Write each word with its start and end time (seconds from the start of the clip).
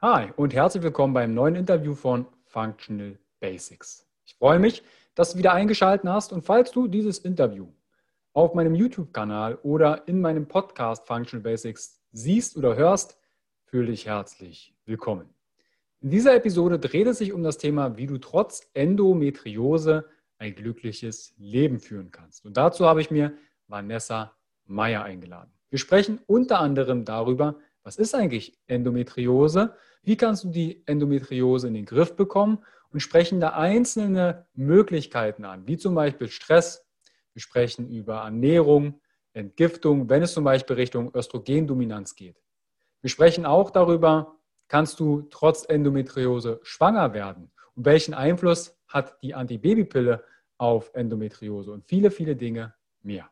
Hi 0.00 0.28
und 0.36 0.54
herzlich 0.54 0.84
willkommen 0.84 1.12
beim 1.12 1.34
neuen 1.34 1.56
Interview 1.56 1.92
von 1.92 2.24
Functional 2.44 3.18
Basics. 3.40 4.06
Ich 4.24 4.36
freue 4.36 4.60
mich, 4.60 4.84
dass 5.16 5.32
du 5.32 5.38
wieder 5.38 5.54
eingeschaltet 5.54 6.08
hast 6.08 6.32
und 6.32 6.42
falls 6.42 6.70
du 6.70 6.86
dieses 6.86 7.18
Interview 7.18 7.66
auf 8.32 8.54
meinem 8.54 8.76
YouTube-Kanal 8.76 9.56
oder 9.64 10.06
in 10.06 10.20
meinem 10.20 10.46
Podcast 10.46 11.04
Functional 11.04 11.42
Basics 11.42 12.00
siehst 12.12 12.56
oder 12.56 12.76
hörst, 12.76 13.18
fühle 13.64 13.86
dich 13.86 14.06
herzlich 14.06 14.72
willkommen. 14.84 15.28
In 16.00 16.10
dieser 16.10 16.36
Episode 16.36 16.78
dreht 16.78 17.08
es 17.08 17.18
sich 17.18 17.32
um 17.32 17.42
das 17.42 17.58
Thema, 17.58 17.96
wie 17.96 18.06
du 18.06 18.18
trotz 18.18 18.70
Endometriose 18.74 20.04
ein 20.38 20.54
glückliches 20.54 21.34
Leben 21.38 21.80
führen 21.80 22.12
kannst. 22.12 22.46
Und 22.46 22.56
dazu 22.56 22.86
habe 22.86 23.00
ich 23.00 23.10
mir 23.10 23.36
Vanessa 23.66 24.36
Meyer 24.64 25.02
eingeladen. 25.02 25.50
Wir 25.70 25.80
sprechen 25.80 26.20
unter 26.28 26.60
anderem 26.60 27.04
darüber, 27.04 27.56
was 27.88 27.96
ist 27.96 28.14
eigentlich 28.14 28.52
Endometriose, 28.66 29.74
wie 30.02 30.18
kannst 30.18 30.44
du 30.44 30.50
die 30.50 30.82
Endometriose 30.84 31.68
in 31.68 31.72
den 31.72 31.86
Griff 31.86 32.16
bekommen 32.16 32.58
und 32.90 33.00
sprechen 33.00 33.40
da 33.40 33.54
einzelne 33.54 34.46
Möglichkeiten 34.52 35.46
an, 35.46 35.66
wie 35.66 35.78
zum 35.78 35.94
Beispiel 35.94 36.28
Stress. 36.28 36.86
Wir 37.32 37.40
sprechen 37.40 37.88
über 37.88 38.16
Ernährung, 38.16 39.00
Entgiftung, 39.32 40.10
wenn 40.10 40.22
es 40.22 40.34
zum 40.34 40.44
Beispiel 40.44 40.76
Richtung 40.76 41.14
Östrogendominanz 41.14 42.14
geht. 42.14 42.36
Wir 43.00 43.08
sprechen 43.08 43.46
auch 43.46 43.70
darüber, 43.70 44.36
kannst 44.68 45.00
du 45.00 45.22
trotz 45.30 45.64
Endometriose 45.66 46.60
schwanger 46.64 47.14
werden 47.14 47.50
und 47.74 47.86
welchen 47.86 48.12
Einfluss 48.12 48.78
hat 48.86 49.16
die 49.22 49.34
Antibabypille 49.34 50.22
auf 50.58 50.90
Endometriose 50.92 51.72
und 51.72 51.86
viele, 51.86 52.10
viele 52.10 52.36
Dinge 52.36 52.74
mehr. 53.00 53.30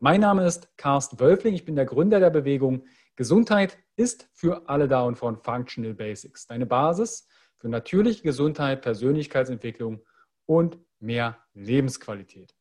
Mein 0.00 0.22
Name 0.22 0.44
ist 0.44 0.76
Carsten 0.76 1.20
Wölfling, 1.20 1.54
ich 1.54 1.64
bin 1.64 1.76
der 1.76 1.86
Gründer 1.86 2.18
der 2.18 2.30
Bewegung 2.30 2.84
Gesundheit 3.16 3.78
ist 3.96 4.28
für 4.32 4.68
alle 4.68 4.88
da 4.88 5.02
und 5.02 5.16
von 5.16 5.36
Functional 5.36 5.94
Basics. 5.94 6.46
Deine 6.46 6.66
Basis 6.66 7.28
für 7.58 7.68
natürliche 7.68 8.22
Gesundheit, 8.22 8.82
Persönlichkeitsentwicklung 8.82 10.04
und 10.46 10.78
mehr 10.98 11.38
Lebensqualität. 11.54 12.54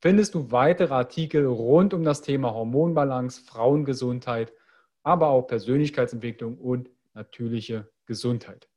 findest 0.00 0.34
du 0.34 0.50
weitere 0.50 0.94
Artikel 0.94 1.46
rund 1.46 1.94
um 1.94 2.02
das 2.02 2.22
Thema 2.22 2.52
Hormonbalance, 2.54 3.42
Frauengesundheit, 3.42 4.52
aber 5.02 5.28
auch 5.28 5.46
Persönlichkeitsentwicklung 5.46 6.58
und 6.58 6.90
natürliche 7.14 7.90
Gesundheit. 8.06 8.68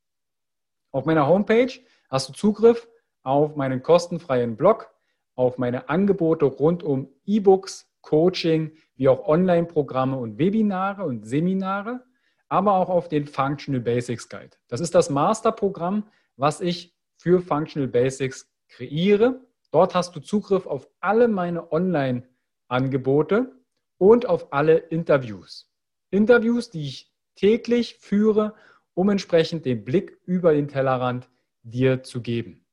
Auf 0.91 1.05
meiner 1.05 1.27
Homepage 1.27 1.71
hast 2.09 2.29
du 2.29 2.33
Zugriff 2.33 2.87
auf 3.23 3.55
meinen 3.55 3.81
kostenfreien 3.81 4.57
Blog, 4.57 4.91
auf 5.35 5.57
meine 5.57 5.89
Angebote 5.89 6.45
rund 6.45 6.83
um 6.83 7.09
E-Books, 7.25 7.89
Coaching, 8.01 8.73
wie 8.95 9.07
auch 9.07 9.27
Online-Programme 9.27 10.17
und 10.17 10.37
Webinare 10.37 11.03
und 11.03 11.25
Seminare, 11.25 12.03
aber 12.49 12.73
auch 12.73 12.89
auf 12.89 13.07
den 13.07 13.25
Functional 13.25 13.81
Basics 13.81 14.27
Guide. 14.29 14.57
Das 14.67 14.81
ist 14.81 14.93
das 14.93 15.09
Masterprogramm, 15.09 16.05
was 16.35 16.61
ich 16.61 16.93
für 17.15 17.41
Functional 17.41 17.87
Basics 17.87 18.51
kreiere 18.67 19.39
Dort 19.73 19.95
hast 19.95 20.15
du 20.15 20.19
Zugriff 20.19 20.67
auf 20.67 20.87
alle 20.99 21.27
meine 21.27 21.71
Online-Angebote 21.71 23.51
und 23.97 24.27
auf 24.27 24.53
alle 24.53 24.77
Interviews. 24.77 25.67
Interviews, 26.11 26.69
die 26.69 26.83
ich 26.83 27.11
täglich 27.33 27.97
führe, 27.97 28.53
um 28.93 29.09
entsprechend 29.09 29.65
den 29.65 29.83
Blick 29.83 30.19
über 30.25 30.53
den 30.53 30.67
Tellerrand 30.67 31.27
dir 31.63 32.03
zu 32.03 32.21
geben. 32.21 32.67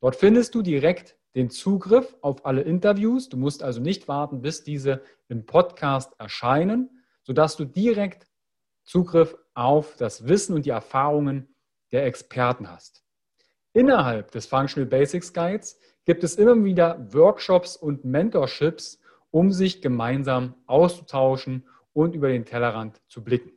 Dort 0.00 0.16
findest 0.16 0.54
du 0.54 0.62
direkt 0.62 1.18
den 1.34 1.50
Zugriff 1.50 2.16
auf 2.22 2.46
alle 2.46 2.62
Interviews. 2.62 3.28
Du 3.28 3.36
musst 3.36 3.62
also 3.62 3.82
nicht 3.82 4.08
warten, 4.08 4.40
bis 4.40 4.64
diese 4.64 5.02
im 5.28 5.44
Podcast 5.44 6.14
erscheinen, 6.18 7.02
sodass 7.24 7.56
du 7.56 7.66
direkt 7.66 8.26
Zugriff 8.84 9.36
auf 9.52 9.96
das 9.96 10.26
Wissen 10.26 10.54
und 10.54 10.64
die 10.64 10.70
Erfahrungen 10.70 11.54
der 11.92 12.06
Experten 12.06 12.70
hast. 12.70 13.04
Innerhalb 13.74 14.30
des 14.30 14.46
Functional 14.46 14.88
Basics 14.88 15.34
Guides 15.34 15.78
gibt 16.04 16.24
es 16.24 16.36
immer 16.36 16.62
wieder 16.64 17.12
Workshops 17.12 17.76
und 17.76 18.04
Mentorships, 18.04 19.00
um 19.30 19.52
sich 19.52 19.80
gemeinsam 19.80 20.54
auszutauschen 20.66 21.66
und 21.92 22.14
über 22.14 22.28
den 22.28 22.44
Tellerrand 22.44 23.00
zu 23.08 23.22
blicken. 23.22 23.52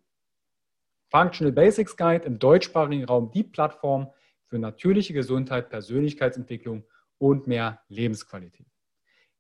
Functional 1.09 1.51
Basics 1.51 1.95
Guide 1.95 2.25
im 2.25 2.39
deutschsprachigen 2.39 3.05
Raum 3.05 3.31
die 3.31 3.44
Plattform 3.44 4.11
für 4.47 4.59
natürliche 4.59 5.13
Gesundheit, 5.13 5.69
Persönlichkeitsentwicklung 5.69 6.84
und 7.17 7.47
mehr 7.47 7.81
Lebensqualität. 7.88 8.67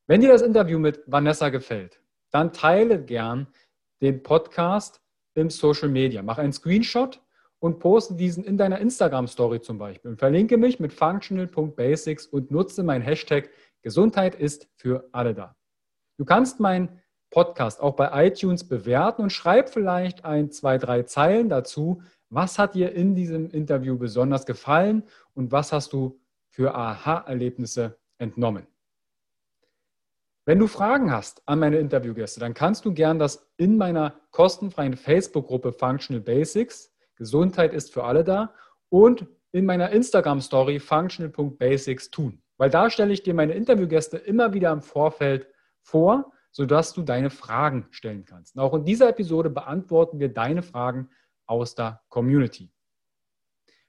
Wenn 0.07 0.21
dir 0.21 0.29
das 0.29 0.41
Interview 0.41 0.79
mit 0.79 1.01
Vanessa 1.05 1.49
gefällt, 1.49 1.99
dann 2.31 2.53
teile 2.53 3.03
gern 3.03 3.47
den 4.01 4.23
Podcast 4.23 5.01
im 5.33 5.49
Social 5.49 5.89
Media. 5.89 6.21
Mach 6.21 6.37
einen 6.37 6.53
Screenshot 6.53 7.21
und 7.59 7.79
poste 7.79 8.15
diesen 8.15 8.43
in 8.43 8.57
deiner 8.57 8.79
Instagram-Story 8.79 9.61
zum 9.61 9.77
Beispiel 9.77 10.11
und 10.11 10.17
verlinke 10.17 10.57
mich 10.57 10.79
mit 10.79 10.93
functional.basics 10.93 12.27
und 12.27 12.51
nutze 12.51 12.83
mein 12.83 13.01
Hashtag 13.01 13.49
Gesundheit 13.81 14.35
ist 14.35 14.67
für 14.75 15.07
alle 15.11 15.33
da. 15.33 15.55
Du 16.17 16.25
kannst 16.25 16.59
meinen 16.59 17.01
Podcast 17.29 17.81
auch 17.81 17.95
bei 17.95 18.27
iTunes 18.27 18.67
bewerten 18.67 19.21
und 19.21 19.29
schreib 19.31 19.69
vielleicht 19.69 20.25
ein, 20.25 20.51
zwei, 20.51 20.77
drei 20.77 21.03
Zeilen 21.03 21.49
dazu. 21.49 22.01
Was 22.29 22.57
hat 22.57 22.75
dir 22.75 22.93
in 22.93 23.13
diesem 23.13 23.49
Interview 23.51 23.97
besonders 23.97 24.45
gefallen 24.45 25.03
und 25.33 25.51
was 25.51 25.71
hast 25.71 25.93
du 25.93 26.19
für 26.49 26.73
Aha-Erlebnisse 26.73 27.97
entnommen? 28.17 28.65
Wenn 30.45 30.59
du 30.59 30.67
Fragen 30.67 31.11
hast 31.11 31.41
an 31.47 31.59
meine 31.59 31.77
Interviewgäste, 31.77 32.39
dann 32.39 32.53
kannst 32.53 32.85
du 32.85 32.93
gern 32.93 33.19
das 33.19 33.51
in 33.57 33.77
meiner 33.77 34.19
kostenfreien 34.31 34.95
Facebook-Gruppe 34.95 35.73
Functional 35.73 36.21
Basics 36.21 36.94
Gesundheit 37.15 37.73
ist 37.73 37.93
für 37.93 38.03
alle 38.03 38.23
da 38.23 38.53
und 38.89 39.25
in 39.51 39.65
meiner 39.65 39.89
Instagram-Story 39.91 40.79
functional.basics 40.79 42.11
tun. 42.11 42.41
Weil 42.57 42.69
da 42.69 42.89
stelle 42.89 43.13
ich 43.13 43.23
dir 43.23 43.33
meine 43.33 43.53
Interviewgäste 43.53 44.17
immer 44.17 44.53
wieder 44.53 44.71
im 44.71 44.81
Vorfeld 44.81 45.47
vor, 45.81 46.31
sodass 46.51 46.93
du 46.93 47.01
deine 47.01 47.29
Fragen 47.29 47.87
stellen 47.91 48.25
kannst. 48.25 48.55
Und 48.55 48.61
auch 48.61 48.73
in 48.73 48.85
dieser 48.85 49.09
Episode 49.09 49.49
beantworten 49.49 50.19
wir 50.19 50.29
deine 50.29 50.61
Fragen 50.61 51.09
aus 51.45 51.75
der 51.75 52.01
Community. 52.09 52.71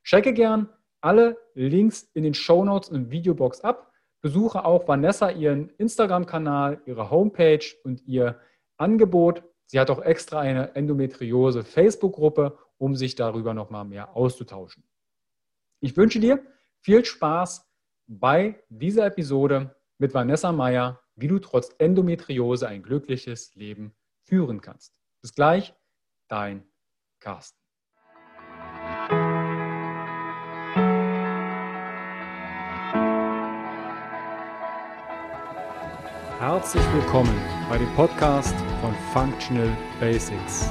Checke 0.03 0.33
gern 0.33 0.69
alle 1.01 1.37
Links 1.55 2.11
in 2.15 2.25
den 2.25 2.35
Show 2.35 2.65
Notes 2.65 2.89
und 2.89 3.11
Videobox 3.11 3.61
ab. 3.61 3.93
Besuche 4.21 4.65
auch 4.65 4.89
Vanessa 4.89 5.31
ihren 5.31 5.71
Instagram-Kanal, 5.79 6.81
ihre 6.87 7.11
Homepage 7.11 7.65
und 7.85 8.03
ihr 8.07 8.41
Angebot. 8.77 9.43
Sie 9.67 9.79
hat 9.79 9.91
auch 9.91 10.03
extra 10.03 10.41
eine 10.41 10.75
Endometriose 10.75 11.65
Facebook-Gruppe 11.65 12.59
um 12.79 12.97
sich 12.97 13.15
darüber 13.15 13.55
nochmal 13.55 13.85
mehr 13.85 14.17
auszutauschen. 14.17 14.85
Ich 15.81 15.97
wünsche 15.97 16.21
dir 16.21 16.45
viel 16.81 17.05
Spaß 17.05 17.69
bei 18.07 18.63
dieser 18.69 19.07
Episode 19.07 19.77
mit 19.99 20.15
Vanessa 20.15 20.53
Meyer, 20.53 21.01
wie 21.15 21.29
du 21.29 21.39
trotz 21.39 21.75
Endometriose 21.79 22.69
ein 22.69 22.83
glückliches 22.83 23.55
Leben 23.55 23.95
führen 24.23 24.61
kannst. 24.61 24.95
Bis 25.23 25.35
gleich, 25.35 25.75
dein 26.29 26.65
Carsten. 27.21 27.59
Herzlich 36.39 36.85
willkommen 36.93 37.35
bei 37.69 37.79
dem 37.79 37.93
Podcast 37.95 38.55
von 38.81 38.95
Functional 39.13 39.75
Basics 39.99 40.71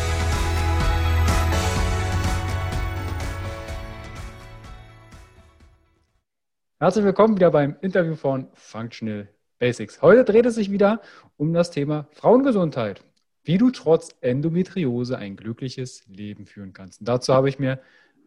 Herzlich 6.81 7.05
willkommen 7.05 7.35
wieder 7.35 7.51
beim 7.51 7.75
Interview 7.81 8.15
von 8.15 8.47
Functional 8.55 9.29
Basics. 9.59 10.01
Heute 10.01 10.25
dreht 10.25 10.47
es 10.47 10.55
sich 10.55 10.71
wieder 10.71 10.99
um 11.37 11.53
das 11.53 11.69
Thema 11.69 12.07
Frauengesundheit. 12.09 13.03
Wie 13.43 13.59
du 13.59 13.69
trotz 13.69 14.17
Endometriose 14.21 15.15
ein 15.15 15.35
glückliches 15.35 16.03
Leben 16.07 16.47
führen 16.47 16.73
kannst. 16.73 16.99
Und 16.99 17.07
dazu 17.07 17.35
habe 17.35 17.49
ich 17.49 17.59
mir 17.59 17.79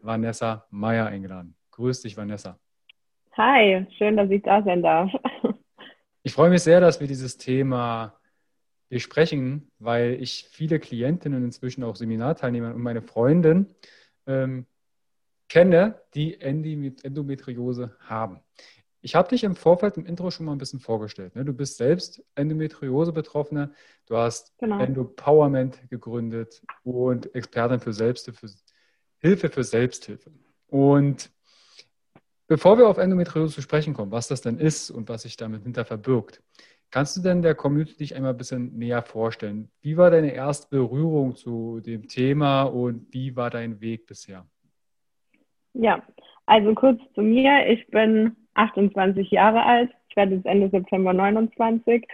Vanessa 0.03 0.69
Meyer 0.71 1.07
eingeladen. 1.07 1.57
Grüß 1.73 2.03
dich, 2.03 2.17
Vanessa. 2.17 2.57
Hi, 3.33 3.89
schön, 3.99 4.17
dass 4.17 4.31
ich 4.31 4.45
da 4.45 4.63
sein 4.63 4.85
darf. 4.85 5.11
Ich 6.23 6.33
freue 6.33 6.51
mich 6.51 6.63
sehr, 6.63 6.81
dass 6.81 7.01
wir 7.01 7.09
dieses 7.09 7.37
Thema 7.37 8.21
besprechen, 8.89 9.69
weil 9.81 10.23
ich 10.23 10.47
viele 10.49 10.79
Klientinnen, 10.79 11.43
inzwischen 11.43 11.83
auch 11.83 11.97
Seminarteilnehmer 11.97 12.73
und 12.73 12.83
meine 12.83 13.03
Freundin 13.03 13.75
ähm, 14.29 14.65
kenne, 15.55 15.95
die 16.15 16.41
Endometriose 16.41 17.97
haben. 18.01 18.41
Ich 19.03 19.15
habe 19.15 19.29
dich 19.29 19.45
im 19.45 19.55
Vorfeld 19.55 19.97
im 19.97 20.05
Intro 20.05 20.33
schon 20.33 20.47
mal 20.47 20.53
ein 20.53 20.59
bisschen 20.59 20.81
vorgestellt. 20.81 21.37
Ne? 21.37 21.45
Du 21.45 21.53
bist 21.53 21.77
selbst 21.77 22.25
Endometriose-Betroffene, 22.35 23.73
du 24.07 24.17
hast 24.17 24.53
genau. 24.59 24.81
Endopowerment 24.81 25.89
gegründet 25.91 26.61
und 26.83 27.33
Expertin 27.37 27.79
für 27.79 27.93
Selbsthilfe, 27.93 28.49
Hilfe 29.19 29.49
für 29.49 29.63
Selbsthilfe. 29.63 30.33
Und 30.67 31.31
bevor 32.49 32.77
wir 32.77 32.89
auf 32.89 32.99
Endometriose 32.99 33.55
zu 33.55 33.63
sprechen 33.63 33.95
kommen, 33.95 34.11
was 34.11 34.27
das 34.27 34.41
denn 34.41 34.59
ist 34.59 34.91
und 34.91 35.09
was 35.09 35.23
sich 35.23 35.37
damit 35.37 35.63
hinter 35.63 35.85
verbirgt, 35.85 36.43
kannst 36.91 37.17
du 37.17 37.21
denn 37.21 37.43
der 37.43 37.55
Community 37.55 37.97
dich 37.99 38.17
einmal 38.17 38.33
ein 38.33 38.39
bisschen 38.39 38.77
näher 38.77 39.03
vorstellen? 39.03 39.71
Wie 39.83 39.97
war 39.97 40.11
deine 40.11 40.35
erste 40.35 40.67
Berührung 40.69 41.37
zu 41.37 41.79
dem 41.79 42.09
Thema 42.09 42.65
und 42.65 43.07
wie 43.15 43.37
war 43.37 43.51
dein 43.51 43.81
Weg 43.81 44.07
bisher? 44.07 44.49
Ja, 45.75 46.03
also 46.47 46.75
kurz 46.75 47.01
zu 47.15 47.23
mir. 47.23 47.67
Ich 47.69 47.87
bin 47.89 48.37
28 48.55 49.31
Jahre 49.31 49.65
alt. 49.65 49.91
Ich 50.09 50.17
werde 50.17 50.37
jetzt 50.37 50.47
Ende 50.47 50.71
September 50.71 51.13
29. 51.13 52.07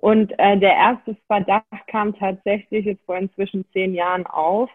Und 0.00 0.38
äh, 0.38 0.58
der 0.58 0.74
erste 0.74 1.16
Verdacht 1.26 1.86
kam 1.86 2.14
tatsächlich 2.14 2.84
jetzt 2.84 3.04
vor 3.06 3.16
inzwischen 3.16 3.64
zehn 3.72 3.94
Jahren 3.94 4.26
auf, 4.26 4.68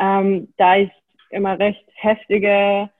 ähm, 0.00 0.52
da 0.56 0.76
ich 0.76 0.90
immer 1.30 1.58
recht 1.58 1.84
heftige 1.94 2.90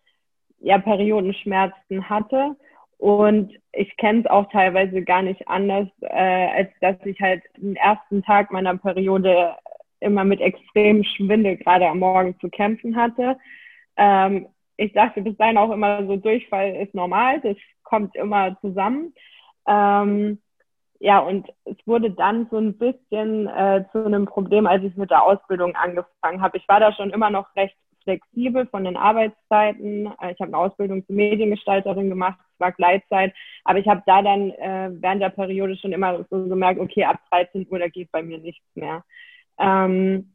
ja, 0.61 0.79
Periodenschmerzen 0.79 2.09
hatte. 2.09 2.57
Und 2.99 3.53
ich 3.73 3.97
kenne 3.97 4.21
es 4.21 4.27
auch 4.27 4.51
teilweise 4.51 5.03
gar 5.03 5.23
nicht 5.23 5.49
anders, 5.49 5.89
äh, 6.01 6.49
als 6.57 6.71
dass 6.81 6.97
ich 7.05 7.21
halt 7.21 7.43
den 7.57 7.77
ersten 7.77 8.23
Tag 8.23 8.53
meiner 8.53 8.77
Periode 8.77 9.57
immer 10.01 10.25
mit 10.25 10.41
extremem 10.41 11.03
Schwindel 11.05 11.57
gerade 11.57 11.89
am 11.89 11.99
Morgen 11.99 12.39
zu 12.41 12.49
kämpfen 12.51 12.97
hatte. 12.97 13.37
Ähm, 13.97 14.47
ich 14.76 14.93
dachte 14.93 15.23
bis 15.23 15.37
dahin 15.37 15.59
auch 15.59 15.71
immer 15.71 16.06
so, 16.06 16.17
Durchfall 16.17 16.76
ist 16.76 16.94
normal, 16.94 17.41
das 17.41 17.56
kommt 17.82 18.15
immer 18.17 18.59
zusammen. 18.61 19.15
Ähm, 19.67 20.41
ja, 21.00 21.19
und 21.19 21.49
es 21.65 21.76
wurde 21.87 22.11
dann 22.11 22.49
so 22.50 22.59
ein 22.59 22.79
bisschen 22.79 23.47
äh, 23.47 23.85
zu 23.93 24.05
einem 24.05 24.26
Problem, 24.26 24.67
als 24.67 24.82
ich 24.85 24.97
mit 24.97 25.11
der 25.11 25.23
Ausbildung 25.23 25.75
angefangen 25.76 26.41
habe. 26.41 26.56
Ich 26.56 26.69
war 26.69 26.81
da 26.81 26.93
schon 26.93 27.11
immer 27.11 27.31
noch 27.31 27.55
recht 27.56 27.76
flexibel 28.05 28.67
von 28.67 28.85
den 28.85 28.97
Arbeitszeiten. 28.97 30.06
Äh, 30.21 30.32
ich 30.32 30.41
habe 30.41 30.44
eine 30.44 30.59
Ausbildung 30.59 31.05
zur 31.06 31.17
Mediengestalterin 31.17 32.09
gemacht, 32.09 32.38
es 32.41 32.61
war 32.61 32.73
Gleitzeit, 32.73 33.35
aber 33.65 33.79
ich 33.79 33.88
habe 33.88 34.03
da 34.06 34.23
dann 34.23 34.50
äh, 34.53 34.91
während 34.93 35.23
der 35.23 35.31
Periode 35.31 35.76
schon 35.76 35.93
immer 35.93 36.25
so 36.31 36.49
gemerkt, 36.49 36.81
okay, 36.81 37.05
ab 37.05 37.19
13 37.31 37.67
Uhr, 37.71 37.79
da 37.79 37.88
geht 37.88 38.12
bei 38.12 38.23
mir 38.23 38.38
nichts 38.38 38.65
mehr. 38.75 39.05
Ähm, 39.59 40.34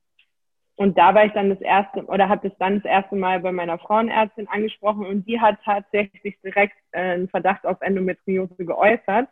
und 0.79 0.97
da 0.97 1.13
war 1.13 1.25
ich 1.25 1.33
dann 1.33 1.49
das 1.49 1.59
erste 1.59 2.05
oder 2.05 2.29
habe 2.29 2.47
das 2.47 2.57
dann 2.57 2.75
das 2.75 2.85
erste 2.85 3.17
Mal 3.17 3.41
bei 3.41 3.51
meiner 3.51 3.77
Frauenärztin 3.79 4.47
angesprochen 4.47 5.05
und 5.05 5.27
die 5.27 5.41
hat 5.41 5.57
tatsächlich 5.65 6.39
direkt 6.41 6.77
äh, 6.91 7.01
einen 7.01 7.27
Verdacht 7.27 7.65
auf 7.65 7.81
Endometriose 7.81 8.63
geäußert. 8.63 9.27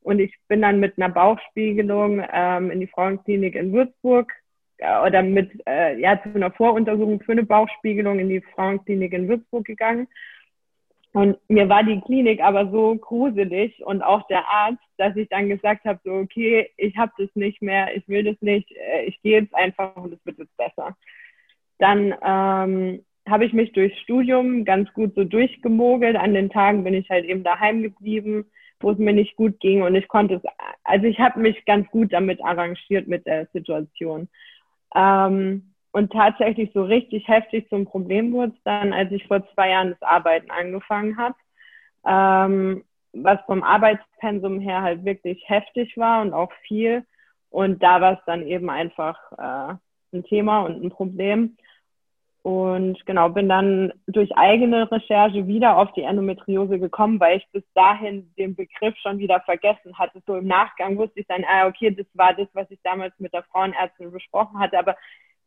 Und 0.00 0.20
ich 0.20 0.34
bin 0.48 0.62
dann 0.62 0.80
mit 0.80 0.96
einer 0.96 1.10
Bauchspiegelung 1.10 2.24
ähm, 2.32 2.70
in 2.70 2.80
die 2.80 2.86
Frauenklinik 2.86 3.56
in 3.56 3.74
Würzburg 3.74 4.32
äh, 4.78 5.00
oder 5.06 5.22
mit 5.22 5.50
äh, 5.68 6.00
ja 6.00 6.18
zu 6.22 6.34
einer 6.34 6.50
Voruntersuchung 6.50 7.20
für 7.20 7.32
eine 7.32 7.44
Bauchspiegelung 7.44 8.18
in 8.18 8.30
die 8.30 8.40
Frauenklinik 8.54 9.12
in 9.12 9.28
Würzburg 9.28 9.66
gegangen. 9.66 10.08
Und 11.16 11.38
mir 11.48 11.66
war 11.70 11.82
die 11.82 11.98
Klinik 12.02 12.42
aber 12.42 12.70
so 12.70 12.94
gruselig 12.94 13.82
und 13.86 14.02
auch 14.02 14.26
der 14.26 14.46
Arzt, 14.50 14.84
dass 14.98 15.16
ich 15.16 15.30
dann 15.30 15.48
gesagt 15.48 15.86
habe, 15.86 15.98
so, 16.04 16.12
okay, 16.12 16.68
ich 16.76 16.94
habe 16.98 17.10
das 17.16 17.30
nicht 17.34 17.62
mehr, 17.62 17.96
ich 17.96 18.06
will 18.06 18.22
das 18.22 18.36
nicht, 18.42 18.70
äh, 18.72 19.06
ich 19.06 19.22
gehe 19.22 19.40
jetzt 19.40 19.54
einfach 19.54 19.96
und 19.96 20.12
es 20.12 20.26
wird 20.26 20.36
jetzt 20.36 20.54
besser. 20.58 20.94
Dann 21.78 22.14
ähm, 22.22 23.02
habe 23.26 23.46
ich 23.46 23.54
mich 23.54 23.72
durchs 23.72 23.98
Studium 24.00 24.66
ganz 24.66 24.92
gut 24.92 25.14
so 25.14 25.24
durchgemogelt. 25.24 26.16
An 26.16 26.34
den 26.34 26.50
Tagen 26.50 26.84
bin 26.84 26.92
ich 26.92 27.08
halt 27.08 27.24
eben 27.24 27.42
daheim 27.42 27.82
geblieben, 27.82 28.44
wo 28.80 28.90
es 28.90 28.98
mir 28.98 29.14
nicht 29.14 29.36
gut 29.36 29.58
ging 29.58 29.80
und 29.80 29.94
ich 29.94 30.08
konnte 30.08 30.34
es, 30.34 30.42
also 30.84 31.06
ich 31.06 31.18
habe 31.18 31.40
mich 31.40 31.64
ganz 31.64 31.88
gut 31.88 32.12
damit 32.12 32.44
arrangiert 32.44 33.08
mit 33.08 33.24
der 33.24 33.46
Situation. 33.54 34.28
Ähm, 34.94 35.72
und 35.96 36.12
tatsächlich 36.12 36.70
so 36.74 36.84
richtig 36.84 37.26
heftig 37.26 37.70
zum 37.70 37.86
Problem 37.86 38.30
wurde 38.30 38.52
es 38.54 38.62
dann, 38.64 38.92
als 38.92 39.10
ich 39.12 39.26
vor 39.26 39.42
zwei 39.54 39.70
Jahren 39.70 39.96
das 39.98 40.02
Arbeiten 40.02 40.50
angefangen 40.50 41.16
habe. 41.16 41.34
Ähm, 42.06 42.84
was 43.14 43.38
vom 43.46 43.62
Arbeitspensum 43.62 44.60
her 44.60 44.82
halt 44.82 45.06
wirklich 45.06 45.42
heftig 45.48 45.96
war 45.96 46.20
und 46.20 46.34
auch 46.34 46.52
viel. 46.68 47.06
Und 47.48 47.82
da 47.82 48.02
war 48.02 48.12
es 48.12 48.18
dann 48.26 48.46
eben 48.46 48.68
einfach 48.68 49.16
äh, 49.38 49.74
ein 50.12 50.24
Thema 50.24 50.66
und 50.66 50.84
ein 50.84 50.90
Problem. 50.90 51.56
Und 52.42 53.06
genau, 53.06 53.30
bin 53.30 53.48
dann 53.48 53.90
durch 54.06 54.36
eigene 54.36 54.92
Recherche 54.92 55.46
wieder 55.46 55.78
auf 55.78 55.94
die 55.94 56.02
Endometriose 56.02 56.78
gekommen, 56.78 57.18
weil 57.20 57.38
ich 57.38 57.48
bis 57.52 57.64
dahin 57.72 58.30
den 58.36 58.54
Begriff 58.54 58.94
schon 58.98 59.16
wieder 59.16 59.40
vergessen 59.40 59.98
hatte. 59.98 60.22
So 60.26 60.36
im 60.36 60.46
Nachgang 60.46 60.98
wusste 60.98 61.20
ich 61.20 61.26
dann, 61.26 61.46
ah, 61.48 61.66
okay, 61.66 61.90
das 61.90 62.06
war 62.12 62.34
das, 62.34 62.48
was 62.52 62.70
ich 62.70 62.80
damals 62.84 63.18
mit 63.18 63.32
der 63.32 63.44
Frauenärztin 63.44 64.12
besprochen 64.12 64.58
hatte, 64.58 64.78
aber 64.78 64.94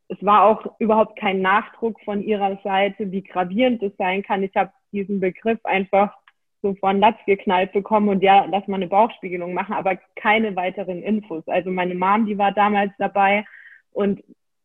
es 0.09 0.23
war 0.25 0.43
auch 0.43 0.65
überhaupt 0.79 1.17
kein 1.17 1.41
Nachdruck 1.41 1.99
von 2.03 2.21
ihrer 2.21 2.59
Seite, 2.63 3.11
wie 3.11 3.21
gravierend 3.21 3.81
es 3.83 3.95
sein 3.97 4.23
kann. 4.23 4.43
Ich 4.43 4.55
habe 4.55 4.71
diesen 4.91 5.19
Begriff 5.19 5.59
einfach 5.63 6.13
so 6.61 6.73
von 6.75 6.99
Latz 6.99 7.17
geknallt 7.25 7.71
bekommen 7.71 8.09
und 8.09 8.21
ja, 8.21 8.45
lass 8.49 8.67
mal 8.67 8.77
eine 8.77 8.87
Bauchspiegelung 8.87 9.53
machen, 9.53 9.73
aber 9.73 9.97
keine 10.15 10.55
weiteren 10.55 11.03
Infos. 11.03 11.47
Also 11.47 11.71
meine 11.71 11.95
Mom, 11.95 12.25
die 12.25 12.37
war 12.37 12.51
damals 12.51 12.91
dabei 12.97 13.45
und 13.91 14.21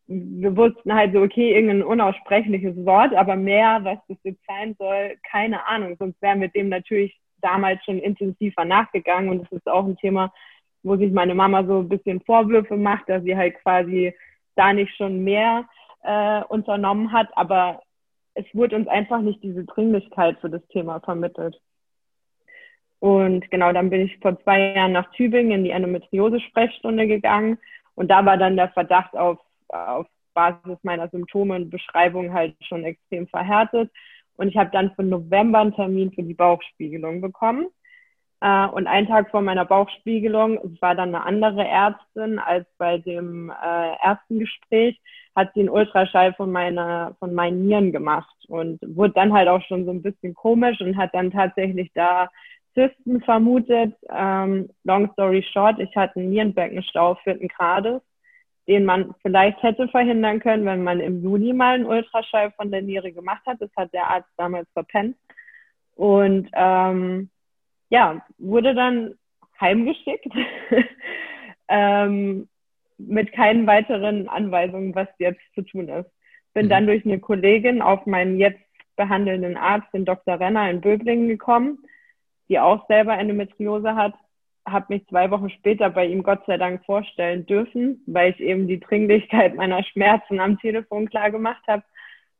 wir 0.07 0.57
wussten 0.57 0.93
halt 0.93 1.13
so, 1.13 1.21
okay, 1.21 1.53
irgendein 1.53 1.83
unaussprechliches 1.83 2.75
Wort, 2.85 3.13
aber 3.15 3.35
mehr, 3.35 3.79
was 3.83 3.97
das 4.07 4.17
jetzt 4.23 4.45
sein 4.47 4.75
soll, 4.77 5.15
keine 5.29 5.65
Ahnung. 5.67 5.95
Sonst 5.97 6.21
wären 6.21 6.41
wir 6.41 6.49
dem 6.49 6.69
natürlich 6.69 7.17
damals 7.41 7.83
schon 7.85 7.99
intensiver 7.99 8.65
nachgegangen 8.65 9.29
und 9.29 9.43
es 9.43 9.51
ist 9.51 9.67
auch 9.67 9.85
ein 9.85 9.97
Thema, 9.97 10.33
wo 10.83 10.95
sich 10.97 11.11
meine 11.11 11.33
Mama 11.33 11.63
so 11.65 11.79
ein 11.79 11.89
bisschen 11.89 12.21
Vorwürfe 12.21 12.77
macht, 12.77 13.09
dass 13.09 13.23
sie 13.23 13.35
halt 13.35 13.55
quasi 13.61 14.13
da 14.55 14.73
nicht 14.73 14.95
schon 14.95 15.23
mehr 15.23 15.65
äh, 16.03 16.43
unternommen 16.43 17.11
hat, 17.11 17.29
aber 17.35 17.81
es 18.33 18.45
wurde 18.53 18.75
uns 18.75 18.87
einfach 18.87 19.21
nicht 19.21 19.41
diese 19.43 19.65
Dringlichkeit 19.65 20.39
für 20.39 20.49
das 20.49 20.65
Thema 20.67 20.99
vermittelt. 20.99 21.59
Und 22.99 23.49
genau, 23.51 23.71
dann 23.71 23.89
bin 23.89 24.01
ich 24.01 24.17
vor 24.19 24.39
zwei 24.41 24.73
Jahren 24.73 24.91
nach 24.91 25.11
Tübingen 25.11 25.51
in 25.51 25.63
die 25.63 25.69
Endometriose-Sprechstunde 25.71 27.07
gegangen 27.07 27.57
und 27.95 28.09
da 28.09 28.25
war 28.25 28.37
dann 28.37 28.55
der 28.55 28.69
Verdacht 28.69 29.15
auf, 29.15 29.39
auf 29.69 30.07
Basis 30.33 30.77
meiner 30.83 31.09
Symptome 31.09 31.55
und 31.55 31.69
Beschreibung 31.69 32.33
halt 32.33 32.55
schon 32.65 32.83
extrem 32.83 33.27
verhärtet. 33.27 33.89
Und 34.35 34.49
ich 34.49 34.57
habe 34.57 34.69
dann 34.71 34.93
für 34.95 35.03
November 35.03 35.59
einen 35.59 35.73
Termin 35.73 36.11
für 36.11 36.23
die 36.23 36.33
Bauchspiegelung 36.33 37.21
bekommen. 37.21 37.67
Äh, 38.45 38.67
und 38.67 38.85
einen 38.85 39.07
Tag 39.07 39.31
vor 39.31 39.41
meiner 39.41 39.65
Bauchspiegelung, 39.65 40.59
war 40.79 40.93
dann 40.93 41.15
eine 41.15 41.25
andere 41.25 41.67
Ärztin 41.67 42.37
als 42.37 42.67
bei 42.77 42.99
dem 42.99 43.49
äh, 43.49 43.95
ersten 44.03 44.37
Gespräch, 44.37 44.99
hat 45.35 45.51
sie 45.55 45.61
einen 45.61 45.69
Ultraschall 45.69 46.31
von 46.35 46.51
meiner, 46.51 47.15
von 47.19 47.33
meinen 47.33 47.65
Nieren 47.65 47.91
gemacht 47.91 48.35
und 48.47 48.79
wurde 48.85 49.13
dann 49.13 49.33
halt 49.33 49.47
auch 49.47 49.63
schon 49.63 49.85
so 49.85 49.91
ein 49.91 50.03
bisschen 50.03 50.35
komisch 50.35 50.79
und 50.79 50.95
hat 50.95 51.15
dann 51.15 51.31
tatsächlich 51.31 51.91
da 51.95 52.29
Zysten 52.75 53.19
vermutet. 53.21 53.95
Ähm, 54.09 54.69
long 54.83 55.11
story 55.13 55.43
short, 55.51 55.79
ich 55.79 55.95
hatte 55.95 56.19
einen 56.19 56.29
Nierenbeckenstau 56.29 57.15
vierten 57.23 57.47
Grades. 57.47 58.01
den 58.67 58.85
man 58.85 59.15
vielleicht 59.23 59.61
hätte 59.63 59.87
verhindern 59.87 60.39
können, 60.39 60.65
wenn 60.65 60.83
man 60.83 60.99
im 60.99 61.23
Juni 61.23 61.53
mal 61.53 61.75
einen 61.75 61.85
Ultraschall 61.85 62.51
von 62.51 62.71
der 62.71 62.83
Niere 62.83 63.11
gemacht 63.11 63.43
hat. 63.47 63.61
Das 63.61 63.71
hat 63.75 63.93
der 63.93 64.07
Arzt 64.07 64.29
damals 64.37 64.67
verpennt. 64.73 65.15
Und 65.95 66.49
ähm, 66.53 67.29
ja, 67.89 68.25
wurde 68.37 68.75
dann 68.75 69.15
heimgeschickt 69.59 70.33
ähm, 71.67 72.47
mit 72.97 73.31
keinen 73.33 73.67
weiteren 73.67 74.29
Anweisungen, 74.29 74.95
was 74.95 75.07
jetzt 75.17 75.41
zu 75.53 75.61
tun 75.61 75.89
ist. 75.89 76.09
Bin 76.53 76.67
mhm. 76.67 76.69
dann 76.69 76.87
durch 76.87 77.05
eine 77.05 77.19
Kollegin 77.19 77.81
auf 77.81 78.05
meinen 78.05 78.37
jetzt 78.37 78.61
behandelnden 78.95 79.57
Arzt, 79.57 79.87
den 79.93 80.05
Dr. 80.05 80.39
Renner 80.39 80.69
in 80.69 80.81
Böblingen 80.81 81.27
gekommen, 81.27 81.79
die 82.47 82.59
auch 82.59 82.87
selber 82.87 83.17
Endometriose 83.17 83.95
hat, 83.95 84.13
habe 84.67 84.93
mich 84.93 85.07
zwei 85.07 85.29
Wochen 85.29 85.49
später 85.49 85.89
bei 85.89 86.05
ihm 86.05 86.23
Gott 86.23 86.43
sei 86.47 86.57
Dank 86.57 86.83
vorstellen 86.85 87.45
dürfen, 87.45 88.01
weil 88.07 88.31
ich 88.31 88.39
eben 88.39 88.67
die 88.67 88.79
Dringlichkeit 88.79 89.55
meiner 89.55 89.83
Schmerzen 89.83 90.39
am 90.39 90.59
Telefon 90.59 91.09
klar 91.09 91.31
gemacht 91.31 91.63
habe. 91.67 91.83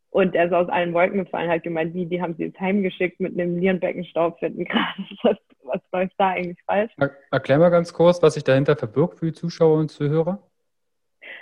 Und 0.09 0.33
er 0.33 0.45
ist 0.45 0.53
aus 0.53 0.69
allen 0.69 0.93
Wolken 0.93 1.25
gefallen, 1.25 1.49
hat 1.49 1.63
gemeint, 1.63 1.93
wie, 1.93 2.05
die 2.05 2.21
haben 2.21 2.35
sie 2.35 2.45
jetzt 2.45 2.59
heimgeschickt 2.59 3.19
mit 3.19 3.33
einem 3.33 3.55
Nierenbeckenstaubfittengrad. 3.57 4.95
Was, 5.23 5.37
was 5.63 5.81
läuft 5.91 6.13
da 6.17 6.29
eigentlich 6.29 6.61
falsch? 6.65 6.93
Erklär 7.31 7.57
mal 7.57 7.69
ganz 7.69 7.91
kurz, 7.91 8.21
was 8.21 8.35
sich 8.35 8.43
dahinter 8.43 8.75
verbirgt 8.75 9.17
für 9.17 9.25
die 9.25 9.33
Zuschauer 9.33 9.79
und 9.79 9.89
Zuhörer. 9.89 10.39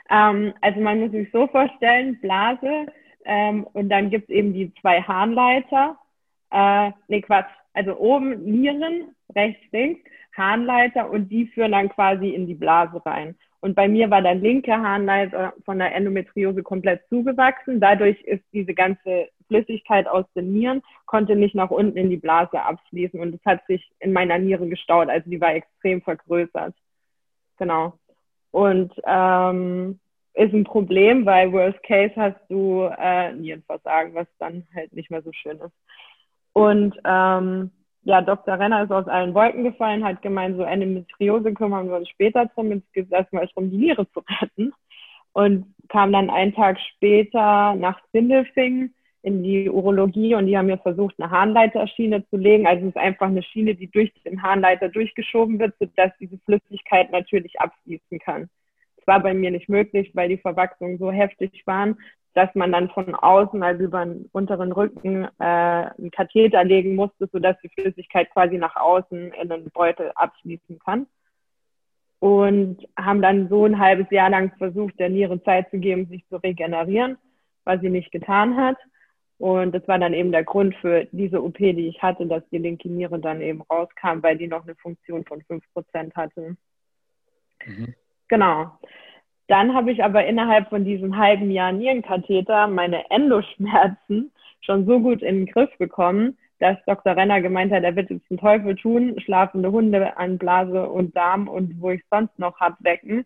Ähm, 0.10 0.54
also 0.62 0.80
man 0.80 1.02
muss 1.02 1.12
sich 1.12 1.30
so 1.32 1.46
vorstellen, 1.48 2.20
Blase 2.22 2.88
ähm, 3.26 3.66
und 3.74 3.90
dann 3.90 4.10
gibt 4.10 4.30
es 4.30 4.36
eben 4.36 4.54
die 4.54 4.74
zwei 4.82 5.02
Harnleiter. 5.02 5.98
Äh, 6.52 6.92
nee, 7.10 7.22
Quatsch. 7.22 7.52
Also 7.74 7.98
oben 7.98 8.44
Nieren, 8.44 9.16
rechts, 9.36 9.62
links 9.72 10.10
Harnleiter 10.36 11.10
und 11.10 11.30
die 11.30 11.48
führen 11.48 11.72
dann 11.72 11.90
quasi 11.90 12.30
in 12.30 12.48
die 12.48 12.56
Blase 12.56 13.04
rein. 13.06 13.36
Und 13.64 13.76
bei 13.76 13.88
mir 13.88 14.12
war 14.12 14.22
der 14.22 14.36
linke 14.36 14.74
Harnleiter 14.74 15.54
von 15.64 15.80
der 15.80 15.96
Endometriose 15.96 16.64
komplett 16.64 17.08
zugewachsen. 17.08 17.80
Dadurch 17.80 18.20
ist 18.24 18.44
diese 18.52 18.74
ganze 18.74 19.30
Flüssigkeit 19.48 20.06
aus 20.06 20.26
den 20.36 20.52
Nieren, 20.52 20.82
konnte 21.06 21.38
nicht 21.38 21.56
nach 21.56 21.72
unten 21.72 21.98
in 21.98 22.10
die 22.10 22.18
Blase 22.18 22.62
abfließen 22.62 23.18
und 23.22 23.34
es 23.34 23.46
hat 23.46 23.66
sich 23.68 23.90
in 24.02 24.12
meiner 24.12 24.38
Niere 24.38 24.68
gestaut. 24.68 25.08
Also 25.08 25.30
die 25.30 25.40
war 25.40 25.56
extrem 25.56 26.02
vergrößert. 26.02 26.76
Genau. 27.58 27.98
Und 28.52 28.92
ähm, 29.06 29.98
ist 30.34 30.54
ein 30.54 30.66
Problem, 30.66 31.26
weil 31.26 31.54
Worst 31.54 31.82
Case 31.84 32.14
hast 32.18 32.42
du 32.50 32.90
äh, 33.00 33.32
Nierenversagen, 33.32 34.14
was 34.14 34.28
dann 34.40 34.68
halt 34.76 34.92
nicht 34.92 35.10
mehr 35.10 35.22
so 35.22 35.32
schön 35.32 35.58
ist. 35.60 35.74
Und 36.52 37.00
ähm, 37.06 37.72
ja, 38.04 38.22
Dr. 38.22 38.60
Renner 38.60 38.84
ist 38.84 38.92
aus 38.92 39.08
allen 39.08 39.34
Wolken 39.34 39.64
gefallen, 39.64 40.04
hat 40.04 40.22
gemeint, 40.22 40.58
so 40.58 40.64
Endometriose 40.64 41.54
kümmern 41.54 41.88
wir 41.90 41.98
uns 41.98 42.10
später 42.10 42.46
drum. 42.48 42.72
Jetzt 42.72 42.92
geht 42.94 43.06
es 43.06 43.12
erstmal 43.12 43.48
darum, 43.48 43.70
die 43.70 43.78
Niere 43.78 44.10
zu 44.12 44.22
retten. 44.42 44.74
Und 45.32 45.74
kam 45.90 46.12
dann 46.12 46.30
einen 46.30 46.54
Tag 46.54 46.80
später 46.96 47.76
nach 47.76 48.00
Sindelfingen 48.12 48.94
in 49.24 49.42
die 49.42 49.70
Urologie 49.70 50.36
und 50.36 50.48
die 50.48 50.58
haben 50.58 50.68
mir 50.68 50.78
versucht, 50.78 51.16
eine 51.18 51.32
Harnleiterschiene 51.32 52.28
zu 52.30 52.38
legen. 52.38 52.68
Also 52.68 52.84
es 52.84 52.90
ist 52.90 52.98
einfach 52.98 53.28
eine 53.28 53.42
Schiene, 53.42 53.74
die 53.74 53.90
durch 53.90 54.12
den 54.26 54.44
Harnleiter 54.44 54.90
durchgeschoben 54.90 55.60
wird, 55.60 55.74
sodass 55.80 56.12
diese 56.20 56.38
Flüssigkeit 56.40 57.12
natürlich 57.12 57.60
abfließen 57.60 58.20
kann. 58.20 58.50
Das 58.98 59.08
war 59.08 59.22
bei 59.22 59.34
mir 59.34 59.50
nicht 59.50 59.70
möglich, 59.70 60.12
weil 60.14 60.30
die 60.30 60.38
Verwachsungen 60.38 60.98
so 60.98 61.10
heftig 61.12 61.64
waren, 61.66 61.98
dass 62.34 62.54
man 62.56 62.72
dann 62.72 62.90
von 62.90 63.14
außen, 63.14 63.62
also 63.62 63.84
über 63.84 64.04
den 64.04 64.30
unteren 64.32 64.72
Rücken, 64.72 65.26
äh, 65.40 65.44
einen 65.44 66.12
Katheter 66.12 66.64
legen 66.64 66.96
musste, 66.96 67.30
sodass 67.32 67.56
die 67.62 67.70
Flüssigkeit 67.70 68.30
quasi 68.32 68.58
nach 68.58 68.76
außen 68.76 69.34
in 69.34 69.50
den 69.50 69.70
Beutel 69.72 70.12
abfließen 70.16 70.80
kann. 70.80 71.08
Und 72.20 72.88
haben 72.98 73.22
dann 73.22 73.50
so 73.50 73.66
ein 73.66 73.80
halbes 73.80 74.10
Jahr 74.10 74.30
lang 74.30 74.54
versucht, 74.58 74.98
der 74.98 75.10
Niere 75.10 75.44
Zeit 75.44 75.70
zu 75.70 75.78
geben, 75.78 76.08
sich 76.08 76.26
zu 76.30 76.38
regenerieren, 76.38 77.18
was 77.66 77.82
sie 77.82 77.90
nicht 77.90 78.12
getan 78.12 78.56
hat. 78.56 78.78
Und 79.38 79.74
das 79.76 79.86
war 79.88 80.00
dann 80.00 80.14
eben 80.14 80.32
der 80.32 80.46
Grund 80.46 80.74
für 80.76 81.06
diese 81.12 81.44
OP, 81.44 81.58
die 81.58 81.88
ich 81.88 82.02
hatte, 82.02 82.26
dass 82.26 82.48
die 82.50 82.60
linke 82.60 82.90
Niere 82.90 83.20
dann 83.20 83.42
eben 83.42 83.62
rauskam, 83.64 84.22
weil 84.22 84.38
die 84.38 84.48
noch 84.48 84.64
eine 84.64 84.76
Funktion 84.76 85.26
von 85.26 85.42
5% 85.42 86.16
hatte. 86.16 86.56
Mhm. 87.66 87.94
Genau. 88.30 88.72
Dann 89.48 89.74
habe 89.74 89.92
ich 89.92 90.04
aber 90.04 90.26
innerhalb 90.26 90.70
von 90.70 90.86
diesem 90.86 91.18
halben 91.18 91.52
Jahr 91.52 91.72
Nierenkatheter 91.72 92.68
meine 92.68 93.10
Endoschmerzen 93.12 94.32
schon 94.62 94.86
so 94.86 95.00
gut 95.00 95.22
in 95.22 95.40
den 95.40 95.46
Griff 95.46 95.70
bekommen, 95.78 96.38
dass 96.60 96.78
Dr. 96.86 97.16
Renner 97.18 97.42
gemeint 97.42 97.74
hat, 97.74 97.84
er 97.84 97.96
wird 97.96 98.10
jetzt 98.10 98.30
den 98.30 98.38
Teufel 98.38 98.76
tun, 98.76 99.20
schlafende 99.20 99.72
Hunde 99.72 100.16
an 100.18 100.38
Blase 100.38 100.88
und 100.90 101.16
Darm 101.16 101.50
und 101.50 101.82
wo 101.82 101.90
ich 101.90 102.02
sonst 102.10 102.40
noch 102.40 102.60
hab 102.62 102.82
wecken, 102.82 103.26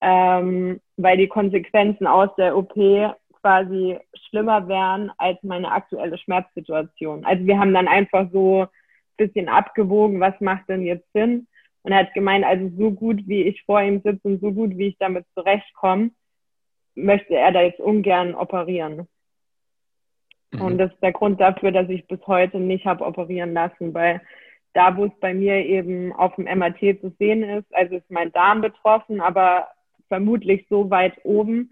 ähm, 0.00 0.80
weil 0.96 1.16
die 1.16 1.26
Konsequenzen 1.26 2.06
aus 2.06 2.28
der 2.36 2.56
OP 2.56 2.74
quasi 3.40 3.98
schlimmer 4.28 4.68
wären 4.68 5.10
als 5.18 5.42
meine 5.42 5.72
aktuelle 5.72 6.16
Schmerzsituation. 6.18 7.24
Also 7.24 7.44
wir 7.46 7.58
haben 7.58 7.74
dann 7.74 7.88
einfach 7.88 8.28
so 8.32 8.62
ein 8.62 8.68
bisschen 9.16 9.48
abgewogen, 9.48 10.20
was 10.20 10.40
macht 10.40 10.68
denn 10.68 10.82
jetzt 10.82 11.10
Sinn? 11.12 11.48
Und 11.86 11.92
er 11.92 11.98
hat 11.98 12.14
gemeint, 12.14 12.44
also 12.44 12.68
so 12.76 12.90
gut 12.90 13.28
wie 13.28 13.42
ich 13.42 13.62
vor 13.62 13.80
ihm 13.80 14.00
sitze 14.02 14.18
und 14.24 14.40
so 14.40 14.50
gut 14.50 14.76
wie 14.76 14.88
ich 14.88 14.98
damit 14.98 15.24
zurechtkomme, 15.34 16.10
möchte 16.96 17.36
er 17.36 17.52
da 17.52 17.62
jetzt 17.62 17.78
ungern 17.78 18.34
operieren. 18.34 19.06
Mhm. 20.50 20.60
Und 20.62 20.78
das 20.78 20.92
ist 20.92 21.00
der 21.00 21.12
Grund 21.12 21.40
dafür, 21.40 21.70
dass 21.70 21.88
ich 21.88 22.04
bis 22.08 22.18
heute 22.26 22.58
nicht 22.58 22.86
habe 22.86 23.06
operieren 23.06 23.52
lassen, 23.52 23.94
weil 23.94 24.20
da, 24.72 24.96
wo 24.96 25.04
es 25.04 25.12
bei 25.20 25.32
mir 25.32 25.64
eben 25.64 26.12
auf 26.12 26.34
dem 26.34 26.46
MRT 26.46 27.00
zu 27.00 27.14
sehen 27.20 27.44
ist, 27.44 27.72
also 27.72 27.94
ist 27.94 28.10
mein 28.10 28.32
Darm 28.32 28.62
betroffen, 28.62 29.20
aber 29.20 29.68
vermutlich 30.08 30.66
so 30.68 30.90
weit 30.90 31.14
oben, 31.22 31.70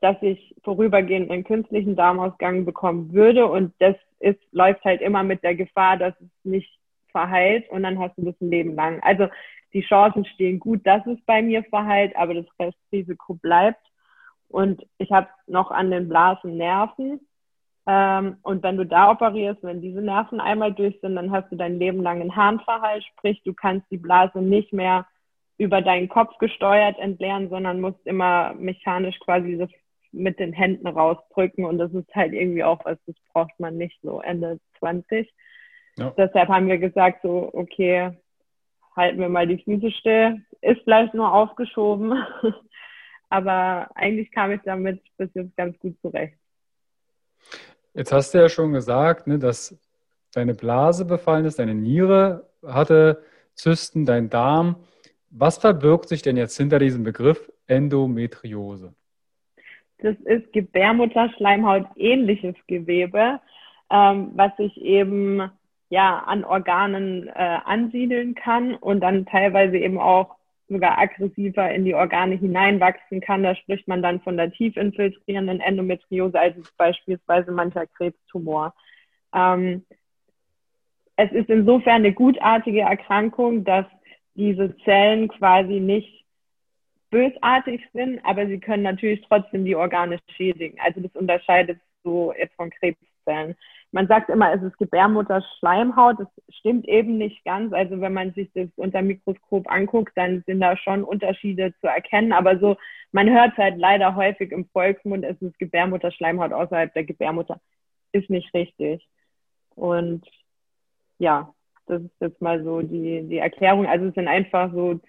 dass 0.00 0.16
ich 0.22 0.56
vorübergehend 0.64 1.30
einen 1.30 1.44
künstlichen 1.44 1.96
Darmausgang 1.96 2.64
bekommen 2.64 3.12
würde. 3.12 3.46
Und 3.46 3.74
das 3.78 3.96
ist, 4.20 4.40
läuft 4.52 4.82
halt 4.86 5.02
immer 5.02 5.22
mit 5.22 5.42
der 5.42 5.54
Gefahr, 5.54 5.98
dass 5.98 6.14
es 6.18 6.30
nicht 6.44 6.80
verheilt 7.10 7.68
und 7.70 7.82
dann 7.82 7.98
hast 7.98 8.16
du 8.16 8.24
das 8.24 8.40
ein 8.40 8.50
Leben 8.50 8.74
lang. 8.74 9.00
Also 9.02 9.28
die 9.72 9.82
Chancen 9.82 10.24
stehen 10.24 10.58
gut, 10.58 10.86
dass 10.86 11.06
es 11.06 11.18
bei 11.26 11.42
mir 11.42 11.62
verheilt, 11.64 12.16
aber 12.16 12.34
das 12.34 12.46
Restrisiko 12.58 13.34
bleibt. 13.34 13.80
Und 14.48 14.84
ich 14.98 15.12
habe 15.12 15.28
noch 15.46 15.70
an 15.70 15.90
den 15.90 16.08
Blasen 16.08 16.56
Nerven. 16.56 17.20
Ähm, 17.86 18.38
und 18.42 18.62
wenn 18.62 18.76
du 18.76 18.84
da 18.84 19.10
operierst, 19.12 19.62
wenn 19.62 19.80
diese 19.80 20.02
Nerven 20.02 20.40
einmal 20.40 20.72
durch 20.72 20.98
sind, 21.00 21.16
dann 21.16 21.30
hast 21.30 21.50
du 21.50 21.56
dein 21.56 21.78
Leben 21.78 22.02
lang 22.02 22.20
einen 22.20 22.34
Harnverhalt, 22.34 23.04
sprich 23.04 23.42
du 23.44 23.54
kannst 23.54 23.90
die 23.90 23.96
Blase 23.96 24.40
nicht 24.42 24.72
mehr 24.72 25.06
über 25.56 25.82
deinen 25.82 26.08
Kopf 26.08 26.36
gesteuert 26.38 26.98
entleeren, 26.98 27.48
sondern 27.48 27.80
musst 27.80 28.04
immer 28.06 28.54
mechanisch 28.54 29.18
quasi 29.20 29.56
das 29.56 29.70
mit 30.12 30.38
den 30.38 30.52
Händen 30.52 30.86
rausdrücken 30.86 31.64
und 31.64 31.78
das 31.78 31.92
ist 31.92 32.12
halt 32.14 32.32
irgendwie 32.32 32.64
auch 32.64 32.84
was, 32.84 32.98
das 33.06 33.14
braucht 33.32 33.58
man 33.60 33.76
nicht 33.76 33.98
so 34.02 34.20
Ende 34.20 34.58
20. 34.78 35.30
Ja. 35.96 36.14
Deshalb 36.16 36.48
haben 36.48 36.68
wir 36.68 36.78
gesagt, 36.78 37.22
so, 37.22 37.50
okay, 37.52 38.16
halten 38.96 39.20
wir 39.20 39.28
mal 39.28 39.46
die 39.46 39.62
Füße 39.62 39.90
still. 39.92 40.42
Ist 40.62 40.82
vielleicht 40.82 41.14
nur 41.14 41.32
aufgeschoben, 41.32 42.14
aber 43.28 43.88
eigentlich 43.94 44.30
kam 44.30 44.52
ich 44.52 44.60
damit 44.64 45.02
bis 45.16 45.30
jetzt 45.34 45.56
ganz 45.56 45.78
gut 45.78 45.98
zurecht. 46.00 46.36
Jetzt 47.94 48.12
hast 48.12 48.34
du 48.34 48.38
ja 48.38 48.48
schon 48.48 48.72
gesagt, 48.72 49.26
ne, 49.26 49.38
dass 49.38 49.78
deine 50.32 50.54
Blase 50.54 51.04
befallen 51.04 51.44
ist, 51.44 51.58
deine 51.58 51.74
Niere 51.74 52.48
hatte 52.64 53.22
Zysten, 53.54 54.06
dein 54.06 54.30
Darm. 54.30 54.76
Was 55.30 55.58
verbirgt 55.58 56.08
sich 56.08 56.22
denn 56.22 56.36
jetzt 56.36 56.56
hinter 56.56 56.78
diesem 56.78 57.04
Begriff 57.04 57.50
Endometriose? 57.66 58.94
Das 59.98 60.16
ist 60.24 60.52
Gebärmutterschleimhaut 60.52 61.86
ähnliches 61.96 62.54
Gewebe, 62.66 63.40
ähm, 63.90 64.32
was 64.34 64.56
sich 64.56 64.80
eben 64.80 65.50
ja 65.90 66.20
an 66.20 66.44
Organen 66.44 67.28
äh, 67.28 67.58
ansiedeln 67.64 68.34
kann 68.34 68.74
und 68.74 69.00
dann 69.00 69.26
teilweise 69.26 69.76
eben 69.76 69.98
auch 69.98 70.36
sogar 70.68 70.98
aggressiver 70.98 71.68
in 71.72 71.84
die 71.84 71.94
Organe 71.94 72.36
hineinwachsen 72.36 73.20
kann. 73.20 73.42
Da 73.42 73.56
spricht 73.56 73.88
man 73.88 74.02
dann 74.02 74.20
von 74.20 74.36
der 74.36 74.52
tief 74.52 74.76
infiltrierenden 74.76 75.60
Endometriose, 75.60 76.38
also 76.38 76.62
beispielsweise 76.78 77.50
mancher 77.50 77.86
Krebstumor. 77.86 78.72
Ähm, 79.34 79.84
es 81.16 81.32
ist 81.32 81.50
insofern 81.50 81.96
eine 81.96 82.12
gutartige 82.12 82.82
Erkrankung, 82.82 83.64
dass 83.64 83.84
diese 84.34 84.76
Zellen 84.84 85.28
quasi 85.28 85.80
nicht 85.80 86.24
bösartig 87.10 87.82
sind, 87.92 88.24
aber 88.24 88.46
sie 88.46 88.60
können 88.60 88.84
natürlich 88.84 89.22
trotzdem 89.26 89.64
die 89.64 89.74
Organe 89.74 90.20
schädigen. 90.36 90.78
Also 90.80 91.00
das 91.00 91.14
unterscheidet 91.16 91.80
so 92.04 92.32
jetzt 92.38 92.54
von 92.54 92.70
Krebszellen 92.70 93.56
man 93.92 94.06
sagt 94.06 94.30
immer, 94.30 94.52
es 94.52 94.62
ist 94.62 94.78
Gebärmutterschleimhaut. 94.78 96.20
Das 96.20 96.28
stimmt 96.48 96.86
eben 96.86 97.18
nicht 97.18 97.44
ganz. 97.44 97.72
Also 97.72 98.00
wenn 98.00 98.12
man 98.12 98.32
sich 98.34 98.48
das 98.54 98.68
unter 98.76 99.02
Mikroskop 99.02 99.70
anguckt, 99.70 100.12
dann 100.16 100.42
sind 100.46 100.60
da 100.60 100.76
schon 100.76 101.02
Unterschiede 101.02 101.74
zu 101.80 101.88
erkennen. 101.88 102.32
Aber 102.32 102.58
so, 102.58 102.76
man 103.10 103.28
hört 103.28 103.56
halt 103.56 103.78
leider 103.78 104.14
häufig 104.14 104.52
im 104.52 104.66
Volksmund, 104.66 105.24
es 105.24 105.40
ist 105.42 105.58
Gebärmutterschleimhaut 105.58 106.52
außerhalb 106.52 106.94
der 106.94 107.04
Gebärmutter. 107.04 107.60
Ist 108.12 108.30
nicht 108.30 108.54
richtig. 108.54 109.06
Und 109.74 110.24
ja, 111.18 111.52
das 111.86 112.02
ist 112.02 112.20
jetzt 112.20 112.40
mal 112.40 112.62
so 112.62 112.82
die, 112.82 113.28
die 113.28 113.38
Erklärung. 113.38 113.86
Also 113.86 114.06
es 114.06 114.14
sind 114.14 114.28
einfach 114.28 114.72
so 114.72 115.00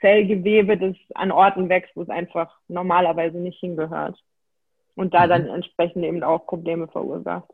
Zellgewebe, 0.00 0.76
das 0.76 0.96
an 1.14 1.32
Orten 1.32 1.70
wächst, 1.70 1.96
wo 1.96 2.02
es 2.02 2.10
einfach 2.10 2.54
normalerweise 2.68 3.38
nicht 3.38 3.60
hingehört. 3.60 4.22
Und 4.94 5.14
da 5.14 5.24
mhm. 5.24 5.30
dann 5.30 5.46
entsprechend 5.46 6.04
eben 6.04 6.22
auch 6.22 6.46
Probleme 6.46 6.86
verursacht. 6.88 7.48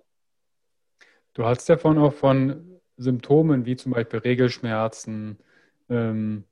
Du 1.39 1.45
hast 1.45 1.69
davon 1.69 1.99
auch 1.99 2.15
von 2.15 2.81
Symptomen 2.97 3.65
wie 3.65 3.77
zum 3.77 3.93
Beispiel 3.93 4.19
Regelschmerzen 4.19 5.39
ähm, 5.89 6.43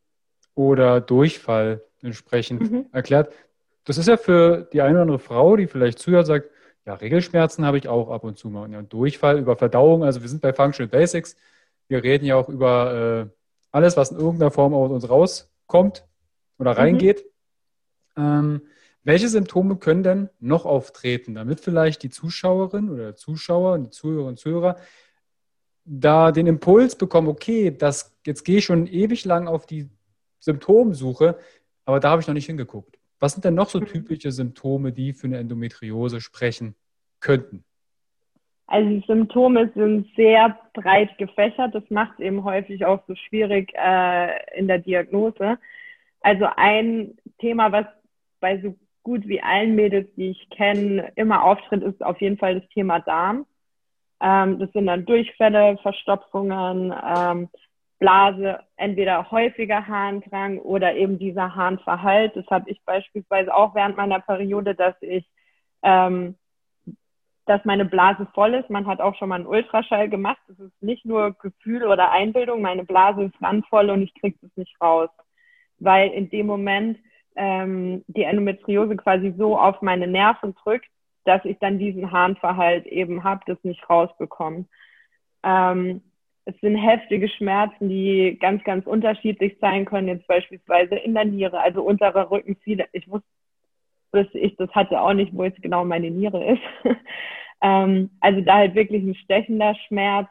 oder 0.55 1.01
Durchfall 1.01 1.83
entsprechend 2.03 2.71
mhm. 2.71 2.87
erklärt. 2.93 3.35
Das 3.83 3.99
ist 3.99 4.07
ja 4.07 4.17
für 4.17 4.69
die 4.73 4.83
eine 4.83 4.93
oder 4.93 5.03
andere 5.03 5.19
Frau, 5.19 5.57
die 5.57 5.67
vielleicht 5.67 5.99
zuhört, 5.99 6.27
sagt, 6.27 6.51
ja, 6.85 6.95
Regelschmerzen 6.95 7.65
habe 7.65 7.79
ich 7.79 7.89
auch 7.89 8.11
ab 8.11 8.23
und 8.23 8.39
zu 8.39 8.49
mal. 8.49 8.71
Ja, 8.71 8.81
Durchfall 8.81 9.41
über 9.41 9.57
Verdauung, 9.57 10.05
also 10.05 10.23
wir 10.23 10.29
sind 10.29 10.41
bei 10.41 10.53
Functional 10.53 10.89
Basics. 10.89 11.35
Wir 11.89 12.05
reden 12.05 12.25
ja 12.25 12.37
auch 12.37 12.49
über 12.49 13.27
äh, 13.27 13.31
alles, 13.73 13.97
was 13.97 14.13
in 14.13 14.19
irgendeiner 14.19 14.53
Form 14.53 14.73
aus 14.73 14.93
uns 14.93 15.11
rauskommt 15.11 16.07
oder 16.61 16.75
mhm. 16.75 16.79
reingeht. 16.79 17.25
Mhm. 18.15 18.23
Ähm, 18.23 18.63
welche 19.07 19.29
Symptome 19.29 19.77
können 19.77 20.03
denn 20.03 20.31
noch 20.41 20.67
auftreten, 20.67 21.37
damit 21.37 21.61
vielleicht 21.61 22.03
die 22.03 22.11
Zuschauerin 22.11 22.91
oder 22.91 23.15
Zuschauer, 23.15 23.79
die 23.79 23.91
Zuhörerinnen 23.91 24.31
und 24.31 24.39
Zuhörer 24.39 24.77
da 25.85 26.33
den 26.33 26.49
Impuls 26.49 26.99
bekommen, 26.99 27.29
okay, 27.29 27.71
das, 27.71 28.19
jetzt 28.27 28.43
gehe 28.43 28.59
ich 28.59 28.65
schon 28.65 28.89
ewig 28.89 29.25
lang 29.25 29.47
auf 29.47 29.65
die 29.65 29.89
Symptomsuche, 30.41 31.39
aber 31.85 32.01
da 32.01 32.11
habe 32.11 32.21
ich 32.21 32.27
noch 32.27 32.35
nicht 32.35 32.47
hingeguckt. 32.47 32.99
Was 33.21 33.33
sind 33.33 33.45
denn 33.45 33.55
noch 33.55 33.69
so 33.69 33.79
mhm. 33.79 33.87
typische 33.87 34.33
Symptome, 34.33 34.91
die 34.91 35.13
für 35.13 35.29
eine 35.29 35.39
Endometriose 35.39 36.21
sprechen 36.21 36.75
könnten? 37.21 37.65
Also 38.67 38.91
die 38.91 39.05
Symptome 39.07 39.71
sind 39.77 40.09
sehr 40.17 40.59
breit 40.75 41.17
gefächert. 41.19 41.77
Das 41.77 41.85
macht 41.91 42.15
es 42.15 42.25
eben 42.25 42.43
häufig 42.43 42.85
auch 42.85 43.01
so 43.07 43.15
schwierig 43.15 43.73
äh, 43.77 44.59
in 44.59 44.67
der 44.67 44.81
Diagnose. 44.81 45.59
Also 46.23 46.47
ein 46.57 47.17
Thema, 47.39 47.71
was 47.71 47.87
bei 48.41 48.61
so 48.61 48.75
gut 49.07 49.29
wie 49.29 49.41
allen 49.41 49.77
Mädels, 49.77 50.13
die 50.17 50.31
ich 50.31 50.51
kenne, 50.51 51.13
immer 51.15 51.45
auftritt, 51.45 51.85
ist 51.85 52.05
auf 52.05 52.21
jeden 52.21 52.39
Fall 52.39 52.59
das 52.59 52.69
Thema 52.71 52.99
Darm. 52.99 53.47
Ähm, 54.21 54.59
das 54.59 54.73
sind 54.73 54.87
dann 54.87 55.07
Durchfälle, 55.07 55.79
Verstopfungen, 55.81 56.93
ähm, 57.17 57.49
Blase, 58.01 58.59
entweder 58.77 59.31
häufiger 59.31 59.87
Harndrang 59.87 60.59
oder 60.59 60.97
eben 60.97 61.21
dieser 61.21 61.55
Harnverhalt. 61.55 62.35
Das 62.35 62.47
habe 62.49 62.69
ich 62.69 62.83
beispielsweise 62.85 63.55
auch 63.55 63.77
während 63.77 63.97
meiner 63.97 64.19
Periode, 64.19 64.75
dass 64.75 64.97
ich, 65.01 65.25
ähm, 65.83 66.35
dass 67.45 67.65
meine 67.65 67.85
Blase 67.85 68.27
voll 68.35 68.55
ist. 68.55 68.71
Man 68.71 68.89
hat 68.89 69.01
auch 69.01 69.15
schon 69.15 69.29
mal 69.29 69.37
einen 69.37 69.47
Ultraschall 69.47 70.09
gemacht. 70.09 70.41
Das 70.49 70.59
ist 70.59 70.83
nicht 70.83 71.05
nur 71.05 71.33
Gefühl 71.35 71.85
oder 71.85 72.11
Einbildung. 72.11 72.61
Meine 72.61 72.85
Blase 72.85 73.23
ist 73.23 73.41
randvoll 73.41 73.89
und 73.91 74.03
ich 74.03 74.15
kriege 74.15 74.37
es 74.43 74.57
nicht 74.57 74.75
raus, 74.81 75.11
weil 75.79 76.11
in 76.11 76.29
dem 76.29 76.49
Moment 76.49 76.99
ähm, 77.37 78.05
die 78.09 78.23
Endometriose 78.25 78.97
quasi 78.97 79.35
so 79.37 79.59
auf 79.59 79.83
meine 79.83 80.07
Nerven 80.07 80.55
drückt, 80.55 80.89
dass 81.25 81.45
ich 81.45 81.59
dann 81.59 81.79
diesen 81.79 82.13
Harnverhalt 82.13 82.87
eben 82.87 83.25
habe, 83.25 83.43
das 83.47 83.59
nicht 83.63 83.89
rausbekomme. 83.89 84.67
Ähm, 85.43 86.03
es 86.47 86.55
sind 86.61 86.77
heftige 86.77 87.29
Schmerzen, 87.29 87.89
die 87.89 88.39
ganz, 88.41 88.63
ganz 88.65 88.87
unterschiedlich 88.87 89.57
sein 89.61 89.85
können, 89.85 90.09
jetzt 90.09 90.29
beispielsweise 90.29 90.95
in 90.95 91.15
der 91.15 91.25
Niere, 91.25 91.61
also 91.61 91.83
unterer 91.83 92.31
Rücken. 92.31 92.57
Ich 92.65 93.11
wusste, 93.11 93.27
bis 94.13 94.29
ich 94.33 94.57
das 94.57 94.71
hatte 94.71 95.01
auch 95.01 95.13
nicht, 95.13 95.35
wo 95.35 95.45
jetzt 95.45 95.61
genau 95.61 95.85
meine 95.85 96.11
Niere 96.11 96.53
ist. 96.53 96.63
ähm, 97.63 98.11
also 98.21 98.41
da 98.43 98.55
halt 98.55 98.77
wirklich 98.77 99.03
ein 99.03 99.17
stechender 99.17 99.75
Schmerz, 99.89 100.29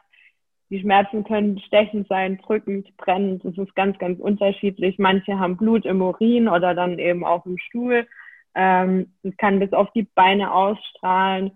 die 0.70 0.80
Schmerzen 0.80 1.24
können 1.24 1.60
stechend 1.60 2.08
sein, 2.08 2.38
drückend, 2.38 2.96
brennend. 2.96 3.44
Das 3.44 3.56
ist 3.56 3.74
ganz, 3.76 3.98
ganz 3.98 4.18
unterschiedlich. 4.18 4.98
Manche 4.98 5.38
haben 5.38 5.56
Blut 5.56 5.86
im 5.86 6.02
Urin 6.02 6.48
oder 6.48 6.74
dann 6.74 6.98
eben 6.98 7.24
auch 7.24 7.46
im 7.46 7.58
Stuhl. 7.58 8.06
Ähm, 8.54 9.12
es 9.22 9.36
kann 9.36 9.60
bis 9.60 9.72
auf 9.72 9.90
die 9.92 10.08
Beine 10.14 10.52
ausstrahlen. 10.52 11.52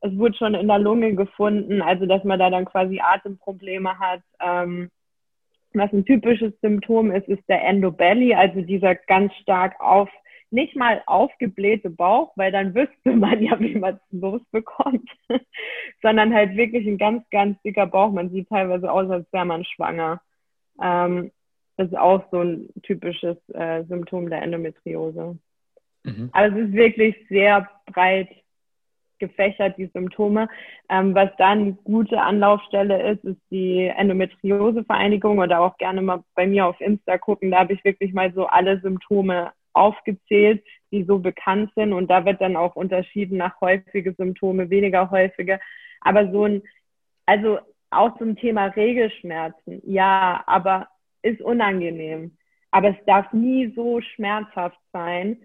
Es 0.00 0.16
wurde 0.16 0.36
schon 0.36 0.54
in 0.54 0.68
der 0.68 0.78
Lunge 0.78 1.14
gefunden, 1.14 1.82
also 1.82 2.06
dass 2.06 2.24
man 2.24 2.38
da 2.38 2.48
dann 2.48 2.64
quasi 2.64 3.00
Atemprobleme 3.00 3.98
hat. 3.98 4.22
Ähm, 4.40 4.90
was 5.74 5.92
ein 5.92 6.06
typisches 6.06 6.58
Symptom 6.62 7.10
ist, 7.10 7.28
ist 7.28 7.46
der 7.48 7.62
Endobelly, 7.62 8.34
also 8.34 8.62
dieser 8.62 8.94
ganz 8.94 9.34
stark 9.42 9.78
auf 9.80 10.08
nicht 10.50 10.76
mal 10.76 11.02
aufgeblähte 11.06 11.90
Bauch, 11.90 12.32
weil 12.36 12.52
dann 12.52 12.74
wüsste 12.74 13.12
man 13.12 13.42
ja, 13.42 13.58
wie 13.60 13.74
man 13.76 13.94
es 13.94 14.20
losbekommt, 14.20 15.08
sondern 16.02 16.34
halt 16.34 16.56
wirklich 16.56 16.86
ein 16.86 16.98
ganz, 16.98 17.28
ganz 17.30 17.60
dicker 17.62 17.86
Bauch. 17.86 18.12
Man 18.12 18.30
sieht 18.30 18.48
teilweise 18.48 18.90
aus, 18.90 19.10
als 19.10 19.32
wäre 19.32 19.44
man 19.44 19.64
schwanger. 19.64 20.20
Ähm, 20.80 21.30
das 21.76 21.88
ist 21.88 21.98
auch 21.98 22.24
so 22.30 22.40
ein 22.40 22.68
typisches 22.82 23.36
äh, 23.50 23.84
Symptom 23.84 24.30
der 24.30 24.42
Endometriose. 24.42 25.38
Mhm. 26.04 26.30
Aber 26.32 26.46
es 26.46 26.68
ist 26.68 26.72
wirklich 26.72 27.16
sehr 27.28 27.68
breit 27.86 28.28
gefächert, 29.18 29.76
die 29.78 29.90
Symptome. 29.92 30.48
Ähm, 30.88 31.14
was 31.14 31.30
dann 31.38 31.76
gute 31.84 32.20
Anlaufstelle 32.20 33.12
ist, 33.12 33.24
ist 33.24 33.40
die 33.50 33.86
Endometriose-Vereinigung 33.86 35.38
oder 35.38 35.60
auch 35.60 35.76
gerne 35.78 36.02
mal 36.02 36.22
bei 36.34 36.46
mir 36.46 36.66
auf 36.66 36.80
Insta 36.80 37.18
gucken. 37.18 37.50
Da 37.50 37.60
habe 37.60 37.72
ich 37.72 37.84
wirklich 37.84 38.12
mal 38.12 38.32
so 38.32 38.46
alle 38.46 38.80
Symptome 38.80 39.52
aufgezählt, 39.76 40.64
die 40.90 41.04
so 41.04 41.18
bekannt 41.18 41.70
sind. 41.74 41.92
Und 41.92 42.08
da 42.08 42.24
wird 42.24 42.40
dann 42.40 42.56
auch 42.56 42.76
unterschieden 42.76 43.38
nach 43.38 43.60
häufige 43.60 44.14
Symptome, 44.14 44.70
weniger 44.70 45.10
häufige. 45.10 45.60
Aber 46.00 46.30
so 46.30 46.44
ein, 46.44 46.62
also 47.26 47.58
auch 47.90 48.16
zum 48.18 48.36
Thema 48.36 48.66
Regelschmerzen, 48.66 49.82
ja, 49.84 50.42
aber 50.46 50.88
ist 51.22 51.40
unangenehm. 51.40 52.36
Aber 52.70 52.90
es 52.90 53.04
darf 53.06 53.32
nie 53.32 53.72
so 53.74 54.00
schmerzhaft 54.00 54.78
sein, 54.92 55.38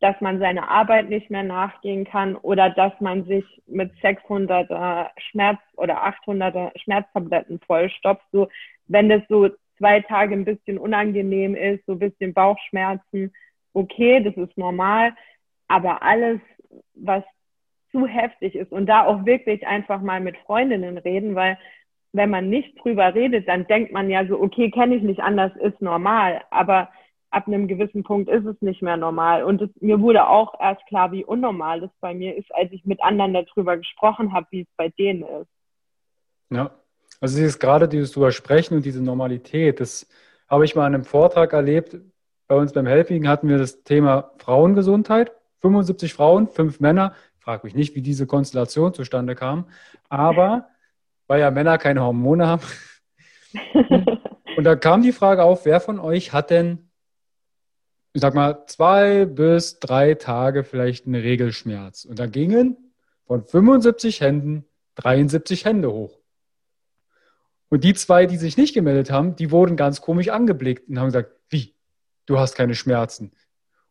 dass 0.00 0.20
man 0.20 0.40
seine 0.40 0.68
Arbeit 0.68 1.08
nicht 1.08 1.30
mehr 1.30 1.44
nachgehen 1.44 2.04
kann 2.04 2.34
oder 2.34 2.70
dass 2.70 2.92
man 3.00 3.24
sich 3.24 3.44
mit 3.66 3.92
600er 4.02 5.10
Schmerz 5.30 5.60
oder 5.76 6.04
800er 6.04 6.76
Schmerztabletten 6.80 7.60
vollstopft. 7.60 8.26
So, 8.32 8.48
wenn 8.88 9.08
das 9.08 9.22
so 9.28 9.48
zwei 9.78 10.00
Tage 10.00 10.34
ein 10.34 10.44
bisschen 10.44 10.78
unangenehm 10.78 11.54
ist, 11.54 11.86
so 11.86 11.92
ein 11.92 12.00
bisschen 12.00 12.34
Bauchschmerzen, 12.34 13.32
okay, 13.74 14.22
das 14.22 14.36
ist 14.36 14.56
normal, 14.56 15.12
aber 15.68 16.02
alles, 16.02 16.40
was 16.94 17.24
zu 17.90 18.06
heftig 18.06 18.54
ist 18.54 18.72
und 18.72 18.86
da 18.86 19.04
auch 19.04 19.24
wirklich 19.26 19.66
einfach 19.66 20.00
mal 20.00 20.20
mit 20.20 20.36
Freundinnen 20.38 20.98
reden, 20.98 21.34
weil 21.34 21.58
wenn 22.12 22.30
man 22.30 22.48
nicht 22.50 22.82
drüber 22.82 23.14
redet, 23.14 23.48
dann 23.48 23.66
denkt 23.66 23.92
man 23.92 24.10
ja 24.10 24.26
so, 24.26 24.40
okay, 24.40 24.70
kenne 24.70 24.96
ich 24.96 25.02
nicht 25.02 25.20
anders, 25.20 25.52
ist 25.56 25.80
normal, 25.80 26.42
aber 26.50 26.88
ab 27.30 27.46
einem 27.46 27.66
gewissen 27.66 28.02
Punkt 28.02 28.28
ist 28.28 28.44
es 28.44 28.60
nicht 28.60 28.82
mehr 28.82 28.98
normal. 28.98 29.44
Und 29.44 29.62
es, 29.62 29.70
mir 29.80 30.00
wurde 30.00 30.28
auch 30.28 30.60
erst 30.60 30.86
klar, 30.86 31.12
wie 31.12 31.24
unnormal 31.24 31.80
das 31.80 31.90
bei 32.00 32.12
mir 32.12 32.36
ist, 32.36 32.54
als 32.54 32.70
ich 32.72 32.84
mit 32.84 33.02
anderen 33.02 33.32
darüber 33.32 33.78
gesprochen 33.78 34.32
habe, 34.32 34.46
wie 34.50 34.60
es 34.62 34.68
bei 34.76 34.90
denen 34.90 35.22
ist. 35.22 35.48
Ja, 36.50 36.70
also 37.20 37.38
dieses 37.38 37.58
gerade 37.58 37.88
dieses 37.88 38.12
drüber 38.12 38.30
und 38.70 38.84
diese 38.84 39.02
Normalität, 39.02 39.80
das 39.80 40.06
habe 40.48 40.66
ich 40.66 40.74
mal 40.74 40.86
in 40.86 40.94
einem 40.94 41.04
Vortrag 41.04 41.54
erlebt, 41.54 41.96
bei 42.52 42.58
uns 42.58 42.74
beim 42.74 42.86
Helping 42.86 43.28
hatten 43.28 43.48
wir 43.48 43.56
das 43.56 43.82
Thema 43.82 44.30
Frauengesundheit. 44.36 45.32
75 45.60 46.12
Frauen, 46.12 46.48
fünf 46.48 46.80
Männer. 46.80 47.14
Frag 47.38 47.64
mich 47.64 47.74
nicht, 47.74 47.94
wie 47.94 48.02
diese 48.02 48.26
Konstellation 48.26 48.92
zustande 48.92 49.34
kam. 49.34 49.70
Aber 50.10 50.68
weil 51.28 51.40
ja 51.40 51.50
Männer 51.50 51.78
keine 51.78 52.02
Hormone 52.02 52.46
haben. 52.46 52.62
Und 54.58 54.64
da 54.64 54.76
kam 54.76 55.00
die 55.00 55.12
Frage 55.12 55.44
auf, 55.44 55.64
wer 55.64 55.80
von 55.80 55.98
euch 55.98 56.34
hat 56.34 56.50
denn, 56.50 56.90
ich 58.12 58.20
sag 58.20 58.34
mal, 58.34 58.66
zwei 58.66 59.24
bis 59.24 59.80
drei 59.80 60.12
Tage 60.12 60.62
vielleicht 60.62 61.06
einen 61.06 61.22
Regelschmerz? 61.22 62.04
Und 62.04 62.18
da 62.18 62.26
gingen 62.26 62.92
von 63.24 63.46
75 63.46 64.20
Händen 64.20 64.66
73 64.96 65.64
Hände 65.64 65.90
hoch. 65.90 66.18
Und 67.70 67.82
die 67.82 67.94
zwei, 67.94 68.26
die 68.26 68.36
sich 68.36 68.58
nicht 68.58 68.74
gemeldet 68.74 69.10
haben, 69.10 69.36
die 69.36 69.50
wurden 69.50 69.74
ganz 69.74 70.02
komisch 70.02 70.28
angeblickt 70.28 70.90
und 70.90 70.98
haben 70.98 71.06
gesagt, 71.06 71.32
wie? 71.48 71.74
Du 72.32 72.38
hast 72.38 72.54
keine 72.54 72.74
Schmerzen. 72.74 73.32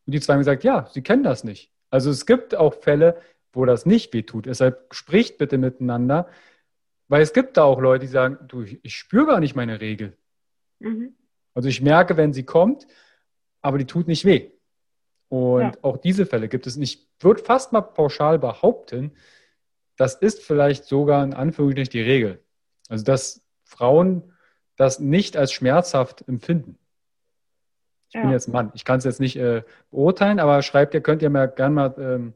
Und 0.06 0.13
die 0.13 0.19
zwei 0.19 0.34
haben 0.34 0.39
gesagt, 0.39 0.63
ja, 0.63 0.88
sie 0.91 1.01
kennen 1.01 1.23
das 1.23 1.43
nicht. 1.43 1.71
Also 1.89 2.10
es 2.10 2.25
gibt 2.25 2.56
auch 2.56 2.73
Fälle, 2.73 3.21
wo 3.54 3.65
das 3.65 3.86
nicht 3.86 4.13
wehtut. 4.13 4.47
Deshalb 4.47 4.93
spricht 4.93 5.38
bitte 5.38 5.58
miteinander, 5.58 6.27
weil 7.08 7.21
es 7.21 7.34
gibt 7.34 7.58
da 7.58 7.63
auch 7.63 7.80
Leute, 7.80 8.06
die 8.06 8.12
sagen, 8.12 8.39
du, 8.47 8.63
ich 8.63 8.95
spüre 8.95 9.27
gar 9.27 9.39
nicht 9.39 9.56
meine 9.56 9.80
Regel. 9.82 10.17
Mhm. 10.80 11.13
Also 11.54 11.69
ich 11.69 11.82
merke, 11.82 12.17
wenn 12.17 12.34
sie 12.34 12.43
kommt, 12.43 12.88
aber 13.62 13.77
die 13.77 13.86
tut 13.86 14.08
nicht 14.08 14.25
weh. 14.25 14.51
Und 15.30 15.62
ja. 15.62 15.71
auch 15.82 15.97
diese 15.97 16.25
Fälle 16.25 16.47
gibt 16.47 16.65
es 16.65 16.77
nicht. 16.77 17.08
Ich 17.17 17.23
würde 17.23 17.43
fast 17.43 17.73
mal 17.73 17.82
pauschal 17.82 18.39
behaupten, 18.39 19.12
das 19.97 20.15
ist 20.15 20.41
vielleicht 20.41 20.86
sogar 20.86 21.23
in 21.23 21.34
Anführungsstrichen 21.34 21.91
die 21.91 22.01
Regel. 22.01 22.43
Also 22.89 23.04
dass 23.04 23.45
Frauen 23.63 24.34
das 24.77 24.99
nicht 24.99 25.38
als 25.38 25.51
schmerzhaft 25.51 26.27
empfinden. 26.27 26.77
Ich 28.12 28.15
ja. 28.15 28.24
bin 28.24 28.32
jetzt 28.32 28.50
Mann. 28.50 28.71
Ich 28.74 28.84
kann 28.84 28.97
es 28.97 29.06
jetzt 29.06 29.21
nicht 29.21 29.38
äh, 29.38 29.63
beurteilen, 29.89 30.41
aber 30.41 30.62
schreibt 30.63 30.93
ihr, 30.93 31.00
könnt 31.00 31.21
ihr 31.21 31.30
mir 31.30 31.47
gerne 31.47 31.74
mal 31.74 31.95
ähm, 31.97 32.34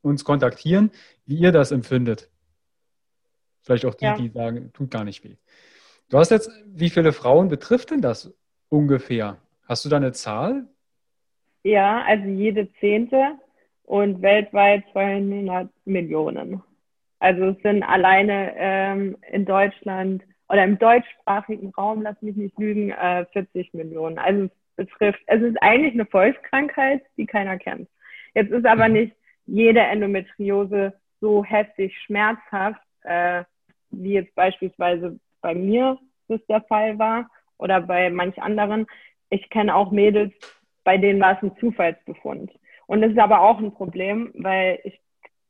uns 0.00 0.24
kontaktieren, 0.24 0.90
wie 1.26 1.36
ihr 1.36 1.52
das 1.52 1.72
empfindet. 1.72 2.30
Vielleicht 3.60 3.84
auch 3.84 3.94
die, 3.94 4.06
ja. 4.06 4.16
die 4.16 4.30
sagen, 4.30 4.72
tut 4.72 4.90
gar 4.90 5.04
nicht 5.04 5.22
weh. 5.22 5.36
Du 6.08 6.16
hast 6.16 6.30
jetzt, 6.30 6.50
wie 6.64 6.88
viele 6.88 7.12
Frauen 7.12 7.48
betrifft 7.48 7.90
denn 7.90 8.00
das 8.00 8.32
ungefähr? 8.70 9.36
Hast 9.68 9.84
du 9.84 9.90
da 9.90 9.98
eine 9.98 10.12
Zahl? 10.12 10.68
Ja, 11.64 12.02
also 12.06 12.24
jede 12.24 12.72
zehnte 12.80 13.38
und 13.82 14.22
weltweit 14.22 14.84
200 14.92 15.68
Millionen. 15.84 16.62
Also 17.18 17.48
es 17.48 17.62
sind 17.62 17.82
alleine 17.82 18.54
ähm, 18.56 19.18
in 19.30 19.44
Deutschland 19.44 20.22
oder 20.48 20.64
im 20.64 20.78
deutschsprachigen 20.78 21.74
Raum, 21.76 22.00
lass 22.00 22.20
mich 22.22 22.36
nicht 22.36 22.58
lügen, 22.58 22.90
äh, 22.90 23.26
40 23.34 23.74
Millionen. 23.74 24.18
Also 24.18 24.44
es 24.44 24.50
betrifft, 24.76 25.20
es 25.26 25.42
ist 25.42 25.56
eigentlich 25.62 25.94
eine 25.94 26.06
Volkskrankheit, 26.06 27.02
die 27.16 27.26
keiner 27.26 27.58
kennt. 27.58 27.88
Jetzt 28.34 28.50
ist 28.50 28.66
aber 28.66 28.88
mhm. 28.88 28.94
nicht 28.94 29.16
jede 29.46 29.80
Endometriose 29.80 30.94
so 31.20 31.44
heftig 31.44 31.96
schmerzhaft, 32.02 32.80
äh, 33.02 33.44
wie 33.90 34.14
jetzt 34.14 34.34
beispielsweise 34.34 35.18
bei 35.40 35.54
mir 35.54 35.98
das 36.28 36.44
der 36.46 36.62
Fall 36.62 36.98
war 36.98 37.30
oder 37.58 37.80
bei 37.80 38.10
manch 38.10 38.40
anderen. 38.42 38.86
Ich 39.30 39.48
kenne 39.50 39.74
auch 39.74 39.90
Mädels, 39.90 40.32
bei 40.84 40.98
denen 40.98 41.20
war 41.20 41.36
es 41.36 41.42
ein 41.42 41.56
Zufallsbefund. 41.58 42.52
Und 42.86 43.02
das 43.02 43.12
ist 43.12 43.18
aber 43.18 43.40
auch 43.40 43.58
ein 43.58 43.72
Problem, 43.72 44.32
weil 44.34 44.78
ich, 44.84 45.00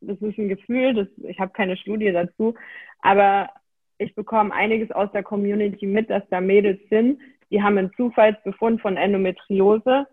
das 0.00 0.20
ist 0.20 0.38
ein 0.38 0.48
Gefühl, 0.48 0.94
das, 0.94 1.08
ich 1.28 1.40
habe 1.40 1.52
keine 1.52 1.76
Studie 1.76 2.12
dazu, 2.12 2.54
aber 3.00 3.50
ich 3.98 4.14
bekomme 4.14 4.52
einiges 4.52 4.90
aus 4.90 5.10
der 5.12 5.22
Community 5.22 5.86
mit, 5.86 6.10
dass 6.10 6.22
da 6.28 6.40
Mädels 6.40 6.80
sind, 6.90 7.20
die 7.50 7.62
haben 7.62 7.78
einen 7.78 7.92
Zufallsbefund 7.94 8.80
von 8.80 8.96
Endometriose 8.96 10.06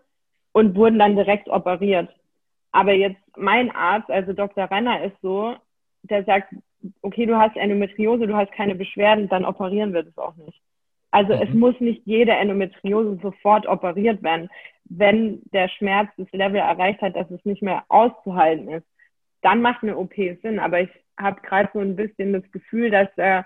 und 0.52 0.74
wurden 0.76 0.98
dann 0.98 1.16
direkt 1.16 1.48
operiert. 1.48 2.08
Aber 2.72 2.92
jetzt 2.92 3.20
mein 3.36 3.70
Arzt, 3.70 4.10
also 4.10 4.32
Dr. 4.32 4.70
Renner, 4.70 5.04
ist 5.04 5.20
so, 5.20 5.54
der 6.02 6.24
sagt, 6.24 6.54
okay, 7.02 7.26
du 7.26 7.36
hast 7.36 7.56
Endometriose, 7.56 8.26
du 8.26 8.36
hast 8.36 8.52
keine 8.52 8.74
Beschwerden, 8.74 9.28
dann 9.28 9.44
operieren 9.44 9.92
wir 9.92 10.02
das 10.02 10.16
auch 10.18 10.36
nicht. 10.36 10.60
Also 11.10 11.34
mhm. 11.36 11.42
es 11.42 11.50
muss 11.50 11.80
nicht 11.80 12.02
jede 12.06 12.32
Endometriose 12.32 13.18
sofort 13.22 13.66
operiert 13.66 14.22
werden. 14.22 14.48
Wenn 14.84 15.42
der 15.52 15.68
Schmerz 15.68 16.10
das 16.16 16.30
Level 16.32 16.60
erreicht 16.60 17.00
hat, 17.02 17.14
dass 17.14 17.30
es 17.30 17.44
nicht 17.44 17.62
mehr 17.62 17.84
auszuhalten 17.88 18.68
ist, 18.68 18.86
dann 19.42 19.62
macht 19.62 19.82
eine 19.82 19.96
OP 19.96 20.14
Sinn. 20.14 20.58
Aber 20.58 20.80
ich 20.80 20.90
habe 21.18 21.40
gerade 21.42 21.70
so 21.72 21.80
ein 21.80 21.96
bisschen 21.96 22.32
das 22.32 22.50
Gefühl, 22.50 22.90
dass 22.90 23.08
äh, 23.16 23.42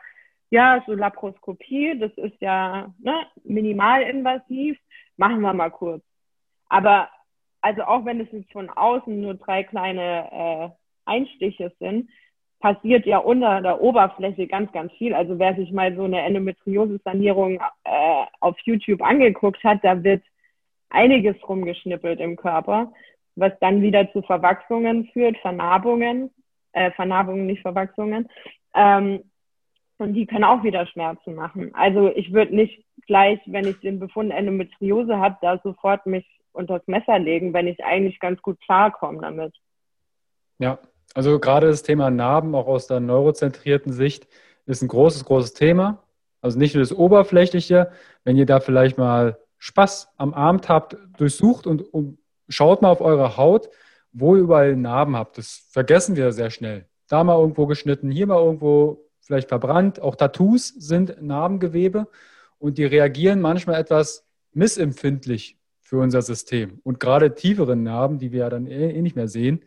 ja, 0.51 0.83
so 0.87 0.95
Laparoskopie, 0.95 1.99
das 1.99 2.13
ist 2.17 2.41
ja 2.41 2.93
ne, 2.99 3.27
minimalinvasiv, 3.45 4.79
machen 5.17 5.41
wir 5.41 5.53
mal 5.53 5.71
kurz. 5.71 6.03
Aber 6.69 7.09
also 7.61 7.83
auch 7.83 8.05
wenn 8.05 8.21
es 8.21 8.29
jetzt 8.33 8.53
von 8.53 8.71
außen 8.71 9.21
nur 9.21 9.35
drei 9.35 9.65
kleine 9.65 10.31
äh, 10.31 10.69
Einstiche 11.05 11.73
sind, 11.81 12.09
passiert 12.61 13.07
ja 13.07 13.19
unter 13.19 13.61
der 13.61 13.81
Oberfläche 13.81 14.47
ganz, 14.47 14.73
ganz 14.73 14.93
viel. 14.95 15.15
Also 15.15 15.39
wer 15.39 15.55
sich 15.57 15.73
mal 15.73 15.95
so 15.95 16.05
eine 16.05 16.23
Endometriose-Sanierung 16.23 17.61
äh, 17.85 18.25
auf 18.41 18.57
YouTube 18.65 19.03
angeguckt 19.03 19.63
hat, 19.65 19.81
da 19.83 20.03
wird 20.03 20.23
einiges 20.91 21.37
rumgeschnippelt 21.49 22.21
im 22.21 22.37
Körper, 22.37 22.93
was 23.35 23.53
dann 23.61 23.83
wieder 23.83 24.11
zu 24.13 24.23
Verwachsungen 24.23 25.07
führt, 25.13 25.37
Vernarbungen, 25.39 26.31
äh, 26.73 26.91
Vernarbungen, 26.93 27.47
nicht 27.47 27.63
Verwachsungen. 27.63 28.29
Ähm, 28.75 29.23
und 29.99 30.15
die 30.15 30.27
können 30.27 30.45
auch 30.45 30.63
wieder 30.63 30.87
Schmerzen 30.87 31.35
machen. 31.35 31.75
Also 31.75 32.11
ich 32.15 32.33
würde 32.33 32.55
nicht 32.55 32.85
gleich, 33.07 33.41
wenn 33.47 33.67
ich 33.67 33.81
den 33.81 33.99
Befund 33.99 34.33
Endometriose 34.33 35.19
habe, 35.19 35.37
da 35.41 35.59
sofort 35.63 36.07
mich 36.07 36.27
unters 36.53 36.83
Messer 36.87 37.19
legen, 37.19 37.53
wenn 37.53 37.67
ich 37.67 37.85
eigentlich 37.85 38.19
ganz 38.21 38.41
gut 38.43 38.61
klarkomme 38.61 39.21
damit. 39.21 39.55
Ja, 40.59 40.79
also 41.15 41.39
gerade 41.39 41.69
das 41.69 41.83
Thema 41.83 42.11
Narben, 42.11 42.55
auch 42.55 42.67
aus 42.67 42.87
der 42.87 43.01
neurozentrierten 43.01 43.93
Sicht, 43.93 44.27
ist 44.67 44.83
ein 44.83 44.89
großes, 44.89 45.25
großes 45.25 45.55
Thema. 45.55 46.03
Also 46.41 46.59
nicht 46.59 46.75
nur 46.75 46.83
das 46.83 46.93
Oberflächliche, 46.93 47.91
wenn 48.25 48.37
ihr 48.37 48.47
da 48.47 48.61
vielleicht 48.61 48.99
mal 48.99 49.39
Spaß 49.59 50.13
am 50.17 50.35
Abend 50.35 50.69
habt, 50.69 50.97
durchsucht 51.19 51.67
und, 51.67 51.83
und 51.93 52.19
schaut 52.49 52.83
mal 52.83 52.91
auf 52.91 53.01
eure 53.01 53.37
Haut, 53.37 53.69
wo 54.13 54.37
ihr 54.37 54.43
überall 54.43 54.77
Narben 54.77 55.17
habt. 55.17 55.39
Das 55.39 55.67
vergessen 55.71 56.17
wir 56.17 56.33
sehr 56.33 56.51
schnell. 56.51 56.87
Da 57.09 57.25
mal 57.25 57.39
irgendwo 57.39 57.67
geschnitten, 57.67 58.11
hier 58.11 58.27
mal 58.27 58.43
irgendwo 58.43 59.06
vielleicht 59.27 59.49
verbrannt. 59.49 60.01
Auch 60.01 60.17
Tattoos 60.17 60.69
sind 60.69 61.21
Narbengewebe 61.21 62.09
und 62.59 62.79
die 62.79 62.85
reagieren 62.85 63.41
manchmal 63.41 63.81
etwas 63.81 64.27
missempfindlich 64.53 65.59
für 65.81 65.99
unser 65.99 66.23
System. 66.23 66.81
Und 66.83 67.01
gerade 67.01 67.35
tiefere 67.35 67.77
Narben, 67.77 68.19
die 68.19 68.33
wir 68.33 68.41
ja 68.41 68.51
dann 68.51 68.67
eh, 68.67 68.91
eh 68.91 69.03
nicht 69.03 69.17
mehr 69.17 69.29
sehen, 69.29 69.65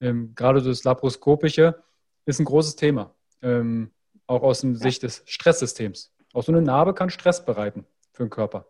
ähm, 0.00 0.34
gerade 0.34 0.60
das 0.62 0.84
Laparoskopische, 0.84 1.82
ist 2.26 2.40
ein 2.40 2.44
großes 2.44 2.76
Thema. 2.76 3.14
Ähm, 3.40 3.90
auch 4.26 4.42
aus 4.42 4.60
der 4.60 4.70
ja. 4.70 4.76
Sicht 4.76 5.02
des 5.02 5.22
Stresssystems. 5.26 6.14
Auch 6.32 6.42
so 6.42 6.52
eine 6.52 6.62
Narbe 6.62 6.94
kann 6.94 7.10
Stress 7.10 7.44
bereiten 7.44 7.86
für 8.12 8.24
den 8.24 8.30
Körper. 8.30 8.66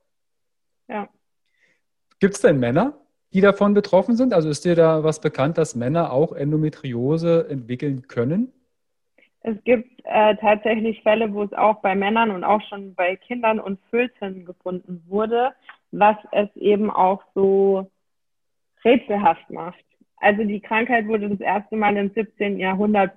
Ja. 0.88 1.08
Gibt 2.18 2.34
es 2.34 2.40
denn 2.40 2.58
Männer, 2.58 2.98
die 3.32 3.40
davon 3.40 3.74
betroffen 3.74 4.16
sind? 4.16 4.32
Also 4.34 4.48
ist 4.48 4.64
dir 4.64 4.74
da 4.74 5.04
was 5.04 5.20
bekannt, 5.20 5.58
dass 5.58 5.74
Männer 5.74 6.12
auch 6.12 6.32
Endometriose 6.32 7.48
entwickeln 7.48 8.08
können? 8.08 8.52
Es 9.44 9.62
gibt 9.64 10.00
äh, 10.04 10.36
tatsächlich 10.36 11.02
Fälle, 11.02 11.32
wo 11.32 11.42
es 11.42 11.52
auch 11.52 11.80
bei 11.80 11.94
Männern 11.94 12.30
und 12.30 12.44
auch 12.44 12.62
schon 12.68 12.94
bei 12.94 13.16
Kindern 13.16 13.58
und 13.58 13.80
Föten 13.90 14.44
gefunden 14.44 15.02
wurde, 15.08 15.52
was 15.90 16.16
es 16.30 16.48
eben 16.56 16.90
auch 16.90 17.22
so 17.34 17.90
rätselhaft 18.84 19.50
macht. 19.50 19.84
Also 20.16 20.44
die 20.44 20.60
Krankheit 20.60 21.08
wurde 21.08 21.28
das 21.28 21.40
erste 21.40 21.76
Mal 21.76 21.96
im 21.96 22.10
17. 22.10 22.58
Jahrhundert 22.58 23.12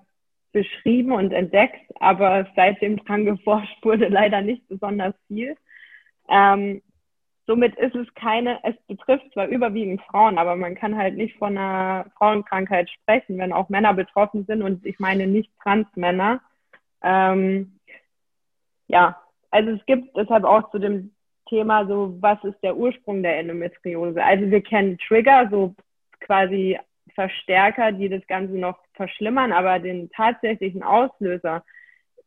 beschrieben 0.51 1.11
und 1.11 1.31
entdeckt, 1.31 1.91
aber 1.99 2.47
seitdem 2.55 2.97
dran 2.97 3.25
geforscht 3.25 3.77
wurde 3.83 4.07
leider 4.07 4.41
nicht 4.41 4.67
besonders 4.67 5.13
viel. 5.27 5.55
Ähm, 6.27 6.81
somit 7.47 7.75
ist 7.75 7.95
es 7.95 8.11
keine, 8.15 8.59
es 8.63 8.75
betrifft 8.87 9.31
zwar 9.33 9.47
überwiegend 9.47 10.01
Frauen, 10.03 10.37
aber 10.37 10.55
man 10.55 10.75
kann 10.75 10.97
halt 10.97 11.15
nicht 11.15 11.37
von 11.37 11.57
einer 11.57 12.05
Frauenkrankheit 12.17 12.89
sprechen, 12.89 13.37
wenn 13.37 13.53
auch 13.53 13.69
Männer 13.69 13.93
betroffen 13.93 14.45
sind 14.45 14.61
und 14.61 14.85
ich 14.85 14.99
meine 14.99 15.27
nicht 15.27 15.51
Transmänner. 15.61 16.41
Ähm, 17.03 17.79
ja, 18.87 19.21
also 19.51 19.71
es 19.71 19.85
gibt 19.85 20.15
deshalb 20.17 20.43
auch 20.43 20.71
zu 20.71 20.79
dem 20.79 21.11
Thema 21.47 21.85
so, 21.87 22.17
was 22.19 22.43
ist 22.43 22.61
der 22.63 22.75
Ursprung 22.75 23.21
der 23.21 23.37
Endometriose? 23.39 24.23
Also 24.23 24.49
wir 24.49 24.61
kennen 24.61 24.97
Trigger, 24.97 25.47
so 25.51 25.75
quasi 26.19 26.79
Verstärker, 27.13 27.91
die 27.91 28.09
das 28.09 28.25
Ganze 28.27 28.55
noch 28.55 28.77
verschlimmern, 28.93 29.53
aber 29.53 29.79
den 29.79 30.09
tatsächlichen 30.09 30.83
Auslöser, 30.83 31.63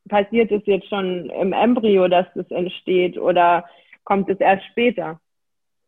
passiert 0.08 0.50
es 0.50 0.62
jetzt 0.64 0.88
schon 0.88 1.30
im 1.30 1.52
Embryo, 1.52 2.08
dass 2.08 2.26
das 2.34 2.50
entsteht 2.50 3.18
oder 3.18 3.64
kommt 4.04 4.28
es 4.28 4.40
erst 4.40 4.64
später? 4.66 5.20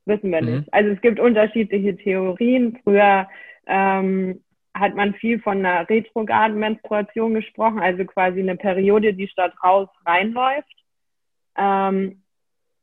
Wissen 0.07 0.31
wir 0.31 0.43
mhm. 0.43 0.57
nicht. 0.59 0.75
Also 0.75 0.91
es 0.91 1.01
gibt 1.01 1.21
unterschiedliche 1.21 1.97
Theorien. 1.97 2.79
Früher 2.83 3.29
ähm, 3.67 4.43
hat 4.75 4.95
man 4.95 5.15
viel 5.15 5.41
von 5.41 5.59
einer 5.59 5.89
retrograden 5.89 6.59
Menstruation 6.59 7.35
gesprochen, 7.35 7.81
also 7.81 8.05
quasi 8.05 8.41
eine 8.41 8.57
Periode, 8.57 9.15
die 9.15 9.29
statt 9.29 9.53
raus 9.63 9.89
reinläuft. 10.07 10.75
Ähm, 11.57 12.23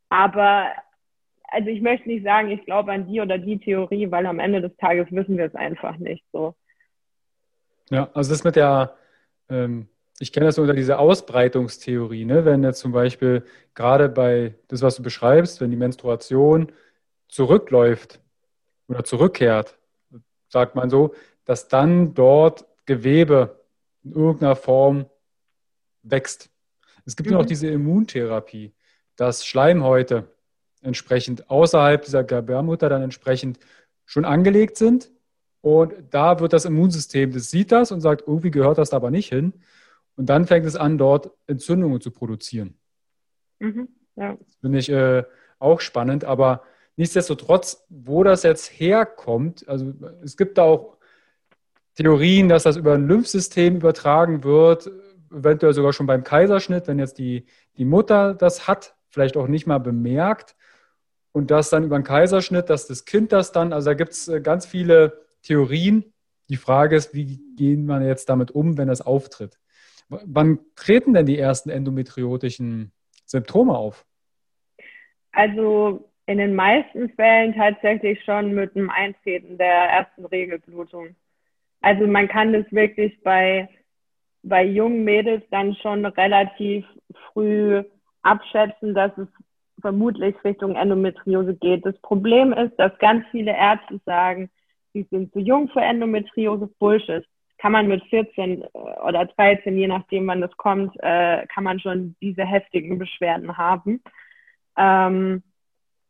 aber 0.09 0.67
also 1.49 1.69
ich 1.69 1.81
möchte 1.81 2.09
nicht 2.09 2.23
sagen, 2.23 2.51
ich 2.51 2.63
glaube 2.65 2.91
an 2.91 3.07
die 3.07 3.21
oder 3.21 3.37
die 3.37 3.57
Theorie, 3.57 4.11
weil 4.11 4.25
am 4.25 4.39
Ende 4.39 4.61
des 4.61 4.75
Tages 4.77 5.07
wissen 5.11 5.37
wir 5.37 5.45
es 5.45 5.55
einfach 5.55 5.97
nicht 5.97 6.23
so. 6.31 6.55
Ja, 7.89 8.09
also 8.13 8.31
das 8.31 8.43
mit 8.43 8.57
der, 8.57 8.95
ähm, 9.49 9.87
ich 10.19 10.31
kenne 10.31 10.47
das 10.47 10.57
unter 10.57 10.73
dieser 10.73 10.99
Ausbreitungstheorie, 10.99 12.25
ne? 12.25 12.43
wenn 12.45 12.63
jetzt 12.63 12.79
zum 12.79 12.91
Beispiel 12.91 13.43
gerade 13.75 14.09
bei 14.09 14.55
das, 14.67 14.81
was 14.81 14.95
du 14.95 15.03
beschreibst, 15.03 15.61
wenn 15.61 15.69
die 15.69 15.77
Menstruation 15.77 16.71
zurückläuft 17.27 18.19
oder 18.87 19.03
zurückkehrt, 19.03 19.77
sagt 20.49 20.75
man 20.75 20.89
so, 20.89 21.13
dass 21.45 21.67
dann 21.67 22.13
dort 22.13 22.65
Gewebe 22.85 23.63
in 24.03 24.13
irgendeiner 24.13 24.55
Form 24.55 25.05
wächst. 26.03 26.49
Es 27.05 27.15
gibt 27.15 27.29
mhm. 27.29 27.37
noch 27.37 27.45
diese 27.45 27.67
Immuntherapie, 27.67 28.73
dass 29.15 29.45
Schleimhäute 29.45 30.31
entsprechend 30.81 31.49
außerhalb 31.49 32.03
dieser 32.03 32.23
Gebärmutter 32.23 32.89
dann 32.89 33.01
entsprechend 33.01 33.59
schon 34.05 34.25
angelegt 34.25 34.77
sind. 34.77 35.11
Und 35.61 35.93
da 36.11 36.39
wird 36.39 36.53
das 36.53 36.65
Immunsystem, 36.65 37.31
das 37.33 37.51
sieht 37.51 37.71
das 37.71 37.91
und 37.91 38.01
sagt, 38.01 38.23
irgendwie 38.27 38.51
gehört 38.51 38.77
das 38.77 38.93
aber 38.93 39.11
nicht 39.11 39.29
hin. 39.29 39.53
Und 40.17 40.27
dann 40.27 40.45
fängt 40.45 40.65
es 40.65 40.75
an, 40.75 40.97
dort 40.97 41.31
Entzündungen 41.45 42.01
zu 42.01 42.11
produzieren. 42.11 42.77
Mhm, 43.59 43.87
ja. 44.15 44.35
Das 44.35 44.55
finde 44.55 44.79
ich 44.79 44.89
äh, 44.89 45.23
auch 45.59 45.79
spannend, 45.79 46.25
aber 46.25 46.63
nichtsdestotrotz, 46.97 47.85
wo 47.89 48.23
das 48.23 48.43
jetzt 48.43 48.67
herkommt, 48.67 49.67
also 49.69 49.93
es 50.23 50.35
gibt 50.35 50.57
da 50.57 50.63
auch 50.63 50.97
Theorien, 51.95 52.49
dass 52.49 52.63
das 52.63 52.77
über 52.77 52.93
ein 52.93 53.07
Lymphsystem 53.07 53.77
übertragen 53.77 54.43
wird, 54.43 54.91
eventuell 55.31 55.73
sogar 55.73 55.93
schon 55.93 56.07
beim 56.07 56.23
Kaiserschnitt, 56.23 56.87
wenn 56.87 56.99
jetzt 56.99 57.17
die, 57.17 57.45
die 57.77 57.85
Mutter 57.85 58.33
das 58.33 58.67
hat, 58.67 58.95
vielleicht 59.09 59.37
auch 59.37 59.47
nicht 59.47 59.67
mal 59.67 59.79
bemerkt 59.79 60.55
und 61.31 61.51
das 61.51 61.69
dann 61.69 61.83
über 61.83 61.97
den 61.97 62.03
Kaiserschnitt, 62.03 62.69
dass 62.69 62.87
das 62.87 63.05
Kind 63.05 63.31
das 63.31 63.51
dann, 63.51 63.73
also 63.73 63.91
da 63.91 63.93
gibt 63.93 64.13
es 64.13 64.27
äh, 64.27 64.41
ganz 64.41 64.65
viele 64.65 65.21
Theorien. 65.43 66.13
Die 66.49 66.57
Frage 66.57 66.95
ist, 66.95 67.13
wie 67.13 67.39
gehen 67.55 67.85
wir 67.85 68.01
jetzt 68.01 68.29
damit 68.29 68.51
um, 68.51 68.77
wenn 68.77 68.87
das 68.87 69.01
auftritt? 69.01 69.59
Wann 70.09 70.59
treten 70.75 71.13
denn 71.13 71.25
die 71.25 71.37
ersten 71.37 71.69
endometriotischen 71.69 72.91
Symptome 73.25 73.77
auf? 73.77 74.05
Also 75.31 76.09
In 76.29 76.39
den 76.39 76.55
meisten 76.55 77.09
Fällen 77.11 77.55
tatsächlich 77.55 78.21
schon 78.25 78.53
mit 78.53 78.75
dem 78.75 78.89
Eintreten 78.89 79.57
der 79.57 79.89
ersten 79.89 80.25
Regelblutung. 80.25 81.15
Also 81.79 82.05
man 82.05 82.27
kann 82.27 82.51
das 82.51 82.65
wirklich 82.71 83.17
bei, 83.23 83.69
bei 84.43 84.65
jungen 84.65 85.05
Mädels 85.05 85.41
dann 85.51 85.73
schon 85.75 86.05
relativ 86.05 86.85
früh 87.31 87.81
abschätzen, 88.23 88.93
dass 88.93 89.17
es 89.17 89.29
vermutlich 89.79 90.35
Richtung 90.43 90.75
Endometriose 90.75 91.55
geht. 91.55 91.85
Das 91.85 91.97
Problem 91.99 92.51
ist, 92.51 92.75
dass 92.75 92.97
ganz 92.99 93.25
viele 93.31 93.55
Ärzte 93.55 94.01
sagen, 94.05 94.49
sie 94.91 95.07
sind 95.09 95.31
zu 95.31 95.39
jung 95.39 95.69
für 95.69 95.81
Endometriose. 95.81 96.67
Bullshit. 96.77 97.25
Kann 97.57 97.71
man 97.71 97.87
mit 97.87 98.03
14 98.05 98.63
äh, 98.63 98.67
oder 99.05 99.25
13, 99.25 99.77
je 99.77 99.87
nachdem 99.87 100.27
wann 100.27 100.41
das 100.41 100.55
kommt, 100.57 100.95
äh, 100.99 101.45
kann 101.47 101.63
man 101.63 101.79
schon 101.79 102.15
diese 102.21 102.45
heftigen 102.45 102.99
Beschwerden 102.99 103.57
haben. 103.57 104.01
Ähm, 104.77 105.43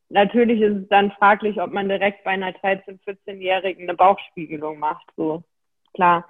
natürlich 0.10 0.62
ist 0.62 0.84
es 0.84 0.90
dann 0.90 1.12
fraglich, 1.12 1.62
ob 1.62 1.72
man 1.72 1.90
direkt 1.90 2.24
bei 2.24 2.32
einer 2.32 2.52
13-, 2.52 3.00
14-Jährigen 3.06 3.84
eine 3.84 3.98
Bauchspiegelung 3.98 4.80
macht. 4.80 5.06
So, 5.16 5.44
klar. 5.94 6.26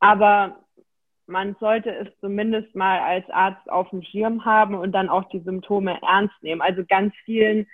Aber 0.00 0.56
man 1.26 1.56
sollte 1.60 1.90
es 1.90 2.08
zumindest 2.20 2.74
mal 2.74 3.00
als 3.00 3.28
Arzt 3.30 3.70
auf 3.70 3.90
dem 3.90 4.02
Schirm 4.02 4.44
haben 4.44 4.74
und 4.74 4.92
dann 4.92 5.08
auch 5.08 5.28
die 5.30 5.40
Symptome 5.40 5.98
ernst 6.02 6.34
nehmen. 6.42 6.60
Also 6.60 6.84
ganz 6.84 7.14
vielen 7.24 7.66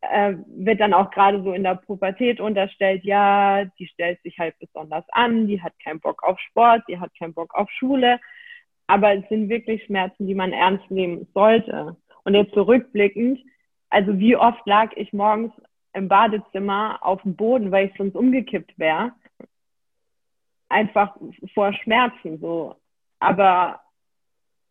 äh, 0.00 0.34
wird 0.46 0.80
dann 0.80 0.94
auch 0.94 1.10
gerade 1.10 1.42
so 1.42 1.52
in 1.52 1.64
der 1.64 1.76
Pubertät 1.76 2.40
unterstellt, 2.40 3.04
ja, 3.04 3.64
die 3.78 3.86
stellt 3.88 4.22
sich 4.22 4.38
halt 4.38 4.58
besonders 4.58 5.04
an, 5.10 5.46
die 5.46 5.62
hat 5.62 5.72
keinen 5.82 6.00
Bock 6.00 6.22
auf 6.22 6.38
Sport, 6.40 6.82
die 6.88 6.98
hat 6.98 7.10
keinen 7.18 7.34
Bock 7.34 7.54
auf 7.54 7.70
Schule. 7.70 8.20
Aber 8.86 9.14
es 9.14 9.28
sind 9.28 9.48
wirklich 9.48 9.84
Schmerzen, 9.84 10.26
die 10.26 10.34
man 10.34 10.52
ernst 10.52 10.90
nehmen 10.90 11.26
sollte. 11.34 11.96
Und 12.24 12.34
jetzt 12.34 12.54
zurückblickend, 12.54 13.40
also 13.90 14.18
wie 14.18 14.36
oft 14.36 14.66
lag 14.66 14.92
ich 14.96 15.12
morgens 15.12 15.52
im 15.92 16.08
Badezimmer 16.08 16.98
auf 17.02 17.22
dem 17.22 17.36
Boden, 17.36 17.70
weil 17.70 17.88
ich 17.88 17.94
sonst 17.96 18.14
umgekippt 18.14 18.78
wäre 18.78 19.12
einfach 20.68 21.16
vor 21.54 21.72
Schmerzen 21.72 22.38
so. 22.38 22.76
Aber 23.18 23.80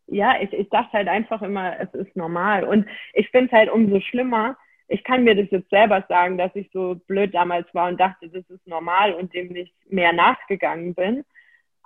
ja, 0.07 0.41
ich, 0.41 0.53
ich 0.53 0.69
dachte 0.69 0.93
halt 0.93 1.07
einfach 1.07 1.41
immer, 1.41 1.79
es 1.79 1.93
ist 1.93 2.15
normal. 2.15 2.63
Und 2.63 2.87
ich 3.13 3.29
finde 3.29 3.47
es 3.47 3.51
halt 3.51 3.69
umso 3.69 3.99
schlimmer. 3.99 4.57
Ich 4.87 5.03
kann 5.03 5.23
mir 5.23 5.35
das 5.35 5.51
jetzt 5.51 5.69
selber 5.69 6.05
sagen, 6.07 6.37
dass 6.37 6.55
ich 6.55 6.69
so 6.71 6.95
blöd 7.07 7.33
damals 7.33 7.67
war 7.73 7.89
und 7.89 7.99
dachte, 7.99 8.29
das 8.29 8.49
ist 8.49 8.65
normal 8.67 9.13
und 9.13 9.33
dem 9.33 9.49
nicht 9.49 9.73
mehr 9.89 10.13
nachgegangen 10.13 10.95
bin. 10.95 11.25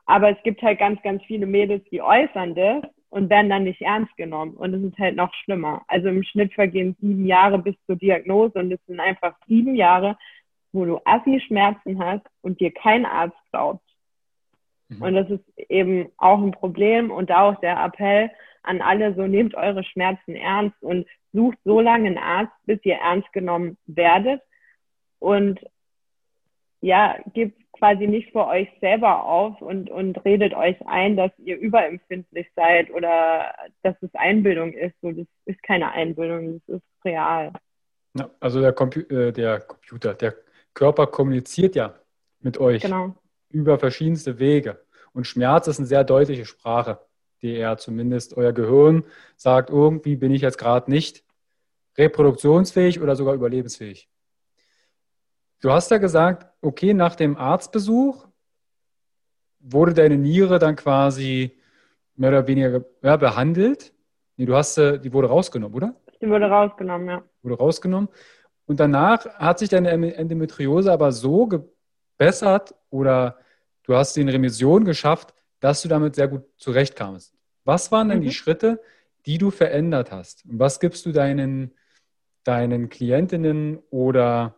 Aber 0.05 0.29
es 0.29 0.43
gibt 0.43 0.61
halt 0.61 0.79
ganz, 0.79 1.01
ganz 1.01 1.23
viele 1.23 1.45
Mädels, 1.45 1.83
die 1.89 2.01
äußern 2.01 2.53
das 2.55 2.83
und 3.09 3.29
werden 3.29 3.49
dann 3.49 3.63
nicht 3.63 3.81
ernst 3.81 4.15
genommen. 4.17 4.55
Und 4.55 4.73
es 4.73 4.83
ist 4.83 4.97
halt 4.97 5.15
noch 5.15 5.33
schlimmer. 5.43 5.83
Also 5.87 6.09
im 6.09 6.23
Schnitt 6.23 6.53
vergehen 6.53 6.95
sieben 6.99 7.25
Jahre 7.25 7.59
bis 7.59 7.75
zur 7.85 7.95
Diagnose 7.95 8.57
und 8.59 8.71
es 8.71 8.79
sind 8.87 8.99
einfach 8.99 9.35
sieben 9.47 9.75
Jahre, 9.75 10.17
wo 10.71 10.85
du 10.85 10.99
Assi-Schmerzen 11.03 12.03
hast 12.03 12.25
und 12.41 12.59
dir 12.59 12.71
kein 12.71 13.05
Arzt 13.05 13.37
glaubt. 13.51 13.83
Mhm. 14.87 15.01
Und 15.01 15.13
das 15.13 15.29
ist 15.29 15.43
eben 15.69 16.09
auch 16.17 16.41
ein 16.41 16.51
Problem 16.51 17.11
und 17.11 17.29
da 17.29 17.49
auch 17.49 17.59
der 17.59 17.83
Appell 17.83 18.31
an 18.63 18.81
alle, 18.81 19.15
so 19.15 19.27
nehmt 19.27 19.55
eure 19.55 19.83
Schmerzen 19.83 20.35
ernst 20.35 20.81
und 20.81 21.07
sucht 21.33 21.57
so 21.63 21.79
lange 21.79 22.07
einen 22.07 22.17
Arzt, 22.17 22.53
bis 22.65 22.79
ihr 22.83 22.95
ernst 22.95 23.31
genommen 23.33 23.77
werdet 23.85 24.41
und 25.19 25.59
ja, 26.81 27.17
gebt 27.33 27.59
quasi 27.73 28.07
nicht 28.07 28.31
vor 28.31 28.47
euch 28.47 28.67
selber 28.79 29.23
auf 29.23 29.61
und, 29.61 29.89
und 29.89 30.23
redet 30.25 30.53
euch 30.53 30.75
ein, 30.87 31.15
dass 31.15 31.31
ihr 31.37 31.57
überempfindlich 31.57 32.47
seid 32.55 32.91
oder 32.91 33.53
dass 33.83 33.95
es 34.01 34.13
Einbildung 34.13 34.73
ist. 34.73 34.95
So, 35.01 35.11
das 35.11 35.27
ist 35.45 35.61
keine 35.63 35.91
Einbildung, 35.91 36.61
das 36.67 36.77
ist 36.77 37.05
real. 37.05 37.53
Ja, 38.15 38.29
also 38.39 38.61
der, 38.61 38.73
Compu 38.73 38.99
äh, 39.01 39.31
der 39.31 39.61
Computer, 39.61 40.13
der 40.13 40.35
Körper 40.73 41.07
kommuniziert 41.07 41.75
ja 41.75 41.95
mit 42.39 42.59
euch. 42.59 42.81
Genau 42.81 43.15
über 43.51 43.77
verschiedenste 43.77 44.39
Wege. 44.39 44.81
Und 45.13 45.27
Schmerz 45.27 45.67
ist 45.67 45.79
eine 45.79 45.87
sehr 45.87 46.03
deutliche 46.03 46.45
Sprache, 46.45 46.99
die 47.41 47.55
er 47.55 47.77
zumindest 47.77 48.37
euer 48.37 48.53
Gehirn 48.53 49.03
sagt, 49.35 49.69
irgendwie 49.69 50.15
bin 50.15 50.31
ich 50.31 50.41
jetzt 50.41 50.57
gerade 50.57 50.89
nicht 50.89 51.23
reproduktionsfähig 51.97 53.01
oder 53.01 53.15
sogar 53.15 53.33
überlebensfähig. 53.33 54.09
Du 55.61 55.71
hast 55.71 55.91
ja 55.91 55.97
gesagt, 55.97 56.47
okay, 56.61 56.93
nach 56.93 57.15
dem 57.15 57.37
Arztbesuch 57.37 58.27
wurde 59.59 59.93
deine 59.93 60.17
Niere 60.17 60.57
dann 60.57 60.75
quasi 60.75 61.59
mehr 62.15 62.29
oder 62.29 62.47
weniger 62.47 62.83
ja, 63.03 63.17
behandelt. 63.17 63.93
Nee, 64.37 64.45
du 64.45 64.55
hast, 64.55 64.77
die 64.77 65.13
wurde 65.13 65.27
rausgenommen, 65.27 65.75
oder? 65.75 65.95
Die 66.21 66.29
wurde 66.29 66.45
rausgenommen, 66.45 67.07
ja. 67.07 67.23
Wurde 67.43 67.57
rausgenommen. 67.57 68.09
Und 68.65 68.79
danach 68.79 69.25
hat 69.37 69.59
sich 69.59 69.69
deine 69.69 70.15
Endometriose 70.15 70.91
aber 70.91 71.11
so 71.11 71.47
gebessert 71.47 72.73
oder 72.89 73.37
du 73.83 73.95
hast 73.95 74.13
sie 74.13 74.21
in 74.21 74.29
Remission 74.29 74.85
geschafft, 74.85 75.33
dass 75.61 75.81
du 75.81 75.87
damit 75.87 76.15
sehr 76.15 76.27
gut 76.27 76.43
zurechtkamst. 76.57 77.33
Was 77.63 77.91
waren 77.91 78.09
denn 78.09 78.19
mhm. 78.19 78.23
die 78.23 78.31
Schritte, 78.31 78.81
die 79.25 79.37
du 79.37 79.51
verändert 79.51 80.11
hast? 80.11 80.45
Und 80.45 80.59
was 80.59 80.81
gibst 80.81 81.05
du 81.05 81.13
deinen, 81.13 81.73
deinen 82.43 82.89
Klientinnen 82.89 83.79
oder 83.89 84.55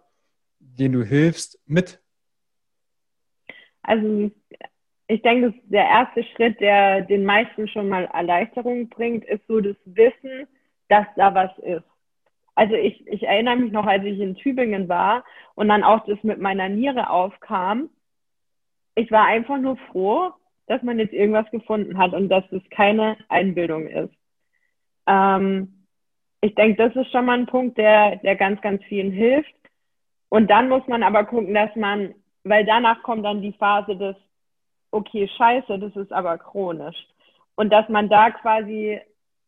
denen 0.60 0.94
du 0.94 1.04
hilfst 1.04 1.62
mit? 1.68 2.02
Also 3.84 4.32
ich 5.08 5.22
denke, 5.22 5.54
der 5.66 5.86
erste 5.86 6.24
Schritt, 6.24 6.60
der 6.62 7.02
den 7.02 7.26
meisten 7.26 7.68
schon 7.68 7.90
mal 7.90 8.06
Erleichterung 8.06 8.90
bringt, 8.90 9.26
ist 9.26 9.46
so 9.48 9.60
das 9.60 9.76
Wissen, 9.86 10.48
dass 10.88 11.06
da 11.18 11.36
was 11.36 11.56
ist. 11.60 11.84
Also 12.56 12.76
ich, 12.76 13.06
ich 13.08 13.24
erinnere 13.24 13.58
mich 13.58 13.72
noch, 13.72 13.86
als 13.86 14.04
ich 14.06 14.20
in 14.20 14.36
Tübingen 14.36 14.88
war 14.88 15.26
und 15.56 15.68
dann 15.68 15.84
auch 15.84 16.06
das 16.06 16.24
mit 16.24 16.40
meiner 16.40 16.70
Niere 16.70 17.10
aufkam, 17.10 17.90
ich 18.96 19.12
war 19.12 19.26
einfach 19.26 19.58
nur 19.58 19.76
froh, 19.92 20.34
dass 20.68 20.82
man 20.84 21.00
jetzt 21.00 21.14
irgendwas 21.14 21.50
gefunden 21.52 21.98
hat 21.98 22.14
und 22.14 22.30
dass 22.30 22.44
es 22.52 22.62
keine 22.70 23.18
Einbildung 23.30 23.88
ist. 23.88 24.14
Ähm, 25.08 25.86
ich 26.42 26.56
denke, 26.56 26.76
das 26.76 26.96
ist 26.96 27.12
schon 27.12 27.26
mal 27.26 27.38
ein 27.38 27.46
Punkt, 27.46 27.78
der, 27.78 28.18
der 28.18 28.36
ganz, 28.36 28.62
ganz 28.62 28.84
vielen 28.86 29.12
hilft. 29.12 29.54
Und 30.30 30.50
dann 30.50 30.68
muss 30.70 30.86
man 30.88 31.04
aber 31.04 31.26
gucken, 31.26 31.54
dass 31.54 31.74
man, 31.76 32.14
weil 32.44 32.66
danach 32.66 33.02
kommt 33.04 33.24
dann 33.24 33.42
die 33.42 33.54
Phase 33.54 33.96
des, 33.96 34.16
okay, 34.92 35.28
scheiße, 35.28 35.80
das 35.80 35.96
ist 35.96 36.12
aber 36.12 36.38
chronisch. 36.38 37.08
Und 37.56 37.72
dass 37.72 37.88
man 37.88 38.10
da 38.10 38.32
quasi 38.32 39.00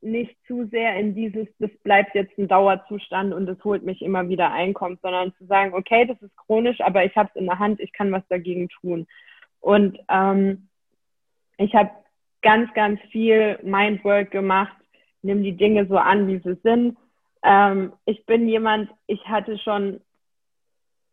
nicht 0.02 0.38
zu 0.46 0.68
sehr 0.68 0.96
in 0.98 1.16
dieses, 1.16 1.48
das 1.60 1.72
bleibt 1.84 2.14
jetzt 2.16 2.38
ein 2.38 2.48
Dauerzustand 2.48 3.34
und 3.34 3.50
es 3.50 3.62
holt 3.64 3.84
mich 3.84 4.02
immer 4.02 4.30
wieder 4.30 4.52
einkommt, 4.52 5.02
sondern 5.02 5.34
zu 5.36 5.46
sagen, 5.46 5.74
okay, 5.74 6.06
das 6.06 6.22
ist 6.22 6.36
chronisch, 6.38 6.80
aber 6.82 7.04
ich 7.04 7.16
habe 7.16 7.30
es 7.34 7.40
in 7.40 7.48
der 7.48 7.60
Hand, 7.60 7.80
ich 7.80 7.92
kann 7.92 8.12
was 8.12 8.26
dagegen 8.30 8.70
tun. 8.70 9.08
Und 9.60 9.98
ähm, 10.10 10.70
ich 11.58 11.74
habe 11.74 11.92
ganz, 12.42 12.74
ganz 12.74 13.00
viel 13.12 13.60
Mindwork 13.64 14.32
gemacht, 14.32 14.76
nimm 15.22 15.44
die 15.44 15.58
Dinge 15.58 15.86
so 15.88 15.98
an, 15.98 16.28
wie 16.28 16.40
sie 16.40 16.60
sind. 16.64 16.98
Ähm, 17.44 17.94
ich 18.06 18.26
bin 18.26 18.48
jemand, 18.48 18.90
ich 19.08 19.26
hatte 19.28 19.58
schon 19.58 20.02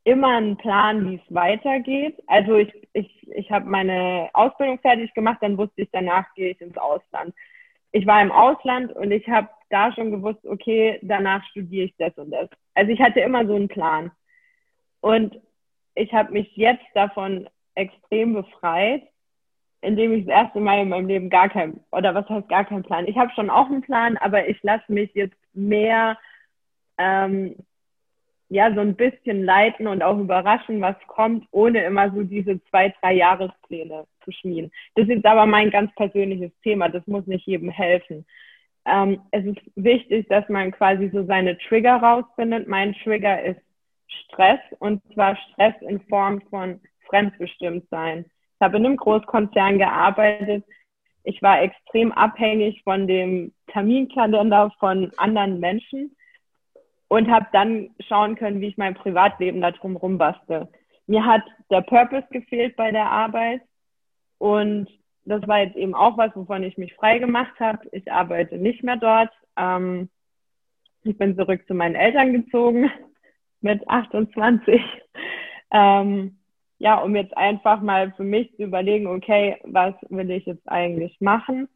immer 0.04 0.36
einen 0.36 0.56
Plan, 0.56 1.08
wie 1.08 1.16
es 1.16 1.34
weitergeht. 1.34 2.22
Also 2.26 2.56
ich, 2.56 2.72
ich, 2.92 3.28
ich 3.30 3.50
habe 3.50 3.68
meine 3.68 4.30
Ausbildung 4.32 4.78
fertig 4.80 5.12
gemacht, 5.14 5.38
dann 5.40 5.56
wusste 5.56 5.82
ich, 5.82 5.88
danach 5.92 6.26
gehe 6.34 6.50
ich 6.50 6.60
ins 6.60 6.76
Ausland. 6.76 7.34
Ich 7.92 8.06
war 8.06 8.20
im 8.22 8.32
Ausland 8.32 8.92
und 8.92 9.10
ich 9.10 9.28
habe 9.28 9.48
da 9.70 9.92
schon 9.92 10.10
gewusst, 10.10 10.44
okay, 10.44 10.98
danach 11.02 11.44
studiere 11.50 11.86
ich 11.86 11.94
das 11.98 12.16
und 12.16 12.30
das. 12.30 12.48
Also 12.74 12.90
ich 12.90 13.00
hatte 13.00 13.20
immer 13.20 13.46
so 13.46 13.54
einen 13.54 13.68
Plan. 13.68 14.10
Und 15.00 15.38
ich 15.94 16.12
habe 16.12 16.32
mich 16.32 16.56
jetzt 16.56 16.84
davon 16.94 17.48
extrem 17.74 18.34
befreit, 18.34 19.02
indem 19.82 20.12
ich 20.12 20.24
das 20.24 20.34
erste 20.34 20.60
Mal 20.60 20.80
in 20.80 20.88
meinem 20.88 21.08
Leben 21.08 21.28
gar 21.28 21.48
kein, 21.48 21.80
oder 21.90 22.14
was 22.14 22.28
heißt 22.28 22.48
gar 22.48 22.64
keinen 22.64 22.84
Plan? 22.84 23.06
Ich 23.06 23.18
habe 23.18 23.32
schon 23.34 23.50
auch 23.50 23.66
einen 23.66 23.82
Plan, 23.82 24.16
aber 24.16 24.48
ich 24.48 24.62
lasse 24.62 24.90
mich 24.90 25.12
jetzt 25.14 25.36
mehr, 25.52 26.16
ähm, 26.98 27.56
ja, 28.48 28.72
so 28.72 28.80
ein 28.80 28.94
bisschen 28.94 29.44
leiten 29.44 29.86
und 29.86 30.02
auch 30.02 30.18
überraschen, 30.18 30.80
was 30.80 30.96
kommt, 31.08 31.46
ohne 31.50 31.84
immer 31.84 32.10
so 32.12 32.22
diese 32.22 32.62
zwei, 32.66 32.94
drei 33.00 33.14
Jahrespläne 33.14 34.06
zu 34.24 34.30
schmieden. 34.30 34.70
Das 34.94 35.08
ist 35.08 35.24
aber 35.24 35.46
mein 35.46 35.70
ganz 35.70 35.92
persönliches 35.94 36.52
Thema. 36.62 36.88
Das 36.88 37.06
muss 37.06 37.26
nicht 37.26 37.46
jedem 37.46 37.70
helfen. 37.70 38.24
Ähm, 38.84 39.20
es 39.30 39.44
ist 39.44 39.60
wichtig, 39.74 40.28
dass 40.28 40.48
man 40.48 40.70
quasi 40.70 41.10
so 41.12 41.24
seine 41.24 41.56
Trigger 41.58 41.96
rausfindet. 41.96 42.68
Mein 42.68 42.94
Trigger 42.94 43.42
ist 43.42 43.60
Stress 44.26 44.60
und 44.78 45.02
zwar 45.14 45.36
Stress 45.36 45.74
in 45.80 46.00
Form 46.02 46.40
von 46.50 46.80
fremdbestimmt 47.08 47.88
sein. 47.90 48.26
Ich 48.62 48.64
habe 48.64 48.76
in 48.76 48.86
einem 48.86 48.96
Großkonzern 48.96 49.78
gearbeitet. 49.78 50.64
Ich 51.24 51.42
war 51.42 51.62
extrem 51.62 52.12
abhängig 52.12 52.80
von 52.84 53.08
dem 53.08 53.52
Terminkalender 53.66 54.70
von 54.78 55.10
anderen 55.16 55.58
Menschen 55.58 56.14
und 57.08 57.28
habe 57.28 57.48
dann 57.50 57.90
schauen 58.06 58.36
können, 58.36 58.60
wie 58.60 58.68
ich 58.68 58.76
mein 58.76 58.94
Privatleben 58.94 59.60
da 59.60 59.72
drum 59.72 60.16
bastel. 60.16 60.68
Mir 61.08 61.26
hat 61.26 61.42
der 61.72 61.80
Purpose 61.80 62.28
gefehlt 62.30 62.76
bei 62.76 62.92
der 62.92 63.10
Arbeit 63.10 63.62
und 64.38 64.88
das 65.24 65.44
war 65.48 65.58
jetzt 65.58 65.74
eben 65.74 65.96
auch 65.96 66.16
was, 66.16 66.30
wovon 66.36 66.62
ich 66.62 66.78
mich 66.78 66.94
frei 66.94 67.18
gemacht 67.18 67.58
habe. 67.58 67.88
Ich 67.90 68.12
arbeite 68.12 68.58
nicht 68.58 68.84
mehr 68.84 68.96
dort. 68.96 69.32
Ähm, 69.56 70.08
ich 71.02 71.18
bin 71.18 71.34
zurück 71.36 71.66
zu 71.66 71.74
meinen 71.74 71.96
Eltern 71.96 72.32
gezogen 72.32 72.92
mit 73.60 73.88
28. 73.88 74.80
Ähm, 75.72 76.38
ja, 76.82 76.96
um 76.96 77.14
jetzt 77.14 77.36
einfach 77.36 77.80
mal 77.80 78.12
für 78.16 78.24
mich 78.24 78.56
zu 78.56 78.64
überlegen, 78.64 79.06
okay, 79.06 79.60
was 79.62 79.94
will 80.08 80.28
ich 80.32 80.46
jetzt 80.46 80.68
eigentlich 80.68 81.16
machen 81.20 81.68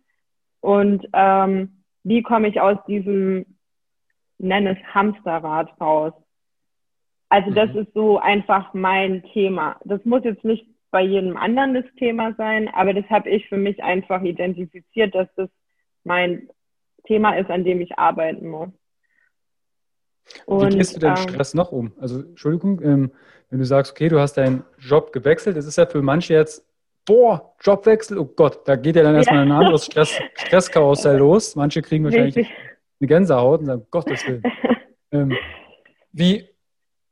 und 0.61 1.07
ähm, 1.13 1.85
wie 2.03 2.25
komme 2.25 2.49
ich 2.49 2.61
aus 2.61 2.79
diesem, 2.89 3.47
nenne 4.39 4.73
es 4.77 4.95
Hamsterrad 4.95 5.81
raus. 5.81 6.13
Also 7.29 7.53
das 7.53 7.73
mhm. 7.73 7.83
ist 7.83 7.95
so 7.95 8.19
einfach 8.19 8.75
mein 8.75 9.23
Thema. 9.33 9.79
Das 9.85 10.05
muss 10.05 10.25
jetzt 10.25 10.43
nicht 10.43 10.67
bei 10.91 11.03
jedem 11.03 11.37
anderen 11.37 11.75
das 11.75 11.85
Thema 12.01 12.35
sein, 12.35 12.69
aber 12.75 12.93
das 12.93 13.09
habe 13.09 13.31
ich 13.31 13.49
für 13.49 13.59
mich 13.59 13.85
einfach 13.85 14.23
identifiziert, 14.23 15.15
dass 15.15 15.29
das 15.37 15.49
mein 16.03 16.49
Thema 17.05 17.39
ist, 17.39 17.49
an 17.49 17.63
dem 17.63 17.81
ich 17.81 17.97
arbeiten 17.97 18.49
muss. 18.49 18.71
Und, 20.47 20.73
Wie 20.73 20.79
gehst 20.79 20.97
du 20.97 21.01
den 21.01 21.11
ähm, 21.11 21.17
Stress 21.17 21.55
noch 21.55 21.71
um? 21.71 21.93
Also, 22.01 22.23
Entschuldigung, 22.23 22.81
ähm, 22.83 23.13
wenn 23.51 23.59
du 23.59 23.65
sagst, 23.65 23.93
okay, 23.93 24.09
du 24.09 24.19
hast 24.19 24.35
deinen 24.35 24.65
Job 24.79 25.13
gewechselt, 25.13 25.57
das 25.57 25.67
ist 25.67 25.77
ja 25.77 25.87
für 25.87 26.03
manche 26.03 26.35
jetzt, 26.35 26.65
boah, 27.05 27.55
Jobwechsel, 27.61 28.19
oh 28.19 28.25
Gott, 28.25 28.67
da 28.67 28.77
geht 28.77 28.97
ja 28.97 29.03
dann 29.03 29.15
erstmal 29.15 29.39
ja. 29.39 29.43
ein 29.43 29.53
anderes 29.53 29.87
Stress, 29.87 30.19
Stresskarussell 30.35 31.17
los. 31.19 31.55
Manche 31.55 31.83
kriegen 31.83 32.05
wahrscheinlich 32.05 32.37
Richtig. 32.37 32.57
eine 33.01 33.09
Gänsehaut 33.09 33.61
und 33.61 33.67
sagen, 33.67 33.87
Gottes 33.91 34.27
Willen. 34.27 34.43
ähm, 35.13 35.37
wie, 36.13 36.49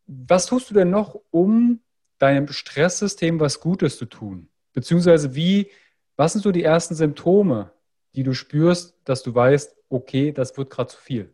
was 0.07 0.47
tust 0.47 0.71
du 0.71 0.75
denn 0.75 0.91
noch, 0.91 1.21
um 1.31 1.81
deinem 2.19 2.49
Stresssystem 2.49 3.39
was 3.39 3.61
Gutes 3.61 3.97
zu 3.97 4.07
tun? 4.07 4.49
Beziehungsweise 4.73 5.35
wie, 5.35 5.71
was 6.17 6.33
sind 6.33 6.43
so 6.43 6.51
die 6.51 6.65
ersten 6.65 6.95
Symptome, 6.95 7.71
die 8.15 8.25
du 8.25 8.35
spürst, 8.35 8.99
dass 9.05 9.23
du 9.23 9.35
weißt, 9.35 9.77
okay, 9.89 10.33
das 10.33 10.57
wird 10.57 10.71
gerade 10.71 10.89
zu 10.89 10.99
viel? 10.99 11.33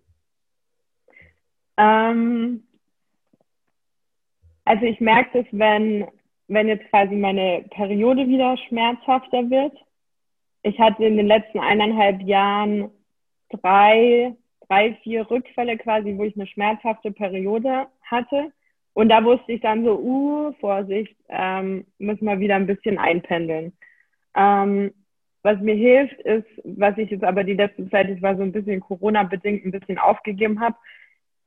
Ähm, 1.77 2.65
also 4.71 4.87
ich 4.87 5.01
merke 5.01 5.43
das, 5.43 5.47
wenn, 5.51 6.07
wenn 6.47 6.69
jetzt 6.69 6.89
quasi 6.91 7.17
meine 7.17 7.65
Periode 7.71 8.29
wieder 8.29 8.57
schmerzhafter 8.57 9.51
wird. 9.51 9.73
Ich 10.63 10.79
hatte 10.79 11.05
in 11.05 11.17
den 11.17 11.27
letzten 11.27 11.59
eineinhalb 11.59 12.23
Jahren 12.23 12.89
drei, 13.51 14.37
drei, 14.69 14.95
vier 15.03 15.29
Rückfälle 15.29 15.77
quasi, 15.77 16.17
wo 16.17 16.23
ich 16.23 16.37
eine 16.37 16.47
schmerzhafte 16.47 17.11
Periode 17.11 17.89
hatte. 18.03 18.53
Und 18.93 19.09
da 19.09 19.25
wusste 19.25 19.51
ich 19.51 19.61
dann 19.61 19.85
so, 19.85 19.99
uh, 19.99 20.53
Vorsicht, 20.61 21.17
ähm, 21.29 21.85
müssen 21.99 22.27
wir 22.27 22.39
wieder 22.39 22.55
ein 22.55 22.69
bisschen 22.69 22.97
einpendeln. 22.97 23.73
Ähm, 24.37 24.93
was 25.43 25.59
mir 25.59 25.75
hilft, 25.75 26.21
ist, 26.21 26.47
was 26.63 26.97
ich 26.97 27.11
jetzt 27.11 27.25
aber 27.25 27.43
die 27.43 27.55
letzte 27.55 27.91
Zeit, 27.91 28.09
ich 28.09 28.23
war 28.23 28.37
so 28.37 28.43
ein 28.45 28.53
bisschen 28.53 28.79
Corona-bedingt 28.79 29.65
ein 29.65 29.73
bisschen 29.73 29.99
aufgegeben 29.99 30.61
habe, 30.61 30.77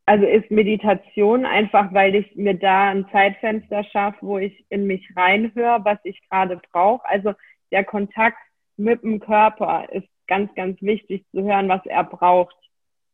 also 0.06 0.26
ist 0.26 0.52
Meditation 0.52 1.46
einfach, 1.46 1.94
weil 1.94 2.16
ich 2.16 2.36
mir 2.36 2.56
da 2.56 2.90
ein 2.90 3.08
Zeitfenster 3.12 3.84
schaffe, 3.86 4.18
wo 4.22 4.38
ich 4.38 4.66
in 4.70 4.86
mich 4.86 5.08
reinhöre, 5.16 5.84
was 5.84 6.00
ich 6.04 6.22
gerade 6.30 6.60
brauche. 6.72 7.08
Also 7.08 7.34
der 7.72 7.84
Kontakt 7.86 8.38
mit 8.76 9.02
dem 9.04 9.20
Körper 9.20 9.88
ist 9.92 10.08
ganz, 10.28 10.54
ganz 10.56 10.82
wichtig 10.82 11.26
zu 11.32 11.44
hören, 11.44 11.70
was 11.70 11.86
er 11.86 12.04
braucht. 12.04 12.56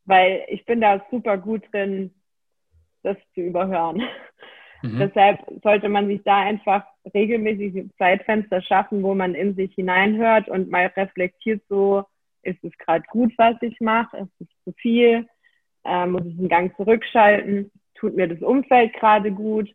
Weil 0.06 0.46
ich 0.48 0.66
bin 0.66 0.82
da 0.82 1.06
super 1.12 1.38
gut 1.38 1.64
drin, 1.72 2.12
das 3.04 3.18
zu 3.36 3.42
überhören. 3.42 4.02
Mhm. 4.82 5.00
Deshalb 5.00 5.40
sollte 5.62 5.90
man 5.90 6.08
sich 6.08 6.24
da 6.24 6.40
einfach 6.40 6.86
regelmäßig 7.14 7.90
Zeitfenster 7.98 8.62
schaffen, 8.62 9.04
wo 9.04 9.14
man 9.14 9.36
in 9.36 9.56
sich 9.56 9.74
hineinhört 9.76 10.50
und 10.50 10.72
mal 10.72 10.88
reflektiert 10.96 11.62
so, 11.70 12.06
ist 12.42 12.64
es 12.64 12.76
gerade 12.78 13.04
gut, 13.10 13.34
was 13.38 13.56
ich 13.62 13.80
mache? 13.82 14.18
Ist 14.18 14.42
es 14.42 14.48
zu 14.64 14.72
viel? 14.78 15.28
Ähm, 15.86 16.12
muss 16.12 16.26
ich 16.26 16.38
einen 16.38 16.50
Gang 16.50 16.76
zurückschalten, 16.76 17.72
tut 17.96 18.16
mir 18.16 18.28
das 18.28 18.42
Umfeld 18.42 18.94
gerade 18.94 19.32
gut, 19.32 19.70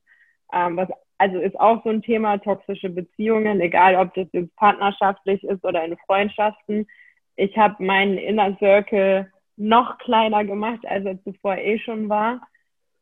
ähm, 0.52 0.76
was 0.76 0.88
also 1.18 1.38
ist 1.38 1.58
auch 1.58 1.82
so 1.84 1.90
ein 1.90 2.02
Thema 2.02 2.38
toxische 2.38 2.90
Beziehungen, 2.90 3.60
egal 3.60 3.94
ob 3.96 4.12
das 4.14 4.26
jetzt 4.32 4.54
partnerschaftlich 4.56 5.42
ist 5.44 5.64
oder 5.64 5.84
in 5.84 5.96
Freundschaften. 6.06 6.86
Ich 7.36 7.56
habe 7.56 7.82
meinen 7.82 8.18
Inner 8.18 8.56
Circle 8.58 9.30
noch 9.56 9.98
kleiner 9.98 10.44
gemacht, 10.44 10.84
als 10.86 11.04
er 11.04 11.22
zuvor 11.22 11.56
eh 11.56 11.78
schon 11.78 12.08
war, 12.08 12.46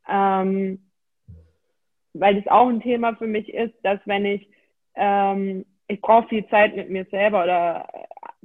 ähm, 0.09 0.91
weil 2.13 2.37
das 2.37 2.47
auch 2.53 2.69
ein 2.69 2.83
Thema 2.83 3.17
für 3.17 3.27
mich 3.27 3.53
ist, 3.53 3.75
dass 3.83 3.99
wenn 4.05 4.27
ich 4.27 4.49
ähm, 4.95 5.65
ich 5.89 6.01
brauche 6.01 6.29
viel 6.29 6.47
Zeit 6.49 6.77
mit 6.77 6.91
mir 6.91 7.05
selber 7.07 7.43
oder 7.43 7.89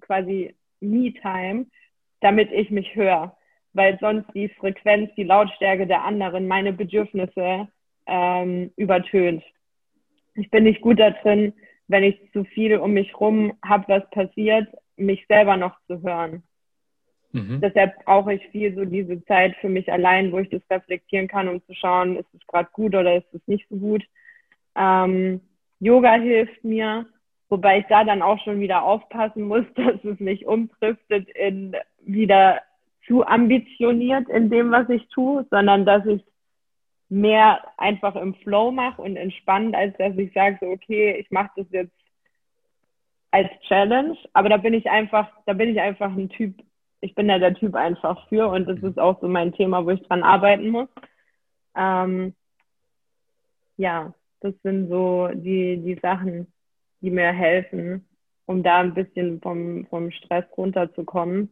quasi 0.01 0.55
Me-Time, 0.79 1.67
damit 2.21 2.51
ich 2.51 2.71
mich 2.71 2.95
höre 2.95 3.36
weil 3.77 3.97
sonst 3.99 4.25
die 4.33 4.49
Frequenz, 4.49 5.11
die 5.15 5.23
Lautstärke 5.23 5.85
der 5.85 6.03
anderen 6.03 6.47
meine 6.47 6.73
Bedürfnisse 6.73 7.67
ähm, 8.07 8.71
übertönt. 8.75 9.43
Ich 10.33 10.49
bin 10.49 10.63
nicht 10.63 10.81
gut 10.81 10.99
da 10.99 11.11
drin, 11.11 11.53
wenn 11.87 12.03
ich 12.03 12.19
zu 12.33 12.43
viel 12.43 12.77
um 12.77 12.93
mich 12.93 13.17
rum 13.19 13.53
habe, 13.63 13.85
was 13.87 14.09
passiert, 14.09 14.67
mich 14.97 15.25
selber 15.27 15.57
noch 15.57 15.77
zu 15.85 16.01
hören. 16.01 16.41
Mhm. 17.33 17.61
Deshalb 17.61 18.03
brauche 18.03 18.33
ich 18.33 18.47
viel 18.47 18.73
so 18.73 18.83
diese 18.83 19.23
Zeit 19.25 19.55
für 19.57 19.69
mich 19.69 19.91
allein, 19.91 20.31
wo 20.31 20.39
ich 20.39 20.49
das 20.49 20.61
reflektieren 20.71 21.27
kann, 21.27 21.47
um 21.47 21.63
zu 21.67 21.75
schauen, 21.75 22.17
ist 22.17 22.33
es 22.33 22.45
gerade 22.47 22.69
gut 22.73 22.95
oder 22.95 23.17
ist 23.17 23.31
es 23.31 23.41
nicht 23.45 23.67
so 23.69 23.75
gut. 23.75 24.03
Ähm, 24.75 25.41
Yoga 25.79 26.13
hilft 26.15 26.63
mir, 26.63 27.05
wobei 27.47 27.79
ich 27.79 27.85
da 27.89 28.03
dann 28.03 28.23
auch 28.23 28.43
schon 28.43 28.59
wieder 28.59 28.81
aufpassen 28.81 29.43
muss, 29.43 29.65
dass 29.75 30.03
es 30.03 30.19
nicht 30.19 30.47
umdriftet 30.47 31.29
in 31.29 31.75
wieder 32.01 32.61
zu 33.07 33.25
ambitioniert 33.25 34.27
in 34.29 34.49
dem, 34.49 34.71
was 34.71 34.89
ich 34.89 35.07
tue, 35.09 35.45
sondern 35.49 35.85
dass 35.85 36.05
ich 36.05 36.23
mehr 37.09 37.61
einfach 37.77 38.15
im 38.15 38.35
Flow 38.35 38.71
mache 38.71 39.01
und 39.01 39.15
entspannt, 39.15 39.75
als 39.75 39.95
dass 39.97 40.17
ich 40.17 40.33
sage, 40.33 40.57
so, 40.59 40.67
okay, 40.67 41.15
ich 41.19 41.31
mache 41.31 41.51
das 41.55 41.67
jetzt 41.71 41.95
als 43.31 43.49
Challenge. 43.67 44.17
Aber 44.33 44.49
da 44.49 44.57
bin 44.57 44.73
ich 44.73 44.89
einfach, 44.89 45.29
da 45.45 45.53
bin 45.53 45.69
ich 45.69 45.79
einfach 45.79 46.11
ein 46.11 46.29
Typ, 46.29 46.55
ich 46.99 47.15
bin 47.15 47.27
da 47.27 47.39
der 47.39 47.53
Typ 47.53 47.75
einfach 47.75 48.27
für 48.27 48.49
und 48.49 48.67
das 48.67 48.79
ist 48.79 48.99
auch 48.99 49.21
so 49.21 49.27
mein 49.27 49.53
Thema, 49.53 49.85
wo 49.85 49.91
ich 49.91 50.01
dran 50.03 50.23
arbeiten 50.23 50.69
muss. 50.69 50.89
Ähm, 51.75 52.33
ja, 53.77 54.13
das 54.41 54.53
sind 54.63 54.89
so 54.89 55.29
die, 55.33 55.77
die 55.77 55.99
Sachen, 56.01 56.51
die 57.01 57.11
mir 57.11 57.31
helfen, 57.31 58.07
um 58.45 58.63
da 58.63 58.79
ein 58.79 58.93
bisschen 58.93 59.39
vom, 59.39 59.85
vom 59.87 60.11
Stress 60.11 60.45
runterzukommen. 60.57 61.49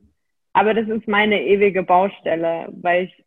Aber 0.56 0.74
das 0.74 0.88
ist 0.88 1.06
meine 1.06 1.44
ewige 1.44 1.84
Baustelle, 1.84 2.70
weil 2.82 3.06
ich 3.06 3.26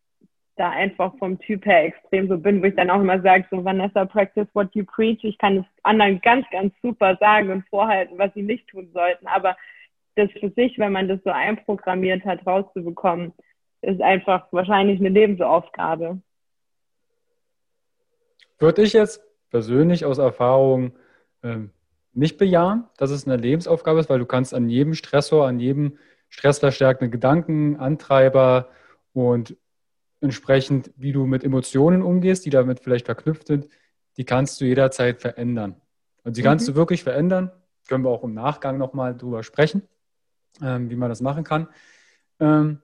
da 0.55 0.71
einfach 0.71 1.15
vom 1.19 1.37
Typ 1.37 1.63
her 1.63 1.85
extrem 1.85 2.27
so 2.27 2.39
bin, 2.39 2.59
wo 2.59 2.65
ich 2.65 2.75
dann 2.75 2.89
auch 2.89 3.01
immer 3.01 3.21
sage, 3.21 3.45
so 3.51 3.63
Vanessa, 3.63 4.03
practice 4.05 4.47
what 4.53 4.73
you 4.73 4.83
preach. 4.83 5.23
Ich 5.23 5.37
kann 5.37 5.57
es 5.57 5.65
anderen 5.83 6.19
ganz, 6.21 6.47
ganz 6.51 6.73
super 6.81 7.17
sagen 7.19 7.51
und 7.51 7.69
vorhalten, 7.69 8.17
was 8.17 8.33
sie 8.33 8.41
nicht 8.41 8.67
tun 8.67 8.89
sollten. 8.95 9.27
Aber 9.27 9.55
das 10.15 10.31
für 10.39 10.49
sich, 10.55 10.79
wenn 10.79 10.91
man 10.91 11.07
das 11.07 11.19
so 11.23 11.29
einprogrammiert 11.29 12.25
hat, 12.25 12.47
rauszubekommen, 12.47 13.31
ist 13.83 14.01
einfach 14.01 14.47
wahrscheinlich 14.51 14.99
eine 14.99 15.09
Lebensaufgabe. 15.09 16.19
Würde 18.57 18.81
ich 18.81 18.93
jetzt 18.93 19.23
persönlich 19.51 20.03
aus 20.03 20.17
Erfahrung 20.17 20.93
ähm, 21.43 21.69
nicht 22.13 22.39
bejahen, 22.39 22.85
dass 22.97 23.11
es 23.11 23.27
eine 23.27 23.37
Lebensaufgabe 23.37 23.99
ist, 23.99 24.09
weil 24.09 24.17
du 24.17 24.25
kannst 24.25 24.55
an 24.55 24.67
jedem 24.67 24.95
Stressor, 24.95 25.45
an 25.45 25.59
jedem 25.59 25.99
stressverstärkende 26.29 27.09
Gedanken, 27.09 27.77
Antreiber 27.77 28.69
und 29.13 29.57
entsprechend, 30.21 30.91
wie 30.95 31.11
du 31.11 31.25
mit 31.25 31.43
Emotionen 31.43 32.01
umgehst, 32.01 32.45
die 32.45 32.49
damit 32.49 32.79
vielleicht 32.79 33.05
verknüpft 33.05 33.47
sind, 33.47 33.67
die 34.17 34.25
kannst 34.25 34.59
du 34.59 34.65
jederzeit 34.65 35.21
verändern. 35.21 35.75
Und 36.23 36.37
die 36.37 36.41
mhm. 36.41 36.45
kannst 36.45 36.67
du 36.67 36.75
wirklich 36.75 37.03
verändern. 37.03 37.51
Können 37.87 38.03
wir 38.03 38.09
auch 38.09 38.23
im 38.23 38.33
Nachgang 38.33 38.77
nochmal 38.77 39.17
drüber 39.17 39.43
sprechen, 39.43 39.87
ähm, 40.61 40.89
wie 40.89 40.95
man 40.95 41.09
das 41.09 41.21
machen 41.21 41.43
kann. 41.43 41.67
Ähm, 42.39 42.81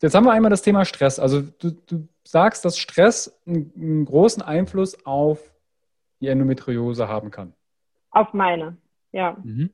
jetzt 0.00 0.14
haben 0.14 0.24
wir 0.24 0.32
einmal 0.32 0.50
das 0.50 0.62
Thema 0.62 0.84
Stress. 0.84 1.18
Also 1.18 1.42
du, 1.42 1.72
du 1.72 2.08
sagst, 2.24 2.64
dass 2.64 2.78
Stress 2.78 3.40
einen, 3.46 3.72
einen, 3.76 4.04
großen 4.04 4.42
Einfluss 4.42 5.04
auf 5.04 5.52
die 6.20 6.28
Endometriose 6.28 7.08
haben 7.08 7.30
kann. 7.30 7.52
Auf 8.10 8.32
meine, 8.32 8.76
ja. 9.12 9.36
Mhm. 9.42 9.70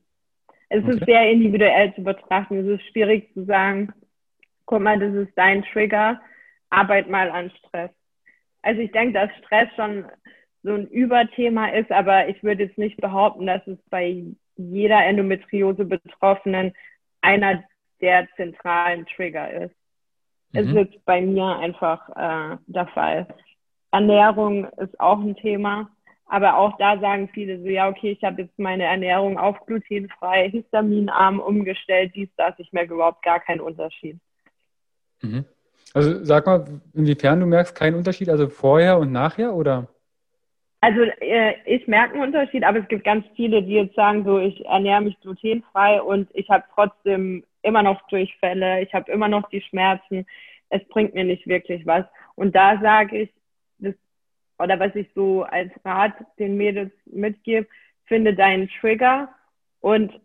Es 0.73 0.85
okay. 0.85 0.93
ist 0.93 1.05
sehr 1.05 1.29
individuell 1.29 1.93
zu 1.95 2.01
betrachten. 2.01 2.59
Es 2.59 2.79
ist 2.79 2.87
schwierig 2.91 3.33
zu 3.33 3.43
sagen, 3.43 3.93
guck 4.65 4.81
mal, 4.81 4.97
das 4.97 5.13
ist 5.13 5.33
dein 5.35 5.63
Trigger, 5.65 6.21
arbeit 6.69 7.09
mal 7.09 7.29
an 7.29 7.51
Stress. 7.51 7.91
Also 8.61 8.79
ich 8.79 8.91
denke, 8.93 9.13
dass 9.13 9.29
Stress 9.39 9.67
schon 9.75 10.05
so 10.63 10.73
ein 10.73 10.87
Überthema 10.87 11.67
ist, 11.67 11.91
aber 11.91 12.29
ich 12.29 12.41
würde 12.41 12.63
jetzt 12.63 12.77
nicht 12.77 12.95
behaupten, 13.01 13.47
dass 13.47 13.65
es 13.67 13.77
bei 13.89 14.23
jeder 14.55 15.03
Endometriose-Betroffenen 15.05 16.71
einer 17.19 17.63
der 17.99 18.29
zentralen 18.37 19.05
Trigger 19.07 19.51
ist. 19.51 19.75
Mhm. 20.53 20.77
Es 20.77 20.87
ist 20.87 21.03
bei 21.03 21.19
mir 21.19 21.57
einfach 21.57 22.07
äh, 22.15 22.57
der 22.67 22.87
Fall. 22.87 23.27
Ernährung 23.91 24.69
ist 24.77 24.97
auch 25.01 25.19
ein 25.19 25.35
Thema. 25.35 25.89
Aber 26.31 26.55
auch 26.55 26.77
da 26.77 26.97
sagen 26.97 27.29
viele 27.33 27.59
so, 27.59 27.67
ja, 27.67 27.89
okay, 27.89 28.11
ich 28.11 28.23
habe 28.23 28.43
jetzt 28.43 28.57
meine 28.57 28.85
Ernährung 28.85 29.37
auf 29.37 29.65
glutenfrei, 29.65 30.49
histaminarm 30.49 31.41
umgestellt, 31.41 32.13
dies, 32.15 32.29
das, 32.37 32.53
ich 32.57 32.71
merke 32.71 32.93
überhaupt 32.93 33.21
gar 33.21 33.41
keinen 33.41 33.59
Unterschied. 33.59 34.17
Mhm. 35.21 35.43
Also 35.93 36.23
sag 36.23 36.45
mal, 36.45 36.63
inwiefern 36.93 37.41
du 37.41 37.45
merkst 37.45 37.75
keinen 37.75 37.95
Unterschied, 37.95 38.29
also 38.29 38.47
vorher 38.47 38.97
und 38.97 39.11
nachher 39.11 39.53
oder? 39.53 39.89
Also 40.79 41.01
äh, 41.01 41.55
ich 41.65 41.85
merke 41.89 42.13
einen 42.13 42.23
Unterschied, 42.23 42.63
aber 42.63 42.79
es 42.79 42.87
gibt 42.87 43.03
ganz 43.03 43.25
viele, 43.35 43.61
die 43.61 43.73
jetzt 43.73 43.95
sagen, 43.95 44.23
so 44.23 44.39
ich 44.39 44.65
ernähre 44.65 45.01
mich 45.01 45.19
glutenfrei 45.19 46.01
und 46.01 46.29
ich 46.33 46.49
habe 46.49 46.63
trotzdem 46.73 47.43
immer 47.61 47.83
noch 47.83 48.07
Durchfälle, 48.07 48.81
ich 48.81 48.93
habe 48.93 49.11
immer 49.11 49.27
noch 49.27 49.49
die 49.49 49.61
Schmerzen, 49.61 50.25
es 50.69 50.81
bringt 50.87 51.13
mir 51.13 51.25
nicht 51.25 51.45
wirklich 51.45 51.85
was. 51.85 52.05
Und 52.35 52.55
da 52.55 52.79
sage 52.81 53.23
ich, 53.23 53.29
oder 54.61 54.79
was 54.79 54.95
ich 54.95 55.07
so 55.15 55.43
als 55.43 55.71
Rat 55.83 56.13
den 56.39 56.57
Mädels 56.57 56.91
mitgebe, 57.05 57.67
finde 58.05 58.35
deinen 58.35 58.69
Trigger 58.79 59.29
und 59.79 60.19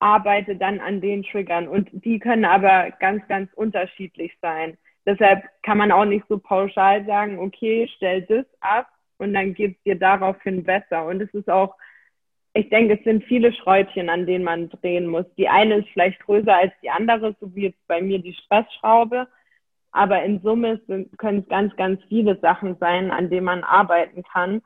arbeite 0.00 0.56
dann 0.56 0.80
an 0.80 1.00
den 1.00 1.22
Triggern. 1.22 1.68
Und 1.68 1.88
die 1.92 2.18
können 2.18 2.44
aber 2.44 2.90
ganz, 3.00 3.26
ganz 3.28 3.52
unterschiedlich 3.54 4.32
sein. 4.40 4.76
Deshalb 5.06 5.44
kann 5.62 5.78
man 5.78 5.92
auch 5.92 6.04
nicht 6.04 6.24
so 6.28 6.38
pauschal 6.38 7.04
sagen, 7.06 7.38
okay, 7.38 7.88
stell 7.96 8.22
das 8.22 8.46
ab 8.60 8.88
und 9.18 9.34
dann 9.34 9.54
geht's 9.54 9.82
dir 9.82 9.96
daraufhin 9.96 10.64
besser. 10.64 11.06
Und 11.06 11.20
es 11.20 11.32
ist 11.34 11.48
auch, 11.48 11.74
ich 12.52 12.68
denke, 12.68 12.94
es 12.98 13.04
sind 13.04 13.24
viele 13.24 13.52
Schräubchen, 13.52 14.08
an 14.08 14.26
denen 14.26 14.44
man 14.44 14.68
drehen 14.70 15.06
muss. 15.06 15.26
Die 15.36 15.48
eine 15.48 15.76
ist 15.76 15.88
vielleicht 15.90 16.20
größer 16.20 16.54
als 16.54 16.72
die 16.82 16.90
andere, 16.90 17.36
so 17.40 17.54
wie 17.54 17.64
jetzt 17.64 17.86
bei 17.86 18.00
mir 18.00 18.18
die 18.18 18.34
Stressschraube. 18.34 19.28
Aber 19.92 20.22
in 20.22 20.40
Summe 20.40 20.80
können 21.18 21.40
es 21.40 21.48
ganz, 21.48 21.74
ganz 21.76 22.00
viele 22.08 22.38
Sachen 22.40 22.76
sein, 22.78 23.10
an 23.10 23.28
denen 23.28 23.44
man 23.44 23.64
arbeiten 23.64 24.22
kann. 24.22 24.62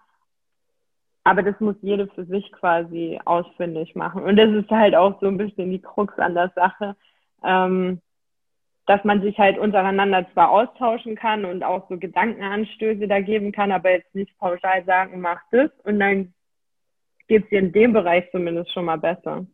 Aber 1.24 1.42
das 1.42 1.58
muss 1.60 1.76
jede 1.80 2.06
für 2.08 2.26
sich 2.26 2.52
quasi 2.52 3.18
ausfindig 3.24 3.94
machen. 3.94 4.22
Und 4.22 4.36
das 4.36 4.50
ist 4.50 4.70
halt 4.70 4.94
auch 4.94 5.18
so 5.20 5.26
ein 5.26 5.38
bisschen 5.38 5.70
die 5.70 5.80
Krux 5.80 6.18
an 6.18 6.34
der 6.34 6.52
Sache, 6.54 6.96
ähm, 7.42 8.02
dass 8.86 9.02
man 9.04 9.22
sich 9.22 9.38
halt 9.38 9.58
untereinander 9.58 10.26
zwar 10.34 10.50
austauschen 10.50 11.16
kann 11.16 11.46
und 11.46 11.62
auch 11.62 11.88
so 11.88 11.96
Gedankenanstöße 11.96 13.08
da 13.08 13.20
geben 13.20 13.52
kann, 13.52 13.72
aber 13.72 13.92
jetzt 13.92 14.14
nicht 14.14 14.36
pauschal 14.38 14.84
sagen, 14.84 15.20
mach 15.20 15.40
das 15.50 15.70
und 15.84 16.00
dann 16.00 16.34
geht 17.28 17.44
es 17.44 17.48
dir 17.48 17.60
in 17.60 17.72
dem 17.72 17.94
Bereich 17.94 18.30
zumindest 18.30 18.72
schon 18.72 18.84
mal 18.84 18.98
besser. 18.98 19.46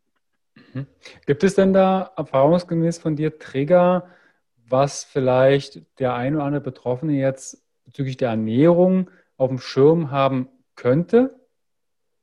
Mhm. 0.74 0.86
Gibt 1.26 1.44
es 1.44 1.54
denn 1.54 1.72
da 1.72 2.10
erfahrungsgemäß 2.16 2.98
von 2.98 3.14
dir 3.14 3.38
Trigger, 3.38 4.08
was 4.70 5.04
vielleicht 5.04 5.82
der 5.98 6.14
ein 6.14 6.34
oder 6.36 6.44
andere 6.44 6.62
Betroffene 6.62 7.14
jetzt 7.14 7.62
bezüglich 7.84 8.16
der 8.16 8.30
Ernährung 8.30 9.10
auf 9.36 9.48
dem 9.48 9.58
Schirm 9.58 10.10
haben 10.10 10.48
könnte? 10.76 11.34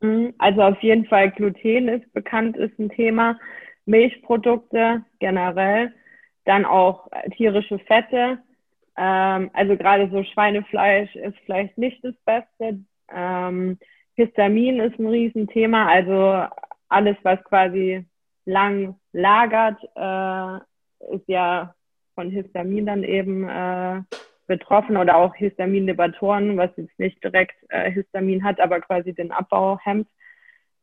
Mhm. 0.01 0.33
Also 0.37 0.61
auf 0.61 0.81
jeden 0.81 1.05
Fall 1.05 1.31
Gluten 1.31 1.87
ist 1.89 2.11
bekannt, 2.13 2.57
ist 2.57 2.77
ein 2.79 2.89
Thema. 2.89 3.39
Milchprodukte 3.85 5.03
generell, 5.19 5.93
dann 6.45 6.65
auch 6.65 7.09
äh, 7.11 7.29
tierische 7.31 7.79
Fette. 7.79 8.39
Ähm, 8.97 9.49
also 9.53 9.77
gerade 9.77 10.09
so 10.11 10.23
Schweinefleisch 10.23 11.15
ist 11.15 11.37
vielleicht 11.45 11.77
nicht 11.77 12.03
das 12.03 12.15
Beste. 12.25 12.79
Ähm, 13.09 13.79
Histamin 14.15 14.79
ist 14.79 14.99
ein 14.99 15.07
Riesenthema, 15.07 15.87
also 15.87 16.47
alles, 16.89 17.15
was 17.23 17.43
quasi 17.43 18.05
lang 18.45 18.95
lagert, 19.13 19.81
äh, 19.95 21.15
ist 21.15 21.27
ja 21.27 21.75
von 22.17 22.31
Histamin 22.31 22.87
dann 22.87 23.03
eben 23.03 23.47
äh, 23.47 24.01
betroffen 24.47 24.97
oder 24.97 25.17
auch 25.17 25.35
Histaminlibatoren, 25.35 26.57
was 26.57 26.71
jetzt 26.75 26.97
nicht 26.97 27.23
direkt 27.23 27.55
äh, 27.69 27.91
Histamin 27.91 28.43
hat, 28.43 28.59
aber 28.59 28.81
quasi 28.81 29.13
den 29.13 29.31
Abbau 29.31 29.77
hemmt. 29.83 30.07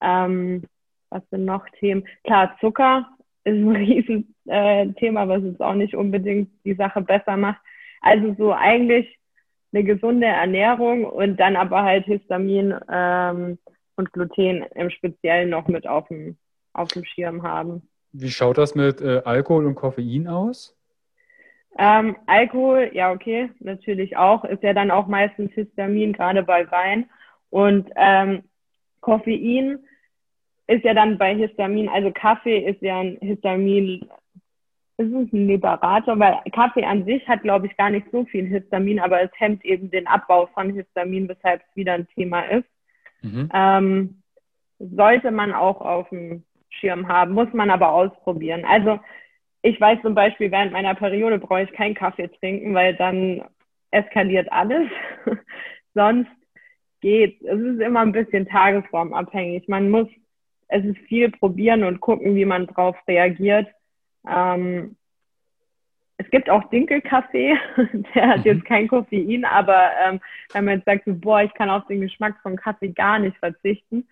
Ähm, 0.00 0.62
was 1.10 1.22
sind 1.30 1.44
noch 1.44 1.68
Themen? 1.80 2.06
Klar, 2.22 2.56
Zucker 2.60 3.08
ist 3.42 3.54
ein 3.54 3.74
Riesenthema, 4.46 5.24
äh, 5.24 5.28
was 5.28 5.42
jetzt 5.42 5.60
auch 5.60 5.74
nicht 5.74 5.96
unbedingt 5.96 6.50
die 6.64 6.74
Sache 6.74 7.02
besser 7.02 7.36
macht. 7.36 7.60
Also 8.00 8.36
so 8.38 8.52
eigentlich 8.52 9.18
eine 9.72 9.82
gesunde 9.82 10.28
Ernährung 10.28 11.04
und 11.04 11.40
dann 11.40 11.56
aber 11.56 11.82
halt 11.82 12.04
Histamin 12.04 12.76
ähm, 12.88 13.58
und 13.96 14.12
Gluten 14.12 14.64
im 14.76 14.90
Speziellen 14.90 15.50
noch 15.50 15.66
mit 15.66 15.84
auf 15.88 16.06
dem, 16.06 16.36
auf 16.74 16.88
dem 16.88 17.04
Schirm 17.04 17.42
haben. 17.42 17.88
Wie 18.12 18.30
schaut 18.30 18.58
das 18.58 18.76
mit 18.76 19.00
äh, 19.00 19.22
Alkohol 19.24 19.66
und 19.66 19.74
Koffein 19.74 20.28
aus? 20.28 20.76
Ähm, 21.76 22.16
Alkohol, 22.26 22.90
ja, 22.92 23.12
okay, 23.12 23.50
natürlich 23.60 24.16
auch. 24.16 24.44
Ist 24.44 24.62
ja 24.62 24.72
dann 24.72 24.90
auch 24.90 25.06
meistens 25.06 25.52
Histamin, 25.52 26.12
gerade 26.12 26.42
bei 26.42 26.70
Wein. 26.70 27.06
Und 27.50 27.90
ähm, 27.96 28.44
Koffein 29.00 29.78
ist 30.66 30.84
ja 30.84 30.94
dann 30.94 31.18
bei 31.18 31.34
Histamin, 31.34 31.88
also 31.88 32.10
Kaffee 32.10 32.58
ist 32.58 32.80
ja 32.80 33.00
ein 33.00 33.18
Histamin, 33.20 34.08
ist 34.96 35.12
es 35.12 35.32
ein 35.32 35.46
Liberator, 35.46 36.18
weil 36.18 36.38
Kaffee 36.52 36.84
an 36.84 37.04
sich 37.04 37.26
hat, 37.28 37.42
glaube 37.42 37.66
ich, 37.66 37.76
gar 37.76 37.90
nicht 37.90 38.06
so 38.12 38.24
viel 38.24 38.46
Histamin, 38.46 39.00
aber 39.00 39.20
es 39.20 39.30
hemmt 39.34 39.64
eben 39.64 39.90
den 39.90 40.06
Abbau 40.06 40.46
von 40.46 40.72
Histamin, 40.72 41.28
weshalb 41.28 41.62
es 41.62 41.76
wieder 41.76 41.94
ein 41.94 42.08
Thema 42.14 42.42
ist. 42.42 42.68
Mhm. 43.22 43.50
Ähm, 43.52 44.22
sollte 44.78 45.30
man 45.30 45.52
auch 45.52 45.80
auf 45.80 46.08
dem 46.08 46.44
Schirm 46.70 47.08
haben, 47.08 47.34
muss 47.34 47.52
man 47.52 47.70
aber 47.70 47.92
ausprobieren. 47.92 48.64
Also 48.64 49.00
ich 49.64 49.80
weiß 49.80 50.02
zum 50.02 50.14
Beispiel, 50.14 50.50
während 50.50 50.72
meiner 50.72 50.94
Periode 50.94 51.38
brauche 51.38 51.62
ich 51.62 51.72
keinen 51.72 51.94
Kaffee 51.94 52.28
trinken, 52.28 52.74
weil 52.74 52.94
dann 52.96 53.42
eskaliert 53.90 54.52
alles. 54.52 54.90
Sonst 55.94 56.30
geht. 57.00 57.40
Es 57.40 57.58
ist 57.58 57.80
immer 57.80 58.00
ein 58.00 58.12
bisschen 58.12 58.46
tagesformabhängig. 58.46 59.66
Man 59.66 59.88
muss, 59.88 60.08
es 60.68 60.84
ist 60.84 60.98
viel 61.08 61.30
probieren 61.30 61.82
und 61.82 62.02
gucken, 62.02 62.34
wie 62.34 62.44
man 62.44 62.66
drauf 62.66 62.94
reagiert. 63.08 63.66
Ähm, 64.28 64.96
es 66.18 66.28
gibt 66.28 66.50
auch 66.50 66.68
Dinkelkaffee, 66.68 67.56
der 68.14 68.28
hat 68.28 68.44
jetzt 68.44 68.64
mhm. 68.64 68.64
kein 68.64 68.88
Koffein, 68.88 69.46
aber 69.46 69.90
ähm, 70.06 70.20
wenn 70.52 70.66
man 70.66 70.74
jetzt 70.76 70.84
sagt, 70.84 71.06
so, 71.06 71.14
boah, 71.14 71.42
ich 71.42 71.54
kann 71.54 71.70
auf 71.70 71.86
den 71.86 72.02
Geschmack 72.02 72.36
von 72.42 72.56
Kaffee 72.56 72.90
gar 72.90 73.18
nicht 73.18 73.38
verzichten, 73.38 74.06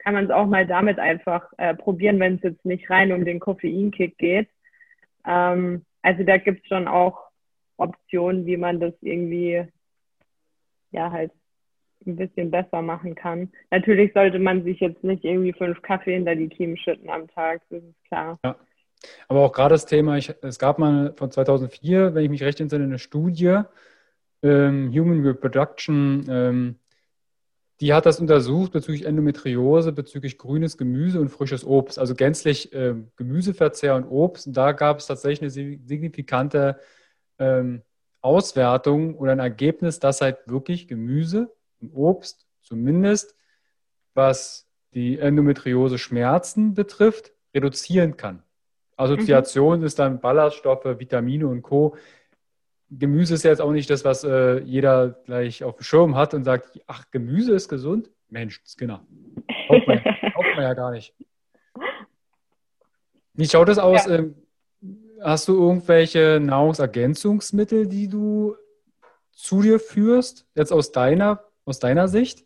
kann 0.00 0.12
man 0.12 0.26
es 0.26 0.30
auch 0.30 0.46
mal 0.46 0.66
damit 0.66 0.98
einfach 0.98 1.50
äh, 1.56 1.74
probieren, 1.74 2.20
wenn 2.20 2.34
es 2.34 2.42
jetzt 2.42 2.64
nicht 2.66 2.90
rein 2.90 3.10
um 3.10 3.24
den 3.24 3.40
Koffeinkick 3.40 4.18
geht. 4.18 4.48
Ähm, 5.26 5.84
also 6.02 6.22
da 6.24 6.36
gibt 6.38 6.62
es 6.62 6.68
schon 6.68 6.88
auch 6.88 7.28
Optionen, 7.76 8.46
wie 8.46 8.56
man 8.56 8.80
das 8.80 8.94
irgendwie 9.00 9.64
ja 10.90 11.10
halt 11.10 11.32
ein 12.06 12.16
bisschen 12.16 12.50
besser 12.50 12.82
machen 12.82 13.14
kann. 13.14 13.52
Natürlich 13.70 14.12
sollte 14.12 14.38
man 14.38 14.64
sich 14.64 14.80
jetzt 14.80 15.02
nicht 15.04 15.24
irgendwie 15.24 15.52
fünf 15.52 15.82
Kaffee 15.82 16.14
hinter 16.14 16.34
die 16.34 16.48
Kiemen 16.48 16.76
schütten 16.76 17.10
am 17.10 17.28
Tag, 17.28 17.62
das 17.70 17.82
ist 17.82 18.04
klar. 18.04 18.38
Ja. 18.44 18.56
Aber 19.28 19.40
auch 19.40 19.52
gerade 19.52 19.74
das 19.74 19.86
Thema, 19.86 20.16
ich, 20.16 20.32
es 20.42 20.58
gab 20.58 20.78
mal 20.78 21.14
von 21.16 21.30
2004, 21.30 22.14
wenn 22.14 22.24
ich 22.24 22.30
mich 22.30 22.42
recht 22.42 22.60
entsinne, 22.60 22.84
eine 22.84 22.98
Studie, 22.98 23.60
ähm, 24.42 24.90
Human 24.92 25.24
Reproduction 25.24 26.24
ähm, 26.28 26.78
die 27.80 27.94
hat 27.94 28.06
das 28.06 28.18
untersucht 28.18 28.72
bezüglich 28.72 29.04
Endometriose, 29.04 29.92
bezüglich 29.92 30.36
grünes 30.36 30.76
Gemüse 30.76 31.20
und 31.20 31.28
frisches 31.28 31.64
Obst, 31.64 31.98
also 31.98 32.14
gänzlich 32.14 32.72
äh, 32.72 32.94
Gemüseverzehr 33.16 33.94
und 33.94 34.04
Obst. 34.04 34.48
Und 34.48 34.56
da 34.56 34.72
gab 34.72 34.98
es 34.98 35.06
tatsächlich 35.06 35.42
eine 35.42 35.50
signifikante 35.50 36.80
ähm, 37.38 37.82
Auswertung 38.20 39.16
oder 39.16 39.32
ein 39.32 39.38
Ergebnis, 39.38 40.00
dass 40.00 40.20
halt 40.20 40.38
wirklich 40.46 40.88
Gemüse 40.88 41.54
und 41.80 41.92
Obst 41.94 42.46
zumindest, 42.60 43.36
was 44.14 44.68
die 44.94 45.18
Endometriose-Schmerzen 45.18 46.74
betrifft, 46.74 47.32
reduzieren 47.54 48.16
kann. 48.16 48.42
Assoziation 48.96 49.80
mhm. 49.80 49.86
ist 49.86 50.00
dann 50.00 50.20
Ballaststoffe, 50.20 50.98
Vitamine 50.98 51.46
und 51.46 51.62
Co. 51.62 51.96
Gemüse 52.90 53.34
ist 53.34 53.44
ja 53.44 53.50
jetzt 53.50 53.60
auch 53.60 53.72
nicht 53.72 53.90
das, 53.90 54.04
was 54.04 54.24
äh, 54.24 54.60
jeder 54.60 55.10
gleich 55.24 55.62
auf 55.62 55.76
dem 55.76 55.82
Schirm 55.82 56.16
hat 56.16 56.34
und 56.34 56.44
sagt, 56.44 56.80
ach, 56.86 57.04
Gemüse 57.10 57.52
ist 57.52 57.68
gesund? 57.68 58.10
Mensch, 58.30 58.62
Skinner. 58.66 59.06
Kauft 59.68 59.86
man, 59.86 60.02
kauft 60.02 60.48
man 60.56 60.62
ja 60.62 60.74
gar 60.74 60.90
nicht. 60.90 61.14
Wie 63.34 63.46
schaut 63.46 63.68
das 63.68 63.78
aus? 63.78 64.06
Ja. 64.06 64.16
Ähm, 64.16 64.34
hast 65.22 65.48
du 65.48 65.54
irgendwelche 65.54 66.40
Nahrungsergänzungsmittel, 66.40 67.86
die 67.86 68.08
du 68.08 68.56
zu 69.32 69.62
dir 69.62 69.78
führst, 69.78 70.46
jetzt 70.54 70.72
aus 70.72 70.92
deiner, 70.92 71.44
aus 71.64 71.78
deiner 71.78 72.08
Sicht? 72.08 72.44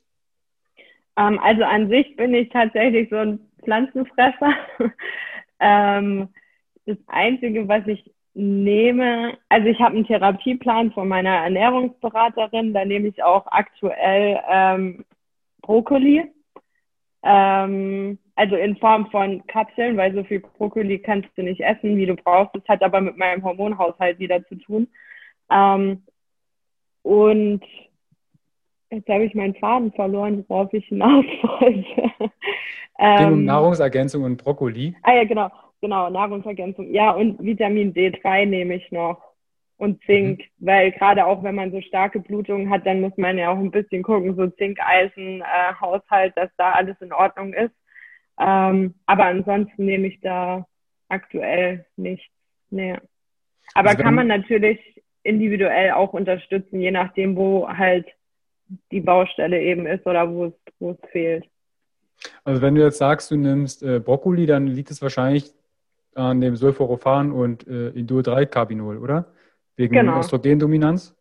Ähm, 1.16 1.38
also 1.38 1.64
an 1.64 1.88
sich 1.88 2.16
bin 2.16 2.34
ich 2.34 2.48
tatsächlich 2.50 3.08
so 3.10 3.16
ein 3.16 3.40
Pflanzenfresser. 3.62 4.54
ähm, 5.60 6.28
das 6.86 6.98
Einzige, 7.06 7.68
was 7.68 7.86
ich 7.86 8.12
nehme, 8.34 9.36
also 9.48 9.68
ich 9.68 9.78
habe 9.80 9.96
einen 9.96 10.06
Therapieplan 10.06 10.92
von 10.92 11.08
meiner 11.08 11.36
Ernährungsberaterin, 11.36 12.72
da 12.72 12.84
nehme 12.84 13.08
ich 13.08 13.22
auch 13.22 13.46
aktuell 13.46 14.40
ähm, 14.48 15.04
Brokkoli, 15.60 16.30
ähm, 17.22 18.18
also 18.34 18.56
in 18.56 18.76
Form 18.76 19.10
von 19.10 19.46
Kapseln, 19.46 19.96
weil 19.96 20.14
so 20.14 20.24
viel 20.24 20.40
Brokkoli 20.40 20.98
kannst 20.98 21.28
du 21.36 21.42
nicht 21.42 21.60
essen, 21.60 21.96
wie 21.96 22.06
du 22.06 22.16
brauchst. 22.16 22.54
Das 22.54 22.66
hat 22.68 22.82
aber 22.82 23.00
mit 23.00 23.16
meinem 23.18 23.44
Hormonhaushalt 23.44 24.18
wieder 24.18 24.44
zu 24.46 24.56
tun. 24.56 24.88
Ähm, 25.50 26.02
und 27.02 27.62
jetzt 28.90 29.08
habe 29.08 29.24
ich 29.24 29.34
meinen 29.34 29.54
Faden 29.56 29.92
verloren, 29.92 30.44
worauf 30.48 30.72
ich 30.72 30.86
hinaus 30.86 31.24
wollte. 31.42 32.32
ähm, 32.98 33.44
Nahrungsergänzung 33.44 34.24
und 34.24 34.42
Brokkoli. 34.42 34.96
Ah 35.02 35.12
ja, 35.12 35.24
genau. 35.24 35.50
Genau, 35.82 36.08
Nahrungsergänzung. 36.08 36.94
Ja, 36.94 37.10
und 37.10 37.42
Vitamin 37.42 37.92
D3 37.92 38.46
nehme 38.46 38.76
ich 38.76 38.90
noch. 38.92 39.20
und 39.78 40.00
Zink, 40.04 40.38
mhm. 40.38 40.66
weil 40.66 40.92
gerade 40.92 41.26
auch 41.26 41.42
wenn 41.42 41.56
man 41.56 41.72
so 41.72 41.80
starke 41.80 42.20
Blutungen 42.20 42.70
hat, 42.70 42.86
dann 42.86 43.00
muss 43.00 43.16
man 43.16 43.36
ja 43.36 43.50
auch 43.50 43.58
ein 43.58 43.72
bisschen 43.72 44.04
gucken, 44.04 44.36
so 44.36 44.46
Zink-Eisen-Haushalt, 44.46 46.36
äh, 46.36 46.40
dass 46.40 46.50
da 46.56 46.70
alles 46.70 46.96
in 47.00 47.12
Ordnung 47.12 47.52
ist. 47.52 47.74
Ähm, 48.38 48.94
aber 49.06 49.24
ansonsten 49.24 49.84
nehme 49.84 50.06
ich 50.06 50.20
da 50.20 50.66
aktuell 51.08 51.84
nichts. 51.96 52.32
Nee. 52.70 52.96
Aber 53.74 53.90
also 53.90 54.02
kann 54.02 54.14
man 54.14 54.28
natürlich 54.28 54.78
individuell 55.24 55.90
auch 55.92 56.12
unterstützen, 56.12 56.80
je 56.80 56.92
nachdem, 56.92 57.34
wo 57.34 57.68
halt 57.68 58.06
die 58.92 59.00
Baustelle 59.00 59.60
eben 59.60 59.86
ist 59.86 60.06
oder 60.06 60.30
wo 60.30 60.44
es, 60.46 60.52
wo 60.78 60.92
es 60.92 61.10
fehlt. 61.10 61.44
Also 62.44 62.62
wenn 62.62 62.76
du 62.76 62.82
jetzt 62.82 62.98
sagst, 62.98 63.32
du 63.32 63.36
nimmst 63.36 63.82
äh, 63.82 63.98
Brokkoli, 63.98 64.46
dann 64.46 64.68
liegt 64.68 64.92
es 64.92 65.02
wahrscheinlich 65.02 65.52
an 66.14 66.40
dem 66.40 66.56
Sulforophan 66.56 67.32
und 67.32 67.66
äh, 67.66 67.90
Indol-3-Carbinol, 67.90 68.98
oder? 68.98 69.32
Wegen 69.76 69.94
genau. 69.94 70.20
Östrogendominanz? 70.20 71.14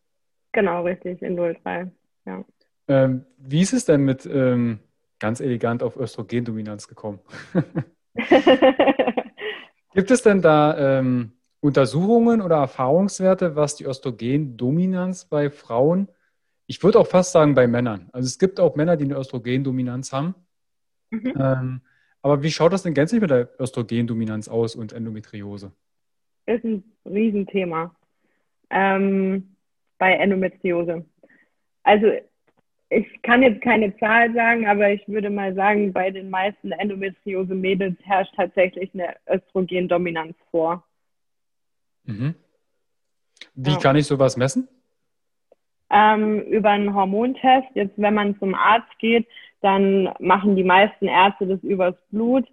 Genau, 0.52 0.84
richtig, 0.84 1.22
Indol 1.22 1.58
3, 1.64 1.92
ja. 2.26 2.44
Ähm, 2.88 3.26
wie 3.38 3.62
ist 3.62 3.74
es 3.74 3.86
denn 3.86 4.04
mit 4.04 4.26
ähm, 4.26 4.80
ganz 5.20 5.40
elegant 5.40 5.84
auf 5.84 5.96
Östrogendominanz 5.96 6.88
gekommen? 6.88 7.20
Gibt 9.94 10.12
es 10.12 10.22
denn 10.24 10.42
da 10.42 11.00
ähm, 11.00 11.34
Untersuchungen 11.62 12.42
oder 12.42 12.58
Erfahrungswerte, 12.58 13.56
was 13.56 13.76
die 13.76 13.86
Östrogendominanz 13.86 15.26
bei 15.26 15.50
Frauen, 15.50 16.10
ich 16.68 16.84
würde 16.84 17.00
auch 17.00 17.08
fast 17.08 17.32
sagen 17.32 17.54
bei 17.54 17.68
Männern, 17.68 18.10
also 18.12 18.26
es 18.26 18.40
gibt 18.40 18.60
auch 18.60 18.76
Männer, 18.76 18.98
die 18.98 19.06
eine 19.06 19.16
Östrogendominanz 19.16 20.12
haben. 20.12 20.36
Mhm. 21.12 21.82
Aber 22.22 22.44
wie 22.44 22.52
schaut 22.52 22.74
das 22.74 22.84
denn 22.84 22.94
gänzlich 22.94 23.22
mit 23.22 23.32
der 23.32 23.50
Östrogendominanz 23.60 24.48
aus 24.48 24.76
und 24.76 24.94
Endometriose? 24.94 25.72
Ist 26.46 26.64
ein 26.64 26.84
Riesenthema 27.06 27.96
ähm, 28.70 29.56
bei 29.98 30.14
Endometriose. 30.14 31.06
Also 31.84 32.08
ich 32.90 33.22
kann 33.22 33.42
jetzt 33.42 33.62
keine 33.62 33.96
Zahl 33.98 34.34
sagen, 34.34 34.68
aber 34.68 34.92
ich 34.92 35.08
würde 35.08 35.30
mal 35.30 35.56
sagen, 35.56 35.94
bei 35.94 36.12
den 36.12 36.30
meisten 36.30 36.72
Endometriose-Mädels 36.72 37.98
herrscht 38.04 38.34
tatsächlich 38.36 38.94
eine 38.94 39.16
Östrogendominanz 39.28 40.36
vor. 40.52 40.84
Mhm. 42.04 42.36
Wie 43.56 43.72
ja. 43.72 43.80
kann 43.80 43.96
ich 43.96 44.08
sowas 44.08 44.38
messen? 44.38 44.68
Ähm, 45.90 46.42
über 46.42 46.70
einen 46.70 46.94
Hormontest. 46.94 47.68
Jetzt, 47.76 47.94
wenn 47.98 48.14
man 48.14 48.38
zum 48.40 48.56
Arzt 48.56 48.98
geht, 49.00 49.28
dann 49.62 50.10
machen 50.20 50.56
die 50.56 50.64
meisten 50.64 51.08
Ärzte 51.08 51.48
das 51.48 51.64
übers 51.64 51.96
Blut. 52.10 52.48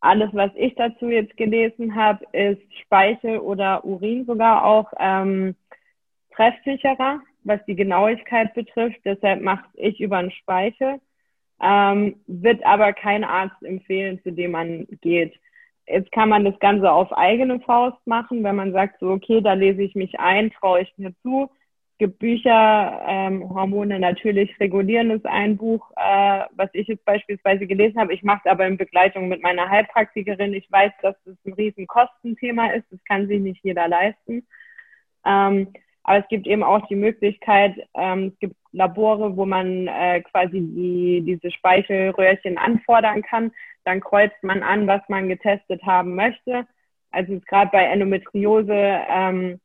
Alles, 0.00 0.30
was 0.32 0.50
ich 0.56 0.74
dazu 0.74 1.08
jetzt 1.08 1.36
gelesen 1.36 1.94
habe, 1.94 2.24
ist 2.32 2.60
Speichel 2.82 3.38
oder 3.38 3.84
Urin 3.84 4.26
sogar 4.26 4.64
auch 4.64 4.92
ähm, 4.98 5.54
treffsicherer, 6.34 7.20
was 7.44 7.64
die 7.66 7.76
Genauigkeit 7.76 8.52
betrifft. 8.54 8.98
Deshalb 9.04 9.42
mache 9.42 9.64
ich 9.74 10.00
über 10.00 10.18
einen 10.18 10.32
Speichel. 10.32 11.00
Ähm, 11.60 12.16
wird 12.26 12.64
aber 12.64 12.92
kein 12.92 13.22
Arzt 13.22 13.62
empfehlen, 13.62 14.20
zu 14.24 14.32
dem 14.32 14.50
man 14.50 14.86
geht. 15.00 15.34
Jetzt 15.86 16.10
kann 16.10 16.28
man 16.28 16.44
das 16.44 16.58
Ganze 16.58 16.90
auf 16.90 17.12
eigene 17.12 17.60
Faust 17.60 18.04
machen, 18.04 18.42
wenn 18.42 18.56
man 18.56 18.72
sagt, 18.72 18.98
so, 18.98 19.10
okay, 19.10 19.40
da 19.40 19.52
lese 19.52 19.82
ich 19.82 19.94
mich 19.94 20.18
ein, 20.18 20.50
traue 20.50 20.80
ich 20.82 20.92
mir 20.96 21.14
zu 21.22 21.50
gibt 21.98 22.18
Bücher, 22.18 23.02
ähm, 23.06 23.48
Hormone 23.54 23.98
natürlich 23.98 24.58
regulieren 24.58 25.10
ist 25.10 25.26
ein 25.26 25.56
Buch, 25.56 25.90
äh, 25.96 26.44
was 26.52 26.70
ich 26.72 26.88
jetzt 26.88 27.04
beispielsweise 27.04 27.66
gelesen 27.66 27.98
habe. 28.00 28.14
Ich 28.14 28.22
mache 28.22 28.40
es 28.44 28.50
aber 28.50 28.66
in 28.66 28.76
Begleitung 28.76 29.28
mit 29.28 29.42
meiner 29.42 29.68
Heilpraktikerin. 29.68 30.54
Ich 30.54 30.70
weiß, 30.70 30.92
dass 31.02 31.16
das 31.24 31.36
ein 31.44 31.52
riesen 31.52 31.86
Kostenthema 31.86 32.68
ist. 32.68 32.86
Das 32.90 33.02
kann 33.04 33.28
sich 33.28 33.40
nicht 33.40 33.62
jeder 33.64 33.88
leisten. 33.88 34.46
Ähm, 35.24 35.72
aber 36.04 36.18
es 36.18 36.28
gibt 36.28 36.46
eben 36.46 36.62
auch 36.62 36.86
die 36.88 36.96
Möglichkeit, 36.96 37.76
ähm, 37.94 38.32
es 38.32 38.38
gibt 38.40 38.56
Labore, 38.72 39.36
wo 39.36 39.46
man 39.46 39.86
äh, 39.86 40.20
quasi 40.22 40.60
die, 40.60 41.22
diese 41.24 41.50
Speichelröhrchen 41.50 42.58
anfordern 42.58 43.22
kann. 43.22 43.52
Dann 43.84 44.00
kreuzt 44.00 44.42
man 44.42 44.62
an, 44.62 44.86
was 44.86 45.02
man 45.08 45.28
getestet 45.28 45.82
haben 45.84 46.14
möchte. 46.14 46.66
Also 47.10 47.38
gerade 47.46 47.70
bei 47.70 47.84
Endometriose 47.84 48.74
ähm, 48.74 49.60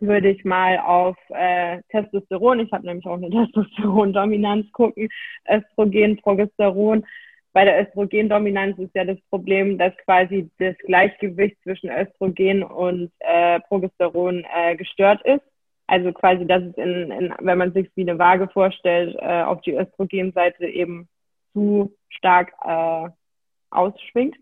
würde 0.00 0.30
ich 0.30 0.44
mal 0.44 0.78
auf 0.78 1.16
äh, 1.30 1.80
Testosteron, 1.90 2.60
ich 2.60 2.72
habe 2.72 2.86
nämlich 2.86 3.06
auch 3.06 3.16
eine 3.16 3.30
Testosteron-Dominanz 3.52 4.70
gucken, 4.72 5.08
Östrogen, 5.48 6.16
Progesteron. 6.18 7.04
Bei 7.52 7.64
der 7.64 7.82
Östrogendominanz 7.82 8.78
ist 8.78 8.94
ja 8.94 9.04
das 9.04 9.20
Problem, 9.30 9.78
dass 9.78 9.96
quasi 10.04 10.50
das 10.58 10.76
Gleichgewicht 10.78 11.56
zwischen 11.62 11.88
Östrogen 11.88 12.64
und 12.64 13.12
äh, 13.20 13.60
Progesteron 13.60 14.44
äh, 14.52 14.74
gestört 14.74 15.22
ist. 15.24 15.42
Also 15.86 16.12
quasi, 16.12 16.46
dass 16.46 16.62
es 16.62 16.76
in, 16.76 17.10
in, 17.12 17.34
wenn 17.40 17.58
man 17.58 17.72
sich 17.72 17.88
wie 17.94 18.02
eine 18.02 18.18
Waage 18.18 18.48
vorstellt, 18.48 19.16
äh, 19.20 19.42
auf 19.42 19.60
die 19.60 19.74
Östrogenseite 19.74 20.66
eben 20.66 21.08
zu 21.52 21.94
stark 22.08 22.52
äh, 22.64 23.08
ausschwingt. 23.70 24.36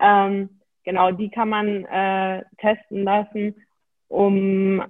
Ähm, 0.00 0.60
genau, 0.84 1.10
die 1.10 1.30
kann 1.30 1.48
man 1.48 1.84
äh, 1.86 2.44
testen 2.58 3.02
lassen 3.02 3.54
um, 4.08 4.82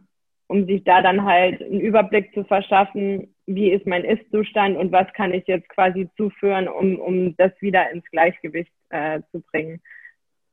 um 0.46 0.66
sich 0.66 0.84
da 0.84 1.02
dann 1.02 1.24
halt 1.24 1.62
einen 1.62 1.80
Überblick 1.80 2.32
zu 2.32 2.44
verschaffen, 2.44 3.34
wie 3.46 3.70
ist 3.70 3.86
mein 3.86 4.04
Ist-Zustand 4.04 4.76
und 4.76 4.92
was 4.92 5.12
kann 5.14 5.32
ich 5.32 5.46
jetzt 5.46 5.68
quasi 5.68 6.08
zuführen, 6.16 6.68
um, 6.68 6.98
um 6.98 7.36
das 7.36 7.52
wieder 7.60 7.90
ins 7.90 8.04
Gleichgewicht 8.10 8.72
äh, 8.90 9.20
zu 9.32 9.40
bringen. 9.40 9.80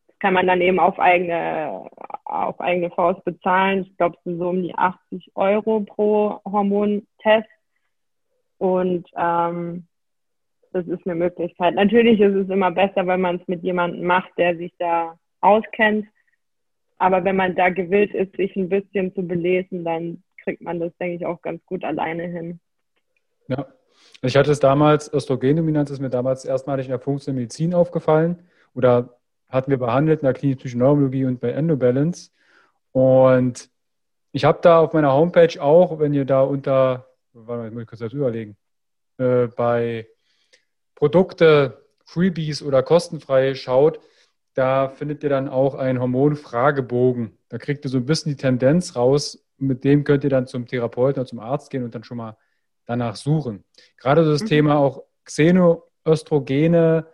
Das 0.08 0.20
kann 0.20 0.34
man 0.34 0.48
dann 0.48 0.62
eben 0.62 0.80
auf 0.80 1.00
eigene, 1.00 1.90
auf 2.24 2.60
eigene 2.60 2.90
Faust 2.92 3.24
bezahlen. 3.26 3.84
Ich 3.84 3.98
glaube, 3.98 4.18
so 4.24 4.50
um 4.50 4.64
die 4.64 4.76
80 4.76 5.32
Euro 5.36 5.82
pro 5.82 6.40
Hormontest. 6.46 7.50
Und 8.58 9.10
ähm, 9.18 9.88
das 10.72 10.88
ist 10.88 11.06
eine 11.06 11.16
Möglichkeit. 11.16 11.76
Natürlich 11.76 12.20
ist 12.20 12.36
es 12.36 12.50
immer 12.50 12.72
besser, 12.72 13.08
wenn 13.08 13.22
man 13.22 13.38
es 13.38 13.48
mit 13.48 13.64
jemandem 13.64 14.06
macht, 14.06 14.32
der 14.38 14.58
sich 14.58 14.74
da 14.78 15.18
auskennt. 15.42 16.08
Aber 16.98 17.24
wenn 17.24 17.36
man 17.36 17.56
da 17.56 17.70
gewillt 17.70 18.14
ist, 18.14 18.36
sich 18.36 18.56
ein 18.56 18.70
bisschen 18.70 19.14
zu 19.14 19.24
belesen, 19.24 19.84
dann 19.84 20.24
kriegt 20.44 20.62
man 20.62 20.80
das, 20.80 20.96
denke 20.98 21.16
ich, 21.16 21.26
auch 21.26 21.42
ganz 21.42 21.66
gut 21.66 21.84
alleine 21.84 22.24
hin. 22.24 22.60
Ja, 23.48 23.68
ich 24.22 24.38
hatte 24.38 24.52
es 24.52 24.60
damals, 24.60 25.12
Östrogendominanz 25.14 25.90
ist 25.90 26.00
mir 26.00 26.10
damals 26.10 26.46
erstmalig 26.46 26.86
in 26.86 26.92
der 26.92 27.00
funktionellen 27.00 27.44
Medizin 27.44 27.74
aufgefallen 27.74 28.40
oder 28.74 29.18
hatten 29.50 29.72
wir 29.72 29.78
behandelt 29.78 30.22
in 30.22 30.26
der 30.26 30.34
klinischen 30.34 30.80
Neurologie 30.80 31.26
und 31.26 31.40
bei 31.40 31.52
Endobalance. 31.52 32.32
Und 32.92 33.70
ich 34.32 34.46
habe 34.46 34.60
da 34.62 34.80
auf 34.80 34.94
meiner 34.94 35.14
Homepage 35.14 35.62
auch, 35.62 36.00
wenn 36.00 36.14
ihr 36.14 36.26
da 36.26 36.42
unter, 36.42 37.08
warte 37.34 37.62
mal, 37.62 37.68
ich 37.68 37.74
muss 37.74 37.88
kurz 37.88 38.00
das 38.00 38.14
überlegen, 38.14 38.58
äh, 39.18 39.48
bei 39.48 40.08
Produkte, 40.96 41.86
Freebies 42.06 42.62
oder 42.62 42.84
kostenfrei 42.84 43.56
schaut, 43.56 44.00
da 44.56 44.88
findet 44.88 45.22
ihr 45.22 45.30
dann 45.30 45.50
auch 45.50 45.76
einen 45.76 46.00
Hormonfragebogen. 46.00 47.38
Da 47.50 47.58
kriegt 47.58 47.86
ihr 47.86 47.90
so 47.90 47.98
ein 47.98 48.06
bisschen 48.06 48.32
die 48.32 48.38
Tendenz 48.38 48.96
raus. 48.96 49.46
Mit 49.58 49.84
dem 49.84 50.06
könnt 50.06 50.24
ihr 50.24 50.30
dann 50.30 50.48
zum 50.48 50.66
Therapeuten 50.66 51.20
oder 51.20 51.28
zum 51.28 51.40
Arzt 51.40 51.70
gehen 51.70 51.84
und 51.84 51.94
dann 51.94 52.06
schon 52.06 52.18
mal 52.18 52.38
danach 52.86 53.18
suchen. 53.18 53.66
Gerade 53.98 54.24
das 54.24 54.44
mhm. 54.44 54.48
Thema 54.48 54.78
auch 54.78 55.04
Xenoöstrogene 55.26 57.06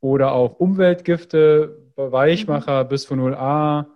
oder 0.00 0.32
auch 0.32 0.60
Umweltgifte, 0.60 1.90
Weichmacher 1.96 2.84
mhm. 2.84 2.88
bis 2.88 3.06
von 3.06 3.18
0a. 3.18 3.86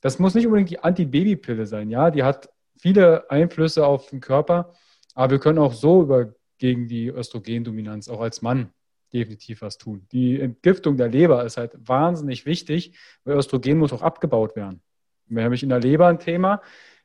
Das 0.00 0.18
muss 0.18 0.34
nicht 0.34 0.46
unbedingt 0.46 0.70
die 0.70 0.80
Antibabypille 0.80 1.66
sein. 1.66 1.90
Ja, 1.90 2.10
die 2.10 2.24
hat 2.24 2.50
viele 2.76 3.30
Einflüsse 3.30 3.86
auf 3.86 4.10
den 4.10 4.20
Körper, 4.20 4.72
aber 5.14 5.32
wir 5.32 5.38
können 5.38 5.58
auch 5.58 5.72
so 5.72 6.02
über 6.02 6.34
gegen 6.58 6.88
die 6.88 7.06
Östrogendominanz 7.06 8.08
auch 8.08 8.20
als 8.20 8.42
Mann 8.42 8.72
definitiv 9.12 9.62
was 9.62 9.78
tun. 9.78 10.06
Die 10.12 10.40
Entgiftung 10.40 10.96
der 10.96 11.08
Leber 11.08 11.44
ist 11.44 11.56
halt 11.56 11.72
wahnsinnig 11.76 12.46
wichtig, 12.46 12.96
weil 13.24 13.36
Östrogen 13.36 13.78
muss 13.78 13.92
auch 13.92 14.02
abgebaut 14.02 14.56
werden. 14.56 14.82
Wenn 15.26 15.44
habe 15.44 15.54
ich 15.54 15.62
in 15.62 15.68
der 15.68 15.80
Leber 15.80 16.06
ein 16.06 16.18
Thema, 16.18 16.62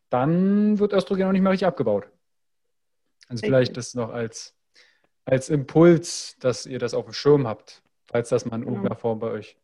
dann 0.10 0.80
wird 0.80 0.94
Östrogen 0.94 1.26
auch 1.26 1.32
nicht 1.32 1.42
mehr 1.42 1.52
richtig 1.52 1.68
abgebaut. 1.68 2.08
Also 3.28 3.46
vielleicht 3.46 3.78
das 3.78 3.96
noch 3.96 4.12
als, 4.12 4.56
als 5.26 5.50
Impuls, 5.50 6.38
dass 6.40 6.66
ihr 6.66 6.80
das 6.80 6.94
auf 6.94 7.06
dem 7.06 7.14
Schirm 7.14 7.48
habt, 7.48 7.82
falls 8.06 8.30
das 8.30 8.46
mal 8.46 8.56
in 8.56 8.62
genau. 8.62 8.74
irgendeiner 8.74 9.00
Form 9.00 9.20
bei 9.20 9.32
euch 9.32 9.58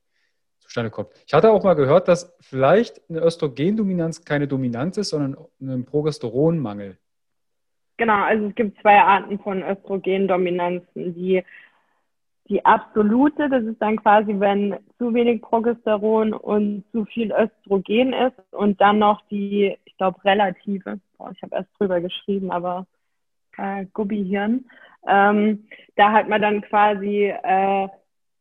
zustande 0.59 0.89
kommt. 0.89 1.09
Ich 1.25 1.33
hatte 1.33 1.51
auch 1.51 1.63
mal 1.63 1.73
gehört, 1.73 2.07
dass 2.07 2.35
vielleicht 2.39 3.01
eine 3.09 3.19
Östrogendominanz 3.21 4.23
keine 4.23 4.47
Dominanz 4.47 4.97
ist, 4.97 5.09
sondern 5.09 5.37
ein 5.61 5.85
Progesteronmangel. 5.85 6.97
Genau, 7.97 8.23
also 8.23 8.45
es 8.47 8.55
gibt 8.55 8.79
zwei 8.81 8.97
Arten 9.01 9.39
von 9.39 9.61
Östrogendominanzen. 9.61 11.13
Die 11.15 11.43
die 12.49 12.65
absolute, 12.65 13.47
das 13.47 13.63
ist 13.63 13.79
dann 13.79 13.97
quasi, 13.97 14.33
wenn 14.39 14.75
zu 14.97 15.13
wenig 15.13 15.41
Progesteron 15.41 16.33
und 16.33 16.83
zu 16.91 17.05
viel 17.05 17.31
Östrogen 17.31 18.11
ist 18.13 18.41
und 18.51 18.81
dann 18.81 18.97
noch 18.97 19.21
die, 19.29 19.77
ich 19.85 19.97
glaube, 19.97 20.23
relative, 20.25 20.99
boah, 21.17 21.31
ich 21.31 21.41
habe 21.43 21.55
erst 21.55 21.69
drüber 21.77 22.01
geschrieben, 22.01 22.51
aber 22.51 22.87
äh, 23.57 23.85
Gubbihirn, 23.93 24.65
ähm, 25.07 25.67
da 25.95 26.11
hat 26.11 26.27
man 26.27 26.41
dann 26.41 26.61
quasi 26.61 27.31
äh, 27.43 27.87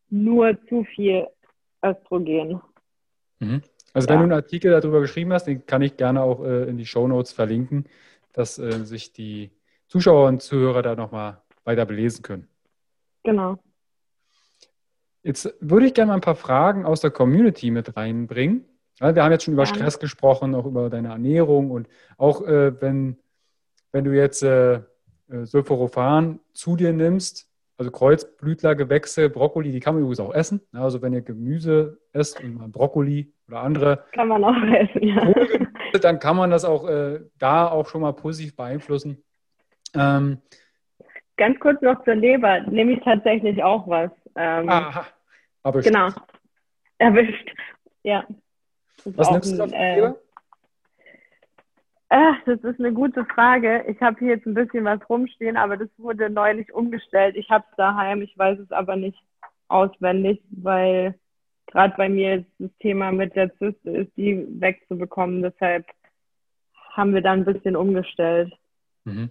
nur 0.09 0.57
zu 0.69 0.85
viel 0.85 1.27
Östrogen. 1.85 2.63
Mhm. 3.41 3.63
Also 3.93 4.09
wenn 4.09 4.17
ja. 4.17 4.21
du 4.21 4.25
einen 4.25 4.33
Artikel 4.33 4.71
darüber 4.71 5.01
geschrieben 5.01 5.33
hast, 5.35 5.45
den 5.45 5.67
kann 5.67 5.83
ich 5.83 5.97
gerne 5.97 6.23
auch 6.23 6.43
äh, 6.43 6.65
in 6.65 6.79
die 6.79 6.87
Show 6.87 7.07
Notes 7.09 7.33
verlinken, 7.33 7.85
dass 8.33 8.59
äh, 8.59 8.85
sich 8.85 9.13
die 9.13 9.51
Zuschauer 9.87 10.29
und 10.29 10.43
Zuhörer 10.43 10.83
da 10.83 10.95
nochmal 10.95 11.43
weiter 11.65 11.85
belesen 11.85 12.23
können. 12.23 12.49
Genau. 13.23 13.59
Jetzt 15.29 15.55
würde 15.61 15.85
ich 15.85 15.93
gerne 15.93 16.09
mal 16.09 16.15
ein 16.15 16.23
paar 16.23 16.37
Fragen 16.37 16.87
aus 16.87 17.03
der 17.03 17.11
Community 17.11 17.71
mit 17.71 17.99
reinbringen. 17.99 18.65
Wir 18.99 19.23
haben 19.23 19.31
jetzt 19.31 19.45
schon 19.45 19.53
über 19.53 19.65
ja. 19.65 19.67
Stress 19.67 19.99
gesprochen, 19.99 20.55
auch 20.55 20.65
über 20.65 20.89
deine 20.89 21.09
Ernährung 21.09 21.71
und 21.71 21.87
auch 22.17 22.41
äh, 22.47 22.81
wenn, 22.81 23.19
wenn 23.93 24.05
du 24.05 24.17
jetzt 24.17 24.43
äh, 24.43 24.77
äh 24.77 25.45
Sulforophan 25.45 26.41
zu 26.55 26.77
dir 26.77 26.95
nimmst, 26.95 27.47
also 27.77 27.91
Kreuzblütlergewächse, 27.91 29.29
Brokkoli, 29.29 29.71
die 29.71 29.81
kann 29.81 29.97
man 29.97 30.05
übrigens 30.05 30.21
auch 30.21 30.33
essen. 30.33 30.63
Also 30.73 31.03
wenn 31.03 31.13
ihr 31.13 31.21
Gemüse 31.21 31.99
esst 32.15 32.43
und 32.43 32.55
mal 32.55 32.69
Brokkoli 32.71 33.31
oder 33.49 33.61
andere. 33.61 34.05
Kann 34.13 34.29
man 34.29 34.43
auch 34.43 34.57
essen, 34.63 35.03
ja. 35.03 35.31
Dann 36.01 36.21
kann 36.21 36.39
man 36.39 36.49
das 36.49 36.65
auch 36.65 36.89
äh, 36.89 37.21
da 37.39 37.69
auch 37.69 37.87
schon 37.87 38.01
mal 38.01 38.15
positiv 38.15 38.57
beeinflussen. 38.57 39.23
Ähm, 39.95 40.39
Ganz 41.37 41.61
kurz 41.61 41.83
noch 41.83 42.03
zur 42.05 42.15
Leber, 42.15 42.61
nehme 42.63 42.93
ich 42.93 43.05
tatsächlich 43.05 43.63
auch 43.63 43.87
was. 43.87 44.11
Ähm, 44.35 44.69
aha, 44.71 45.07
erwischt. 45.69 45.89
Genau, 45.89 46.09
erwischt, 46.99 47.51
ja. 48.03 48.27
Was 49.05 49.31
nimmst 49.31 49.59
du 49.59 49.65
auf 49.65 49.73
äh? 49.73 50.13
Ach, 52.11 52.37
das 52.47 52.61
ist 52.61 52.81
eine 52.81 52.93
gute 52.93 53.25
Frage. 53.27 53.85
Ich 53.87 54.01
habe 54.01 54.19
hier 54.19 54.29
jetzt 54.29 54.47
ein 54.47 54.55
bisschen 54.55 54.85
was 54.85 55.01
rumstehen, 55.11 55.59
aber 55.59 55.77
das 55.77 55.91
wurde 55.99 56.31
neulich 56.31 56.73
umgestellt. 56.73 57.37
Ich 57.37 57.51
habe 57.51 57.65
es 57.71 57.77
daheim, 57.77 58.23
ich 58.23 58.37
weiß 58.37 58.59
es 58.61 58.73
aber 58.73 58.97
nicht 58.97 59.23
auswendig, 59.69 60.43
weil 60.51 61.19
gerade 61.67 61.95
bei 61.99 62.09
mir 62.09 62.47
das 62.59 62.71
Thema 62.81 63.13
mit 63.13 63.37
der 63.37 63.55
Zyste 63.59 63.91
ist, 63.91 64.17
die 64.17 64.47
wegzubekommen. 64.59 65.43
Deshalb 65.43 65.87
haben 66.93 67.13
wir 67.13 67.21
da 67.21 67.33
ein 67.33 67.45
bisschen 67.45 67.77
umgestellt. 67.77 68.53
Mhm. 69.05 69.31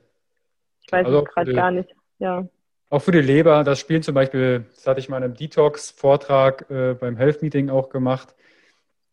Ich 0.85 0.91
weiß 0.91 1.07
also 1.07 1.25
es 1.25 1.33
gerade 1.33 1.53
gar 1.53 1.71
nicht. 1.71 1.89
Ja. 2.19 2.47
Auch 2.89 3.01
für 3.01 3.11
die 3.11 3.19
Leber, 3.19 3.65
das 3.65 3.79
spielen 3.79 4.01
zum 4.01 4.15
Beispiel, 4.15 4.65
das 4.75 4.87
hatte 4.87 5.01
ich 5.01 5.09
mal 5.09 5.17
in 5.17 5.25
einem 5.25 5.33
Detox-Vortrag 5.33 6.69
äh, 6.71 6.93
beim 6.93 7.17
Health 7.17 7.41
Meeting 7.41 7.69
auch 7.69 7.89
gemacht. 7.89 8.33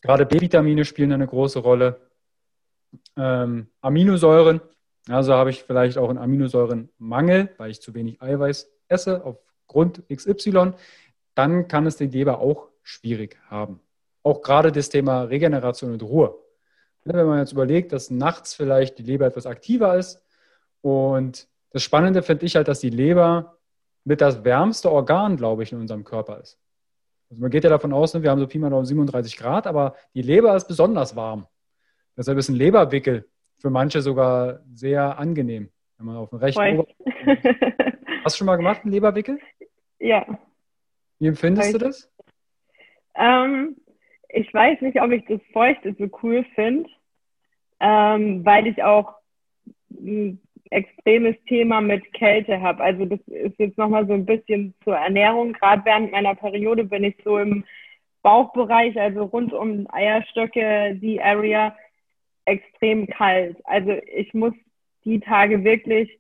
Gerade 0.00 0.26
B-Vitamine 0.26 0.84
spielen 0.84 1.12
eine 1.12 1.26
große 1.26 1.58
Rolle 1.58 2.00
ähm, 3.16 3.66
Aminosäuren. 3.80 4.60
Also 5.08 5.34
habe 5.34 5.50
ich 5.50 5.64
vielleicht 5.64 5.98
auch 5.98 6.08
einen 6.08 6.18
Aminosäurenmangel, 6.18 7.50
weil 7.56 7.70
ich 7.72 7.82
zu 7.82 7.94
wenig 7.94 8.22
Eiweiß 8.22 8.70
esse 8.86 9.24
aufgrund 9.24 10.04
XY. 10.08 10.74
Dann 11.34 11.66
kann 11.66 11.86
es 11.86 11.96
den 11.96 12.12
Leber 12.12 12.38
auch 12.38 12.68
schwierig 12.84 13.38
haben. 13.48 13.80
Auch 14.22 14.40
gerade 14.42 14.70
das 14.70 14.88
Thema 14.88 15.24
Regeneration 15.24 15.92
und 15.92 16.02
Ruhe. 16.02 16.38
Wenn 17.02 17.26
man 17.26 17.40
jetzt 17.40 17.52
überlegt, 17.52 17.92
dass 17.92 18.08
nachts 18.08 18.54
vielleicht 18.54 18.98
die 18.98 19.02
Leber 19.02 19.26
etwas 19.26 19.46
aktiver 19.46 19.96
ist 19.96 20.22
und 20.80 21.48
das 21.70 21.82
Spannende 21.82 22.22
finde 22.22 22.46
ich 22.46 22.54
halt, 22.54 22.68
dass 22.68 22.78
die 22.78 22.90
Leber 22.90 23.58
mit 24.04 24.20
das 24.20 24.44
wärmste 24.44 24.90
Organ, 24.90 25.36
glaube 25.36 25.62
ich, 25.62 25.72
in 25.72 25.80
unserem 25.80 26.04
Körper 26.04 26.40
ist. 26.40 26.60
Also 27.30 27.40
man 27.40 27.50
geht 27.50 27.64
ja 27.64 27.70
davon 27.70 27.92
aus, 27.92 28.14
ne, 28.14 28.22
wir 28.22 28.30
haben 28.30 28.38
so 28.38 28.46
Pi 28.46 28.58
mal 28.58 28.84
37 28.84 29.36
Grad, 29.36 29.66
aber 29.66 29.96
die 30.14 30.22
Leber 30.22 30.54
ist 30.54 30.68
besonders 30.68 31.16
warm. 31.16 31.46
Deshalb 32.16 32.38
ist 32.38 32.48
ein 32.48 32.54
Leberwickel 32.54 33.28
für 33.58 33.70
manche 33.70 34.02
sogar 34.02 34.60
sehr 34.72 35.18
angenehm, 35.18 35.70
wenn 35.96 36.06
man 36.06 36.16
auf 36.16 36.30
dem 36.30 36.38
rechten 36.38 36.78
Ober 36.78 36.86
Hast 38.24 38.36
du 38.36 38.38
schon 38.38 38.46
mal 38.46 38.56
gemacht, 38.56 38.82
einen 38.82 38.92
Leberwickel? 38.92 39.38
Ja. 39.98 40.38
Wie 41.18 41.26
empfindest 41.26 41.74
du 41.74 41.78
das? 41.78 42.10
Ähm, 43.14 43.76
ich 44.28 44.52
weiß 44.52 44.80
nicht, 44.80 45.00
ob 45.00 45.10
ich 45.10 45.24
das 45.26 45.40
Feuchte 45.52 45.94
so 45.98 46.08
cool 46.22 46.44
finde, 46.54 46.88
ähm, 47.80 48.44
weil 48.44 48.66
ich 48.66 48.82
auch 48.82 49.14
ein 49.90 50.40
extremes 50.70 51.36
Thema 51.46 51.80
mit 51.80 52.12
Kälte 52.12 52.60
habe. 52.60 52.82
Also 52.82 53.04
das 53.04 53.20
ist 53.26 53.58
jetzt 53.58 53.78
nochmal 53.78 54.06
so 54.06 54.14
ein 54.14 54.26
bisschen 54.26 54.74
zur 54.84 54.96
Ernährung. 54.96 55.52
Gerade 55.52 55.84
während 55.84 56.12
meiner 56.12 56.34
Periode 56.34 56.84
bin 56.84 57.04
ich 57.04 57.16
so 57.24 57.38
im 57.38 57.64
Bauchbereich, 58.22 58.98
also 58.98 59.24
rund 59.24 59.52
um 59.52 59.86
Eierstöcke, 59.92 60.98
die 61.00 61.20
Area, 61.20 61.76
extrem 62.46 63.06
kalt. 63.06 63.56
Also 63.64 63.92
ich 64.12 64.32
muss 64.34 64.54
die 65.04 65.20
Tage 65.20 65.64
wirklich, 65.64 66.18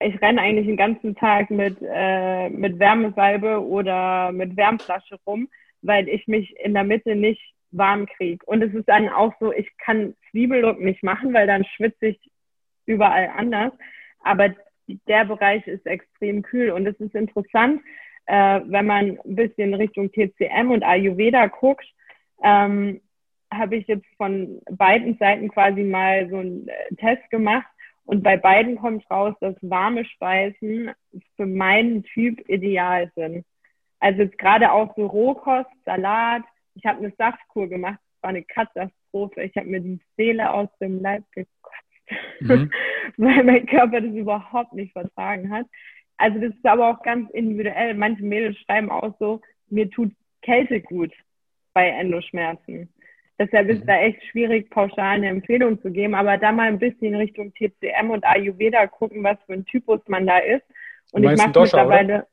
ich 0.00 0.20
renne 0.20 0.40
eigentlich 0.40 0.66
den 0.66 0.76
ganzen 0.76 1.14
Tag 1.16 1.50
mit, 1.50 1.78
äh, 1.82 2.48
mit 2.50 2.78
Wärmesalbe 2.78 3.62
oder 3.64 4.32
mit 4.32 4.56
Wärmflasche 4.56 5.16
rum, 5.26 5.48
weil 5.82 6.08
ich 6.08 6.26
mich 6.28 6.54
in 6.60 6.74
der 6.74 6.84
Mitte 6.84 7.14
nicht 7.14 7.42
warm 7.70 8.06
kriege. 8.06 8.44
Und 8.46 8.62
es 8.62 8.72
ist 8.74 8.88
dann 8.88 9.08
auch 9.08 9.32
so, 9.40 9.52
ich 9.52 9.68
kann 9.78 10.14
Zwiebellook 10.30 10.80
nicht 10.80 11.02
machen, 11.02 11.34
weil 11.34 11.46
dann 11.46 11.64
schwitze 11.64 12.08
ich 12.08 12.20
überall 12.88 13.30
anders. 13.36 13.72
Aber 14.24 14.54
der 15.06 15.24
Bereich 15.24 15.66
ist 15.66 15.86
extrem 15.86 16.42
kühl 16.42 16.70
und 16.70 16.86
es 16.86 16.98
ist 16.98 17.14
interessant, 17.14 17.82
äh, 18.26 18.60
wenn 18.66 18.86
man 18.86 19.18
ein 19.24 19.36
bisschen 19.36 19.74
Richtung 19.74 20.10
TCM 20.10 20.70
und 20.70 20.82
Ayurveda 20.82 21.46
guckt, 21.46 21.86
ähm, 22.42 23.00
habe 23.52 23.76
ich 23.76 23.86
jetzt 23.86 24.06
von 24.16 24.60
beiden 24.70 25.16
Seiten 25.18 25.48
quasi 25.48 25.82
mal 25.82 26.28
so 26.28 26.38
einen 26.38 26.68
äh, 26.68 26.94
Test 26.96 27.28
gemacht 27.30 27.66
und 28.04 28.22
bei 28.22 28.36
beiden 28.36 28.76
kommt 28.76 29.08
raus, 29.10 29.34
dass 29.40 29.54
warme 29.60 30.04
Speisen 30.04 30.90
für 31.36 31.46
meinen 31.46 32.02
Typ 32.04 32.46
ideal 32.48 33.10
sind. 33.14 33.44
Also 34.00 34.22
jetzt 34.22 34.38
gerade 34.38 34.72
auch 34.72 34.94
so 34.96 35.06
Rohkost, 35.06 35.70
Salat. 35.84 36.42
Ich 36.74 36.86
habe 36.86 36.98
eine 36.98 37.12
Saftkur 37.18 37.68
gemacht, 37.68 37.98
das 37.98 38.22
war 38.22 38.30
eine 38.30 38.44
Katastrophe. 38.44 39.42
Ich 39.42 39.56
habe 39.56 39.66
mir 39.66 39.80
die 39.80 40.00
Seele 40.16 40.52
aus 40.52 40.68
dem 40.80 41.00
Leib 41.02 41.24
gekotzt, 41.32 41.77
mhm. 42.40 42.70
weil 43.16 43.44
mein 43.44 43.66
Körper 43.66 44.00
das 44.00 44.12
überhaupt 44.12 44.72
nicht 44.72 44.92
vertragen 44.92 45.50
hat. 45.50 45.66
Also 46.16 46.40
das 46.40 46.54
ist 46.54 46.66
aber 46.66 46.90
auch 46.90 47.02
ganz 47.02 47.30
individuell. 47.30 47.94
Manche 47.94 48.24
Mädels 48.24 48.58
schreiben 48.58 48.90
auch 48.90 49.14
so, 49.18 49.40
mir 49.68 49.88
tut 49.90 50.12
Kälte 50.42 50.80
gut 50.80 51.12
bei 51.74 51.88
Endoschmerzen. 51.88 52.92
Deshalb 53.38 53.68
ist 53.68 53.82
mhm. 53.82 53.86
da 53.86 54.00
echt 54.00 54.24
schwierig, 54.26 54.68
pauschal 54.70 55.14
eine 55.16 55.28
Empfehlung 55.28 55.80
zu 55.80 55.92
geben, 55.92 56.14
aber 56.14 56.38
da 56.38 56.50
mal 56.50 56.66
ein 56.66 56.80
bisschen 56.80 57.14
Richtung 57.14 57.54
TCM 57.54 58.10
und 58.10 58.24
Ayurveda 58.24 58.88
gucken, 58.88 59.22
was 59.22 59.38
für 59.46 59.52
ein 59.52 59.64
Typus 59.64 60.00
man 60.08 60.26
da 60.26 60.38
ist. 60.38 60.64
Und 61.12 61.22
ich 61.22 61.36
mache 61.36 61.60
mittlerweile 61.60 62.26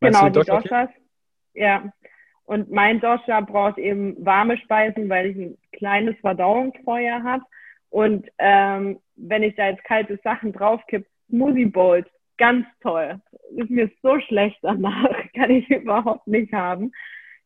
genau 0.00 0.28
die 0.28 0.40
Doshas. 0.40 0.90
Okay? 0.90 0.98
Ja. 1.54 1.92
Und 2.44 2.70
mein 2.70 3.00
Dosha 3.00 3.40
braucht 3.40 3.78
eben 3.78 4.24
warme 4.24 4.58
Speisen, 4.58 5.08
weil 5.08 5.26
ich 5.26 5.36
ein 5.36 5.58
kleines 5.72 6.18
Verdauungsfeuer 6.20 7.22
habe. 7.22 7.44
Und 7.88 8.28
ähm, 8.38 8.98
wenn 9.22 9.42
ich 9.42 9.54
da 9.54 9.68
jetzt 9.68 9.84
kalte 9.84 10.18
Sachen 10.22 10.52
draufkippe, 10.52 11.06
Smoothie 11.28 11.66
Bowls, 11.66 12.06
ganz 12.38 12.66
toll. 12.80 13.20
Ist 13.56 13.70
mir 13.70 13.90
so 14.02 14.18
schlecht 14.20 14.58
danach, 14.62 15.10
kann 15.34 15.50
ich 15.50 15.68
überhaupt 15.70 16.26
nicht 16.26 16.52
haben. 16.52 16.92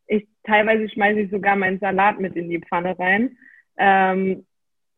Ich 0.07 0.27
teilweise 0.45 0.89
schmeiße 0.89 1.21
ich 1.21 1.31
sogar 1.31 1.57
meinen 1.57 1.79
Salat 1.79 2.19
mit 2.19 2.37
in 2.37 2.49
die 2.49 2.61
Pfanne 2.61 2.99
rein, 2.99 3.37
ähm, 3.77 4.47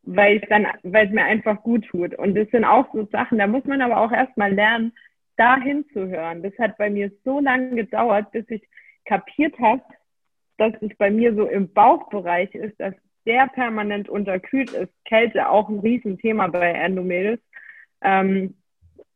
weil 0.03 0.37
ich 0.37 0.47
dann, 0.47 0.67
weil 0.83 1.07
es 1.07 1.13
mir 1.13 1.25
einfach 1.25 1.61
gut 1.63 1.85
tut. 1.87 2.15
Und 2.15 2.35
das 2.35 2.49
sind 2.49 2.63
auch 2.63 2.91
so 2.93 3.05
Sachen, 3.11 3.37
da 3.37 3.47
muss 3.47 3.65
man 3.65 3.81
aber 3.81 3.97
auch 3.97 4.11
erstmal 4.11 4.53
lernen, 4.53 4.93
da 5.35 5.59
hinzuhören. 5.59 6.43
Das 6.43 6.53
hat 6.59 6.77
bei 6.77 6.89
mir 6.89 7.11
so 7.23 7.39
lange 7.39 7.75
gedauert, 7.75 8.31
bis 8.31 8.49
ich 8.49 8.63
kapiert 9.05 9.57
habe, 9.59 9.81
dass 10.57 10.73
es 10.81 10.95
bei 10.97 11.09
mir 11.09 11.33
so 11.33 11.45
im 11.47 11.73
Bauchbereich 11.73 12.53
ist, 12.53 12.79
dass 12.79 12.93
der 13.29 13.47
permanent 13.47 14.09
unterkühlt 14.09 14.71
ist. 14.71 14.91
Kälte 15.05 15.47
auch 15.49 15.69
ein 15.69 15.79
Riesenthema 15.79 16.47
bei 16.47 16.71
Endomädels. 16.71 17.39
Ähm, 18.01 18.55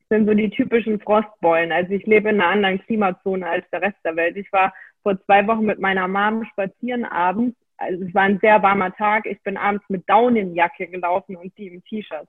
sind 0.09 0.27
so 0.27 0.35
die 0.35 0.51
typischen 0.51 0.99
Frostbeulen. 0.99 1.71
Also 1.71 1.93
ich 1.93 2.05
lebe 2.05 2.29
in 2.29 2.39
einer 2.39 2.51
anderen 2.51 2.79
Klimazone 2.85 3.47
als 3.47 3.65
der 3.71 3.81
Rest 3.81 3.97
der 4.05 4.15
Welt. 4.15 4.37
Ich 4.37 4.53
war 4.53 4.71
vor 5.01 5.19
zwei 5.25 5.47
Wochen 5.47 5.65
mit 5.65 5.79
meiner 5.79 6.07
Mom 6.07 6.45
spazieren 6.45 7.05
abends. 7.05 7.57
Also 7.77 8.05
es 8.05 8.13
war 8.13 8.21
ein 8.21 8.37
sehr 8.39 8.61
warmer 8.61 8.93
Tag. 8.95 9.25
Ich 9.25 9.41
bin 9.41 9.57
abends 9.57 9.83
mit 9.89 10.07
Daunenjacke 10.07 10.87
gelaufen 10.87 11.35
und 11.35 11.57
die 11.57 11.67
im 11.67 11.83
T-Shirt. 11.83 12.27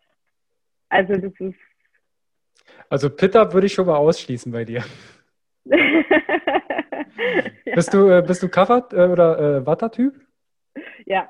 Also 0.89 1.13
das 1.13 1.33
ist. 1.39 1.59
Also 2.89 3.11
Pitter 3.11 3.53
würde 3.53 3.67
ich 3.67 3.75
schon 3.75 3.87
mal 3.87 3.97
ausschließen 3.97 4.51
bei 4.51 4.65
dir. 4.65 4.83
ja. 5.67 5.77
Bist 7.75 7.93
du, 7.93 8.09
äh, 8.09 8.23
bist 8.27 8.43
du 8.43 8.49
Covered 8.49 8.93
äh, 8.93 9.07
oder 9.07 9.39
äh, 9.39 9.67
Watter-Typ? 9.67 10.15
Ja, 11.07 11.29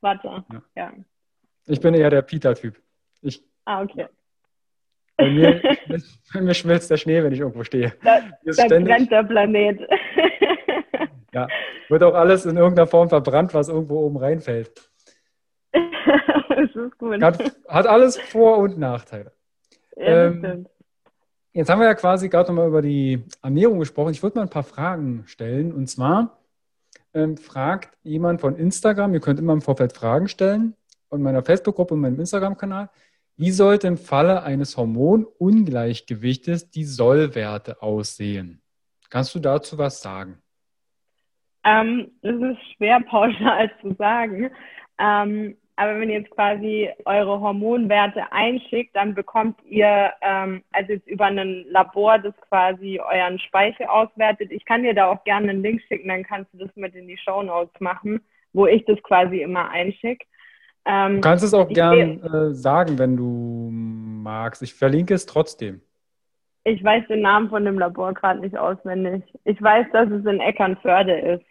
Watter, 0.00 0.44
ja. 0.52 0.62
ja. 0.76 0.92
Ich 1.66 1.80
bin 1.80 1.94
eher 1.94 2.10
der 2.10 2.22
Peter-Typ. 2.22 2.80
ah, 3.64 3.82
okay. 3.82 4.08
Bei 5.16 5.28
mir, 5.28 5.60
bei 6.32 6.40
mir 6.40 6.54
schmilzt 6.54 6.90
der 6.90 6.96
Schnee, 6.96 7.22
wenn 7.22 7.32
ich 7.32 7.40
irgendwo 7.40 7.64
stehe. 7.64 7.92
Da, 8.02 8.20
da 8.44 8.66
brennt 8.68 9.10
der 9.10 9.24
Planet. 9.24 9.80
ja, 11.34 11.48
wird 11.88 12.02
auch 12.04 12.14
alles 12.14 12.46
in 12.46 12.56
irgendeiner 12.56 12.86
Form 12.86 13.08
verbrannt, 13.08 13.52
was 13.52 13.68
irgendwo 13.68 13.98
oben 14.06 14.16
reinfällt. 14.16 14.90
das 15.72 16.74
ist 16.74 16.98
gut. 16.98 17.20
Hat, 17.20 17.52
hat 17.68 17.86
alles 17.86 18.16
Vor- 18.16 18.58
und 18.58 18.78
Nachteile. 18.78 19.32
Ja, 19.96 20.26
ähm, 20.26 20.66
jetzt 21.52 21.68
haben 21.68 21.80
wir 21.80 21.88
ja 21.88 21.94
quasi 21.94 22.28
gerade 22.28 22.48
nochmal 22.48 22.68
über 22.68 22.82
die 22.82 23.24
Ernährung 23.42 23.80
gesprochen. 23.80 24.12
Ich 24.12 24.22
würde 24.22 24.38
mal 24.38 24.42
ein 24.42 24.50
paar 24.50 24.62
Fragen 24.62 25.24
stellen. 25.26 25.72
Und 25.72 25.88
zwar, 25.88 26.37
ähm, 27.18 27.36
fragt 27.36 27.96
jemand 28.02 28.40
von 28.40 28.56
Instagram, 28.56 29.14
ihr 29.14 29.20
könnt 29.20 29.38
immer 29.38 29.52
im 29.52 29.60
Vorfeld 29.60 29.92
Fragen 29.92 30.28
stellen, 30.28 30.74
in 31.10 31.22
meiner 31.22 31.42
Facebook-Gruppe 31.42 31.94
und 31.94 32.00
meinem 32.00 32.20
Instagram-Kanal. 32.20 32.90
Wie 33.36 33.50
sollte 33.50 33.86
im 33.86 33.96
Falle 33.96 34.42
eines 34.42 34.76
Hormonungleichgewichtes 34.76 36.70
die 36.70 36.84
Sollwerte 36.84 37.82
aussehen? 37.82 38.62
Kannst 39.10 39.34
du 39.34 39.38
dazu 39.38 39.78
was 39.78 40.02
sagen? 40.02 40.38
Ähm, 41.64 42.10
das 42.22 42.34
ist 42.34 42.58
schwer 42.76 43.00
pauschal 43.00 43.70
zu 43.80 43.94
sagen. 43.94 44.50
Ähm, 44.98 45.56
aber 45.78 46.00
wenn 46.00 46.10
ihr 46.10 46.18
jetzt 46.18 46.30
quasi 46.32 46.90
eure 47.04 47.40
Hormonwerte 47.40 48.32
einschickt, 48.32 48.96
dann 48.96 49.14
bekommt 49.14 49.56
ihr, 49.64 50.10
ähm, 50.22 50.64
also 50.72 50.94
jetzt 50.94 51.06
über 51.06 51.26
ein 51.26 51.66
Labor, 51.70 52.18
das 52.18 52.34
quasi 52.48 52.98
euren 52.98 53.38
Speichel 53.38 53.86
auswertet. 53.86 54.50
Ich 54.50 54.64
kann 54.64 54.82
dir 54.82 54.92
da 54.92 55.06
auch 55.06 55.22
gerne 55.22 55.50
einen 55.50 55.62
Link 55.62 55.80
schicken, 55.86 56.08
dann 56.08 56.24
kannst 56.24 56.52
du 56.52 56.58
das 56.58 56.74
mit 56.74 56.96
in 56.96 57.06
die 57.06 57.16
Show 57.16 57.44
Notes 57.44 57.80
machen, 57.80 58.20
wo 58.52 58.66
ich 58.66 58.84
das 58.86 59.00
quasi 59.04 59.40
immer 59.40 59.70
einschicke. 59.70 60.26
Ähm, 60.84 61.16
du 61.16 61.20
kannst 61.20 61.44
es 61.44 61.54
auch 61.54 61.68
gern 61.68 62.24
äh, 62.24 62.54
sagen, 62.54 62.98
wenn 62.98 63.16
du 63.16 63.70
magst. 63.70 64.62
Ich 64.62 64.74
verlinke 64.74 65.14
es 65.14 65.26
trotzdem. 65.26 65.80
Ich 66.64 66.82
weiß 66.82 67.06
den 67.06 67.20
Namen 67.20 67.50
von 67.50 67.64
dem 67.64 67.78
Labor 67.78 68.14
gerade 68.14 68.40
nicht 68.40 68.58
auswendig. 68.58 69.22
Ich 69.44 69.62
weiß, 69.62 69.86
dass 69.92 70.10
es 70.10 70.26
in 70.26 70.40
Eckernförde 70.40 71.16
ist. 71.16 71.44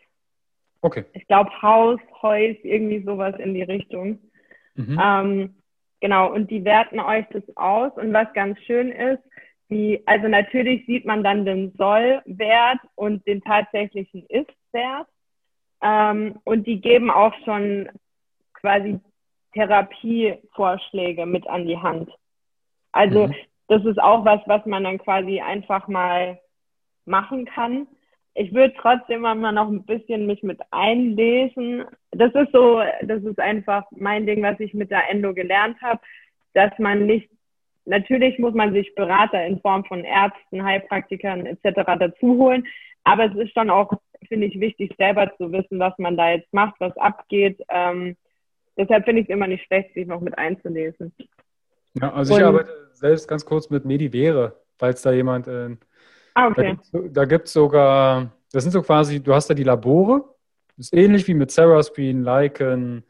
Okay. 0.82 1.05
Ich 1.13 1.28
glaube 1.28 1.49
Haus, 1.61 1.99
Heus, 2.21 2.55
irgendwie 2.63 3.03
sowas 3.03 3.36
in 3.39 3.53
die 3.53 3.63
Richtung. 3.63 4.19
Mhm. 4.75 5.01
Ähm, 5.01 5.55
genau, 5.99 6.32
und 6.32 6.51
die 6.51 6.63
werten 6.63 6.99
euch 6.99 7.25
das 7.32 7.43
aus. 7.55 7.91
Und 7.95 8.13
was 8.13 8.32
ganz 8.34 8.59
schön 8.61 8.91
ist, 8.91 9.23
die, 9.69 10.01
also 10.05 10.28
natürlich 10.28 10.86
sieht 10.86 11.05
man 11.05 11.23
dann 11.23 11.45
den 11.45 11.73
Sollwert 11.78 12.80
und 12.95 13.25
den 13.28 13.41
tatsächlichen 13.41 14.25
Ist-Wert. 14.28 15.07
Ähm, 15.82 16.39
und 16.43 16.65
die 16.65 16.80
geben 16.80 17.11
auch 17.11 17.34
schon 17.43 17.89
quasi 18.53 18.99
Therapievorschläge 19.53 21.25
mit 21.25 21.47
an 21.47 21.65
die 21.65 21.78
Hand. 21.78 22.11
Also 22.91 23.28
mhm. 23.28 23.36
das 23.67 23.84
ist 23.86 23.99
auch 23.99 24.23
was, 24.25 24.41
was 24.45 24.65
man 24.65 24.84
dann 24.84 24.97
quasi 24.97 25.41
einfach 25.41 25.88
mal 25.88 26.39
machen 27.05 27.45
kann. 27.45 27.88
Ich 28.40 28.54
würde 28.54 28.74
trotzdem 28.80 29.26
immer 29.26 29.52
noch 29.52 29.68
ein 29.68 29.84
bisschen 29.84 30.28
mich 30.28 30.44
mit 30.44 30.60
einlesen. 30.72 31.86
Das 32.12 32.34
ist 32.36 32.52
so, 32.52 32.82
das 33.02 33.24
ist 33.24 33.40
einfach 33.40 33.86
mein 33.92 34.26
Ding, 34.26 34.44
was 34.44 34.60
ich 34.60 34.74
mit 34.74 34.92
der 34.92 35.10
Endo 35.10 35.34
gelernt 35.34 35.82
habe, 35.82 36.00
dass 36.54 36.72
man 36.78 37.06
nicht, 37.06 37.30
natürlich 37.86 38.38
muss 38.38 38.54
man 38.54 38.74
sich 38.74 38.94
Berater 38.96 39.44
in 39.46 39.60
Form 39.62 39.86
von 39.86 40.04
Ärzten, 40.04 40.64
Heilpraktikern 40.64 41.46
etc. 41.46 41.82
dazu 42.00 42.38
holen, 42.38 42.66
aber 43.04 43.26
es 43.26 43.36
ist 43.36 43.54
schon 43.54 43.70
auch, 43.70 43.92
finde 44.28 44.48
ich, 44.48 44.60
wichtig, 44.60 44.94
selber 44.98 45.32
zu 45.38 45.52
wissen, 45.52 45.80
was 45.80 45.98
man 45.98 46.16
da 46.16 46.32
jetzt 46.32 46.54
macht, 46.54 46.76
was 46.80 46.96
abgeht. 46.98 47.60
Ähm, 47.70 48.16
Deshalb 48.78 49.06
finde 49.06 49.22
ich 49.22 49.28
es 49.28 49.34
immer 49.34 49.48
nicht 49.48 49.66
schlecht, 49.66 49.94
sich 49.94 50.06
noch 50.06 50.22
mit 50.22 50.38
einzulesen. 50.38 51.12
Ja, 51.96 52.14
also 52.14 52.36
Und, 52.36 52.40
ich 52.40 52.46
arbeite 52.46 52.90
selbst 52.94 53.28
ganz 53.28 53.44
kurz 53.46 53.70
mit 53.70 53.86
Medivere, 53.86 54.56
falls 54.78 55.02
da 55.02 55.12
jemand. 55.12 55.48
Äh, 55.48 55.76
ah, 56.38 56.48
okay. 56.48 56.78
Da 57.12 57.26
gibt 57.26 57.48
es 57.48 57.54
sogar, 57.54 58.32
das 58.52 58.64
sind 58.64 58.72
so 58.72 58.82
quasi, 58.82 59.20
du 59.20 59.34
hast 59.34 59.50
da 59.50 59.54
die 59.54 59.64
Labore, 59.64 60.24
das 60.78 60.88
ist 60.88 60.94
ähnlich 60.94 61.28
wie 61.28 61.34
mit 61.34 61.52
Serascreen, 61.52 62.24
Lycan, 62.24 63.04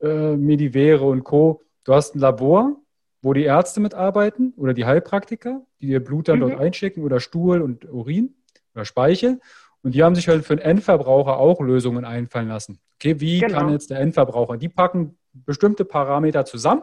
äh, 0.00 0.36
Medivere 0.36 1.04
und 1.04 1.24
Co. 1.24 1.62
Du 1.84 1.94
hast 1.94 2.14
ein 2.14 2.20
Labor, 2.20 2.76
wo 3.22 3.32
die 3.32 3.42
Ärzte 3.42 3.80
mitarbeiten 3.80 4.54
oder 4.56 4.74
die 4.74 4.84
Heilpraktiker, 4.84 5.62
die 5.80 5.88
dir 5.88 6.02
Blut 6.02 6.28
dann 6.28 6.38
mhm. 6.38 6.50
dort 6.50 6.60
einschicken 6.60 7.02
oder 7.04 7.20
Stuhl 7.20 7.60
und 7.60 7.90
Urin 7.90 8.34
oder 8.74 8.84
Speichel. 8.84 9.40
Und 9.82 9.94
die 9.94 10.02
haben 10.02 10.14
sich 10.14 10.28
halt 10.28 10.44
für 10.44 10.56
den 10.56 10.64
Endverbraucher 10.64 11.38
auch 11.38 11.60
Lösungen 11.60 12.04
einfallen 12.04 12.48
lassen. 12.48 12.78
Okay, 12.96 13.18
wie 13.20 13.40
genau. 13.40 13.58
kann 13.58 13.70
jetzt 13.70 13.90
der 13.90 13.98
Endverbraucher? 14.00 14.56
Die 14.56 14.68
packen 14.68 15.18
bestimmte 15.32 15.84
Parameter 15.84 16.44
zusammen. 16.44 16.82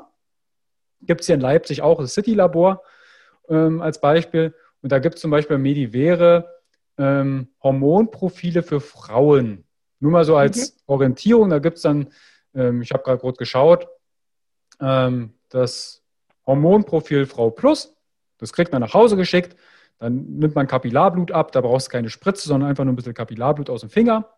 Gibt 1.02 1.22
es 1.22 1.28
hier 1.28 1.36
in 1.36 1.42
Leipzig 1.42 1.82
auch 1.82 2.00
das 2.00 2.14
City-Labor 2.16 2.82
ähm, 3.50 3.82
als 3.82 4.02
Beispiel. 4.02 4.54
Und 4.88 4.92
da 4.94 5.00
gibt 5.00 5.16
es 5.16 5.22
zum 5.22 5.32
Beispiel 5.32 5.58
Medivere 5.58 6.62
ähm, 6.98 7.50
Hormonprofile 7.62 8.64
für 8.64 8.80
Frauen. 8.80 9.66
Nur 10.00 10.14
mal 10.14 10.24
so 10.24 10.38
als 10.38 10.76
mhm. 10.76 10.80
Orientierung. 10.86 11.50
Da 11.50 11.60
gibt 11.60 11.76
es 11.76 11.82
dann, 11.82 12.08
ähm, 12.56 12.82
ich 12.82 12.94
habe 12.94 13.04
gerade 13.04 13.18
kurz 13.18 13.38
geschaut, 13.38 13.86
ähm, 14.80 15.34
das 15.50 16.06
Hormonprofil 16.46 17.26
Frau 17.26 17.50
Plus. 17.50 17.98
Das 18.38 18.54
kriegt 18.54 18.72
man 18.72 18.80
nach 18.80 18.94
Hause 18.94 19.18
geschickt. 19.18 19.58
Dann 20.00 20.38
nimmt 20.38 20.56
man 20.56 20.68
Kapillarblut 20.68 21.34
ab. 21.34 21.52
Da 21.52 21.60
brauchst 21.60 21.88
du 21.88 21.92
keine 21.92 22.10
Spritze, 22.10 22.48
sondern 22.48 22.70
einfach 22.70 22.86
nur 22.86 22.94
ein 22.94 22.96
bisschen 22.96 23.14
Kapillarblut 23.14 23.70
aus 23.70 23.82
dem 23.82 23.90
Finger. 23.90 24.30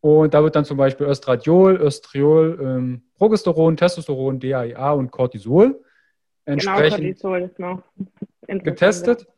Und 0.00 0.34
da 0.34 0.42
wird 0.42 0.56
dann 0.56 0.64
zum 0.64 0.76
Beispiel 0.76 1.06
Östradiol, 1.06 1.76
Östriol, 1.76 2.58
ähm, 2.60 3.02
Progesteron, 3.14 3.76
Testosteron, 3.76 4.40
DAIA 4.40 4.90
und 4.90 5.12
Cortisol 5.12 5.80
entsprechend 6.46 7.20
genau, 7.56 7.80
getestet. 8.48 9.28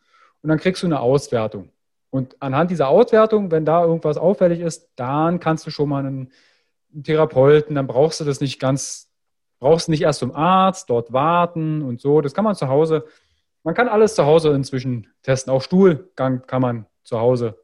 Und 0.43 0.49
dann 0.51 0.59
kriegst 0.59 0.83
du 0.83 0.87
eine 0.87 1.01
Auswertung. 1.01 1.71
Und 2.11 2.37
anhand 2.41 2.71
dieser 2.71 2.89
Auswertung, 2.89 3.51
wenn 3.51 3.65
da 3.65 3.85
irgendwas 3.85 4.17
auffällig 4.17 4.61
ist, 4.61 4.91
dann 4.97 5.41
kannst 5.41 5.67
du 5.67 5.71
schon 5.71 5.89
mal 5.89 6.01
einen, 6.01 6.33
einen 6.93 7.03
Therapeuten, 7.03 7.75
dann 7.75 7.87
brauchst 7.87 8.21
du 8.21 8.25
das 8.25 8.41
nicht 8.41 8.59
ganz, 8.59 9.13
brauchst 9.59 9.89
du 9.89 9.93
nicht 9.93 10.03
erst 10.03 10.21
zum 10.21 10.35
Arzt, 10.35 10.89
dort 10.89 11.13
warten 11.13 11.83
und 11.83 12.01
so. 12.01 12.21
Das 12.21 12.33
kann 12.33 12.45
man 12.45 12.55
zu 12.55 12.69
Hause, 12.69 13.05
man 13.65 13.75
kann 13.75 13.89
alles 13.89 14.15
zu 14.15 14.25
Hause 14.25 14.53
inzwischen 14.53 15.09
testen. 15.23 15.53
Auch 15.53 15.63
Stuhlgang 15.63 16.47
kann 16.47 16.63
man 16.63 16.87
zu 17.03 17.21
Hause 17.21 17.59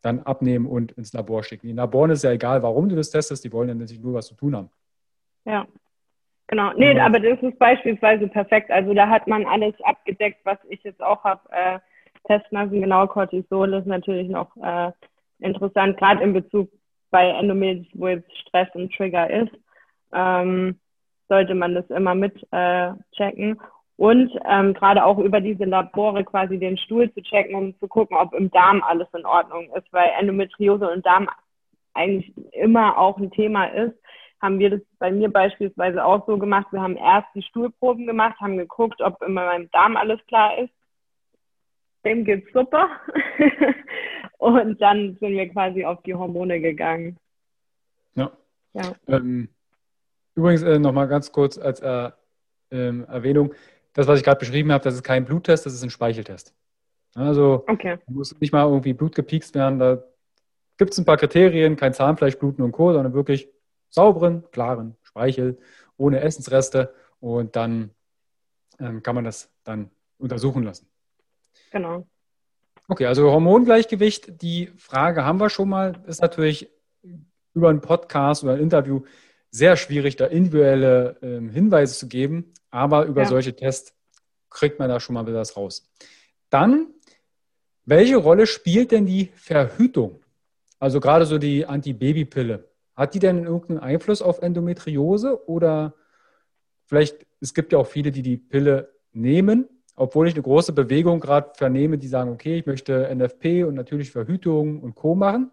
dann 0.00 0.20
abnehmen 0.20 0.66
und 0.66 0.92
ins 0.92 1.12
Labor 1.12 1.42
schicken. 1.42 1.66
Den 1.66 1.76
Laboren 1.76 2.10
ist 2.10 2.24
ja 2.24 2.32
egal, 2.32 2.62
warum 2.62 2.88
du 2.88 2.96
das 2.96 3.10
testest, 3.10 3.44
die 3.44 3.52
wollen 3.52 3.68
ja 3.68 3.74
natürlich 3.74 4.02
nur 4.02 4.14
was 4.14 4.26
zu 4.26 4.34
tun 4.34 4.56
haben. 4.56 4.70
Ja, 5.44 5.66
genau. 6.46 6.72
Nee, 6.76 6.96
ja. 6.96 7.06
aber 7.06 7.20
das 7.20 7.40
ist 7.42 7.58
beispielsweise 7.58 8.28
perfekt. 8.28 8.70
Also 8.70 8.94
da 8.94 9.08
hat 9.08 9.26
man 9.26 9.44
alles 9.44 9.74
abgedeckt, 9.82 10.40
was 10.44 10.58
ich 10.68 10.82
jetzt 10.82 11.02
auch 11.02 11.22
habe 11.24 11.82
testen 12.24 12.58
lassen. 12.58 12.80
Genau, 12.80 13.06
Cortisol 13.06 13.74
ist 13.74 13.86
natürlich 13.86 14.28
noch 14.28 14.56
äh, 14.56 14.92
interessant, 15.38 15.96
gerade 15.96 16.22
in 16.22 16.32
Bezug 16.32 16.70
bei 17.10 17.28
Endometritis, 17.28 17.90
wo 17.94 18.08
jetzt 18.08 18.36
Stress 18.38 18.68
ein 18.74 18.90
Trigger 18.90 19.30
ist. 19.30 19.52
Ähm, 20.12 20.78
sollte 21.28 21.54
man 21.54 21.74
das 21.74 21.88
immer 21.88 22.14
mit 22.14 22.34
äh, 22.50 22.92
checken 23.12 23.58
und 23.96 24.32
ähm, 24.46 24.74
gerade 24.74 25.04
auch 25.04 25.18
über 25.18 25.40
diese 25.40 25.64
Labore 25.64 26.24
quasi 26.24 26.58
den 26.58 26.76
Stuhl 26.76 27.12
zu 27.12 27.22
checken, 27.22 27.54
um 27.54 27.78
zu 27.78 27.88
gucken, 27.88 28.16
ob 28.16 28.34
im 28.34 28.50
Darm 28.50 28.82
alles 28.82 29.08
in 29.14 29.24
Ordnung 29.24 29.70
ist, 29.76 29.90
weil 29.92 30.10
Endometriose 30.18 30.90
und 30.90 31.06
Darm 31.06 31.28
eigentlich 31.94 32.32
immer 32.52 32.98
auch 32.98 33.18
ein 33.18 33.30
Thema 33.30 33.66
ist, 33.66 33.94
haben 34.40 34.58
wir 34.58 34.70
das 34.70 34.80
bei 34.98 35.12
mir 35.12 35.30
beispielsweise 35.30 36.04
auch 36.04 36.26
so 36.26 36.36
gemacht. 36.36 36.66
Wir 36.72 36.82
haben 36.82 36.96
erst 36.96 37.28
die 37.34 37.42
Stuhlproben 37.42 38.06
gemacht, 38.06 38.40
haben 38.40 38.56
geguckt, 38.56 39.00
ob 39.00 39.22
in 39.22 39.34
meinem 39.34 39.70
Darm 39.70 39.96
alles 39.96 40.18
klar 40.26 40.58
ist. 40.58 40.72
Dem 42.04 42.24
geht's 42.24 42.52
super. 42.52 42.88
und 44.38 44.80
dann 44.80 45.16
sind 45.20 45.32
wir 45.32 45.48
quasi 45.48 45.84
auf 45.84 46.02
die 46.02 46.14
Hormone 46.14 46.60
gegangen. 46.60 47.16
Ja. 48.14 48.30
ja. 48.72 48.94
Ähm, 49.08 49.48
übrigens 50.34 50.62
äh, 50.62 50.78
nochmal 50.78 51.08
ganz 51.08 51.32
kurz 51.32 51.58
als 51.58 51.80
äh, 51.80 52.10
ähm, 52.70 53.04
Erwähnung 53.04 53.54
das, 53.92 54.06
was 54.06 54.18
ich 54.18 54.24
gerade 54.24 54.38
beschrieben 54.38 54.72
habe, 54.72 54.84
das 54.84 54.94
ist 54.94 55.02
kein 55.02 55.24
Bluttest, 55.24 55.66
das 55.66 55.74
ist 55.74 55.82
ein 55.82 55.90
Speicheltest. 55.90 56.54
Also 57.14 57.64
okay. 57.68 57.98
muss 58.06 58.38
nicht 58.40 58.52
mal 58.52 58.66
irgendwie 58.66 58.94
Blut 58.94 59.14
gepiekst 59.14 59.54
werden. 59.54 59.78
Da 59.78 60.02
gibt 60.78 60.92
es 60.92 60.98
ein 60.98 61.04
paar 61.04 61.18
Kriterien, 61.18 61.76
kein 61.76 61.92
Zahnfleischbluten 61.92 62.64
und 62.64 62.72
Co., 62.72 62.92
sondern 62.92 63.12
wirklich 63.12 63.48
sauberen, 63.90 64.44
klaren 64.50 64.96
Speichel 65.02 65.58
ohne 65.98 66.20
Essensreste 66.20 66.94
und 67.20 67.54
dann 67.54 67.90
ähm, 68.80 69.02
kann 69.02 69.14
man 69.14 69.24
das 69.24 69.52
dann 69.64 69.90
untersuchen 70.18 70.62
lassen. 70.62 70.88
Genau. 71.72 72.06
Okay, 72.88 73.06
also 73.06 73.30
Hormongleichgewicht, 73.30 74.42
die 74.42 74.70
Frage 74.76 75.24
haben 75.24 75.40
wir 75.40 75.50
schon 75.50 75.68
mal, 75.68 76.02
ist 76.06 76.20
natürlich 76.20 76.70
über 77.54 77.70
einen 77.70 77.80
Podcast 77.80 78.44
oder 78.44 78.54
ein 78.54 78.60
Interview 78.60 79.02
sehr 79.50 79.76
schwierig, 79.76 80.16
da 80.16 80.26
individuelle 80.26 81.16
ähm, 81.22 81.50
Hinweise 81.50 81.94
zu 81.94 82.08
geben, 82.08 82.52
aber 82.70 83.04
über 83.06 83.22
ja. 83.22 83.28
solche 83.28 83.54
Tests 83.54 83.94
kriegt 84.50 84.78
man 84.78 84.88
da 84.88 85.00
schon 85.00 85.14
mal 85.14 85.26
wieder 85.26 85.38
was 85.38 85.56
raus. 85.56 85.90
Dann, 86.50 86.88
welche 87.84 88.16
Rolle 88.16 88.46
spielt 88.46 88.92
denn 88.92 89.06
die 89.06 89.26
Verhütung? 89.34 90.20
Also 90.78 91.00
gerade 91.00 91.26
so 91.26 91.38
die 91.38 91.64
Antibabypille. 91.64 92.68
Hat 92.94 93.14
die 93.14 93.18
denn 93.18 93.44
irgendeinen 93.44 93.78
Einfluss 93.78 94.20
auf 94.20 94.42
Endometriose 94.42 95.48
oder 95.48 95.94
vielleicht, 96.84 97.26
es 97.40 97.54
gibt 97.54 97.72
ja 97.72 97.78
auch 97.78 97.86
viele, 97.86 98.10
die 98.10 98.22
die 98.22 98.36
Pille 98.36 98.92
nehmen, 99.12 99.68
obwohl 99.96 100.28
ich 100.28 100.34
eine 100.34 100.42
große 100.42 100.72
Bewegung 100.72 101.20
gerade 101.20 101.50
vernehme, 101.54 101.98
die 101.98 102.06
sagen, 102.06 102.30
okay, 102.30 102.58
ich 102.58 102.66
möchte 102.66 103.14
NFP 103.14 103.64
und 103.64 103.74
natürlich 103.74 104.10
Verhütung 104.10 104.80
und 104.80 104.94
Co. 104.94 105.14
machen. 105.14 105.50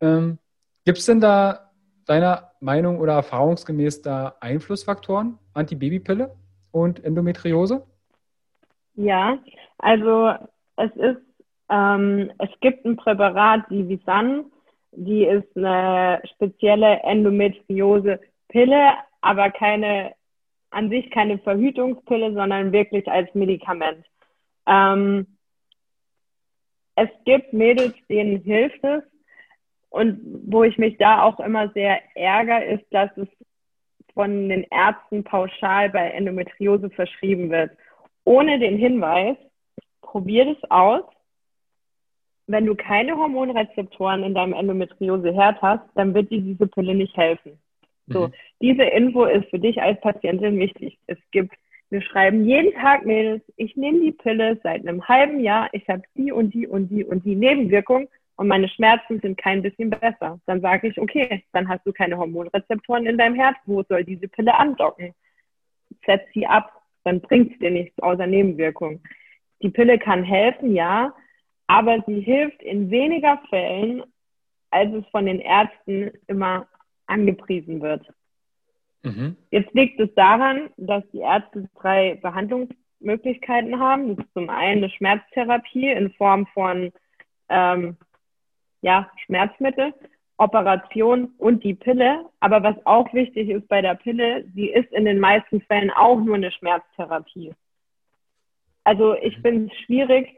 Ähm, 0.00 0.38
gibt 0.84 0.98
es 0.98 1.06
denn 1.06 1.20
da 1.20 1.70
deiner 2.06 2.52
Meinung 2.60 3.00
oder 3.00 3.14
erfahrungsgemäß 3.14 4.02
da 4.02 4.36
Einflussfaktoren, 4.40 5.38
Antibabypille 5.54 6.34
und 6.70 7.02
Endometriose? 7.04 7.86
Ja, 8.94 9.38
also 9.78 10.34
es 10.76 10.90
ist, 10.96 11.22
ähm, 11.68 12.30
es 12.38 12.50
gibt 12.60 12.84
ein 12.84 12.96
Präparat, 12.96 13.64
die 13.70 13.88
Visan, 13.88 14.46
die 14.92 15.24
ist 15.24 15.56
eine 15.56 16.22
spezielle 16.34 17.00
Endometriose-Pille, 17.02 18.92
aber 19.20 19.50
keine, 19.50 20.14
an 20.74 20.90
sich 20.90 21.10
keine 21.10 21.38
Verhütungspille, 21.38 22.32
sondern 22.34 22.72
wirklich 22.72 23.10
als 23.10 23.32
Medikament. 23.34 24.04
Ähm, 24.66 25.26
es 26.96 27.08
gibt 27.24 27.52
Mädels, 27.52 27.94
denen 28.08 28.40
hilft 28.42 28.82
es. 28.84 29.02
Und 29.90 30.20
wo 30.46 30.64
ich 30.64 30.76
mich 30.76 30.96
da 30.98 31.22
auch 31.22 31.38
immer 31.38 31.70
sehr 31.70 32.00
ärgere, 32.16 32.64
ist, 32.64 32.84
dass 32.90 33.16
es 33.16 33.28
von 34.12 34.48
den 34.48 34.64
Ärzten 34.70 35.22
pauschal 35.24 35.90
bei 35.90 36.10
Endometriose 36.10 36.90
verschrieben 36.90 37.50
wird. 37.50 37.70
Ohne 38.24 38.58
den 38.58 38.76
Hinweis, 38.76 39.36
probier 40.00 40.48
es 40.48 40.70
aus. 40.70 41.04
Wenn 42.46 42.66
du 42.66 42.74
keine 42.74 43.16
Hormonrezeptoren 43.16 44.22
in 44.22 44.34
deinem 44.34 44.52
Endometrioseherd 44.52 45.62
hast, 45.62 45.84
dann 45.94 46.12
wird 46.14 46.30
dir 46.30 46.40
diese 46.40 46.66
Pille 46.66 46.94
nicht 46.94 47.16
helfen. 47.16 47.58
So, 48.06 48.28
mhm. 48.28 48.32
diese 48.60 48.82
Info 48.82 49.24
ist 49.24 49.48
für 49.50 49.58
dich 49.58 49.80
als 49.80 50.00
Patientin 50.00 50.58
wichtig. 50.58 50.98
Es 51.06 51.18
gibt 51.30 51.54
wir 51.94 52.02
schreiben 52.02 52.44
jeden 52.44 52.72
Tag 52.74 53.06
Mädels, 53.06 53.40
ich 53.56 53.76
nehme 53.76 54.00
die 54.00 54.10
Pille 54.10 54.58
seit 54.64 54.80
einem 54.80 55.06
halben 55.06 55.38
Jahr, 55.38 55.68
ich 55.72 55.88
habe 55.88 56.02
die 56.16 56.32
und 56.32 56.52
die 56.52 56.66
und 56.66 56.88
die 56.88 57.04
und 57.04 57.24
die 57.24 57.36
Nebenwirkung 57.36 58.08
und 58.34 58.48
meine 58.48 58.68
Schmerzen 58.68 59.20
sind 59.20 59.38
kein 59.38 59.62
bisschen 59.62 59.90
besser. 59.90 60.40
Dann 60.46 60.60
sage 60.60 60.88
ich, 60.88 61.00
okay, 61.00 61.44
dann 61.52 61.68
hast 61.68 61.86
du 61.86 61.92
keine 61.92 62.16
Hormonrezeptoren 62.18 63.06
in 63.06 63.16
deinem 63.16 63.36
Herz, 63.36 63.56
wo 63.66 63.84
soll 63.84 64.02
diese 64.02 64.26
Pille 64.26 64.58
andocken? 64.58 65.14
Setz 66.04 66.22
sie 66.32 66.46
ab, 66.46 66.72
dann 67.04 67.20
bringt 67.20 67.52
es 67.52 67.58
dir 67.60 67.70
nichts 67.70 67.96
außer 68.02 68.26
Nebenwirkung. 68.26 69.00
Die 69.62 69.70
Pille 69.70 69.98
kann 69.98 70.24
helfen, 70.24 70.74
ja, 70.74 71.14
aber 71.68 72.02
sie 72.08 72.20
hilft 72.20 72.60
in 72.60 72.90
weniger 72.90 73.40
Fällen, 73.48 74.02
als 74.70 74.92
es 74.92 75.06
von 75.12 75.26
den 75.26 75.38
Ärzten 75.38 76.10
immer 76.26 76.66
angepriesen 77.06 77.80
wird. 77.82 78.06
Mhm. 79.02 79.36
Jetzt 79.50 79.72
liegt 79.74 80.00
es 80.00 80.12
daran, 80.14 80.70
dass 80.76 81.04
die 81.12 81.18
Ärzte 81.18 81.68
drei 81.78 82.18
Behandlungsmöglichkeiten 82.22 83.78
haben. 83.78 84.16
Das 84.16 84.24
ist 84.24 84.32
zum 84.32 84.48
einen 84.48 84.84
eine 84.84 84.90
Schmerztherapie 84.90 85.90
in 85.90 86.10
Form 86.12 86.46
von 86.54 86.90
ähm, 87.48 87.96
ja, 88.80 89.10
Schmerzmittel, 89.24 89.92
Operation 90.38 91.32
und 91.38 91.62
die 91.64 91.74
Pille. 91.74 92.24
Aber 92.40 92.62
was 92.62 92.76
auch 92.86 93.12
wichtig 93.12 93.50
ist 93.50 93.68
bei 93.68 93.82
der 93.82 93.94
Pille, 93.94 94.44
sie 94.54 94.68
ist 94.68 94.90
in 94.92 95.04
den 95.04 95.20
meisten 95.20 95.60
Fällen 95.62 95.90
auch 95.90 96.20
nur 96.20 96.36
eine 96.36 96.50
Schmerztherapie. 96.50 97.54
Also 98.84 99.14
ich 99.14 99.38
finde 99.38 99.72
es 99.72 99.80
schwierig, 99.80 100.34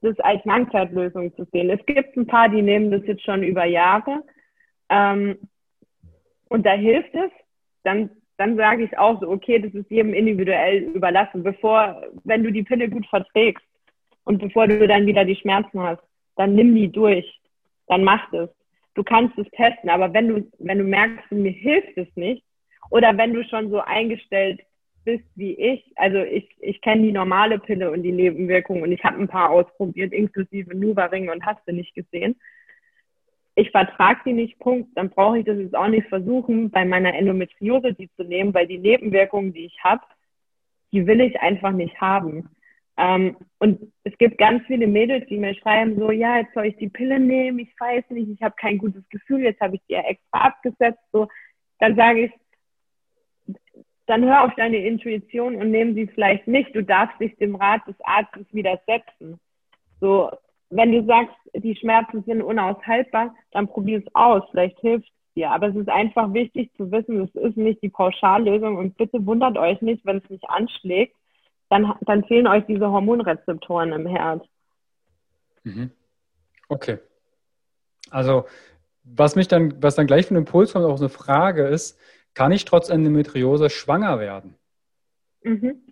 das 0.00 0.18
als 0.20 0.44
Langzeitlösung 0.44 1.34
zu 1.36 1.44
sehen. 1.52 1.70
Es 1.70 1.84
gibt 1.86 2.16
ein 2.16 2.26
paar, 2.26 2.48
die 2.48 2.62
nehmen 2.62 2.90
das 2.90 3.06
jetzt 3.06 3.24
schon 3.24 3.42
über 3.42 3.64
Jahre. 3.64 4.22
Ähm, 4.88 5.38
und 6.48 6.64
da 6.64 6.72
hilft 6.72 7.14
es, 7.14 7.30
dann, 7.84 8.10
dann 8.36 8.56
sage 8.56 8.84
ich 8.84 8.98
auch 8.98 9.20
so, 9.20 9.28
okay, 9.28 9.58
das 9.58 9.72
ist 9.74 9.90
jedem 9.90 10.14
individuell 10.14 10.82
überlassen. 10.82 11.42
Bevor, 11.42 12.02
wenn 12.24 12.42
du 12.42 12.52
die 12.52 12.62
Pille 12.62 12.88
gut 12.88 13.06
verträgst 13.06 13.64
und 14.24 14.38
bevor 14.38 14.66
du 14.66 14.86
dann 14.86 15.06
wieder 15.06 15.24
die 15.24 15.36
Schmerzen 15.36 15.80
hast, 15.80 16.02
dann 16.36 16.54
nimm 16.54 16.74
die 16.74 16.90
durch. 16.90 17.40
Dann 17.88 18.04
mach 18.04 18.32
es. 18.32 18.50
Du 18.94 19.04
kannst 19.04 19.36
es 19.38 19.46
testen, 19.50 19.90
aber 19.90 20.12
wenn 20.14 20.28
du, 20.28 20.50
wenn 20.58 20.78
du 20.78 20.84
merkst, 20.84 21.30
mir 21.30 21.50
hilft 21.50 21.96
es 21.96 22.08
nicht, 22.16 22.42
oder 22.90 23.16
wenn 23.18 23.34
du 23.34 23.44
schon 23.44 23.70
so 23.70 23.80
eingestellt 23.80 24.60
bist 25.04 25.24
wie 25.34 25.52
ich, 25.52 25.92
also 25.96 26.18
ich, 26.18 26.48
ich 26.60 26.80
kenne 26.80 27.02
die 27.02 27.12
normale 27.12 27.58
Pille 27.58 27.90
und 27.90 28.02
die 28.02 28.12
Nebenwirkungen 28.12 28.82
und 28.82 28.92
ich 28.92 29.04
habe 29.04 29.20
ein 29.20 29.28
paar 29.28 29.50
ausprobiert, 29.50 30.12
inklusive 30.12 30.76
Nuvaring 30.76 31.30
und 31.30 31.44
hast 31.44 31.60
du 31.66 31.72
nicht 31.72 31.94
gesehen 31.94 32.36
ich 33.56 33.70
vertrage 33.70 34.20
die 34.26 34.34
nicht, 34.34 34.58
Punkt, 34.58 34.90
dann 34.96 35.08
brauche 35.08 35.38
ich 35.38 35.46
das 35.46 35.58
jetzt 35.58 35.74
auch 35.74 35.88
nicht 35.88 36.06
versuchen, 36.08 36.70
bei 36.70 36.84
meiner 36.84 37.14
Endometriose 37.14 37.94
die 37.94 38.10
zu 38.14 38.22
nehmen, 38.22 38.52
weil 38.52 38.66
die 38.66 38.78
Nebenwirkungen, 38.78 39.54
die 39.54 39.64
ich 39.64 39.82
habe, 39.82 40.02
die 40.92 41.06
will 41.06 41.22
ich 41.22 41.40
einfach 41.40 41.72
nicht 41.72 41.98
haben. 41.98 42.50
Ähm, 42.98 43.36
und 43.58 43.92
es 44.04 44.16
gibt 44.18 44.36
ganz 44.36 44.62
viele 44.66 44.86
Mädels, 44.86 45.26
die 45.28 45.38
mir 45.38 45.54
schreiben, 45.54 45.98
so, 45.98 46.10
ja, 46.10 46.38
jetzt 46.38 46.52
soll 46.52 46.66
ich 46.66 46.76
die 46.76 46.90
Pille 46.90 47.18
nehmen, 47.18 47.58
ich 47.58 47.72
weiß 47.80 48.04
nicht, 48.10 48.28
ich 48.28 48.42
habe 48.42 48.54
kein 48.58 48.76
gutes 48.76 49.08
Gefühl, 49.08 49.40
jetzt 49.40 49.60
habe 49.60 49.76
ich 49.76 49.82
die 49.88 49.94
ja 49.94 50.02
extra 50.02 50.38
abgesetzt. 50.38 51.02
So, 51.12 51.28
dann 51.78 51.96
sage 51.96 52.26
ich, 52.26 53.56
dann 54.04 54.24
hör 54.24 54.44
auf 54.44 54.54
deine 54.56 54.76
Intuition 54.76 55.56
und 55.56 55.70
nehmen 55.70 55.94
sie 55.94 56.06
vielleicht 56.06 56.46
nicht. 56.46 56.74
Du 56.76 56.82
darfst 56.82 57.18
dich 57.20 57.34
dem 57.38 57.56
Rat 57.56 57.86
des 57.86 57.96
Arztes 58.02 58.46
widersetzen. 58.52 59.40
So, 60.00 60.30
wenn 60.70 60.92
du 60.92 61.04
sagst, 61.04 61.34
die 61.54 61.76
Schmerzen 61.76 62.22
sind 62.24 62.42
unaushaltbar, 62.42 63.34
dann 63.52 63.68
probier 63.68 63.98
es 63.98 64.14
aus, 64.14 64.42
vielleicht 64.50 64.78
hilft 64.80 65.08
es 65.08 65.34
dir. 65.34 65.50
Aber 65.50 65.68
es 65.68 65.76
ist 65.76 65.88
einfach 65.88 66.32
wichtig 66.32 66.70
zu 66.76 66.90
wissen, 66.90 67.22
es 67.22 67.34
ist 67.34 67.56
nicht 67.56 67.82
die 67.82 67.88
Pauschallösung 67.88 68.76
und 68.76 68.96
bitte 68.96 69.24
wundert 69.24 69.56
euch 69.56 69.80
nicht, 69.80 70.04
wenn 70.04 70.18
es 70.18 70.30
nicht 70.30 70.48
anschlägt, 70.48 71.16
dann, 71.68 71.94
dann 72.02 72.24
fehlen 72.24 72.46
euch 72.46 72.64
diese 72.66 72.90
Hormonrezeptoren 72.90 73.92
im 73.92 74.06
Herz. 74.06 74.44
Mhm. 75.64 75.90
Okay. 76.68 76.98
Also, 78.10 78.46
was 79.04 79.36
mich 79.36 79.48
dann, 79.48 79.82
was 79.82 79.94
dann 79.94 80.06
gleich 80.06 80.26
von 80.26 80.36
Impuls 80.36 80.72
kommt, 80.72 80.84
auch 80.84 80.98
eine 80.98 81.08
Frage 81.08 81.66
ist, 81.66 81.98
kann 82.34 82.52
ich 82.52 82.64
trotz 82.64 82.88
Endometriose 82.88 83.70
schwanger 83.70 84.20
werden? 84.20 84.54
Mhm. 85.42 85.82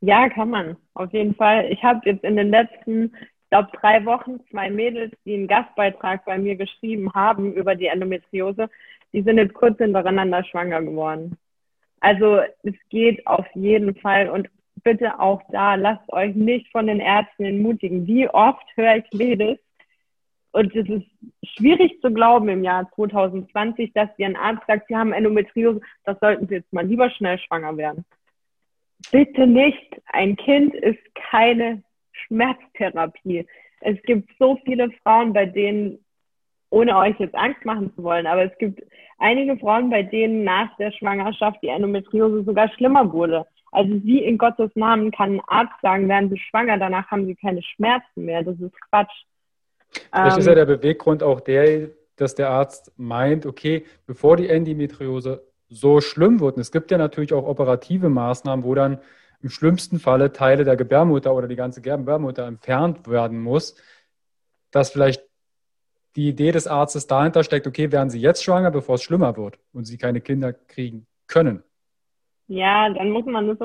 Ja, 0.00 0.28
kann 0.28 0.50
man. 0.50 0.76
Auf 0.94 1.12
jeden 1.12 1.34
Fall. 1.34 1.70
Ich 1.72 1.82
habe 1.82 2.00
jetzt 2.04 2.24
in 2.24 2.36
den 2.36 2.50
letzten 2.50 3.12
glaube, 3.48 3.68
drei 3.80 4.04
Wochen 4.04 4.40
zwei 4.50 4.70
Mädels, 4.70 5.12
die 5.24 5.34
einen 5.34 5.48
Gastbeitrag 5.48 6.24
bei 6.24 6.38
mir 6.38 6.56
geschrieben 6.56 7.12
haben 7.14 7.52
über 7.52 7.74
die 7.74 7.86
Endometriose, 7.86 8.68
die 9.12 9.22
sind 9.22 9.38
jetzt 9.38 9.54
kurz 9.54 9.78
hintereinander 9.78 10.44
schwanger 10.44 10.82
geworden. 10.82 11.36
Also 12.00 12.40
es 12.62 12.74
geht 12.90 13.26
auf 13.26 13.46
jeden 13.54 13.94
Fall 13.96 14.28
und 14.30 14.48
bitte 14.84 15.18
auch 15.18 15.42
da, 15.50 15.74
lasst 15.74 16.12
euch 16.12 16.34
nicht 16.34 16.70
von 16.70 16.86
den 16.86 17.00
Ärzten 17.00 17.44
entmutigen. 17.44 18.06
Wie 18.06 18.28
oft 18.28 18.64
höre 18.76 18.96
ich 18.96 19.12
Mädels, 19.12 19.58
und 20.52 20.74
es 20.74 20.88
ist 20.88 21.06
schwierig 21.56 22.00
zu 22.00 22.12
glauben 22.12 22.48
im 22.48 22.64
Jahr 22.64 22.90
2020, 22.94 23.92
dass 23.92 24.14
dir 24.16 24.26
ein 24.26 24.36
Arzt 24.36 24.66
sagt, 24.66 24.88
sie 24.88 24.96
haben 24.96 25.12
Endometriose, 25.12 25.80
das 26.04 26.18
sollten 26.20 26.48
sie 26.48 26.54
jetzt 26.54 26.72
mal 26.72 26.86
lieber 26.86 27.10
schnell 27.10 27.38
schwanger 27.38 27.76
werden. 27.76 28.04
Bitte 29.12 29.46
nicht. 29.46 30.00
Ein 30.06 30.36
Kind 30.36 30.74
ist 30.74 30.98
keine 31.14 31.82
Schmerztherapie. 32.26 33.46
Es 33.80 34.00
gibt 34.02 34.30
so 34.38 34.58
viele 34.64 34.90
Frauen, 35.02 35.32
bei 35.32 35.46
denen, 35.46 36.04
ohne 36.70 36.96
euch 36.96 37.18
jetzt 37.18 37.34
Angst 37.34 37.64
machen 37.64 37.92
zu 37.94 38.02
wollen, 38.02 38.26
aber 38.26 38.44
es 38.44 38.58
gibt 38.58 38.82
einige 39.18 39.56
Frauen, 39.56 39.90
bei 39.90 40.02
denen 40.02 40.44
nach 40.44 40.76
der 40.76 40.92
Schwangerschaft 40.92 41.58
die 41.62 41.68
Endometriose 41.68 42.44
sogar 42.44 42.68
schlimmer 42.70 43.12
wurde. 43.12 43.46
Also 43.70 43.90
wie 44.04 44.22
in 44.24 44.38
Gottes 44.38 44.70
Namen 44.74 45.10
kann 45.10 45.36
ein 45.36 45.42
Arzt 45.46 45.80
sagen, 45.82 46.08
werden 46.08 46.30
sie 46.30 46.38
schwanger, 46.38 46.78
danach 46.78 47.10
haben 47.10 47.26
sie 47.26 47.34
keine 47.34 47.62
Schmerzen 47.62 48.24
mehr. 48.24 48.42
Das 48.42 48.58
ist 48.58 48.74
Quatsch. 48.88 49.12
Vielleicht 50.12 50.36
ähm, 50.36 50.40
ist 50.40 50.46
ja 50.46 50.54
der 50.54 50.66
Beweggrund 50.66 51.22
auch 51.22 51.40
der, 51.40 51.90
dass 52.16 52.34
der 52.34 52.50
Arzt 52.50 52.92
meint, 52.96 53.46
okay, 53.46 53.84
bevor 54.06 54.36
die 54.36 54.48
Endometriose 54.48 55.44
so 55.68 56.00
schlimm 56.00 56.40
wird, 56.40 56.56
und 56.56 56.62
es 56.62 56.72
gibt 56.72 56.90
ja 56.90 56.98
natürlich 56.98 57.32
auch 57.32 57.46
operative 57.46 58.08
Maßnahmen, 58.08 58.64
wo 58.64 58.74
dann 58.74 58.98
im 59.42 59.50
schlimmsten 59.50 59.98
Falle 59.98 60.32
Teile 60.32 60.64
der 60.64 60.76
Gebärmutter 60.76 61.34
oder 61.34 61.48
die 61.48 61.56
ganze 61.56 61.80
Gebärmutter 61.80 62.46
entfernt 62.46 63.08
werden 63.08 63.40
muss, 63.40 63.76
dass 64.70 64.90
vielleicht 64.90 65.22
die 66.16 66.28
Idee 66.28 66.50
des 66.50 66.66
Arztes 66.66 67.06
dahinter 67.06 67.44
steckt, 67.44 67.66
okay, 67.66 67.92
werden 67.92 68.10
Sie 68.10 68.20
jetzt 68.20 68.42
schwanger, 68.42 68.70
bevor 68.70 68.96
es 68.96 69.02
schlimmer 69.02 69.36
wird 69.36 69.58
und 69.72 69.84
Sie 69.84 69.98
keine 69.98 70.20
Kinder 70.20 70.52
kriegen 70.52 71.06
können. 71.26 71.62
Ja, 72.48 72.88
dann 72.88 73.10
muss 73.10 73.26
man 73.26 73.46
das 73.46 73.58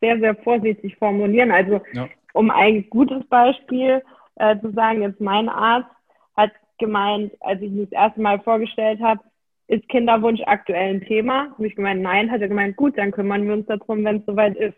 sehr, 0.00 0.18
sehr 0.18 0.34
vorsichtig 0.36 0.96
formulieren. 0.96 1.50
Also 1.50 1.80
ja. 1.92 2.08
um 2.32 2.50
ein 2.50 2.88
gutes 2.88 3.24
Beispiel 3.28 4.02
äh, 4.36 4.58
zu 4.60 4.72
sagen, 4.72 5.02
jetzt 5.02 5.20
mein 5.20 5.48
Arzt 5.48 5.90
hat 6.36 6.52
gemeint, 6.78 7.32
als 7.40 7.60
ich 7.60 7.70
mich 7.70 7.90
das 7.90 8.00
erste 8.00 8.20
Mal 8.20 8.40
vorgestellt 8.40 9.00
habe, 9.00 9.20
ist 9.68 9.88
Kinderwunsch 9.88 10.40
aktuell 10.46 10.94
ein 10.94 11.00
Thema? 11.02 11.50
Habe 11.50 11.66
ich 11.66 11.76
gemeint, 11.76 12.02
nein, 12.02 12.30
hat 12.30 12.40
er 12.40 12.48
gemeint, 12.48 12.76
gut, 12.76 12.98
dann 12.98 13.10
kümmern 13.10 13.46
wir 13.46 13.54
uns 13.54 13.66
darum, 13.66 14.04
wenn 14.04 14.18
es 14.18 14.26
soweit 14.26 14.56
ist. 14.56 14.76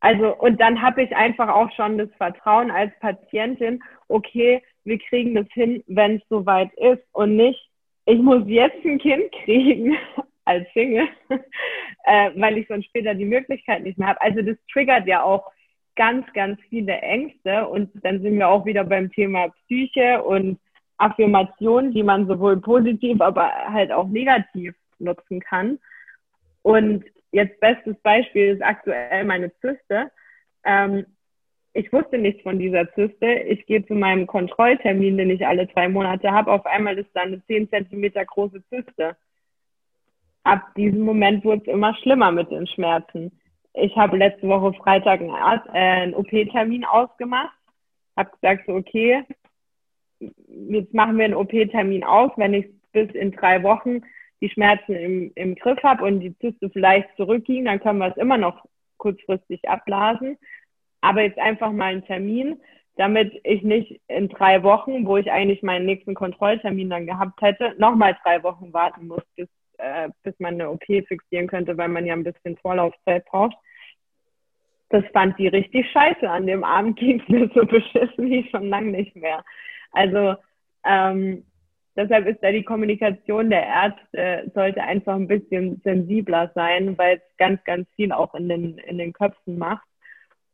Also, 0.00 0.36
und 0.36 0.60
dann 0.60 0.80
habe 0.80 1.02
ich 1.02 1.14
einfach 1.16 1.48
auch 1.48 1.70
schon 1.72 1.98
das 1.98 2.08
Vertrauen 2.16 2.70
als 2.70 2.92
Patientin, 3.00 3.82
okay, 4.08 4.62
wir 4.84 4.98
kriegen 4.98 5.34
das 5.34 5.46
hin, 5.52 5.82
wenn 5.86 6.16
es 6.16 6.22
soweit 6.28 6.72
ist 6.74 7.02
und 7.12 7.36
nicht, 7.36 7.68
ich 8.06 8.20
muss 8.20 8.42
jetzt 8.46 8.84
ein 8.84 8.98
Kind 8.98 9.32
kriegen 9.44 9.96
als 10.44 10.66
Single, 10.72 11.08
äh, 12.04 12.30
weil 12.36 12.58
ich 12.58 12.68
sonst 12.68 12.86
später 12.86 13.14
die 13.14 13.24
Möglichkeit 13.24 13.82
nicht 13.82 13.98
mehr 13.98 14.08
habe. 14.08 14.20
Also 14.20 14.42
das 14.42 14.56
triggert 14.72 15.06
ja 15.06 15.22
auch 15.22 15.50
ganz, 15.96 16.24
ganz 16.32 16.58
viele 16.70 16.96
Ängste 16.98 17.66
und 17.66 17.90
dann 18.04 18.22
sind 18.22 18.38
wir 18.38 18.48
auch 18.48 18.64
wieder 18.64 18.84
beim 18.84 19.10
Thema 19.10 19.48
Psyche 19.48 20.22
und 20.22 20.58
Affirmation, 20.96 21.92
die 21.92 22.02
man 22.02 22.26
sowohl 22.26 22.60
positiv, 22.60 23.20
aber 23.20 23.52
halt 23.72 23.92
auch 23.92 24.08
negativ 24.08 24.74
nutzen 24.98 25.40
kann. 25.40 25.78
Und 26.62 27.04
jetzt 27.32 27.60
bestes 27.60 27.96
Beispiel 28.00 28.54
ist 28.54 28.62
aktuell 28.62 29.24
meine 29.24 29.52
Zyste. 29.60 30.10
Ähm, 30.64 31.06
ich 31.72 31.92
wusste 31.92 32.18
nichts 32.18 32.42
von 32.42 32.58
dieser 32.58 32.92
Zyste. 32.94 33.26
Ich 33.26 33.66
gehe 33.66 33.86
zu 33.86 33.94
meinem 33.94 34.26
Kontrolltermin, 34.26 35.16
den 35.16 35.30
ich 35.30 35.46
alle 35.46 35.66
drei 35.66 35.88
Monate 35.88 36.32
habe. 36.32 36.50
Auf 36.50 36.66
einmal 36.66 36.98
ist 36.98 37.10
da 37.14 37.22
eine 37.22 37.44
10 37.46 37.70
Zentimeter 37.70 38.24
große 38.24 38.62
Zyste. 38.68 39.16
Ab 40.44 40.74
diesem 40.76 41.00
Moment 41.00 41.44
wurde 41.44 41.62
es 41.62 41.72
immer 41.72 41.94
schlimmer 41.96 42.32
mit 42.32 42.50
den 42.50 42.66
Schmerzen. 42.66 43.38
Ich 43.74 43.94
habe 43.96 44.16
letzte 44.16 44.48
Woche 44.48 44.72
Freitag 44.72 45.20
einen, 45.20 45.30
äh, 45.30 45.78
einen 45.78 46.14
OP-Termin 46.14 46.84
ausgemacht. 46.84 47.54
Habe 48.16 48.30
gesagt, 48.30 48.64
so, 48.66 48.74
okay, 48.74 49.24
jetzt 50.18 50.94
machen 50.94 51.18
wir 51.18 51.26
einen 51.26 51.34
OP-Termin 51.34 52.02
aus. 52.02 52.32
Wenn 52.36 52.54
ich 52.54 52.66
bis 52.92 53.10
in 53.10 53.30
drei 53.30 53.62
Wochen 53.62 54.00
die 54.40 54.50
Schmerzen 54.50 54.94
im, 54.94 55.32
im 55.34 55.54
Griff 55.54 55.82
habe 55.82 56.04
und 56.04 56.20
die 56.20 56.36
Zyste 56.38 56.70
vielleicht 56.70 57.08
zurückging, 57.16 57.64
dann 57.64 57.80
können 57.80 57.98
wir 57.98 58.08
es 58.08 58.16
immer 58.16 58.38
noch 58.38 58.64
kurzfristig 58.96 59.68
abblasen 59.68 60.38
aber 61.00 61.22
jetzt 61.22 61.38
einfach 61.38 61.72
mal 61.72 61.92
einen 61.92 62.04
Termin, 62.04 62.60
damit 62.96 63.40
ich 63.44 63.62
nicht 63.62 64.00
in 64.08 64.28
drei 64.28 64.62
Wochen, 64.62 65.06
wo 65.06 65.16
ich 65.16 65.30
eigentlich 65.30 65.62
meinen 65.62 65.86
nächsten 65.86 66.14
Kontrolltermin 66.14 66.90
dann 66.90 67.06
gehabt 67.06 67.40
hätte, 67.40 67.74
nochmal 67.78 68.16
drei 68.22 68.42
Wochen 68.42 68.72
warten 68.72 69.06
muss, 69.06 69.22
bis, 69.36 69.48
äh, 69.78 70.08
bis 70.24 70.34
man 70.38 70.54
eine 70.54 70.70
OP 70.70 70.84
fixieren 70.84 71.46
könnte, 71.46 71.78
weil 71.78 71.88
man 71.88 72.06
ja 72.06 72.14
ein 72.14 72.24
bisschen 72.24 72.56
Vorlaufzeit 72.56 73.24
braucht. 73.26 73.56
Das 74.90 75.04
fand 75.12 75.38
die 75.38 75.48
richtig 75.48 75.88
scheiße. 75.92 76.28
An 76.28 76.46
dem 76.46 76.64
Abend 76.64 76.98
ging 76.98 77.20
es 77.20 77.28
mir 77.28 77.48
so 77.54 77.64
beschissen 77.64 78.30
wie 78.30 78.48
schon 78.50 78.68
lange 78.68 78.90
nicht 78.90 79.14
mehr. 79.14 79.44
Also 79.92 80.34
ähm, 80.84 81.44
deshalb 81.98 82.26
ist 82.26 82.42
da 82.42 82.50
die 82.52 82.62
Kommunikation 82.62 83.50
der 83.50 83.66
Ärzte 83.66 84.50
sollte 84.54 84.82
einfach 84.82 85.14
ein 85.14 85.28
bisschen 85.28 85.80
sensibler 85.84 86.50
sein, 86.54 86.96
weil 86.96 87.16
es 87.16 87.36
ganz, 87.36 87.62
ganz 87.64 87.86
viel 87.96 88.12
auch 88.12 88.34
in 88.34 88.48
den, 88.48 88.78
in 88.78 88.98
den 88.98 89.12
Köpfen 89.12 89.58
macht. 89.58 89.86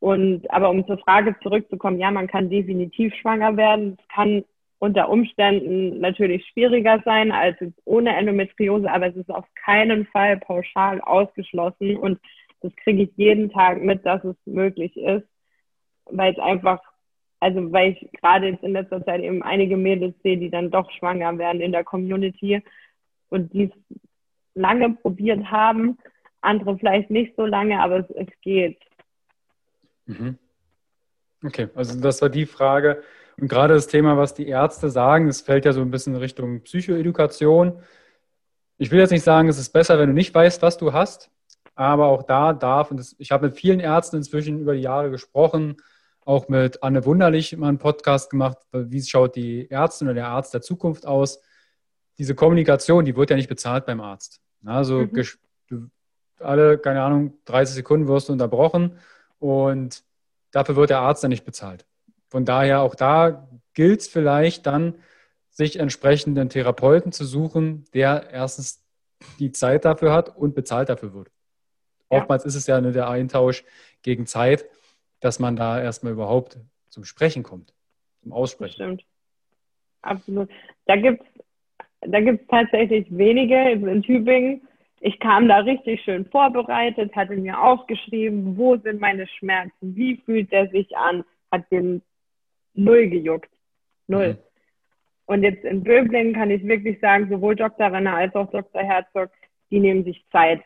Und 0.01 0.51
aber 0.51 0.71
um 0.71 0.87
zur 0.87 0.99
Frage 0.99 1.37
zurückzukommen, 1.43 2.01
ja, 2.01 2.11
man 2.11 2.27
kann 2.27 2.51
definitiv 2.51 3.15
schwanger 3.15 3.57
werden. 3.57 3.97
Es 4.01 4.09
kann 4.09 4.45
unter 4.79 5.09
Umständen 5.09 6.01
natürlich 6.01 6.47
schwieriger 6.49 7.01
sein 7.05 7.31
als 7.31 7.57
ohne 7.85 8.17
Endometriose, 8.17 8.91
aber 8.91 9.07
es 9.07 9.17
ist 9.17 9.31
auf 9.31 9.47
keinen 9.55 10.07
Fall 10.07 10.39
pauschal 10.39 11.01
ausgeschlossen 11.01 11.97
und 11.97 12.19
das 12.61 12.75
kriege 12.77 13.03
ich 13.03 13.11
jeden 13.17 13.51
Tag 13.51 13.83
mit, 13.83 14.05
dass 14.07 14.25
es 14.25 14.37
möglich 14.47 14.97
ist, 14.97 15.27
weil 16.07 16.33
es 16.33 16.39
einfach, 16.39 16.81
also 17.45 17.71
weil 17.73 17.93
ich 17.93 18.11
gerade 18.13 18.49
jetzt 18.49 18.65
in 18.65 18.73
letzter 18.73 19.05
Zeit 19.05 19.21
eben 19.21 19.43
einige 19.43 19.77
Mädels 19.77 20.15
sehe, 20.23 20.39
die 20.39 20.49
dann 20.49 20.71
doch 20.71 20.91
schwanger 20.93 21.37
werden 21.37 21.61
in 21.61 21.73
der 21.73 21.85
Community 21.85 22.63
und 23.29 23.53
die 23.53 23.65
es 23.65 23.99
lange 24.55 24.95
probiert 24.95 25.45
haben, 25.51 25.99
andere 26.41 26.79
vielleicht 26.79 27.11
nicht 27.11 27.37
so 27.37 27.45
lange, 27.45 27.81
aber 27.81 27.99
es, 27.99 28.11
es 28.17 28.29
geht. 28.41 28.79
Mhm. 30.07 30.39
Okay, 31.45 31.69
also 31.75 32.01
das 32.01 32.23
war 32.23 32.31
die 32.31 32.47
Frage. 32.47 33.03
Und 33.39 33.49
gerade 33.49 33.75
das 33.75 33.89
Thema, 33.89 34.17
was 34.17 34.33
die 34.33 34.49
Ärzte 34.49 34.89
sagen, 34.89 35.27
das 35.27 35.43
fällt 35.43 35.67
ja 35.67 35.75
so 35.75 35.83
ein 35.83 35.91
bisschen 35.91 36.15
in 36.15 36.21
Richtung 36.21 36.63
Psychoedukation. 36.63 37.79
Ich 38.79 38.91
will 38.91 39.01
jetzt 39.01 39.11
nicht 39.11 39.23
sagen, 39.23 39.51
es 39.51 39.59
ist 39.59 39.69
besser, 39.69 39.99
wenn 39.99 40.09
du 40.09 40.15
nicht 40.15 40.35
weißt, 40.35 40.63
was 40.63 40.79
du 40.79 40.95
hast, 40.95 41.31
aber 41.75 42.07
auch 42.07 42.23
da 42.23 42.55
darf, 42.55 42.91
und 42.91 42.97
das, 42.97 43.15
ich 43.19 43.33
habe 43.33 43.49
mit 43.49 43.57
vielen 43.57 43.81
Ärzten 43.81 44.17
inzwischen 44.17 44.61
über 44.61 44.73
die 44.73 44.81
Jahre 44.81 45.11
gesprochen, 45.11 45.77
auch 46.25 46.49
mit 46.49 46.83
Anne 46.83 47.05
Wunderlich 47.05 47.57
mal 47.57 47.69
einen 47.69 47.79
Podcast 47.79 48.31
gemacht, 48.31 48.59
wie 48.73 49.03
schaut 49.03 49.37
die 49.37 49.71
Ärztin 49.71 50.09
oder 50.09 50.15
der 50.15 50.29
Arzt 50.29 50.55
der 50.55 50.63
Zukunft 50.63 51.07
aus. 51.07 51.41
Diese 52.19 52.35
Kommunikation, 52.35 53.05
die 53.05 53.17
wird 53.17 53.31
ja 53.31 53.37
nicht 53.37 53.49
bezahlt 53.49 53.87
beim 53.87 54.01
Arzt. 54.01 54.41
Also 54.65 55.07
mhm. 55.07 55.91
alle, 56.39 56.79
keine 56.79 57.03
Ahnung, 57.03 57.35
30 57.45 57.75
Sekunden 57.75 58.09
wirst 58.09 58.29
du 58.29 58.33
unterbrochen 58.33 58.99
und 59.39 60.03
dafür 60.51 60.77
wird 60.77 60.91
der 60.91 61.01
Arzt 61.01 61.23
dann 61.23 61.31
nicht 61.31 61.45
bezahlt. 61.45 61.85
Von 62.29 62.45
daher 62.45 62.81
auch 62.81 62.95
da 62.95 63.49
gilt 63.75 64.01
es 64.01 64.09
vielleicht 64.09 64.67
dann, 64.67 64.95
sich 65.51 65.79
entsprechenden 65.79 66.49
Therapeuten 66.49 67.13
zu 67.13 67.25
suchen, 67.25 67.85
der 67.95 68.31
erstens 68.31 68.83
die 69.39 69.53
Zeit 69.53 69.85
dafür 69.85 70.13
hat 70.13 70.37
und 70.37 70.55
bezahlt 70.55 70.89
dafür 70.89 71.15
wird. 71.15 71.31
Ja. 72.11 72.19
Oftmals 72.19 72.45
ist 72.45 72.57
es 72.57 72.67
ja 72.67 72.81
nur 72.81 72.91
der 72.91 73.09
Eintausch 73.09 73.65
gegen 74.03 74.27
Zeit, 74.27 74.65
dass 75.25 75.39
man 75.39 75.57
da 75.57 75.83
erstmal 75.83 76.13
überhaupt 76.13 76.59
zum 76.91 77.05
Sprechen 77.05 77.43
kommt, 77.43 77.73
zum 78.23 78.33
Aussprechen. 78.33 78.75
Stimmt. 78.75 79.05
Absolut. 80.03 80.51
Da 80.85 80.97
gibt 80.97 81.23
es 81.23 81.45
da 82.07 82.21
gibt's 82.21 82.47
tatsächlich 82.49 83.07
wenige 83.09 83.71
in 83.71 84.03
Tübingen, 84.03 84.61
ich 85.01 85.19
kam 85.21 85.49
da 85.49 85.59
richtig 85.59 86.03
schön 86.03 86.27
vorbereitet, 86.27 87.17
hatte 87.17 87.37
mir 87.37 87.59
aufgeschrieben, 87.59 88.57
wo 88.59 88.77
sind 88.77 89.01
meine 89.01 89.27
Schmerzen, 89.27 89.97
wie 89.97 90.17
fühlt 90.25 90.53
der 90.53 90.69
sich 90.69 90.95
an, 90.97 91.25
hat 91.51 91.71
den 91.71 92.03
null 92.75 93.09
gejuckt. 93.09 93.51
Null. 94.07 94.35
Mhm. 94.35 94.39
Und 95.27 95.43
jetzt 95.43 95.65
in 95.65 95.83
Böblingen 95.83 96.35
kann 96.35 96.51
ich 96.51 96.67
wirklich 96.67 97.01
sagen, 97.01 97.29
sowohl 97.31 97.57
Dr. 97.57 97.91
Renner 97.91 98.17
als 98.17 98.35
auch 98.35 98.51
Dr. 98.51 98.83
Herzog, 98.83 99.31
die 99.71 99.81
nehmen 99.81 100.05
sich 100.05 100.23
Zeit. 100.31 100.63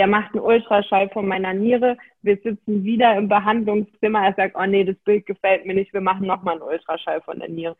Der 0.00 0.06
macht 0.06 0.32
einen 0.32 0.42
Ultraschall 0.42 1.10
von 1.10 1.28
meiner 1.28 1.52
Niere. 1.52 1.98
Wir 2.22 2.38
sitzen 2.38 2.84
wieder 2.84 3.18
im 3.18 3.28
Behandlungszimmer. 3.28 4.24
Er 4.24 4.32
sagt, 4.32 4.56
oh 4.58 4.64
nee, 4.64 4.82
das 4.82 4.96
Bild 5.04 5.26
gefällt 5.26 5.66
mir 5.66 5.74
nicht. 5.74 5.92
Wir 5.92 6.00
machen 6.00 6.26
nochmal 6.26 6.54
einen 6.54 6.62
Ultraschall 6.62 7.20
von 7.20 7.38
der 7.38 7.50
Niere. 7.50 7.76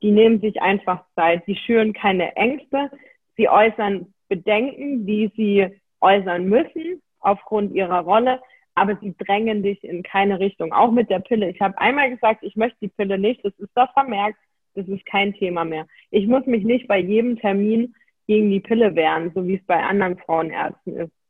Die 0.00 0.12
nehmen 0.12 0.40
sich 0.40 0.62
einfach 0.62 1.04
Zeit. 1.16 1.44
Die 1.48 1.56
schüren 1.56 1.92
keine 1.92 2.36
Ängste. 2.36 2.92
Sie 3.36 3.48
äußern 3.48 4.14
Bedenken, 4.28 5.04
die 5.04 5.32
sie 5.34 5.66
äußern 6.00 6.44
müssen 6.48 7.02
aufgrund 7.18 7.74
ihrer 7.74 8.02
Rolle, 8.02 8.40
aber 8.76 8.96
sie 9.02 9.12
drängen 9.18 9.64
dich 9.64 9.82
in 9.82 10.04
keine 10.04 10.38
Richtung. 10.38 10.72
Auch 10.72 10.92
mit 10.92 11.10
der 11.10 11.18
Pille. 11.18 11.50
Ich 11.50 11.60
habe 11.60 11.76
einmal 11.78 12.08
gesagt, 12.08 12.44
ich 12.44 12.54
möchte 12.54 12.78
die 12.82 12.88
Pille 12.96 13.18
nicht, 13.18 13.44
das 13.44 13.52
ist 13.58 13.72
doch 13.74 13.92
vermerkt, 13.94 14.38
das 14.74 14.86
ist 14.86 15.04
kein 15.06 15.34
Thema 15.34 15.64
mehr. 15.64 15.88
Ich 16.12 16.28
muss 16.28 16.46
mich 16.46 16.62
nicht 16.62 16.86
bei 16.86 17.00
jedem 17.00 17.36
Termin 17.36 17.96
gegen 18.28 18.48
die 18.52 18.60
Pille 18.60 18.94
wehren, 18.94 19.32
so 19.34 19.44
wie 19.44 19.56
es 19.56 19.66
bei 19.66 19.82
anderen 19.82 20.16
Frauenärzten 20.18 20.98
ist. 20.98 21.23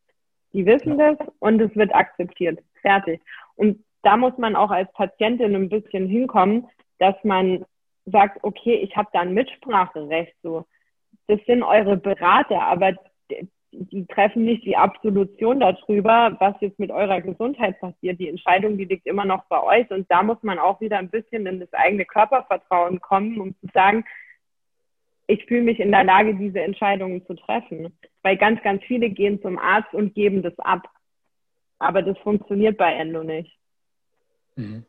Die 0.55 0.65
wissen 0.65 0.97
das 0.97 1.19
und 1.41 1.61
es 1.61 1.75
wird 1.77 1.95
akzeptiert. 1.95 2.61
Fertig. 2.81 3.21
Und 3.57 3.85
da 4.03 4.17
muss 4.17 4.37
man 4.39 4.57
auch 4.57 4.71
als 4.71 4.91
Patientin 4.93 5.55
ein 5.55 5.69
bisschen 5.69 6.09
hinkommen, 6.09 6.67
dass 6.99 7.15
man 7.25 7.67
sagt, 8.07 8.43
okay, 8.43 8.77
ich 8.77 8.97
habe 8.97 9.09
da 9.13 9.21
ein 9.21 9.35
Mitspracherecht 9.35 10.35
so 10.43 10.65
das 11.27 11.41
sind 11.47 11.63
eure 11.63 11.97
Berater, 11.97 12.63
aber 12.63 12.93
die 13.73 14.07
treffen 14.07 14.45
nicht 14.45 14.65
die 14.65 14.77
Absolution 14.77 15.59
darüber, 15.59 16.37
was 16.39 16.55
jetzt 16.61 16.79
mit 16.79 16.93
eurer 16.93 17.21
Gesundheit 17.21 17.81
passiert. 17.81 18.21
Die 18.21 18.29
Entscheidung, 18.29 18.79
die 18.79 18.85
liegt 18.85 19.07
immer 19.07 19.25
noch 19.25 19.45
bei 19.47 19.61
euch. 19.61 19.91
Und 19.91 20.09
da 20.11 20.23
muss 20.23 20.41
man 20.43 20.61
auch 20.61 20.81
wieder 20.81 20.99
ein 20.99 21.11
bisschen 21.11 21.47
in 21.47 21.59
das 21.59 21.73
eigene 21.73 22.05
Körpervertrauen 22.05 23.01
kommen, 23.01 23.41
um 23.41 23.55
zu 23.61 23.67
sagen, 23.75 24.05
ich 25.27 25.45
fühle 25.47 25.63
mich 25.63 25.81
in 25.81 25.91
der 25.91 26.05
Lage, 26.05 26.35
diese 26.35 26.61
Entscheidungen 26.61 27.25
zu 27.27 27.35
treffen. 27.35 27.97
Weil 28.23 28.37
ganz, 28.37 28.63
ganz 28.63 28.83
viele 28.85 29.11
gehen 29.11 29.41
zum 29.43 29.59
Arzt 29.59 29.93
und 29.95 30.15
geben 30.15 30.43
das 30.43 30.59
ab. 30.59 30.89
Aber 31.79 32.03
das 32.03 32.17
funktioniert 32.19 32.77
bei 32.77 32.93
Endo 32.93 33.23
nicht. 33.23 33.59
Mhm. 34.57 34.85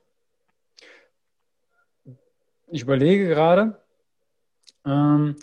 Ich 2.68 2.82
überlege 2.82 3.28
gerade, 3.28 3.80
ähm, 4.86 5.36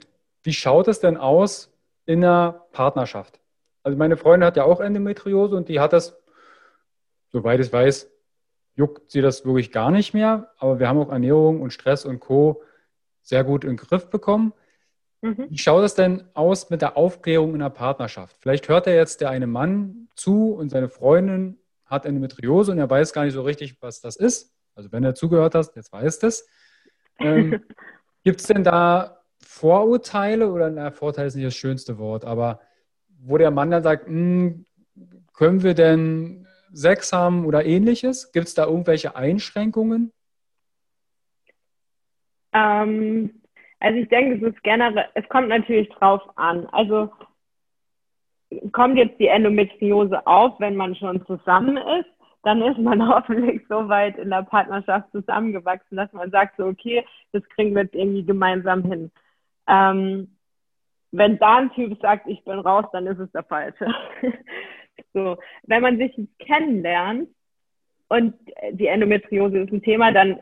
wie 0.43 0.53
schaut 0.53 0.89
es 0.89 1.01
denn 1.01 1.17
aus 1.17 1.73
in 2.07 2.25
einer 2.25 2.67
Partnerschaft? 2.73 3.41
Also 3.83 3.99
meine 3.99 4.17
Freundin 4.17 4.47
hat 4.47 4.57
ja 4.57 4.65
auch 4.65 4.81
Endometriose 4.81 5.57
und 5.57 5.69
die 5.69 5.81
hat 5.81 5.93
das, 5.93 6.17
soweit 7.31 7.61
ich 7.61 7.73
weiß, 7.73 8.11
juckt 8.75 9.11
sie 9.11 9.21
das 9.21 9.45
wirklich 9.45 9.73
gar 9.73 9.91
nicht 9.91 10.15
mehr. 10.15 10.53
Aber 10.59 10.79
wir 10.79 10.89
haben 10.89 10.99
auch 10.99 11.11
Ernährung 11.11 11.61
und 11.61 11.73
Stress 11.73 12.05
und 12.05 12.21
Co. 12.21 12.63
sehr 13.23 13.45
gut 13.45 13.65
in 13.65 13.71
den 13.71 13.77
Griff 13.77 14.09
bekommen. 14.09 14.53
Mhm. 15.23 15.47
Wie 15.49 15.59
schaut 15.59 15.85
es 15.85 15.95
denn 15.95 16.25
aus 16.35 16.69
mit 16.69 16.83
der 16.83 16.97
Aufklärung 16.97 17.55
in 17.55 17.61
der 17.61 17.71
Partnerschaft? 17.71 18.37
Vielleicht 18.41 18.69
hört 18.69 18.87
er 18.89 18.97
jetzt 18.97 19.21
der 19.21 19.31
eine 19.31 19.47
Mann 19.47 20.09
zu 20.17 20.53
und 20.53 20.69
seine 20.69 20.89
Freundin 20.89 21.59
hat 21.87 22.07
Endometriose 22.07 22.73
und 22.73 22.79
er 22.79 22.91
weiß 22.91 23.13
gar 23.13 23.25
nicht 23.25 23.35
so 23.35 23.43
richtig, 23.43 23.81
was 23.81 24.01
das 24.01 24.17
ist. 24.17 24.53
Also 24.75 24.91
wenn 24.91 25.05
er 25.05 25.15
zugehört 25.15 25.55
hast, 25.55 25.77
jetzt 25.77 25.93
weiß 25.93 26.19
das. 26.19 26.47
Ähm, 27.19 27.63
Gibt 28.25 28.41
es 28.41 28.47
denn 28.47 28.65
da 28.65 29.23
Vorurteile 29.41 30.51
oder 30.51 30.71
na, 30.71 30.91
Vorteil 30.91 31.27
ist 31.27 31.35
nicht 31.35 31.47
das 31.47 31.55
schönste 31.55 31.99
Wort, 31.99 32.25
aber 32.25 32.61
wo 33.09 33.39
der 33.39 33.51
Mann 33.51 33.71
dann 33.71 33.83
sagt, 33.83 34.07
hm, 34.07 34.67
können 35.33 35.63
wir 35.63 35.75
denn 35.75 36.47
Sex 36.73 37.13
haben 37.13 37.47
oder 37.47 37.65
ähnliches? 37.65 38.33
Gibt 38.33 38.49
es 38.49 38.55
da 38.55 38.67
irgendwelche 38.67 39.15
Einschränkungen? 39.15 40.13
Ähm, 42.53 43.42
also 43.83 43.99
ich 43.99 44.09
denke, 44.09 44.37
es 44.37 44.55
ist 44.55 44.63
generell, 44.63 45.07
es 45.15 45.29
kommt 45.29 45.49
natürlich 45.49 45.89
drauf 45.89 46.23
an. 46.37 46.67
Also 46.67 47.11
kommt 48.71 48.97
jetzt 48.97 49.19
die 49.19 49.27
Endometriose 49.27 50.25
auf, 50.25 50.59
wenn 50.61 50.77
man 50.77 50.95
schon 50.95 51.27
zusammen 51.27 51.77
ist, 51.77 52.09
dann 52.45 52.63
ist 52.63 52.79
man 52.79 53.07
hoffentlich 53.15 53.63
so 53.69 53.89
weit 53.89 54.19
in 54.19 54.31
der 54.31 54.45
Partnerschaft 54.45 55.11
zusammengewachsen, 55.11 55.97
dass 55.97 56.13
man 56.13 56.31
sagt, 56.31 56.59
so 56.59 56.67
okay, 56.67 57.05
das 57.33 57.43
kriegen 57.51 57.75
wir 57.75 57.83
jetzt 57.83 57.97
irgendwie 57.97 58.25
gemeinsam 58.25 58.85
hin. 58.85 59.11
Ähm, 59.67 60.37
wenn 61.11 61.39
da 61.39 61.57
ein 61.57 61.73
Typ 61.73 62.01
sagt, 62.01 62.29
ich 62.29 62.45
bin 62.45 62.61
raus, 62.61 62.85
dann 62.93 63.09
ist 63.09 63.19
es 63.19 63.33
der 63.33 63.43
Falsche. 63.43 63.93
so, 65.13 65.39
wenn 65.65 65.83
man 65.83 65.99
sich 65.99 66.15
kennenlernt 66.39 67.29
und 68.09 68.35
die 68.71 68.87
Endometriose 68.87 69.59
ist 69.59 69.73
ein 69.73 69.83
Thema, 69.83 70.13
dann, 70.13 70.39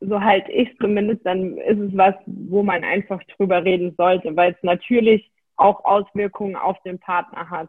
so 0.00 0.20
halte 0.20 0.52
ich 0.52 0.76
zumindest, 0.78 1.24
dann 1.26 1.56
ist 1.58 1.78
es 1.78 1.96
was, 1.96 2.14
wo 2.26 2.62
man 2.62 2.84
einfach 2.84 3.22
drüber 3.36 3.64
reden 3.64 3.94
sollte, 3.96 4.36
weil 4.36 4.52
es 4.52 4.62
natürlich 4.62 5.30
auch 5.56 5.84
Auswirkungen 5.84 6.56
auf 6.56 6.80
den 6.82 6.98
Partner 6.98 7.50
hat. 7.50 7.68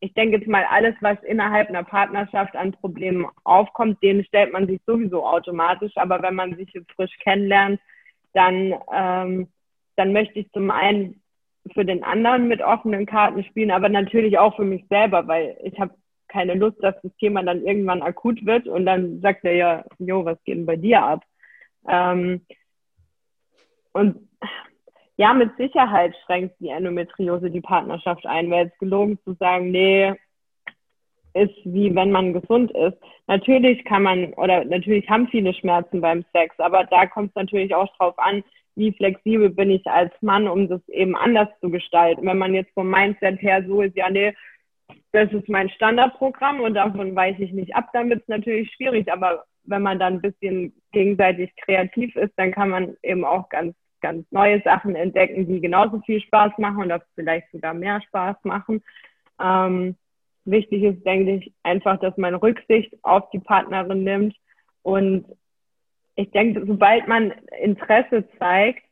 Ich 0.00 0.14
denke 0.14 0.38
jetzt 0.38 0.48
mal, 0.48 0.64
alles, 0.68 0.94
was 1.00 1.22
innerhalb 1.22 1.68
einer 1.68 1.84
Partnerschaft 1.84 2.56
an 2.56 2.72
Problemen 2.72 3.26
aufkommt, 3.44 4.02
denen 4.02 4.24
stellt 4.24 4.52
man 4.52 4.66
sich 4.66 4.80
sowieso 4.86 5.24
automatisch. 5.26 5.92
Aber 5.96 6.22
wenn 6.22 6.34
man 6.34 6.56
sich 6.56 6.70
jetzt 6.72 6.90
frisch 6.92 7.16
kennenlernt, 7.22 7.80
dann, 8.32 8.74
ähm, 8.92 9.48
dann 9.96 10.12
möchte 10.12 10.40
ich 10.40 10.50
zum 10.52 10.70
einen 10.70 11.20
für 11.74 11.84
den 11.84 12.02
anderen 12.02 12.48
mit 12.48 12.62
offenen 12.62 13.06
Karten 13.06 13.44
spielen, 13.44 13.70
aber 13.70 13.88
natürlich 13.88 14.38
auch 14.38 14.56
für 14.56 14.64
mich 14.64 14.84
selber, 14.88 15.28
weil 15.28 15.56
ich 15.62 15.78
habe 15.78 15.94
keine 16.28 16.54
Lust, 16.54 16.82
dass 16.82 16.94
das 17.02 17.14
Thema 17.16 17.42
dann 17.42 17.64
irgendwann 17.64 18.02
akut 18.02 18.44
wird 18.46 18.66
und 18.66 18.86
dann 18.86 19.20
sagt 19.20 19.44
er 19.44 19.54
ja, 19.54 19.84
jo, 19.98 20.24
was 20.24 20.42
geht 20.44 20.56
denn 20.56 20.66
bei 20.66 20.76
dir 20.76 21.02
ab? 21.02 21.22
Ähm, 21.88 22.44
und 23.92 24.28
ja, 25.16 25.34
mit 25.34 25.54
Sicherheit 25.56 26.14
schränkt 26.24 26.54
die 26.60 26.70
Endometriose 26.70 27.50
die 27.50 27.60
Partnerschaft 27.60 28.24
ein, 28.26 28.50
weil 28.50 28.68
es 28.68 28.78
gelogen 28.78 29.18
zu 29.24 29.34
sagen, 29.34 29.70
nee, 29.70 30.14
ist 31.34 31.54
wie 31.64 31.94
wenn 31.94 32.10
man 32.10 32.32
gesund 32.32 32.70
ist. 32.72 32.96
Natürlich 33.26 33.84
kann 33.84 34.02
man 34.02 34.32
oder 34.34 34.64
natürlich 34.64 35.08
haben 35.08 35.28
viele 35.28 35.54
Schmerzen 35.54 36.00
beim 36.00 36.24
Sex, 36.32 36.58
aber 36.58 36.84
da 36.84 37.06
kommt 37.06 37.30
es 37.30 37.34
natürlich 37.36 37.74
auch 37.74 37.94
drauf 37.96 38.18
an, 38.18 38.42
wie 38.76 38.92
flexibel 38.92 39.50
bin 39.50 39.70
ich 39.70 39.86
als 39.86 40.12
Mann, 40.22 40.48
um 40.48 40.68
das 40.68 40.80
eben 40.88 41.16
anders 41.16 41.48
zu 41.60 41.70
gestalten. 41.70 42.26
Wenn 42.26 42.38
man 42.38 42.54
jetzt 42.54 42.72
vom 42.72 42.90
Mindset 42.90 43.40
her 43.42 43.64
so 43.66 43.82
ist, 43.82 43.96
ja, 43.96 44.08
nee, 44.08 44.34
das 45.12 45.30
ist 45.32 45.48
mein 45.48 45.68
Standardprogramm 45.70 46.60
und 46.60 46.74
davon 46.74 47.14
weiche 47.14 47.44
ich 47.44 47.52
nicht 47.52 47.74
ab, 47.74 47.90
dann 47.92 48.10
wird 48.10 48.22
es 48.22 48.28
natürlich 48.28 48.72
schwierig. 48.72 49.12
Aber 49.12 49.44
wenn 49.70 49.82
man 49.82 49.98
dann 49.98 50.14
ein 50.14 50.20
bisschen 50.20 50.74
gegenseitig 50.92 51.54
kreativ 51.56 52.16
ist, 52.16 52.32
dann 52.36 52.52
kann 52.52 52.70
man 52.70 52.96
eben 53.02 53.24
auch 53.24 53.48
ganz, 53.48 53.74
ganz 54.00 54.26
neue 54.30 54.60
Sachen 54.62 54.96
entdecken, 54.96 55.46
die 55.46 55.60
genauso 55.60 56.00
viel 56.00 56.20
Spaß 56.20 56.52
machen 56.58 56.84
oder 56.84 57.02
vielleicht 57.14 57.50
sogar 57.52 57.74
mehr 57.74 58.00
Spaß 58.02 58.36
machen. 58.42 58.82
Ähm, 59.40 59.96
wichtig 60.44 60.82
ist, 60.82 61.06
denke 61.06 61.36
ich, 61.36 61.52
einfach, 61.62 61.98
dass 62.00 62.16
man 62.16 62.34
Rücksicht 62.34 62.94
auf 63.02 63.30
die 63.30 63.38
Partnerin 63.38 64.04
nimmt 64.04 64.36
und 64.82 65.26
ich 66.16 66.30
denke, 66.32 66.66
sobald 66.66 67.08
man 67.08 67.32
Interesse 67.62 68.28
zeigt, 68.38 68.84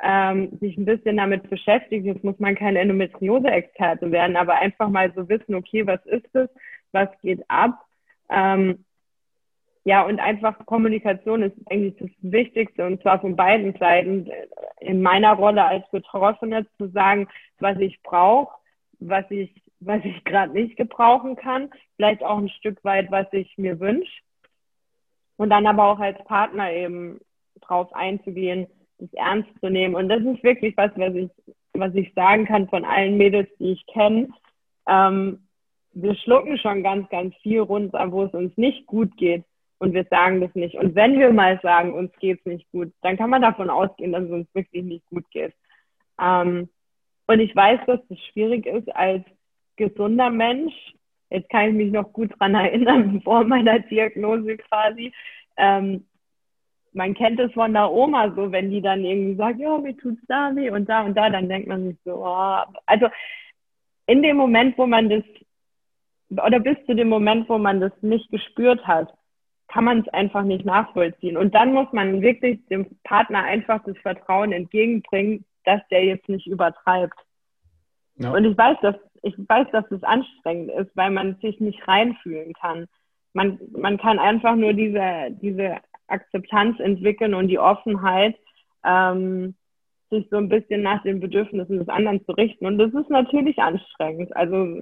ähm, 0.00 0.56
sich 0.60 0.76
ein 0.76 0.84
bisschen 0.84 1.16
damit 1.16 1.50
beschäftigt, 1.50 2.06
jetzt 2.06 2.22
muss 2.22 2.38
man 2.38 2.54
kein 2.54 2.76
Endometriose-Experte 2.76 4.12
werden, 4.12 4.36
aber 4.36 4.54
einfach 4.56 4.88
mal 4.88 5.12
so 5.14 5.28
wissen, 5.28 5.56
okay, 5.56 5.86
was 5.86 6.04
ist 6.06 6.32
es, 6.34 6.48
was 6.92 7.08
geht 7.20 7.42
ab? 7.48 7.84
Ähm, 8.30 8.84
ja, 9.88 10.02
und 10.02 10.20
einfach 10.20 10.66
Kommunikation 10.66 11.42
ist 11.42 11.56
eigentlich 11.70 11.96
das 11.98 12.10
Wichtigste 12.20 12.84
und 12.84 13.00
zwar 13.00 13.22
von 13.22 13.36
beiden 13.36 13.74
Seiten. 13.78 14.30
In 14.80 15.00
meiner 15.00 15.32
Rolle 15.32 15.64
als 15.64 15.88
Betroffene 15.90 16.66
zu 16.76 16.88
sagen, 16.88 17.26
was 17.58 17.78
ich 17.78 18.02
brauche, 18.02 18.54
was 18.98 19.24
ich, 19.30 19.50
was 19.80 20.04
ich 20.04 20.22
gerade 20.24 20.52
nicht 20.52 20.76
gebrauchen 20.76 21.36
kann, 21.36 21.70
vielleicht 21.96 22.22
auch 22.22 22.36
ein 22.36 22.50
Stück 22.50 22.84
weit, 22.84 23.10
was 23.10 23.28
ich 23.32 23.56
mir 23.56 23.80
wünsche 23.80 24.12
und 25.38 25.48
dann 25.48 25.66
aber 25.66 25.84
auch 25.84 26.00
als 26.00 26.22
Partner 26.24 26.70
eben 26.70 27.18
drauf 27.62 27.90
einzugehen, 27.94 28.66
das 28.98 29.10
ernst 29.14 29.48
zu 29.58 29.70
nehmen. 29.70 29.94
Und 29.94 30.10
das 30.10 30.20
ist 30.20 30.42
wirklich 30.42 30.76
was, 30.76 30.90
was 30.96 31.14
ich, 31.14 31.30
was 31.72 31.94
ich 31.94 32.12
sagen 32.12 32.44
kann 32.44 32.68
von 32.68 32.84
allen 32.84 33.16
Mädels, 33.16 33.48
die 33.58 33.72
ich 33.72 33.86
kenne. 33.86 34.28
Ähm, 34.86 35.48
wir 35.94 36.14
schlucken 36.14 36.58
schon 36.58 36.82
ganz, 36.82 37.08
ganz 37.08 37.34
viel 37.36 37.60
runter, 37.60 38.12
wo 38.12 38.24
es 38.24 38.34
uns 38.34 38.54
nicht 38.58 38.86
gut 38.86 39.16
geht. 39.16 39.44
Und 39.78 39.94
wir 39.94 40.04
sagen 40.04 40.40
das 40.40 40.54
nicht. 40.54 40.74
Und 40.74 40.94
wenn 40.94 41.18
wir 41.18 41.32
mal 41.32 41.60
sagen, 41.62 41.94
uns 41.94 42.12
geht's 42.18 42.44
nicht 42.44 42.70
gut, 42.72 42.92
dann 43.02 43.16
kann 43.16 43.30
man 43.30 43.42
davon 43.42 43.70
ausgehen, 43.70 44.12
dass 44.12 44.24
es 44.24 44.30
uns 44.30 44.54
wirklich 44.54 44.84
nicht 44.84 45.06
gut 45.06 45.30
geht. 45.30 45.54
Ähm, 46.20 46.68
und 47.26 47.40
ich 47.40 47.54
weiß, 47.54 47.80
dass 47.86 48.00
es 48.08 48.18
schwierig 48.32 48.66
ist 48.66 48.88
als 48.94 49.24
gesunder 49.76 50.30
Mensch, 50.30 50.74
Jetzt 51.30 51.50
kann 51.50 51.68
ich 51.68 51.74
mich 51.74 51.92
noch 51.92 52.12
gut 52.12 52.32
dran 52.38 52.54
erinnern, 52.54 53.20
vor 53.24 53.44
meiner 53.44 53.78
Diagnose 53.80 54.56
quasi. 54.56 55.12
Ähm, 55.56 56.06
man 56.92 57.14
kennt 57.14 57.38
es 57.38 57.52
von 57.52 57.74
der 57.74 57.92
Oma 57.92 58.32
so, 58.34 58.50
wenn 58.50 58.70
die 58.70 58.80
dann 58.80 59.04
irgendwie 59.04 59.36
sagt, 59.36 59.60
ja, 59.60 59.76
mir 59.78 59.96
tut's 59.96 60.22
da 60.26 60.54
weh 60.54 60.70
und 60.70 60.88
da 60.88 61.02
und 61.02 61.14
da, 61.14 61.28
dann 61.28 61.48
denkt 61.48 61.68
man 61.68 61.88
sich 61.88 61.98
so, 62.04 62.24
oh. 62.24 62.62
also 62.86 63.08
in 64.06 64.22
dem 64.22 64.36
Moment, 64.36 64.78
wo 64.78 64.86
man 64.86 65.10
das, 65.10 65.22
oder 66.30 66.60
bis 66.60 66.76
zu 66.86 66.94
dem 66.94 67.08
Moment, 67.08 67.48
wo 67.48 67.58
man 67.58 67.80
das 67.80 67.92
nicht 68.00 68.30
gespürt 68.30 68.86
hat, 68.86 69.12
kann 69.68 69.84
man 69.84 70.00
es 70.00 70.08
einfach 70.08 70.42
nicht 70.42 70.64
nachvollziehen. 70.64 71.36
Und 71.36 71.54
dann 71.54 71.72
muss 71.72 71.92
man 71.92 72.22
wirklich 72.22 72.64
dem 72.66 72.86
Partner 73.04 73.44
einfach 73.44 73.82
das 73.84 73.96
Vertrauen 73.98 74.52
entgegenbringen, 74.52 75.44
dass 75.64 75.80
der 75.90 76.04
jetzt 76.04 76.28
nicht 76.28 76.46
übertreibt. 76.46 77.18
Ja. 78.16 78.32
Und 78.32 78.44
ich 78.44 78.56
weiß, 78.56 78.78
dass 78.82 78.96
ich 79.22 79.34
weiß, 79.36 79.66
dass 79.72 79.90
es 79.90 80.02
anstrengend 80.02 80.70
ist, 80.70 80.96
weil 80.96 81.10
man 81.10 81.36
sich 81.42 81.60
nicht 81.60 81.86
reinfühlen 81.86 82.52
kann. 82.54 82.86
Man, 83.32 83.58
man 83.72 83.98
kann 83.98 84.18
einfach 84.18 84.56
nur 84.56 84.72
diese, 84.72 85.28
diese 85.42 85.76
Akzeptanz 86.06 86.80
entwickeln 86.80 87.34
und 87.34 87.48
die 87.48 87.58
Offenheit, 87.58 88.36
ähm, 88.84 89.54
sich 90.10 90.26
so 90.30 90.38
ein 90.38 90.48
bisschen 90.48 90.82
nach 90.82 91.02
den 91.02 91.20
Bedürfnissen 91.20 91.78
des 91.78 91.88
anderen 91.88 92.24
zu 92.24 92.32
richten. 92.32 92.66
Und 92.66 92.78
das 92.78 92.92
ist 92.94 93.10
natürlich 93.10 93.58
anstrengend. 93.58 94.34
Also 94.34 94.80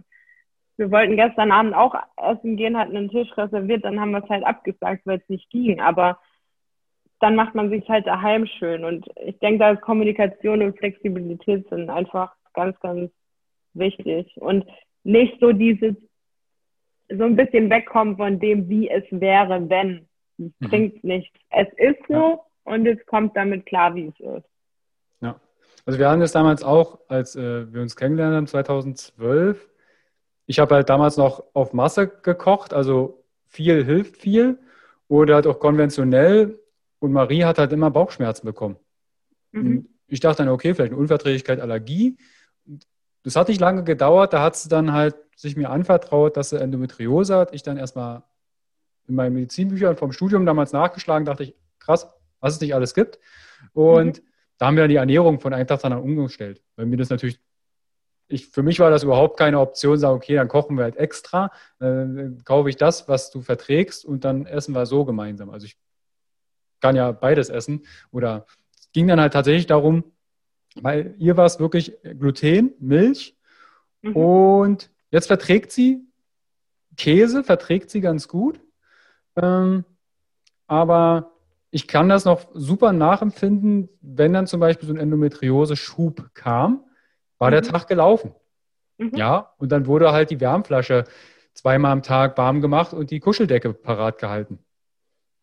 wir 0.76 0.90
wollten 0.90 1.16
gestern 1.16 1.52
Abend 1.52 1.74
auch 1.74 1.94
essen 2.16 2.56
gehen, 2.56 2.76
hatten 2.76 2.96
einen 2.96 3.10
Tisch 3.10 3.34
reserviert, 3.36 3.84
dann 3.84 4.00
haben 4.00 4.10
wir 4.10 4.22
es 4.22 4.28
halt 4.28 4.44
abgesagt, 4.44 5.02
weil 5.06 5.18
es 5.18 5.28
nicht 5.28 5.48
ging. 5.50 5.80
Aber 5.80 6.18
dann 7.20 7.34
macht 7.34 7.54
man 7.54 7.70
sich 7.70 7.88
halt 7.88 8.06
daheim 8.06 8.46
schön. 8.46 8.84
Und 8.84 9.06
ich 9.24 9.38
denke, 9.38 9.60
da 9.60 9.70
ist 9.70 9.80
Kommunikation 9.80 10.62
und 10.62 10.78
Flexibilität 10.78 11.68
sind 11.68 11.88
einfach 11.88 12.34
ganz, 12.52 12.78
ganz 12.80 13.10
wichtig. 13.72 14.36
Und 14.36 14.66
nicht 15.02 15.38
so 15.40 15.52
dieses, 15.52 15.94
so 17.08 17.24
ein 17.24 17.36
bisschen 17.36 17.70
wegkommen 17.70 18.16
von 18.16 18.38
dem, 18.38 18.68
wie 18.68 18.90
es 18.90 19.04
wäre, 19.10 19.68
wenn. 19.70 20.08
Es 20.38 20.44
mhm. 20.44 20.68
bringt 20.68 21.04
nichts. 21.04 21.38
Es 21.50 21.68
ist 21.78 22.00
so 22.08 22.14
ja. 22.14 22.40
und 22.64 22.86
es 22.86 23.04
kommt 23.06 23.34
damit 23.36 23.64
klar, 23.64 23.94
wie 23.94 24.08
es 24.08 24.20
ist. 24.20 24.48
Ja. 25.20 25.40
Also 25.86 25.98
wir 25.98 26.10
hatten 26.10 26.20
es 26.20 26.32
damals 26.32 26.62
auch, 26.62 26.98
als 27.08 27.36
äh, 27.36 27.72
wir 27.72 27.80
uns 27.80 27.96
kennengelernt 27.96 28.36
haben, 28.36 28.46
2012. 28.46 29.68
Ich 30.46 30.58
habe 30.58 30.74
halt 30.74 30.88
damals 30.88 31.16
noch 31.16 31.44
auf 31.52 31.72
Masse 31.72 32.08
gekocht, 32.08 32.72
also 32.72 33.24
viel 33.46 33.84
hilft 33.84 34.16
viel 34.16 34.58
oder 35.08 35.36
halt 35.36 35.46
auch 35.46 35.58
konventionell. 35.58 36.58
Und 36.98 37.12
Marie 37.12 37.44
hat 37.44 37.58
halt 37.58 37.72
immer 37.72 37.90
Bauchschmerzen 37.90 38.46
bekommen. 38.46 38.76
Mhm. 39.52 39.88
Ich 40.08 40.20
dachte 40.20 40.44
dann, 40.44 40.52
okay, 40.52 40.74
vielleicht 40.74 40.92
eine 40.92 41.00
Unverträglichkeit, 41.00 41.60
Allergie. 41.60 42.16
Das 43.22 43.36
hat 43.36 43.48
nicht 43.48 43.60
lange 43.60 43.84
gedauert, 43.84 44.32
da 44.32 44.40
hat 44.40 44.56
sie 44.56 44.68
dann 44.68 44.92
halt 44.92 45.16
sich 45.36 45.56
mir 45.56 45.70
anvertraut, 45.70 46.36
dass 46.36 46.50
sie 46.50 46.60
Endometriose 46.60 47.36
hat. 47.36 47.54
Ich 47.54 47.62
dann 47.62 47.76
erstmal 47.76 48.22
in 49.08 49.14
meinen 49.14 49.34
Medizinbüchern 49.34 49.96
vom 49.96 50.12
Studium 50.12 50.46
damals 50.46 50.72
nachgeschlagen, 50.72 51.24
dachte 51.24 51.44
ich, 51.44 51.54
krass, 51.78 52.08
was 52.40 52.54
es 52.54 52.60
nicht 52.60 52.74
alles 52.74 52.94
gibt. 52.94 53.18
Und 53.72 54.18
mhm. 54.18 54.22
da 54.58 54.66
haben 54.66 54.76
wir 54.76 54.84
dann 54.84 54.90
die 54.90 54.96
Ernährung 54.96 55.40
von 55.40 55.52
einem 55.52 55.66
Tag 55.66 55.80
dann 55.82 55.92
umgestellt. 55.92 56.62
Weil 56.76 56.86
mir 56.86 56.96
das 56.96 57.10
natürlich, 57.10 57.40
ich, 58.28 58.48
für 58.48 58.62
mich 58.62 58.80
war 58.80 58.90
das 58.90 59.02
überhaupt 59.02 59.38
keine 59.38 59.60
Option, 59.60 59.98
sagen, 59.98 60.16
okay, 60.16 60.34
dann 60.34 60.48
kochen 60.48 60.76
wir 60.76 60.84
halt 60.84 60.96
extra, 60.96 61.50
dann 61.78 62.42
kaufe 62.44 62.68
ich 62.68 62.76
das, 62.76 63.08
was 63.08 63.30
du 63.30 63.40
verträgst 63.40 64.04
und 64.04 64.24
dann 64.24 64.46
essen 64.46 64.74
wir 64.74 64.86
so 64.86 65.04
gemeinsam. 65.04 65.50
Also 65.50 65.66
ich 65.66 65.76
kann 66.80 66.96
ja 66.96 67.12
beides 67.12 67.48
essen. 67.48 67.86
Oder 68.10 68.46
es 68.78 68.90
ging 68.92 69.08
dann 69.08 69.20
halt 69.20 69.32
tatsächlich 69.32 69.66
darum, 69.66 70.04
weil 70.74 71.14
ihr 71.18 71.36
war 71.36 71.46
es 71.46 71.58
wirklich 71.58 71.96
Gluten, 72.02 72.74
Milch 72.78 73.36
mhm. 74.02 74.16
und 74.16 74.90
jetzt 75.10 75.26
verträgt 75.26 75.72
sie 75.72 76.02
Käse, 76.96 77.44
verträgt 77.44 77.90
sie 77.90 78.00
ganz 78.00 78.28
gut. 78.28 78.60
Ähm, 79.36 79.84
aber 80.66 81.32
ich 81.70 81.86
kann 81.86 82.08
das 82.08 82.24
noch 82.24 82.48
super 82.54 82.92
nachempfinden, 82.92 83.88
wenn 84.00 84.32
dann 84.32 84.46
zum 84.46 84.60
Beispiel 84.60 84.88
so 84.88 84.94
ein 84.94 85.00
Endometriose-Schub 85.00 86.30
kam, 86.34 86.85
war 87.38 87.48
mhm. 87.48 87.52
der 87.52 87.62
Tag 87.62 87.86
gelaufen. 87.86 88.34
Mhm. 88.98 89.12
Ja, 89.14 89.52
und 89.58 89.72
dann 89.72 89.86
wurde 89.86 90.12
halt 90.12 90.30
die 90.30 90.40
Wärmflasche 90.40 91.04
zweimal 91.52 91.92
am 91.92 92.02
Tag 92.02 92.36
warm 92.38 92.60
gemacht 92.60 92.92
und 92.92 93.10
die 93.10 93.20
Kuscheldecke 93.20 93.72
parat 93.72 94.18
gehalten. 94.18 94.58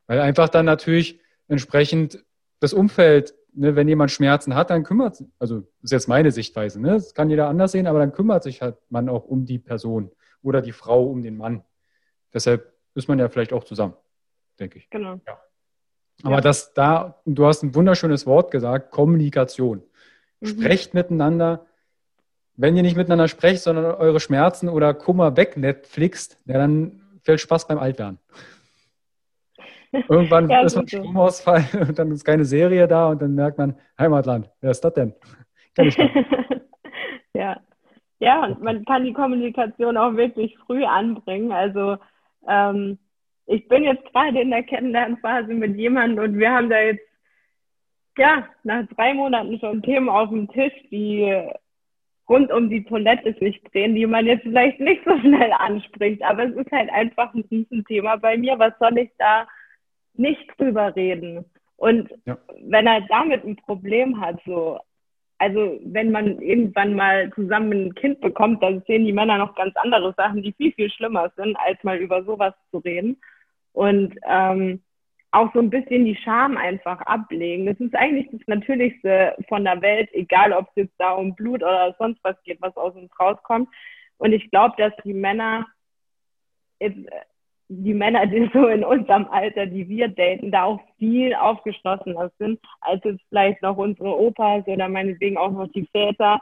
Weil 0.08 0.20
einfach 0.20 0.50
dann 0.50 0.66
natürlich 0.66 1.20
entsprechend 1.48 2.24
das 2.60 2.74
Umfeld 2.74 3.36
ne, 3.56 3.76
wenn 3.76 3.88
jemand 3.88 4.12
Schmerzen 4.12 4.56
hat, 4.56 4.70
dann 4.70 4.84
kümmert 4.84 5.18
sich, 5.18 5.28
also 5.40 5.60
das 5.60 5.84
ist 5.84 5.92
jetzt 5.92 6.08
meine 6.08 6.32
Sichtweise, 6.32 6.82
ne? 6.82 6.94
das 6.94 7.14
kann 7.14 7.30
jeder 7.30 7.48
anders 7.48 7.72
sehen, 7.72 7.88
aber 7.88 8.00
dann 8.00 8.14
kümmert 8.14 8.44
sich 8.44 8.62
halt 8.62 8.78
man 8.90 9.10
auch 9.10 9.26
um 9.26 9.46
die 9.46 9.60
Person 9.60 10.12
oder 10.42 10.62
die 10.62 10.72
Frau 10.72 11.06
um 11.06 11.22
den 11.22 11.38
Mann. 11.38 11.64
Deshalb 12.34 12.74
ist 12.96 13.08
man 13.08 13.20
ja 13.20 13.30
vielleicht 13.30 13.54
auch 13.54 13.64
zusammen, 13.64 13.96
denke 14.60 14.80
ich. 14.80 14.90
Genau. 14.90 15.20
Ja. 15.28 15.40
Aber 16.24 16.36
ja. 16.36 16.42
das 16.42 16.74
da, 16.74 17.22
du 17.26 17.46
hast 17.46 17.64
ein 17.64 17.76
wunderschönes 17.76 18.26
Wort 18.26 18.52
gesagt, 18.52 18.92
Kommunikation. 18.92 19.84
Mhm. 20.40 20.48
Sprecht 20.48 20.94
miteinander. 20.94 21.66
Wenn 22.56 22.76
ihr 22.76 22.84
nicht 22.84 22.98
miteinander 22.98 23.28
sprecht, 23.28 23.64
sondern 23.64 23.86
eure 23.96 24.20
Schmerzen 24.20 24.70
oder 24.70 24.94
Kummer 24.94 25.36
weg 25.38 25.58
Netflixt, 25.58 26.40
ja, 26.46 26.58
dann 26.58 27.02
fällt 27.24 27.42
Spaß 27.42 27.68
beim 27.68 27.80
Altwerden. 27.80 28.20
Irgendwann 30.10 30.50
ja, 30.50 30.62
ist 30.62 30.76
man 30.76 30.88
Stromausfall 30.88 31.66
und 31.88 31.98
dann 31.98 32.12
ist 32.12 32.24
keine 32.24 32.46
Serie 32.46 32.88
da 32.88 33.10
und 33.10 33.22
dann 33.22 33.36
merkt 33.36 33.58
man, 33.58 33.76
Heimatland, 34.00 34.50
wer 34.62 34.72
ist 34.72 34.82
das 34.82 34.94
denn? 34.94 35.14
ja. 37.34 37.60
Ja, 38.20 38.46
und 38.46 38.62
man 38.62 38.86
kann 38.86 39.04
die 39.04 39.14
Kommunikation 39.14 39.98
auch 39.98 40.16
wirklich 40.16 40.58
früh 40.66 40.86
anbringen. 40.86 41.52
Also 41.52 41.98
ähm, 42.48 42.98
ich 43.48 43.68
bin 43.68 43.84
jetzt 43.84 44.06
gerade 44.14 44.40
in 44.40 44.50
der 44.50 44.64
Kennenlernphase 44.64 45.54
mit 45.54 45.76
jemandem 45.76 46.24
und 46.24 46.38
wir 46.38 46.52
haben 46.52 46.70
da 46.70 46.80
jetzt 46.80 47.06
ja 48.18 48.48
nach 48.64 48.88
drei 48.96 49.14
Monaten 49.14 49.60
schon 49.60 49.82
Themen 49.82 50.08
auf 50.08 50.30
dem 50.30 50.48
Tisch, 50.50 50.74
die 50.90 51.50
rund 52.30 52.52
um 52.52 52.70
die 52.70 52.84
Toilette 52.84 53.34
sich 53.40 53.62
drehen, 53.72 53.96
die 53.96 54.06
man 54.06 54.26
jetzt 54.26 54.44
vielleicht 54.44 54.80
nicht 54.80 55.04
so 55.06 55.18
schnell 55.20 55.52
anspricht. 55.54 56.24
Aber 56.24 56.46
es 56.46 56.56
ist 56.56 56.72
halt 56.72 56.90
einfach 56.92 57.34
ein 57.34 57.46
Riesenthema 57.52 58.16
bei 58.16 58.38
mir. 58.38 58.58
Was 58.60 58.74
soll 58.80 58.98
ich 58.98 59.10
da 59.18 59.48
nicht 60.14 60.48
drüber 60.58 60.96
reden? 60.96 61.46
Und 61.78 62.10
ja. 62.26 62.38
wenn 62.62 62.88
er 62.88 63.02
damit 63.10 63.44
ein 63.44 63.58
Problem 63.58 64.22
hat, 64.22 64.40
so, 64.46 64.80
also 65.38 65.80
wenn 65.84 66.12
man 66.12 66.40
irgendwann 66.40 66.96
mal 66.96 67.30
zusammen 67.34 67.88
ein 67.88 67.96
Kind 67.96 68.22
bekommt, 68.22 68.64
dann 68.64 68.82
sehen 68.88 69.06
die 69.06 69.14
Männer 69.14 69.38
noch 69.38 69.56
ganz 69.56 69.76
andere 69.76 70.14
Sachen, 70.16 70.42
die 70.42 70.54
viel, 70.54 70.72
viel 70.72 70.90
schlimmer 70.90 71.32
sind, 71.36 71.58
als 71.58 71.84
mal 71.84 71.98
über 71.98 72.24
sowas 72.24 72.54
zu 72.72 72.78
reden. 72.78 73.18
Und 73.74 74.16
ähm, 74.30 74.82
auch 75.34 75.52
so 75.54 75.60
ein 75.60 75.72
bisschen 75.72 76.06
die 76.06 76.16
Scham 76.16 76.58
einfach 76.58 77.02
ablegen. 77.02 77.66
Das 77.66 77.80
ist 77.80 77.96
eigentlich 77.96 78.28
das 78.32 78.42
Natürlichste 78.46 79.36
von 79.50 79.64
der 79.64 79.82
Welt, 79.82 80.10
egal 80.14 80.54
ob 80.54 80.68
es 80.70 80.84
jetzt 80.84 80.94
da 81.00 81.14
um 81.14 81.34
Blut 81.34 81.64
oder 81.64 81.96
sonst 81.98 82.20
was 82.24 82.42
geht, 82.44 82.62
was 82.62 82.78
aus 82.78 82.96
uns 82.96 83.12
rauskommt. 83.20 83.68
Und 84.18 84.32
ich 84.32 84.50
glaube, 84.52 84.76
dass 84.78 84.94
die 85.04 85.14
Männer, 85.14 85.66
die 86.80 87.94
Männer, 87.94 88.28
die 88.28 88.48
so 88.54 88.68
in 88.68 88.84
unserem 88.84 89.28
Alter, 89.30 89.66
die 89.66 89.90
wir 89.90 90.08
daten, 90.08 90.52
da 90.52 90.66
auch 90.66 90.80
viel 91.00 91.34
aufgeschlossener 91.34 92.32
sind, 92.38 92.60
als 92.82 93.04
jetzt 93.04 93.24
vielleicht 93.30 93.62
noch 93.64 93.78
unsere 93.78 94.16
Opas 94.16 94.68
oder 94.68 94.88
meinetwegen 94.88 95.38
auch 95.38 95.52
noch 95.52 95.68
die 95.72 95.88
Väter. 95.92 96.40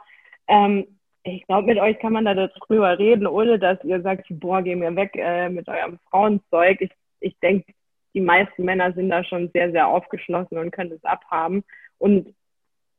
Ähm, 0.48 0.86
ich 1.24 1.46
glaube, 1.46 1.68
mit 1.68 1.78
euch 1.78 1.98
kann 1.98 2.12
man 2.12 2.26
da 2.26 2.34
drüber 2.34 2.98
reden, 2.98 3.26
ohne 3.26 3.58
dass 3.58 3.82
ihr 3.84 4.02
sagt, 4.02 4.26
boah, 4.28 4.60
geh 4.60 4.76
mir 4.76 4.94
weg 4.96 5.12
äh, 5.14 5.48
mit 5.48 5.66
eurem 5.68 5.98
Frauenzeug. 6.10 6.80
Ich, 6.80 6.90
ich 7.20 7.38
denke, 7.38 7.72
die 8.14 8.20
meisten 8.20 8.64
Männer 8.64 8.92
sind 8.92 9.10
da 9.10 9.24
schon 9.24 9.50
sehr, 9.52 9.70
sehr 9.72 9.88
aufgeschlossen 9.88 10.58
und 10.58 10.70
können 10.70 10.92
es 10.92 11.04
abhaben. 11.04 11.64
Und 11.98 12.34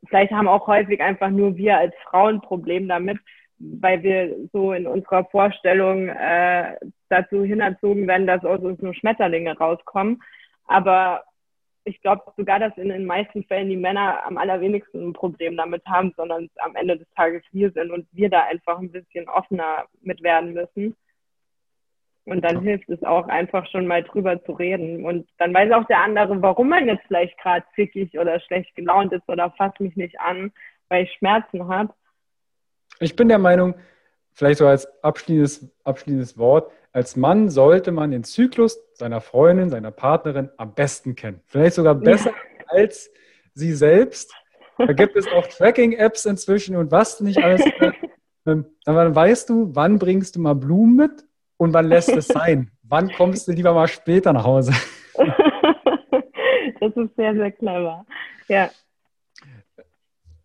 vielleicht 0.08 0.32
haben 0.32 0.48
auch 0.48 0.68
häufig 0.68 1.02
einfach 1.02 1.30
nur 1.30 1.56
wir 1.58 1.78
als 1.78 1.94
Frauen 2.10 2.42
Problem 2.42 2.88
damit, 2.88 3.20
weil 3.60 4.04
wir 4.04 4.36
so 4.52 4.74
in 4.74 4.88
unserer 4.88 5.26
Vorstellung 5.26 6.10
äh, 6.10 6.76
dazu 7.10 7.44
hinerzogen 7.44 8.08
werden, 8.08 8.28
dass 8.28 8.44
aus 8.44 8.60
uns 8.62 8.82
nur 8.82 8.94
Schmetterlinge 8.94 9.58
rauskommen. 9.58 10.22
Aber 10.66 11.24
ich 11.86 12.02
glaube 12.02 12.24
sogar, 12.38 12.60
dass 12.60 12.78
in 12.78 12.90
den 12.90 13.06
meisten 13.06 13.44
Fällen 13.44 13.70
die 13.70 13.78
Männer 13.78 14.26
am 14.26 14.38
allerwenigsten 14.38 15.10
ein 15.10 15.14
Problem 15.14 15.58
damit 15.58 15.86
haben, 15.86 16.14
sondern 16.16 16.50
am 16.58 16.76
Ende 16.76 16.98
des 16.98 17.08
Tages 17.16 17.44
wir 17.52 17.72
sind 17.72 17.92
und 17.92 18.08
wir 18.12 18.30
da 18.30 18.44
einfach 18.46 18.80
ein 18.80 18.92
bisschen 18.92 19.28
offener 19.28 19.86
mit 20.02 20.24
werden 20.24 20.54
müssen. 20.54 20.96
Und 22.26 22.42
dann 22.42 22.62
hilft 22.62 22.90
es 22.90 23.04
auch 23.04 23.28
einfach 23.28 23.68
schon 23.70 23.86
mal 23.86 24.04
drüber 24.04 24.42
zu 24.44 24.54
reden. 24.54 25.06
Und 25.06 25.28
dann 25.40 25.54
weiß 25.54 25.72
auch 25.74 25.86
der 25.88 26.02
andere, 26.02 26.42
warum 26.42 26.70
man 26.70 26.88
jetzt 26.88 27.04
vielleicht 27.08 27.38
gerade 27.38 27.66
zickig 27.76 28.18
oder 28.18 28.40
schlecht 28.40 28.74
gelaunt 28.76 29.12
ist 29.12 29.28
oder 29.28 29.52
fasst 29.58 29.80
mich 29.82 29.96
nicht 29.98 30.20
an, 30.20 30.52
weil 30.88 31.04
ich 31.04 31.14
Schmerzen 31.14 31.68
habe. 31.68 31.94
Ich 33.00 33.16
bin 33.16 33.28
der 33.28 33.40
Meinung, 33.40 33.76
vielleicht 34.32 34.60
so 34.60 34.68
als 34.68 34.88
abschließendes, 35.04 35.76
abschließendes 35.84 36.38
Wort, 36.38 36.72
als 36.94 37.16
Mann 37.16 37.50
sollte 37.50 37.92
man 37.92 38.12
den 38.12 38.24
Zyklus 38.24 38.80
seiner 38.94 39.20
Freundin, 39.20 39.70
seiner 39.70 39.92
Partnerin 39.92 40.50
am 40.58 40.74
besten 40.74 41.16
kennen. 41.16 41.42
Vielleicht 41.48 41.76
sogar 41.76 41.96
besser 41.96 42.30
ja. 42.30 42.66
als 42.68 43.12
sie 43.54 43.74
selbst. 43.74 44.34
Da 44.78 44.94
gibt 44.94 45.16
es 45.16 45.28
auch 45.28 45.46
Tracking-Apps 45.48 46.26
inzwischen 46.26 46.76
und 46.76 46.92
was 46.92 47.20
nicht 47.20 47.38
alles. 47.38 47.64
Ähm, 48.46 48.66
dann 48.84 49.16
weißt 49.16 49.50
du, 49.50 49.74
wann 49.74 50.00
bringst 50.00 50.36
du 50.36 50.42
mal 50.42 50.54
Blumen 50.54 50.98
mit 50.98 51.24
und 51.58 51.74
wann 51.74 51.88
lässt 51.88 52.10
es 52.10 52.28
sein? 52.28 52.72
wann 52.94 53.12
kommst 53.12 53.48
du 53.48 53.52
lieber 53.52 53.74
mal 53.74 53.88
später 53.88 54.34
nach 54.34 54.44
Hause? 54.44 54.72
das 56.80 56.96
ist 56.96 57.16
sehr, 57.16 57.34
sehr 57.34 57.52
clever. 57.52 58.06
Ja. 58.48 58.70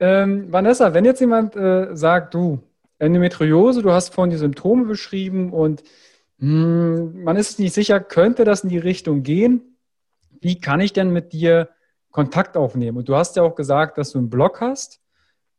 Ähm, 0.01 0.51
Vanessa, 0.51 0.95
wenn 0.95 1.05
jetzt 1.05 1.21
jemand 1.21 1.57
äh, 1.57 1.95
sagt, 1.95 2.33
du, 2.33 2.61
Endometriose, 2.99 3.83
du 3.83 3.93
hast 3.93 4.15
vorhin 4.15 4.31
die 4.31 4.39
Symptome 4.39 4.87
beschrieben 4.87 5.53
und 5.53 5.83
mh, 6.39 6.97
hm, 6.97 7.23
man 7.25 7.37
ist 7.37 7.59
nicht 7.59 7.75
sicher, 7.75 8.01
könnte 8.01 8.45
das 8.45 8.65
in 8.65 8.71
die 8.71 8.79
Richtung 8.79 9.23
gehen? 9.23 9.77
Wie 10.41 10.61
kann 10.61 10.81
ich 10.81 10.93
denn 10.93 11.13
mit 11.13 11.33
dir 11.33 11.69
Kontakt 12.11 12.57
aufnehmen? 12.57 12.97
Und 12.97 13.09
du 13.09 13.17
hast 13.17 13.37
ja 13.37 13.43
auch 13.43 13.57
gesagt, 13.57 13.99
dass 13.99 14.13
du 14.13 14.19
einen 14.19 14.31
Blog 14.31 14.61
hast, 14.61 15.01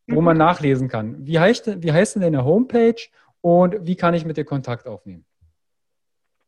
wo 0.08 0.22
mhm. 0.22 0.26
man 0.26 0.38
nachlesen 0.38 0.88
kann. 0.88 1.28
Wie 1.28 1.40
heißt, 1.40 1.84
wie 1.84 1.92
heißt 1.92 2.16
denn 2.16 2.24
deine 2.24 2.46
Homepage 2.46 3.02
und 3.42 3.76
wie 3.86 3.96
kann 3.96 4.14
ich 4.14 4.26
mit 4.26 4.38
dir 4.38 4.46
Kontakt 4.46 4.88
aufnehmen? 4.88 5.26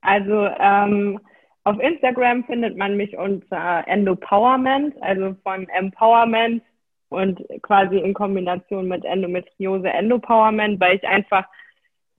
Also 0.01 0.47
ähm, 0.59 1.19
auf 1.63 1.79
Instagram 1.79 2.43
findet 2.45 2.75
man 2.75 2.97
mich 2.97 3.17
unter 3.17 3.87
Endopowerment, 3.87 4.95
also 5.01 5.35
von 5.43 5.69
Empowerment 5.69 6.63
und 7.09 7.41
quasi 7.61 7.97
in 7.97 8.13
Kombination 8.13 8.87
mit 8.87 9.05
Endometriose 9.05 9.89
Endopowerment, 9.89 10.79
weil 10.79 10.95
ich 10.95 11.07
einfach 11.07 11.47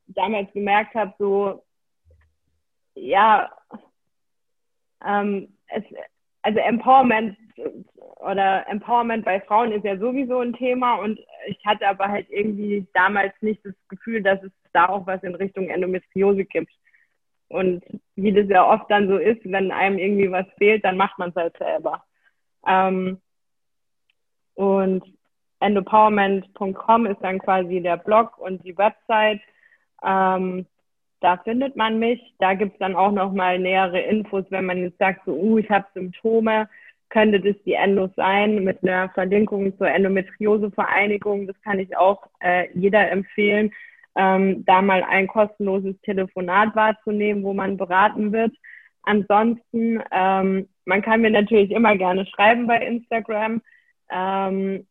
damals 0.06 0.52
gemerkt 0.52 0.94
habe, 0.94 1.12
so 1.18 1.62
ja, 2.94 3.50
ähm, 5.04 5.48
es, 5.68 5.82
also 6.42 6.58
Empowerment 6.58 7.36
oder 8.20 8.68
Empowerment 8.68 9.24
bei 9.24 9.40
Frauen 9.40 9.72
ist 9.72 9.84
ja 9.84 9.96
sowieso 9.96 10.40
ein 10.40 10.52
Thema 10.52 10.96
und 10.96 11.18
ich 11.46 11.58
hatte 11.64 11.88
aber 11.88 12.08
halt 12.08 12.28
irgendwie 12.30 12.86
damals 12.94 13.32
nicht 13.40 13.64
das 13.64 13.74
Gefühl, 13.88 14.22
dass 14.22 14.42
es 14.42 14.52
da 14.72 14.88
auch 14.88 15.06
was 15.06 15.22
in 15.22 15.34
Richtung 15.34 15.68
Endometriose 15.68 16.44
gibt. 16.44 16.72
Und 17.52 17.84
wie 18.16 18.32
das 18.32 18.48
ja 18.48 18.66
oft 18.66 18.90
dann 18.90 19.08
so 19.08 19.18
ist, 19.18 19.40
wenn 19.44 19.70
einem 19.70 19.98
irgendwie 19.98 20.30
was 20.30 20.46
fehlt, 20.56 20.84
dann 20.84 20.96
macht 20.96 21.18
man 21.18 21.30
es 21.30 21.36
halt 21.36 21.56
selber. 21.58 22.02
Ähm, 22.66 23.20
und 24.54 25.04
endopowerment.com 25.60 27.06
ist 27.06 27.20
dann 27.20 27.38
quasi 27.40 27.80
der 27.82 27.98
Blog 27.98 28.38
und 28.38 28.64
die 28.64 28.76
Website. 28.78 29.40
Ähm, 30.02 30.66
da 31.20 31.36
findet 31.36 31.76
man 31.76 31.98
mich. 31.98 32.34
Da 32.38 32.54
gibt's 32.54 32.78
dann 32.78 32.96
auch 32.96 33.12
nochmal 33.12 33.58
nähere 33.58 34.00
Infos, 34.00 34.46
wenn 34.48 34.64
man 34.64 34.78
jetzt 34.78 34.98
sagt, 34.98 35.20
so, 35.26 35.32
uh, 35.32 35.58
ich 35.58 35.70
habe 35.70 35.86
Symptome, 35.92 36.70
könnte 37.10 37.38
das 37.38 37.62
die 37.64 37.74
Endos 37.74 38.10
sein, 38.16 38.64
mit 38.64 38.82
einer 38.82 39.10
Verlinkung 39.10 39.76
zur 39.76 39.88
Endometriosevereinigung. 39.88 41.46
Das 41.46 41.60
kann 41.60 41.78
ich 41.78 41.94
auch 41.98 42.26
äh, 42.40 42.68
jeder 42.72 43.10
empfehlen 43.10 43.72
ähm, 44.14 44.64
da 44.64 44.82
mal 44.82 45.02
ein 45.02 45.26
kostenloses 45.26 46.00
Telefonat 46.02 46.74
wahrzunehmen, 46.76 47.42
wo 47.42 47.54
man 47.54 47.76
beraten 47.76 48.32
wird. 48.32 48.54
Ansonsten, 49.02 50.02
ähm, 50.10 50.68
man 50.84 51.02
kann 51.02 51.22
mir 51.22 51.30
natürlich 51.30 51.70
immer 51.70 51.96
gerne 51.96 52.26
schreiben 52.26 52.66
bei 52.66 52.84
Instagram. 52.84 53.62
Ähm, 54.10 54.86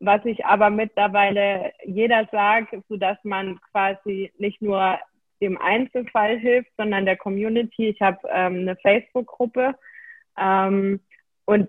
was 0.00 0.24
ich 0.24 0.44
aber 0.46 0.70
mittlerweile 0.70 1.72
jeder 1.84 2.26
sagt, 2.32 2.74
so 2.88 2.96
dass 2.96 3.18
man 3.22 3.60
quasi 3.70 4.32
nicht 4.38 4.62
nur 4.62 4.98
dem 5.42 5.58
Einzelfall 5.58 6.38
hilft, 6.38 6.70
sondern 6.76 7.04
der 7.04 7.16
Community. 7.16 7.88
Ich 7.88 8.00
habe 8.00 8.18
ähm, 8.28 8.60
eine 8.60 8.76
Facebook-Gruppe 8.76 9.74
ähm, 10.38 11.00
und 11.44 11.68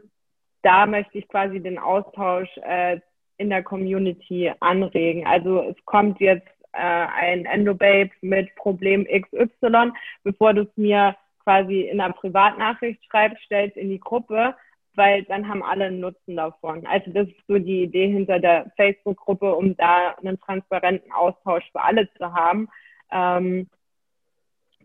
da 0.62 0.86
möchte 0.86 1.18
ich 1.18 1.28
quasi 1.28 1.60
den 1.60 1.78
Austausch 1.78 2.50
äh, 2.64 3.00
in 3.38 3.50
der 3.50 3.64
Community 3.64 4.52
anregen. 4.60 5.26
Also 5.26 5.62
es 5.64 5.86
kommt 5.86 6.20
jetzt 6.20 6.48
äh, 6.74 6.80
ein 6.80 7.46
Endobabe 7.46 8.12
mit 8.22 8.54
Problem 8.56 9.06
XY, 9.06 9.92
bevor 10.24 10.54
du 10.54 10.62
es 10.62 10.78
mir 10.78 11.16
quasi 11.44 11.82
in 11.82 12.00
einer 12.00 12.14
Privatnachricht 12.14 13.04
schreibst, 13.06 13.44
stellst 13.44 13.78
in 13.78 13.90
die 13.90 14.00
Gruppe, 14.00 14.56
weil 14.96 15.24
dann 15.24 15.48
haben 15.48 15.64
alle 15.64 15.86
einen 15.86 16.00
Nutzen 16.00 16.36
davon. 16.36 16.86
Also 16.86 17.12
das 17.12 17.28
ist 17.28 17.48
so 17.48 17.58
die 17.58 17.84
Idee 17.84 18.10
hinter 18.10 18.40
der 18.40 18.72
Facebook-Gruppe, 18.76 19.56
um 19.56 19.76
da 19.78 20.16
einen 20.16 20.40
transparenten 20.40 21.12
Austausch 21.12 21.64
für 21.72 21.82
alle 21.82 22.12
zu 22.14 22.34
haben. 22.34 22.68
Ähm, 23.12 23.70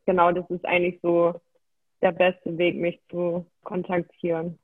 genau, 0.04 0.32
das 0.32 0.48
ist 0.50 0.64
eigentlich 0.64 1.00
so 1.02 1.40
der 2.02 2.12
beste 2.12 2.56
Weg, 2.58 2.76
mich 2.76 3.00
zu 3.10 3.46
kontaktieren. 3.64 4.58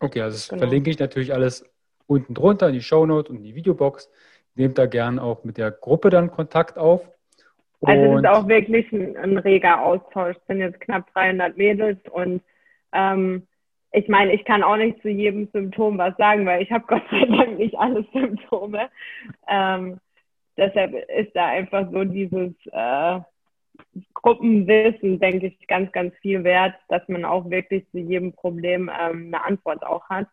Okay, 0.00 0.22
also 0.22 0.36
das 0.36 0.48
genau. 0.48 0.60
verlinke 0.60 0.90
ich 0.90 0.98
natürlich 0.98 1.32
alles 1.32 1.64
unten 2.06 2.34
drunter 2.34 2.68
in 2.68 2.74
die 2.74 2.82
Shownote 2.82 3.30
und 3.30 3.38
in 3.38 3.44
die 3.44 3.54
Videobox 3.54 4.10
nehmt 4.54 4.78
da 4.78 4.86
gern 4.86 5.18
auch 5.18 5.44
mit 5.44 5.58
der 5.58 5.70
Gruppe 5.70 6.10
dann 6.10 6.30
Kontakt 6.30 6.78
auf. 6.78 7.02
Und 7.80 7.90
also 7.90 8.14
es 8.14 8.20
ist 8.20 8.28
auch 8.28 8.48
wirklich 8.48 8.90
ein, 8.92 9.16
ein, 9.16 9.38
reger 9.38 9.82
Austausch. 9.82 10.36
Es 10.36 10.46
sind 10.46 10.60
jetzt 10.60 10.80
knapp 10.80 11.12
300 11.12 11.56
Mädels 11.56 11.98
und 12.10 12.42
ähm, 12.92 13.46
ich 13.92 14.08
meine, 14.08 14.32
ich 14.32 14.44
kann 14.44 14.62
auch 14.62 14.76
nicht 14.76 15.00
zu 15.02 15.08
jedem 15.08 15.48
Symptom 15.52 15.98
was 15.98 16.16
sagen, 16.16 16.46
weil 16.46 16.62
ich 16.62 16.72
habe 16.72 16.84
Gott 16.88 17.02
sei 17.10 17.26
Dank 17.26 17.58
nicht 17.58 17.78
alle 17.78 18.04
Symptome. 18.12 18.88
Ähm, 19.48 19.98
deshalb 20.56 20.94
ist 20.94 21.34
da 21.34 21.46
einfach 21.46 21.90
so 21.92 22.04
dieses, 22.04 22.52
äh, 22.72 23.20
Gruppenwissen, 24.14 25.18
denke 25.18 25.48
ich, 25.48 25.66
ganz, 25.66 25.90
ganz 25.92 26.14
viel 26.18 26.44
wert, 26.44 26.74
dass 26.88 27.06
man 27.08 27.24
auch 27.24 27.50
wirklich 27.50 27.84
zu 27.90 27.98
jedem 27.98 28.32
Problem 28.32 28.90
ähm, 28.98 29.26
eine 29.26 29.44
Antwort 29.44 29.84
auch 29.84 30.08
hat. 30.08 30.26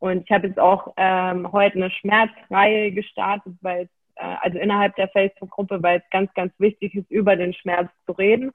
Und 0.00 0.24
ich 0.24 0.30
habe 0.30 0.48
jetzt 0.48 0.58
auch 0.58 0.92
ähm, 0.96 1.52
heute 1.52 1.76
eine 1.76 1.90
Schmerzreihe 1.90 2.90
gestartet, 2.90 3.54
weil 3.60 3.88
äh, 4.16 4.36
also 4.40 4.58
innerhalb 4.58 4.96
der 4.96 5.08
Facebook-Gruppe, 5.08 5.82
weil 5.82 5.98
es 5.98 6.10
ganz, 6.10 6.32
ganz 6.34 6.52
wichtig 6.58 6.94
ist, 6.94 7.10
über 7.10 7.36
den 7.36 7.52
Schmerz 7.52 7.90
zu 8.06 8.12
reden, 8.12 8.50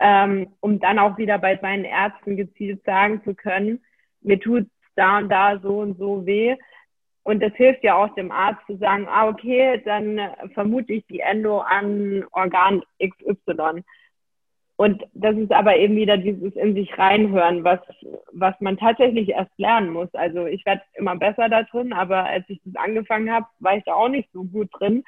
ähm, 0.00 0.48
um 0.60 0.80
dann 0.80 0.98
auch 0.98 1.16
wieder 1.18 1.38
bei 1.38 1.58
meinen 1.62 1.84
Ärzten 1.84 2.36
gezielt 2.36 2.84
sagen 2.84 3.22
zu 3.24 3.34
können, 3.34 3.80
mir 4.20 4.40
tut 4.40 4.66
da 4.96 5.18
und 5.18 5.28
da 5.28 5.58
so 5.60 5.78
und 5.78 5.98
so 5.98 6.26
weh. 6.26 6.56
Und 7.22 7.42
das 7.42 7.52
hilft 7.54 7.82
ja 7.82 7.96
auch 7.96 8.14
dem 8.14 8.30
Arzt 8.30 8.64
zu 8.66 8.76
sagen, 8.76 9.06
ah, 9.08 9.28
okay, 9.28 9.80
dann 9.84 10.20
vermute 10.54 10.92
ich 10.92 11.06
die 11.06 11.20
Endo 11.20 11.58
an 11.58 12.24
Organ 12.32 12.82
XY. 13.00 13.82
Und 14.76 15.06
das 15.14 15.34
ist 15.36 15.52
aber 15.52 15.76
eben 15.76 15.96
wieder 15.96 16.18
dieses 16.18 16.54
in 16.54 16.74
sich 16.74 16.96
reinhören, 16.98 17.64
was, 17.64 17.80
was 18.32 18.54
man 18.60 18.76
tatsächlich 18.76 19.30
erst 19.30 19.58
lernen 19.58 19.90
muss. 19.90 20.12
Also 20.12 20.44
ich 20.44 20.66
werde 20.66 20.82
immer 20.94 21.16
besser 21.16 21.48
da 21.48 21.62
drin, 21.62 21.94
aber 21.94 22.26
als 22.26 22.44
ich 22.48 22.60
das 22.64 22.76
angefangen 22.76 23.32
habe, 23.32 23.46
war 23.58 23.76
ich 23.76 23.84
da 23.84 23.94
auch 23.94 24.10
nicht 24.10 24.28
so 24.34 24.44
gut 24.44 24.68
drin. 24.72 25.02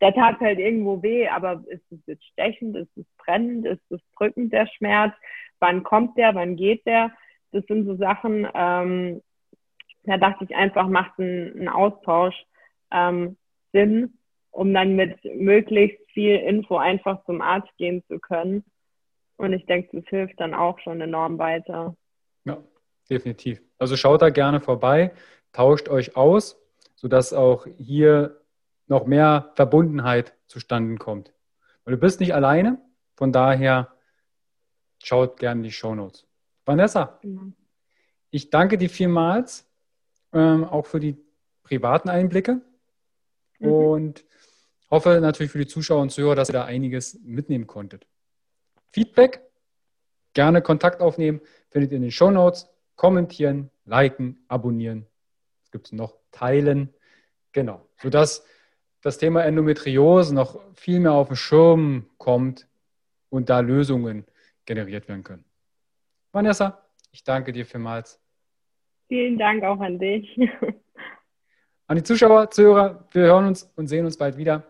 Der 0.00 0.14
tat 0.14 0.40
halt 0.40 0.58
irgendwo 0.58 1.02
weh, 1.02 1.28
aber 1.28 1.62
ist 1.66 1.84
es 1.92 1.98
jetzt 2.06 2.24
stechend, 2.24 2.74
ist 2.76 2.96
es 2.96 3.04
brennend, 3.18 3.66
ist 3.66 3.90
es 3.90 4.00
drückend, 4.16 4.54
der 4.54 4.66
Schmerz? 4.66 5.12
Wann 5.58 5.82
kommt 5.82 6.16
der, 6.16 6.34
wann 6.34 6.56
geht 6.56 6.86
der? 6.86 7.12
Das 7.52 7.66
sind 7.66 7.84
so 7.84 7.96
Sachen, 7.96 8.48
ähm, 8.54 9.20
da 10.04 10.16
dachte 10.16 10.44
ich 10.44 10.56
einfach, 10.56 10.88
macht 10.88 11.18
ein, 11.18 11.60
ein 11.60 11.68
Austausch 11.68 12.34
ähm, 12.90 13.36
Sinn, 13.72 14.18
um 14.50 14.72
dann 14.72 14.96
mit 14.96 15.22
möglichst 15.36 16.00
viel 16.12 16.36
Info 16.36 16.78
einfach 16.78 17.22
zum 17.26 17.42
Arzt 17.42 17.76
gehen 17.76 18.02
zu 18.08 18.18
können. 18.18 18.64
Und 19.40 19.54
ich 19.54 19.64
denke, 19.64 19.98
das 19.98 20.06
hilft 20.08 20.38
dann 20.38 20.52
auch 20.52 20.78
schon 20.80 21.00
enorm 21.00 21.38
weiter. 21.38 21.96
Ja, 22.44 22.62
definitiv. 23.08 23.62
Also 23.78 23.96
schaut 23.96 24.20
da 24.20 24.28
gerne 24.28 24.60
vorbei, 24.60 25.12
tauscht 25.52 25.88
euch 25.88 26.14
aus, 26.14 26.60
sodass 26.94 27.32
auch 27.32 27.66
hier 27.78 28.38
noch 28.86 29.06
mehr 29.06 29.52
Verbundenheit 29.54 30.34
zustande 30.46 30.96
kommt. 30.96 31.32
Weil 31.84 31.94
du 31.94 32.00
bist 32.00 32.20
nicht 32.20 32.34
alleine, 32.34 32.82
von 33.16 33.32
daher 33.32 33.88
schaut 35.02 35.40
gerne 35.40 35.62
die 35.62 35.72
Shownotes. 35.72 36.26
Vanessa, 36.66 37.18
mhm. 37.22 37.54
ich 38.30 38.50
danke 38.50 38.76
dir 38.76 38.90
vielmals 38.90 39.66
ähm, 40.34 40.64
auch 40.64 40.84
für 40.84 41.00
die 41.00 41.16
privaten 41.62 42.10
Einblicke 42.10 42.60
mhm. 43.58 43.72
und 43.72 44.24
hoffe 44.90 45.18
natürlich 45.22 45.50
für 45.50 45.58
die 45.60 45.66
Zuschauer 45.66 46.02
und 46.02 46.10
Zuhörer, 46.10 46.34
dass 46.34 46.50
ihr 46.50 46.52
da 46.52 46.66
einiges 46.66 47.18
mitnehmen 47.22 47.66
konntet. 47.66 48.06
Feedback, 48.92 49.40
gerne 50.34 50.62
Kontakt 50.62 51.00
aufnehmen, 51.00 51.40
findet 51.70 51.92
ihr 51.92 51.96
in 51.96 52.02
den 52.02 52.10
Show 52.10 52.30
Notes. 52.30 52.68
Kommentieren, 52.96 53.70
liken, 53.84 54.44
abonnieren. 54.48 55.06
Was 55.62 55.70
gibt 55.70 55.86
es 55.86 55.92
noch? 55.92 56.16
Teilen. 56.32 56.92
Genau, 57.52 57.86
sodass 57.96 58.44
das 59.02 59.18
Thema 59.18 59.44
Endometriose 59.44 60.34
noch 60.34 60.60
viel 60.74 61.00
mehr 61.00 61.12
auf 61.12 61.28
den 61.28 61.36
Schirm 61.36 62.10
kommt 62.18 62.68
und 63.30 63.48
da 63.48 63.60
Lösungen 63.60 64.26
generiert 64.66 65.08
werden 65.08 65.24
können. 65.24 65.44
Vanessa, 66.32 66.84
ich 67.10 67.24
danke 67.24 67.52
dir 67.52 67.64
vielmals. 67.64 68.20
Vielen 69.08 69.38
Dank 69.38 69.64
auch 69.64 69.80
an 69.80 69.98
dich. 69.98 70.38
An 71.86 71.96
die 71.96 72.04
Zuschauer, 72.04 72.48
Zuhörer, 72.52 73.08
wir 73.10 73.22
hören 73.22 73.46
uns 73.46 73.64
und 73.74 73.88
sehen 73.88 74.04
uns 74.04 74.16
bald 74.16 74.36
wieder. 74.36 74.62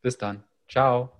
Bis 0.00 0.16
dann. 0.16 0.44
Ciao. 0.68 1.19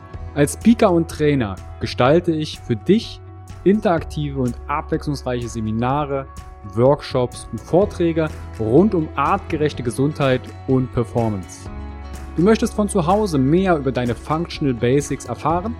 Als 0.33 0.53
Speaker 0.53 0.91
und 0.91 1.09
Trainer 1.09 1.57
gestalte 1.81 2.31
ich 2.31 2.57
für 2.59 2.77
dich 2.77 3.19
interaktive 3.65 4.39
und 4.39 4.55
abwechslungsreiche 4.67 5.49
Seminare, 5.49 6.25
Workshops 6.73 7.49
und 7.51 7.59
Vorträge 7.59 8.29
rund 8.57 8.95
um 8.95 9.09
artgerechte 9.15 9.83
Gesundheit 9.83 10.41
und 10.67 10.91
Performance. 10.93 11.69
Du 12.37 12.43
möchtest 12.43 12.75
von 12.75 12.87
zu 12.87 13.05
Hause 13.05 13.37
mehr 13.37 13.75
über 13.75 13.91
deine 13.91 14.15
Functional 14.15 14.73
Basics 14.73 15.25
erfahren? 15.25 15.75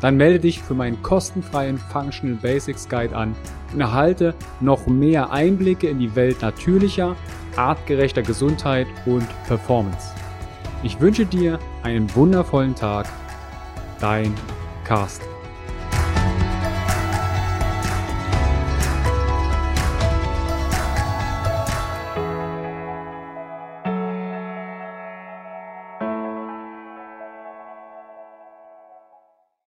Dann 0.00 0.16
melde 0.16 0.40
dich 0.40 0.60
für 0.60 0.74
meinen 0.74 1.00
kostenfreien 1.02 1.78
Functional 1.78 2.36
Basics 2.36 2.88
Guide 2.88 3.14
an 3.14 3.36
und 3.72 3.80
erhalte 3.80 4.34
noch 4.60 4.88
mehr 4.88 5.30
Einblicke 5.30 5.88
in 5.88 6.00
die 6.00 6.16
Welt 6.16 6.42
natürlicher, 6.42 7.14
artgerechter 7.54 8.22
Gesundheit 8.22 8.88
und 9.06 9.26
Performance. 9.46 10.08
Ich 10.82 11.00
wünsche 11.00 11.24
dir 11.24 11.60
einen 11.84 12.12
wundervollen 12.16 12.74
Tag. 12.74 13.06
Dein 14.00 14.34
Carsten. 14.84 15.33